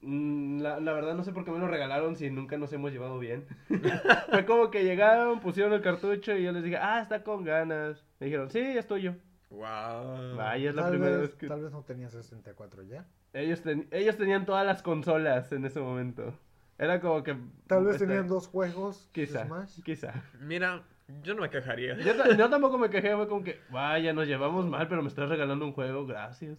Mm, 0.01 0.59
La, 0.61 0.79
la 0.79 0.93
verdad 0.93 1.15
no 1.15 1.23
sé 1.23 1.31
por 1.33 1.45
qué 1.45 1.51
me 1.51 1.59
lo 1.59 1.67
regalaron 1.67 2.15
si 2.15 2.29
nunca 2.29 2.57
nos 2.57 2.71
hemos 2.73 2.91
llevado 2.91 3.19
bien. 3.19 3.45
Fue 4.29 4.45
como 4.45 4.71
que 4.71 4.83
llegaron, 4.83 5.39
pusieron 5.39 5.73
el 5.73 5.81
cartucho 5.81 6.35
y 6.35 6.43
yo 6.43 6.51
les 6.51 6.63
dije, 6.63 6.77
ah, 6.77 7.01
está 7.01 7.23
con 7.23 7.43
ganas. 7.43 8.03
Me 8.19 8.27
dijeron, 8.27 8.49
sí, 8.49 8.59
es 8.59 8.87
tuyo. 8.87 9.15
Wow. 9.49 10.35
Vaya, 10.35 10.69
es 10.69 10.75
la 10.75 10.83
Tal 10.83 10.91
primera 10.91 11.11
vez, 11.17 11.21
vez 11.29 11.35
que... 11.35 11.47
tal 11.47 11.61
vez 11.61 11.71
no 11.71 11.83
tenía 11.83 12.09
64 12.09 12.83
ya. 12.83 13.05
Ellos, 13.33 13.61
ten- 13.61 13.87
ellos 13.91 14.17
tenían 14.17 14.45
todas 14.45 14.65
las 14.65 14.81
consolas 14.81 15.51
en 15.51 15.65
ese 15.65 15.79
momento. 15.79 16.33
Era 16.77 16.99
como 16.99 17.23
que... 17.23 17.37
Tal 17.67 17.85
vez 17.85 17.95
este, 17.95 18.07
tenían 18.07 18.27
dos 18.27 18.47
juegos 18.47 19.09
de 19.13 19.25
Quizá, 19.25 19.45
Smash. 19.45 19.81
quizá. 19.83 20.13
Mira, 20.41 20.83
yo 21.23 21.33
no 21.35 21.41
me 21.41 21.49
quejaría. 21.49 21.95
Yo, 21.97 22.13
yo 22.35 22.49
tampoco 22.49 22.77
me 22.77 22.89
quejé, 22.89 23.15
fue 23.15 23.27
como 23.27 23.43
que, 23.43 23.59
vaya, 23.69 24.13
nos 24.13 24.27
llevamos 24.27 24.65
mal, 24.65 24.87
pero 24.87 25.01
me 25.01 25.07
estás 25.09 25.29
regalando 25.29 25.65
un 25.65 25.73
juego, 25.73 26.05
gracias. 26.05 26.57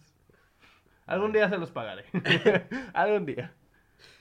Algún 1.05 1.31
día 1.31 1.49
se 1.49 1.57
los 1.57 1.71
pagaré. 1.71 2.05
Algún 2.93 3.25
día. 3.25 3.53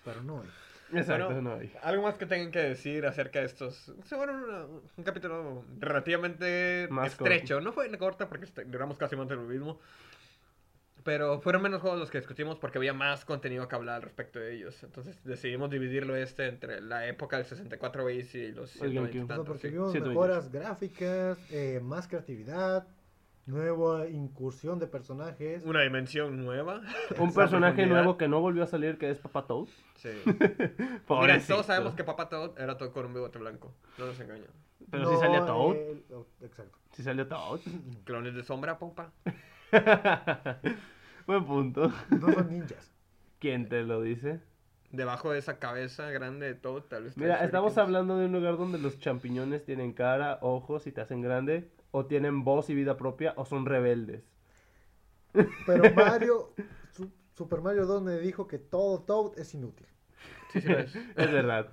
Pero 0.04 0.22
no 0.22 0.36
hoy. 0.36 0.46
Exacto, 0.92 1.26
Bueno, 1.26 1.42
no 1.42 1.54
hay. 1.56 1.72
Algo 1.82 2.02
más 2.04 2.14
que 2.14 2.26
tengan 2.26 2.52
que 2.52 2.60
decir 2.60 3.04
acerca 3.06 3.40
de 3.40 3.46
estos. 3.46 3.92
Se 4.04 4.16
fueron 4.16 4.44
una- 4.44 4.66
un 4.96 5.04
capítulo 5.04 5.64
relativamente 5.80 6.86
Más 6.90 7.08
estrecho. 7.12 7.60
No 7.60 7.72
fue 7.72 7.90
corta 7.98 8.28
porque 8.28 8.44
este- 8.44 8.64
duramos 8.64 8.96
casi 8.96 9.16
más 9.16 9.26
de 9.28 9.34
lo 9.34 9.42
mismo. 9.42 9.80
Pero 11.06 11.40
fueron 11.40 11.62
menos 11.62 11.80
juegos 11.80 12.00
los 12.00 12.10
que 12.10 12.18
discutimos 12.18 12.58
porque 12.58 12.78
había 12.78 12.92
más 12.92 13.24
contenido 13.24 13.68
que 13.68 13.76
hablar 13.76 13.94
al 13.96 14.02
respecto 14.02 14.40
de 14.40 14.54
ellos. 14.56 14.82
Entonces 14.82 15.16
decidimos 15.24 15.70
dividirlo 15.70 16.16
este 16.16 16.48
entre 16.48 16.80
la 16.80 17.06
época 17.06 17.36
del 17.36 17.46
64 17.46 18.04
bits 18.04 18.34
y 18.34 18.50
los 18.50 18.74
El 18.82 18.90
120 18.90 19.16
y 19.16 19.20
GameCube. 19.20 19.32
O 19.32 19.36
sea, 19.36 19.44
porque 19.44 19.68
sí. 19.68 19.72
vimos 19.72 19.92
128. 19.92 20.08
mejoras 20.08 20.50
gráficas, 20.52 21.38
eh, 21.52 21.80
más 21.80 22.08
creatividad, 22.08 22.88
nueva 23.46 24.08
incursión 24.08 24.80
de 24.80 24.88
personajes. 24.88 25.62
Una 25.64 25.82
dimensión 25.82 26.44
nueva. 26.44 26.82
Un 27.20 27.32
personaje 27.32 27.86
nuevo 27.86 28.16
que 28.18 28.26
no 28.26 28.40
volvió 28.40 28.64
a 28.64 28.66
salir, 28.66 28.98
que 28.98 29.08
es 29.08 29.20
Papa 29.20 29.46
Toad. 29.46 29.68
Sí. 29.94 30.10
Mira, 31.08 31.40
todos 31.46 31.66
sabemos 31.66 31.94
que 31.94 32.02
Papá 32.02 32.28
Toad 32.28 32.58
era 32.58 32.76
todo 32.76 32.92
con 32.92 33.06
un 33.06 33.14
bigote 33.14 33.38
blanco. 33.38 33.72
No 33.96 34.06
nos 34.06 34.18
engañan. 34.18 34.50
Pero 34.90 35.04
No, 35.04 35.10
sí 35.10 35.16
salió 35.20 35.44
Toad. 35.44 35.76
el- 35.76 36.04
oh, 36.12 36.26
exacto. 36.42 36.76
Sí 36.94 37.04
salió 37.04 37.28
Toad. 37.28 37.60
Clones 38.02 38.34
de 38.34 38.42
sombra, 38.42 38.76
pompa. 38.76 39.12
Buen 41.26 41.44
punto. 41.44 41.92
No 42.10 42.32
son 42.32 42.48
ninjas. 42.50 42.92
¿Quién 43.38 43.68
te 43.68 43.82
lo 43.82 44.00
dice? 44.02 44.40
Debajo 44.92 45.32
de 45.32 45.38
esa 45.40 45.58
cabeza 45.58 46.10
grande 46.10 46.46
de 46.46 46.54
Toad, 46.54 46.82
tal 46.84 47.04
vez. 47.04 47.16
Mira, 47.16 47.44
estamos 47.44 47.72
shurikens. 47.72 47.78
hablando 47.86 48.18
de 48.18 48.26
un 48.26 48.32
lugar 48.32 48.56
donde 48.56 48.78
los 48.78 48.98
champiñones 48.98 49.64
tienen 49.64 49.92
cara, 49.92 50.38
ojos 50.40 50.86
y 50.86 50.92
te 50.92 51.00
hacen 51.00 51.20
grande, 51.20 51.68
o 51.90 52.06
tienen 52.06 52.44
voz 52.44 52.70
y 52.70 52.74
vida 52.74 52.96
propia, 52.96 53.34
o 53.36 53.44
son 53.44 53.66
rebeldes. 53.66 54.22
Pero 55.66 55.84
Mario, 55.94 56.54
Su- 56.92 57.10
Super 57.34 57.60
Mario 57.60 57.84
2 57.86 58.02
me 58.02 58.18
dijo 58.18 58.46
que 58.46 58.58
todo 58.58 59.02
Toad 59.02 59.38
es 59.38 59.52
inútil. 59.54 59.86
Sí, 60.52 60.60
sí 60.60 60.68
lo 60.68 60.78
es. 60.78 60.94
Es 61.16 61.32
verdad. 61.32 61.68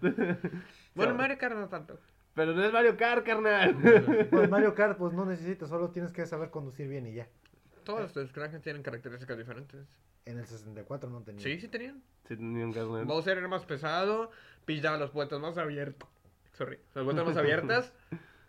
Bueno, 0.96 1.14
Mario 1.16 1.38
Kart 1.38 1.56
no 1.56 1.70
tanto. 1.70 2.00
Pero 2.34 2.54
no 2.54 2.64
es 2.64 2.74
Mario 2.74 2.98
Kart, 2.98 3.24
carnal. 3.26 3.76
Pues 4.32 4.50
Mario 4.50 4.74
Kart, 4.74 4.98
pues 4.98 5.14
no 5.14 5.24
necesitas, 5.24 5.70
solo 5.70 5.92
tienes 5.92 6.12
que 6.12 6.26
saber 6.26 6.50
conducir 6.50 6.88
bien 6.90 7.06
y 7.08 7.14
ya. 7.14 7.28
Todos 7.84 8.02
los 8.02 8.12
personajes 8.12 8.62
tienen 8.62 8.84
características 8.84 9.38
diferentes. 9.38 9.86
En 10.26 10.40
el 10.40 10.46
64 10.46 11.10
no 11.10 11.22
tenía. 11.22 11.42
Sí, 11.42 11.60
sí 11.60 11.68
tenían. 11.68 12.02
Sí. 12.28 12.36
Bowser 13.06 13.38
era 13.38 13.48
más 13.48 13.66
pesado, 13.66 14.32
Peach 14.66 14.82
daba 14.82 14.98
las 14.98 15.10
puertas 15.12 15.40
más 15.40 15.58
abiertas. 15.58 16.08
Sorry, 16.54 16.78
las 16.94 17.04
puertas 17.04 17.26
más 17.26 17.36
abiertas 17.38 17.94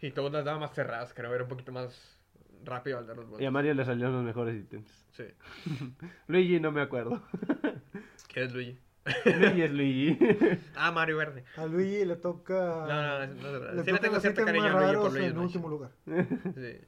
y 0.00 0.10
Toad 0.12 0.32
las 0.32 0.44
daba 0.44 0.58
más 0.58 0.72
cerradas, 0.74 1.12
creo. 1.14 1.34
Era 1.34 1.42
un 1.44 1.48
poquito 1.48 1.72
más 1.72 2.16
rápido 2.64 2.98
al 2.98 3.06
dar 3.06 3.16
las 3.16 3.24
Y 3.24 3.28
a 3.28 3.30
vueltas. 3.30 3.52
Mario 3.52 3.74
le 3.74 3.84
salieron 3.84 4.12
los 4.14 4.24
mejores 4.24 4.54
ítems. 4.56 5.06
Sí. 5.12 5.24
Luigi 6.28 6.60
no 6.60 6.70
me 6.70 6.80
acuerdo. 6.82 7.22
¿Qué 8.28 8.44
es 8.44 8.52
Luigi? 8.52 8.78
Luigi 9.24 9.62
es 9.62 9.70
Luigi. 9.72 10.18
Ah, 10.76 10.90
Mario 10.92 11.16
Verde. 11.18 11.44
A 11.56 11.66
Luigi 11.66 12.04
le 12.04 12.14
No, 12.14 12.20
toca. 12.20 12.54
no, 12.54 13.26
no, 13.26 13.32
es 13.34 13.42
verdad. 13.42 13.74
le 13.74 13.84
Sí 13.84 13.92
le 13.92 13.98
tengo 13.98 14.14
los 14.14 14.22
cierto 14.22 14.44
cariño 14.44 14.64
a 14.66 14.68
Luigi 14.70 14.80
por 14.84 14.94
raros 14.94 15.12
Luigi 15.12 15.26
en 15.26 15.36
Mansion. 15.36 15.46
último 15.46 15.68
lugar. 15.68 15.90
Sí. 16.54 16.78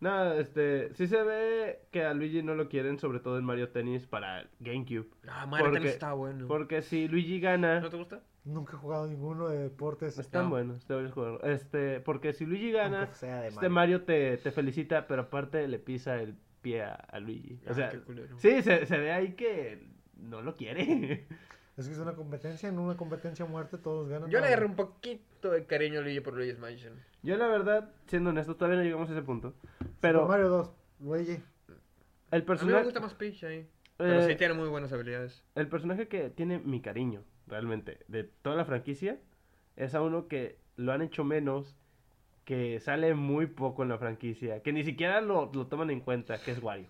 No, 0.00 0.32
este, 0.34 0.94
sí 0.94 1.06
se 1.06 1.22
ve 1.22 1.80
que 1.90 2.04
a 2.04 2.14
Luigi 2.14 2.42
no 2.42 2.54
lo 2.54 2.68
quieren, 2.68 2.98
sobre 2.98 3.20
todo 3.20 3.38
en 3.38 3.44
Mario 3.44 3.70
Tennis 3.70 4.06
para 4.06 4.48
GameCube. 4.60 5.08
Ah, 5.28 5.46
Mario 5.46 5.66
Porque- 5.66 5.78
Tennis 5.80 5.92
está 5.94 6.12
bueno. 6.12 6.46
Porque 6.48 6.82
si 6.82 7.08
Luigi 7.08 7.40
gana, 7.40 7.80
¿No 7.80 7.90
te 7.90 7.96
gusta? 7.96 8.20
Nunca 8.44 8.74
he 8.74 8.78
jugado 8.78 9.06
ninguno 9.06 9.48
de 9.48 9.58
deportes. 9.58 10.18
están 10.18 10.44
No. 10.44 10.50
buenos, 10.50 10.86
deberías 10.88 11.12
jugarlo. 11.12 11.42
Este, 11.42 12.00
porque 12.00 12.32
si 12.32 12.46
Luigi 12.46 12.72
gana, 12.72 13.04
este 13.12 13.68
Mario 13.68 14.02
te, 14.04 14.38
te 14.38 14.50
felicita, 14.52 15.06
pero 15.06 15.22
aparte 15.22 15.68
le 15.68 15.78
pisa 15.78 16.20
el 16.22 16.34
pie 16.62 16.82
a, 16.82 16.94
a 16.94 17.20
Luigi. 17.20 17.60
O 17.66 17.70
Ah, 17.70 17.74
sea, 17.74 17.90
sí, 18.38 18.62
se, 18.62 18.86
se 18.86 18.98
ve 18.98 19.12
ahí 19.12 19.32
que 19.34 19.86
no 20.16 20.40
lo 20.42 20.54
quiere. 20.54 21.26
Es 21.78 21.86
que 21.86 21.92
es 21.94 21.98
una 22.00 22.14
competencia, 22.14 22.68
en 22.68 22.78
una 22.78 22.96
competencia 22.96 23.44
a 23.44 23.48
muerte 23.48 23.78
todos 23.78 24.08
ganan. 24.08 24.28
Yo 24.28 24.40
le 24.40 24.46
Ah, 24.46 24.48
agarré 24.48 24.66
un 24.66 24.74
poquito 24.76 25.50
de 25.52 25.64
cariño 25.64 26.00
a 26.00 26.02
Luigi 26.02 26.20
por 26.20 26.34
Luigi's 26.34 26.58
Mansion. 26.58 26.92
Yo 27.22 27.36
la 27.36 27.46
verdad, 27.46 27.90
siendo 28.06 28.30
honesto, 28.30 28.56
todavía 28.56 28.78
no 28.78 28.84
llegamos 28.84 29.08
a 29.08 29.12
ese 29.12 29.22
punto. 29.22 29.54
Super 29.78 29.92
Pero 30.00 30.26
Mario 30.26 30.48
2, 30.48 30.72
Luigi. 31.00 31.32
el 31.32 31.40
A 32.30 32.34
mí 32.34 32.40
me 32.40 32.42
personaje, 32.42 32.84
gusta 32.84 33.00
más 33.00 33.14
Peach 33.14 33.44
ahí. 33.44 33.68
Pero 33.96 34.20
eh, 34.20 34.26
sí 34.28 34.36
tiene 34.36 34.54
muy 34.54 34.68
buenas 34.68 34.92
habilidades. 34.92 35.44
el 35.54 35.68
personaje 35.68 36.08
que 36.08 36.30
tiene 36.30 36.58
mi 36.58 36.80
cariño, 36.80 37.22
realmente, 37.46 38.00
de 38.08 38.24
toda 38.24 38.56
la 38.56 38.64
franquicia, 38.64 39.18
es 39.76 39.94
a 39.94 40.02
uno 40.02 40.26
que 40.28 40.58
lo 40.76 40.92
han 40.92 41.02
hecho 41.02 41.22
menos, 41.24 41.76
que 42.44 42.80
sale 42.80 43.14
muy 43.14 43.46
poco 43.46 43.84
en 43.84 43.88
la 43.90 43.98
franquicia, 43.98 44.62
que 44.62 44.72
ni 44.72 44.82
siquiera 44.84 45.20
lo, 45.20 45.50
lo 45.52 45.66
toman 45.68 45.90
en 45.90 46.00
cuenta, 46.00 46.38
que 46.40 46.50
es 46.52 46.62
Wario. 46.62 46.88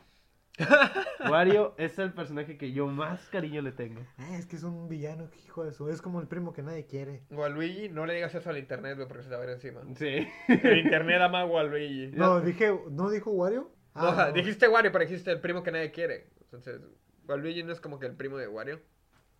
Wario 1.30 1.74
es 1.78 1.98
el 1.98 2.12
personaje 2.12 2.56
que 2.56 2.72
yo 2.72 2.86
más 2.86 3.28
cariño 3.28 3.62
le 3.62 3.72
tengo. 3.72 4.00
Ah, 4.18 4.36
es 4.36 4.46
que 4.46 4.56
es 4.56 4.62
un 4.62 4.88
villano, 4.88 5.28
hijo 5.44 5.64
de 5.64 5.70
eso. 5.70 5.88
Es 5.90 6.00
como 6.02 6.20
el 6.20 6.26
primo 6.28 6.52
que 6.52 6.62
nadie 6.62 6.86
quiere. 6.86 7.22
O 7.34 7.44
a 7.44 7.48
Luigi, 7.48 7.88
no 7.88 8.06
le 8.06 8.14
digas 8.14 8.34
eso 8.34 8.50
al 8.50 8.58
internet, 8.58 8.96
güey, 8.96 9.08
porque 9.08 9.22
se 9.24 9.28
te 9.28 9.34
va 9.36 9.42
a 9.42 9.46
ver 9.46 9.54
encima. 9.54 9.80
Sí. 9.96 10.26
El 10.48 10.78
internet 10.78 11.20
ama 11.22 11.40
a 11.40 11.46
Waluigi. 11.46 12.12
No, 12.16 12.40
dije, 12.40 12.72
¿no 12.90 13.10
dijo 13.10 13.30
Wario? 13.30 13.70
No, 13.94 14.02
Ah, 14.02 14.08
o 14.10 14.14
sea, 14.14 14.26
no. 14.28 14.32
dijiste 14.32 14.68
Wario, 14.68 14.92
pero 14.92 15.04
dijiste 15.04 15.30
el 15.30 15.40
primo 15.40 15.62
que 15.62 15.72
nadie 15.72 15.90
quiere. 15.90 16.28
Entonces, 16.42 16.80
Waluigi 17.26 17.62
no 17.64 17.72
es 17.72 17.80
como 17.80 17.98
que 17.98 18.06
el 18.06 18.14
primo 18.14 18.36
de 18.38 18.48
Wario. 18.48 18.80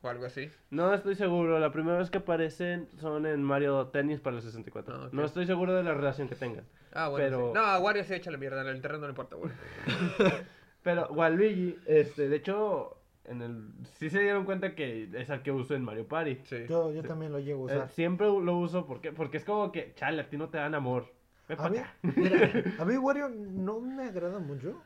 O 0.01 0.09
algo 0.09 0.27
así. 0.27 0.49
No 0.71 0.95
estoy 0.95 1.17
seguro, 1.17 1.59
la 1.59 1.73
primera 1.73 1.99
vez 1.99 2.09
que 2.09 2.19
aparecen 2.19 2.89
son 3.01 3.27
en 3.27 3.43
Mario 3.43 3.89
Tennis 3.89 4.21
para 4.21 4.37
el 4.37 4.43
64. 4.43 4.95
Ah, 4.95 5.07
ok. 5.07 5.13
No 5.13 5.25
estoy 5.25 5.45
seguro 5.45 5.75
de 5.75 5.83
la 5.83 5.93
relación 5.93 6.29
que 6.29 6.37
tengan. 6.37 6.65
Ah, 6.93 7.09
bueno. 7.09 7.25
Pero- 7.25 7.49
sí. 7.49 7.55
No, 7.55 7.61
a 7.67 7.81
Wario 7.81 8.05
sí 8.05 8.15
échale 8.15 8.39
mierda, 8.39 8.61
en 8.63 8.69
el 8.69 8.77
internet 8.77 9.01
no 9.01 9.07
le 9.09 9.11
importa, 9.11 9.35
Wario. 9.37 9.57
Pero 10.83 11.09
Waluigi, 11.13 11.77
este, 11.87 12.29
de 12.29 12.37
hecho, 12.37 12.97
en 13.25 13.43
el 13.43 13.69
sí 13.99 14.09
se 14.11 14.21
dieron 14.21 14.45
cuenta 14.45 14.75
que 14.75 15.11
es 15.15 15.29
el 15.29 15.43
que 15.43 15.53
uso 15.53 15.75
en 15.75 15.83
Mario 15.85 16.07
Party. 16.07 16.39
Sí. 16.45 16.65
Yo, 16.69 16.93
yo 16.93 17.03
también 17.03 17.33
lo 17.33 17.41
llego 17.41 17.69
a 17.69 17.73
Eh, 17.75 17.89
siempre 17.91 18.27
lo 18.27 18.57
uso 18.59 18.87
porque, 18.87 19.13
porque 19.13 19.37
es 19.39 19.45
como 19.45 19.71
que, 19.73 19.93
chale, 19.95 20.23
a 20.23 20.29
ti 20.29 20.37
no 20.37 20.49
te 20.49 20.59
dan 20.59 20.75
amor. 20.75 21.13
Ven 21.49 21.61
A 21.61 21.69
mí, 21.69 21.79
mira, 22.03 22.51
a 22.79 22.85
mí 22.85 22.97
Wario 22.97 23.29
no 23.31 23.81
me 23.81 24.05
agrada 24.05 24.39
mucho, 24.39 24.81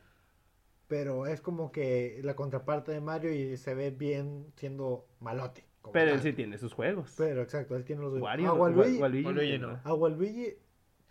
pero 0.87 1.25
es 1.27 1.41
como 1.41 1.71
que 1.71 2.19
la 2.23 2.35
contraparte 2.35 2.91
de 2.91 3.01
Mario 3.01 3.33
y 3.33 3.57
se 3.57 3.73
ve 3.75 3.91
bien 3.91 4.47
siendo 4.55 5.05
malote. 5.19 5.65
Pero 5.91 6.11
él 6.11 6.21
sí 6.21 6.31
tiene 6.31 6.57
sus 6.57 6.73
juegos. 6.73 7.13
Pero 7.17 7.41
exacto, 7.41 7.75
él 7.75 7.83
tiene 7.83 8.01
los 8.03 8.17
Wario, 8.19 8.51
a 8.51 8.55
no- 8.55 8.61
Waluigi, 8.61 8.95
Wa- 8.95 9.01
Waluigi 9.01 9.25
Waluigi 9.25 9.57
no. 9.59 9.71
no. 9.73 9.79
a 9.83 9.93
Waluigi 9.93 10.53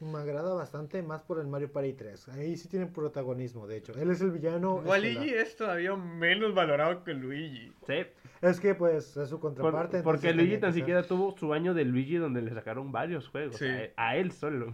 me 0.02 0.18
agrada 0.18 0.52
bastante 0.54 1.02
más 1.02 1.22
por 1.22 1.38
el 1.38 1.46
Mario 1.46 1.70
Party 1.72 1.92
3. 1.92 2.28
Ahí 2.30 2.56
sí 2.56 2.68
tiene 2.68 2.86
protagonismo, 2.86 3.66
de 3.66 3.76
hecho. 3.78 3.92
Él 3.98 4.10
es 4.10 4.20
el 4.20 4.30
villano. 4.32 4.76
Waluigi 4.84 5.16
estelar. 5.30 5.46
es 5.46 5.56
todavía 5.56 5.96
menos 5.96 6.54
valorado 6.54 7.04
que 7.04 7.14
Luigi. 7.14 7.72
Sí, 7.86 7.94
Es 8.40 8.60
que 8.60 8.74
pues 8.74 9.16
es 9.16 9.28
su 9.28 9.38
por- 9.40 9.54
contraparte. 9.54 10.02
porque 10.02 10.32
Luigi 10.32 10.58
tan 10.58 10.72
siquiera 10.72 11.02
tuvo 11.02 11.36
su 11.38 11.52
año 11.52 11.74
de 11.74 11.84
Luigi 11.84 12.16
donde 12.16 12.42
le 12.42 12.52
sacaron 12.52 12.90
varios 12.92 13.28
juegos. 13.28 13.56
Sí. 13.56 13.66
A, 13.96 14.08
a 14.10 14.16
él 14.16 14.32
solo. 14.32 14.72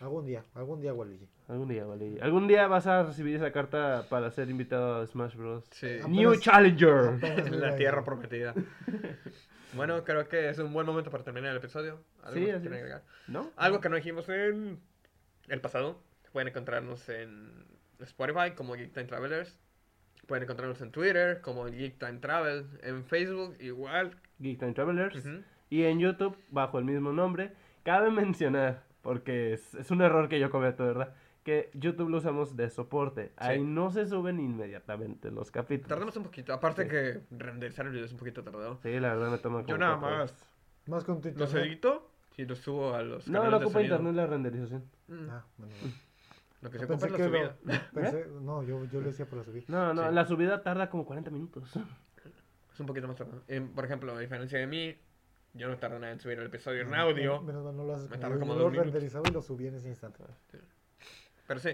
Algún 0.00 0.26
día, 0.26 0.42
algún 0.54 0.80
día 0.80 0.92
Waluigi. 0.92 1.28
Algún 1.46 1.68
día, 1.68 1.86
Waluigi. 1.86 2.18
Algún 2.20 2.48
día 2.48 2.66
vas 2.66 2.86
a 2.88 3.04
recibir 3.04 3.36
esa 3.36 3.52
carta 3.52 4.06
para 4.08 4.30
ser 4.32 4.50
invitado 4.50 4.96
a 4.96 5.06
Smash 5.06 5.36
Bros. 5.36 5.64
Sí. 5.70 5.86
Apenas- 5.86 6.08
New 6.08 6.34
Challenger. 6.36 7.08
apenas 7.18 7.50
La 7.52 7.76
tierra 7.76 8.02
prometida. 8.04 8.52
Bueno, 9.74 10.04
creo 10.04 10.28
que 10.28 10.48
es 10.48 10.58
un 10.58 10.72
buen 10.72 10.86
momento 10.86 11.10
para 11.10 11.24
terminar 11.24 11.50
el 11.52 11.56
episodio. 11.56 12.00
¿Algo 12.22 12.34
Sí, 12.38 12.44
que 12.46 12.52
así 12.52 12.66
agregar? 12.66 13.02
¿No? 13.26 13.50
Algo 13.56 13.80
que 13.80 13.88
no 13.88 13.96
dijimos 13.96 14.28
en 14.28 14.78
el 15.48 15.60
pasado. 15.60 16.00
Pueden 16.32 16.48
encontrarnos 16.48 17.08
en 17.08 17.64
Spotify 18.00 18.52
como 18.54 18.74
Geek 18.74 18.92
Time 18.92 19.06
Travelers. 19.06 19.58
Pueden 20.26 20.44
encontrarnos 20.44 20.80
en 20.80 20.90
Twitter 20.90 21.40
como 21.40 21.64
Geek 21.66 21.98
Time 21.98 22.18
Travel. 22.18 22.66
En 22.82 23.04
Facebook 23.04 23.56
igual. 23.60 24.16
Geek 24.38 24.58
Time 24.58 24.72
Travelers. 24.72 25.26
Y 25.70 25.84
en 25.84 26.00
YouTube, 26.00 26.36
bajo 26.50 26.78
el 26.78 26.84
mismo 26.84 27.12
nombre. 27.12 27.52
Cabe 27.82 28.10
mencionar, 28.10 28.82
porque 29.02 29.54
es, 29.54 29.74
es 29.74 29.90
un 29.90 30.02
error 30.02 30.28
que 30.28 30.38
yo 30.38 30.50
cometo, 30.50 30.84
¿verdad? 30.86 31.14
Que 31.42 31.70
YouTube 31.74 32.08
lo 32.08 32.18
usamos 32.18 32.56
de 32.56 32.70
soporte. 32.70 33.32
Ahí 33.36 33.58
Sí. 33.58 33.64
no 33.64 33.90
se 33.90 34.06
suben 34.06 34.38
inmediatamente 34.38 35.30
los 35.32 35.50
capítulos. 35.50 35.88
Tardamos 35.88 36.16
un 36.16 36.22
poquito. 36.22 36.52
Aparte 36.52 36.84
Sí. 36.84 36.88
que 36.88 37.20
renderizar 37.36 37.86
el 37.86 37.92
video 37.92 38.04
es 38.04 38.12
un 38.12 38.18
poquito 38.18 38.44
tardado. 38.44 38.78
Sí, 38.82 39.00
la 39.00 39.14
verdad 39.14 39.30
me 39.32 39.38
toma 39.38 39.58
como 39.58 39.68
Yo 39.68 39.78
nada 39.78 39.98
cuatro 39.98 40.18
más. 40.18 40.46
Más 40.86 41.04
con 41.04 41.20
los 41.36 41.54
edito 41.54 42.08
y 42.36 42.44
los 42.44 42.58
subo 42.58 42.94
a 42.94 43.02
los 43.02 43.26
No, 43.28 43.48
no 43.50 43.56
ocupa 43.56 43.82
internet 43.82 44.14
la 44.14 44.26
renderización. 44.26 44.84
Mm, 45.08 45.28
Ah, 45.30 45.44
bueno, 45.58 45.74
bueno. 45.80 45.94
Lo 46.62 46.70
que 46.70 46.78
se 46.78 46.84
ocupa 46.84 47.06
es 47.06 47.12
la 47.12 47.18
que 47.18 47.22
lo- 47.24 47.28
subida. 47.28 47.56
pensé- 47.92 48.26
no, 48.40 48.62
yo, 48.62 48.84
yo 48.84 49.00
lo 49.00 49.06
decía 49.08 49.26
por 49.26 49.38
la 49.38 49.44
subida. 49.44 49.64
No, 49.66 49.94
no, 49.94 50.08
Sí. 50.08 50.14
la 50.14 50.24
subida 50.24 50.62
tarda 50.62 50.88
como 50.90 51.04
40 51.04 51.30
minutos. 51.32 51.74
Es 52.72 52.78
un 52.80 52.86
poquito 52.86 53.08
más 53.08 53.16
tardado. 53.16 53.42
Eh, 53.48 53.60
por 53.74 53.84
ejemplo, 53.84 54.14
a 54.14 54.20
diferencia 54.20 54.60
de 54.60 54.66
mí, 54.68 54.96
yo 55.54 55.68
no 55.68 55.76
tardo 55.76 55.98
nada 55.98 56.12
en 56.12 56.20
subir 56.20 56.38
el 56.38 56.46
episodio 56.46 56.82
en 56.82 56.94
audio. 56.94 57.42
Menos 57.42 57.64
mal 57.64 57.76
no 57.76 57.82
lo 57.84 57.94
haces 57.94 58.08
Me 58.08 58.16
yo. 58.16 58.22
como 58.38 58.38
Yo 58.38 58.46
dos 58.46 58.58
lo 58.58 58.70
minutos. 58.70 58.92
renderizaba 58.92 59.28
y 59.28 59.32
lo 59.32 59.42
subí 59.42 59.66
en 59.66 59.74
ese 59.74 59.88
instante. 59.88 60.22
Pero 61.46 61.60
sí, 61.60 61.70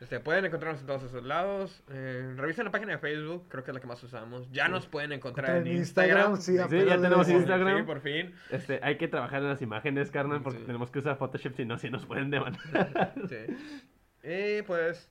este, 0.00 0.20
pueden 0.20 0.44
encontrarnos 0.44 0.80
en 0.80 0.86
todos 0.86 1.02
esos 1.02 1.24
lados. 1.24 1.82
Eh, 1.90 2.34
revisen 2.36 2.64
la 2.64 2.70
página 2.70 2.92
de 2.92 2.98
Facebook, 2.98 3.46
creo 3.48 3.64
que 3.64 3.70
es 3.72 3.74
la 3.74 3.80
que 3.80 3.86
más 3.86 4.02
usamos. 4.02 4.48
Ya 4.52 4.68
nos 4.68 4.86
pueden 4.86 5.12
encontrar 5.12 5.56
en 5.56 5.66
En 5.66 5.76
Instagram. 5.78 6.32
Instagram, 6.32 6.68
sí, 6.70 6.78
Sí, 6.78 6.86
ya 6.86 6.96
tenemos. 7.00 7.28
Instagram. 7.28 7.78
Sí, 7.78 7.82
por 7.84 8.00
fin. 8.00 8.34
Este, 8.50 8.78
hay 8.82 8.96
que 8.96 9.08
trabajar 9.08 9.42
en 9.42 9.48
las 9.48 9.60
imágenes, 9.62 10.10
carnal, 10.10 10.42
porque 10.42 10.60
Sí. 10.60 10.64
tenemos 10.66 10.90
que 10.90 11.00
usar 11.00 11.16
Photoshop, 11.18 11.54
si 11.56 11.64
no, 11.64 11.78
si 11.78 11.90
nos 11.90 12.06
pueden 12.06 12.30
demandar. 12.30 13.14
Sí. 13.28 14.28
Y 14.28 14.62
pues, 14.62 15.10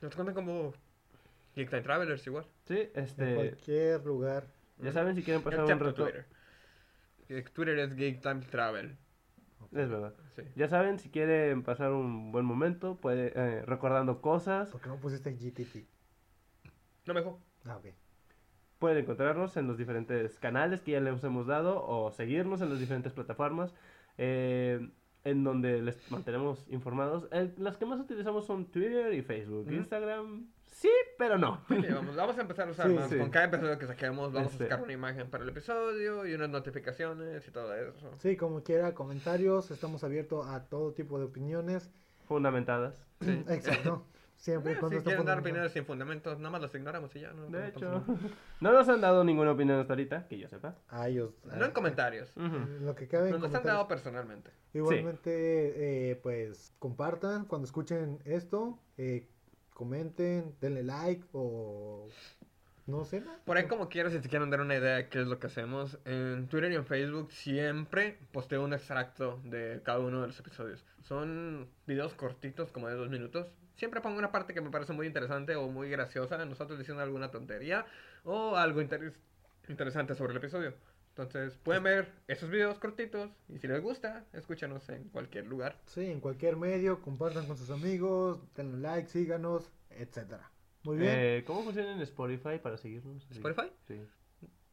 nos 0.00 0.14
cuentan 0.14 0.34
como 0.34 0.72
Geek 1.56 1.70
Time 1.70 1.82
Travelers 1.82 2.26
igual. 2.26 2.44
sí, 2.66 2.90
En 2.94 3.04
este, 3.04 3.34
cualquier 3.34 4.04
lugar. 4.04 4.44
ya 4.78 4.92
saben 4.92 5.14
si 5.16 5.22
quieren 5.22 5.42
pasar 5.42 5.64
un 5.64 5.80
rato. 5.80 5.94
Twitter. 6.04 6.26
Twitter 7.54 7.78
es 7.78 7.94
Geek 7.94 8.20
Time 8.20 8.40
Travel. 8.50 8.96
Es 9.72 9.88
verdad. 9.88 10.14
Sí. 10.34 10.42
Ya 10.56 10.68
saben, 10.68 10.98
si 10.98 11.10
quieren 11.10 11.62
pasar 11.62 11.92
un 11.92 12.32
buen 12.32 12.44
momento, 12.44 13.00
puede, 13.00 13.32
eh, 13.36 13.62
recordando 13.66 14.20
cosas, 14.20 14.70
¿Por 14.70 14.80
qué 14.80 14.88
no 14.88 14.98
pusiste 15.00 15.32
GTT? 15.32 15.86
No 17.06 17.14
me 17.14 17.20
dejó. 17.20 17.40
Ah, 17.64 17.76
ok. 17.76 17.86
pueden 18.78 18.98
encontrarnos 18.98 19.56
en 19.56 19.66
los 19.66 19.76
diferentes 19.78 20.38
canales 20.38 20.80
que 20.80 20.92
ya 20.92 21.00
les 21.00 21.22
hemos 21.24 21.46
dado 21.46 21.84
o 21.86 22.10
seguirnos 22.12 22.62
en 22.62 22.70
las 22.70 22.78
diferentes 22.80 23.12
plataformas 23.12 23.74
eh, 24.18 24.90
en 25.24 25.44
donde 25.44 25.82
les 25.82 26.10
mantenemos 26.10 26.64
informados. 26.68 27.28
El- 27.30 27.54
las 27.58 27.76
que 27.76 27.86
más 27.86 28.00
utilizamos 28.00 28.46
son 28.46 28.66
Twitter 28.66 29.12
y 29.14 29.22
Facebook. 29.22 29.70
Instagram, 29.70 30.46
sí, 30.66 30.88
pero 31.18 31.36
no. 31.38 31.60
Sí, 31.68 31.74
vamos, 31.92 32.16
vamos 32.16 32.38
a 32.38 32.40
empezar 32.40 32.68
a 32.68 32.70
usar 32.70 32.88
Sí, 32.88 32.94
más. 32.94 33.10
sí. 33.10 33.18
Con 33.18 33.30
cada 33.30 33.46
episodio 33.46 33.78
que 33.78 33.86
saquemos, 33.86 34.32
vamos 34.32 34.52
Este. 34.52 34.64
a 34.64 34.68
sacar 34.68 34.82
una 34.84 34.92
imagen 34.92 35.28
para 35.28 35.44
el 35.44 35.50
episodio 35.50 36.26
y 36.26 36.34
unas 36.34 36.48
notificaciones 36.48 37.46
y 37.46 37.50
todo 37.50 37.74
eso. 37.74 38.10
Sí, 38.18 38.36
como 38.36 38.62
quiera, 38.62 38.94
comentarios. 38.94 39.70
Estamos 39.70 40.04
abiertos 40.04 40.46
a 40.46 40.64
todo 40.68 40.92
tipo 40.92 41.18
de 41.18 41.26
opiniones. 41.26 41.90
Fundamentadas. 42.26 43.04
Sí. 43.20 43.44
Exacto. 43.48 44.06
Siempre 44.40 44.72
Eh, 44.72 44.76
cuando 44.80 44.98
si 44.98 45.04
quieren 45.04 45.26
dar 45.26 45.38
opiniones 45.38 45.70
sin 45.72 45.84
fundamentos, 45.84 46.38
nada 46.38 46.48
más 46.50 46.62
los 46.62 46.74
ignoramos 46.74 47.14
y 47.14 47.20
ya. 47.20 47.32
No, 47.34 47.44
De 47.44 47.58
no 47.58 47.64
hecho, 47.66 47.90
pasa 47.92 48.12
nada. 48.12 48.34
no 48.60 48.72
nos 48.72 48.88
han 48.88 49.00
dado 49.02 49.22
ninguna 49.22 49.52
opinión 49.52 49.78
hasta 49.78 49.92
ahorita, 49.92 50.26
que 50.28 50.38
yo 50.38 50.48
sepa. 50.48 50.76
A 50.88 51.08
ellos. 51.08 51.34
No 51.44 51.62
en 51.62 51.72
comentarios. 51.72 52.32
Ujú. 52.36 52.84
Lo 52.86 52.94
que 52.94 53.06
cabe 53.06 53.28
en 53.28 53.38
Nos 53.38 53.54
han 53.54 53.62
dado 53.64 53.86
personalmente. 53.86 54.50
Igualmente, 54.72 56.10
eh, 56.10 56.16
pues 56.16 56.72
compartan 56.78 57.44
cuando 57.44 57.66
escuchen 57.66 58.18
esto, 58.24 58.78
eh, 58.96 59.28
comenten, 59.74 60.54
denle 60.58 60.84
like 60.84 61.22
o 61.32 62.08
no 62.86 63.04
sé. 63.04 63.20
¿no? 63.20 63.30
Por 63.44 63.58
ahí 63.58 63.66
como 63.66 63.90
quieras, 63.90 64.12
si 64.14 64.20
te 64.20 64.28
quieren 64.30 64.48
dar 64.48 64.62
una 64.62 64.74
idea 64.74 64.96
de 64.96 65.08
qué 65.10 65.20
es 65.20 65.26
lo 65.26 65.38
que 65.38 65.48
hacemos, 65.48 65.98
en 66.06 66.48
Twitter 66.48 66.72
y 66.72 66.76
en 66.76 66.86
Facebook 66.86 67.30
siempre 67.30 68.18
posteo 68.32 68.64
un 68.64 68.72
extracto 68.72 69.38
de 69.44 69.82
cada 69.84 69.98
uno 69.98 70.22
de 70.22 70.28
los 70.28 70.40
episodios. 70.40 70.82
Son 71.02 71.68
videos 71.86 72.14
cortitos, 72.14 72.72
como 72.72 72.88
de 72.88 72.94
dos 72.94 73.10
minutos. 73.10 73.52
Siempre 73.80 74.02
pongo 74.02 74.18
una 74.18 74.30
parte 74.30 74.52
que 74.52 74.60
me 74.60 74.68
parece 74.68 74.92
muy 74.92 75.06
interesante 75.06 75.56
o 75.56 75.66
muy 75.68 75.88
graciosa 75.88 76.36
de 76.36 76.44
nosotros 76.44 76.78
diciendo 76.78 77.02
alguna 77.02 77.30
tontería 77.30 77.86
o 78.24 78.54
algo 78.54 78.82
interes- 78.82 79.16
interesante 79.68 80.14
sobre 80.14 80.32
el 80.32 80.36
episodio. 80.36 80.74
Entonces 81.08 81.56
pueden 81.56 81.84
ver 81.84 82.12
esos 82.28 82.50
videos 82.50 82.78
cortitos 82.78 83.30
y 83.48 83.56
si 83.58 83.66
les 83.68 83.80
gusta, 83.80 84.26
escúchanos 84.34 84.86
en 84.90 85.04
cualquier 85.04 85.46
lugar. 85.46 85.78
Sí, 85.86 86.04
en 86.04 86.20
cualquier 86.20 86.56
medio, 86.56 87.00
compartan 87.00 87.46
con 87.46 87.56
sus 87.56 87.70
amigos, 87.70 88.42
denle 88.54 88.76
like, 88.86 89.08
síganos, 89.08 89.72
etcétera. 89.88 90.50
Muy 90.82 90.98
bien. 90.98 91.14
Eh, 91.16 91.44
¿Cómo 91.46 91.62
funciona 91.62 91.90
en 91.90 92.02
Spotify 92.02 92.58
para 92.62 92.76
seguirnos? 92.76 93.26
¿Spotify? 93.30 93.72
Sí. 93.88 93.98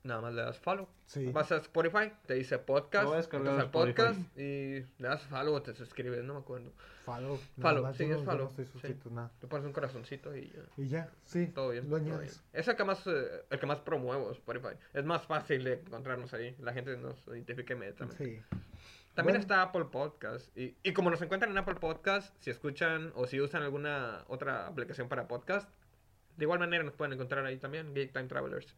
Nada 0.08 0.22
más 0.22 0.34
le 0.34 0.42
das 0.42 0.58
follow. 0.60 0.88
sí. 1.06 1.32
Vas 1.32 1.52
a 1.52 1.58
Spotify, 1.58 2.12
te 2.26 2.36
dice 2.36 2.58
podcast, 2.60 3.34
en 3.34 3.48
al 3.48 3.70
podcast 3.70 4.20
y 4.38 4.80
le 4.80 5.08
das 5.08 5.22
follow 5.24 5.54
o 5.56 5.62
te 5.62 5.74
suscribes, 5.74 6.24
no 6.24 6.34
me 6.36 6.40
acuerdo. 6.40 6.72
Follow. 7.06 7.40
Follow, 7.62 7.94
sí, 7.94 8.04
es 8.06 8.24
follow, 8.24 8.46
No 8.46 8.50
estoy 8.50 8.66
sí. 8.66 8.72
suscrito, 8.72 9.10
nada. 9.10 9.32
Le 9.42 9.48
pones 9.48 9.66
un 9.66 9.74
corazoncito 9.74 10.36
y 10.36 10.50
ya. 10.50 10.62
Y 10.78 10.88
ya, 10.88 11.10
sí. 11.26 11.48
Todo 11.48 11.70
bien. 11.70 11.84
Lo 11.90 11.98
todo 11.98 12.06
añades. 12.06 12.42
bien. 12.52 12.62
Es 12.62 12.68
el 12.68 12.76
que 12.76 12.84
más 12.84 13.06
eh, 13.08 13.44
el 13.50 13.60
que 13.60 13.66
más 13.66 13.80
promuevo 13.80 14.32
Spotify. 14.32 14.76
Es 14.94 15.06
más 15.06 15.24
fácil 15.26 15.64
de 15.64 15.74
encontrarnos 15.74 16.34
ahí. 16.34 16.56
La 16.60 16.74
gente 16.74 16.96
nos 16.98 17.16
identifica 17.28 17.74
inmediatamente. 17.74 18.24
Sí. 18.26 18.42
También 19.14 19.34
Bueno. 19.36 19.40
está 19.40 19.62
Apple 19.62 19.86
Podcast. 19.92 20.56
Y, 20.58 20.76
y 20.84 20.94
como 20.94 21.10
nos 21.10 21.22
encuentran 21.22 21.52
en 21.52 21.58
Apple 21.58 21.76
Podcast, 21.76 22.36
si 22.40 22.50
escuchan 22.50 23.12
o 23.16 23.26
si 23.26 23.40
usan 23.42 23.64
alguna 23.64 24.24
otra 24.28 24.68
aplicación 24.68 25.08
para 25.10 25.28
podcast, 25.28 25.70
de 26.36 26.44
igual 26.46 26.60
manera 26.60 26.84
nos 26.84 26.94
pueden 26.94 27.14
encontrar 27.14 27.44
ahí 27.46 27.58
también, 27.58 27.94
Geek 27.96 28.12
Time 28.14 28.28
Travelers. 28.28 28.76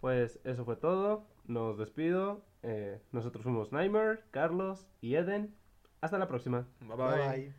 Pues 0.00 0.40
eso 0.44 0.64
fue 0.64 0.76
todo. 0.76 1.26
Nos 1.46 1.78
despido. 1.78 2.44
Eh, 2.62 3.00
nosotros 3.12 3.42
fuimos 3.42 3.72
Nightmare, 3.72 4.20
Carlos 4.30 4.86
y 5.00 5.14
Eden. 5.14 5.54
Hasta 6.00 6.18
la 6.18 6.28
próxima. 6.28 6.66
bye. 6.80 6.96
Bye 6.96 7.28
bye. 7.28 7.54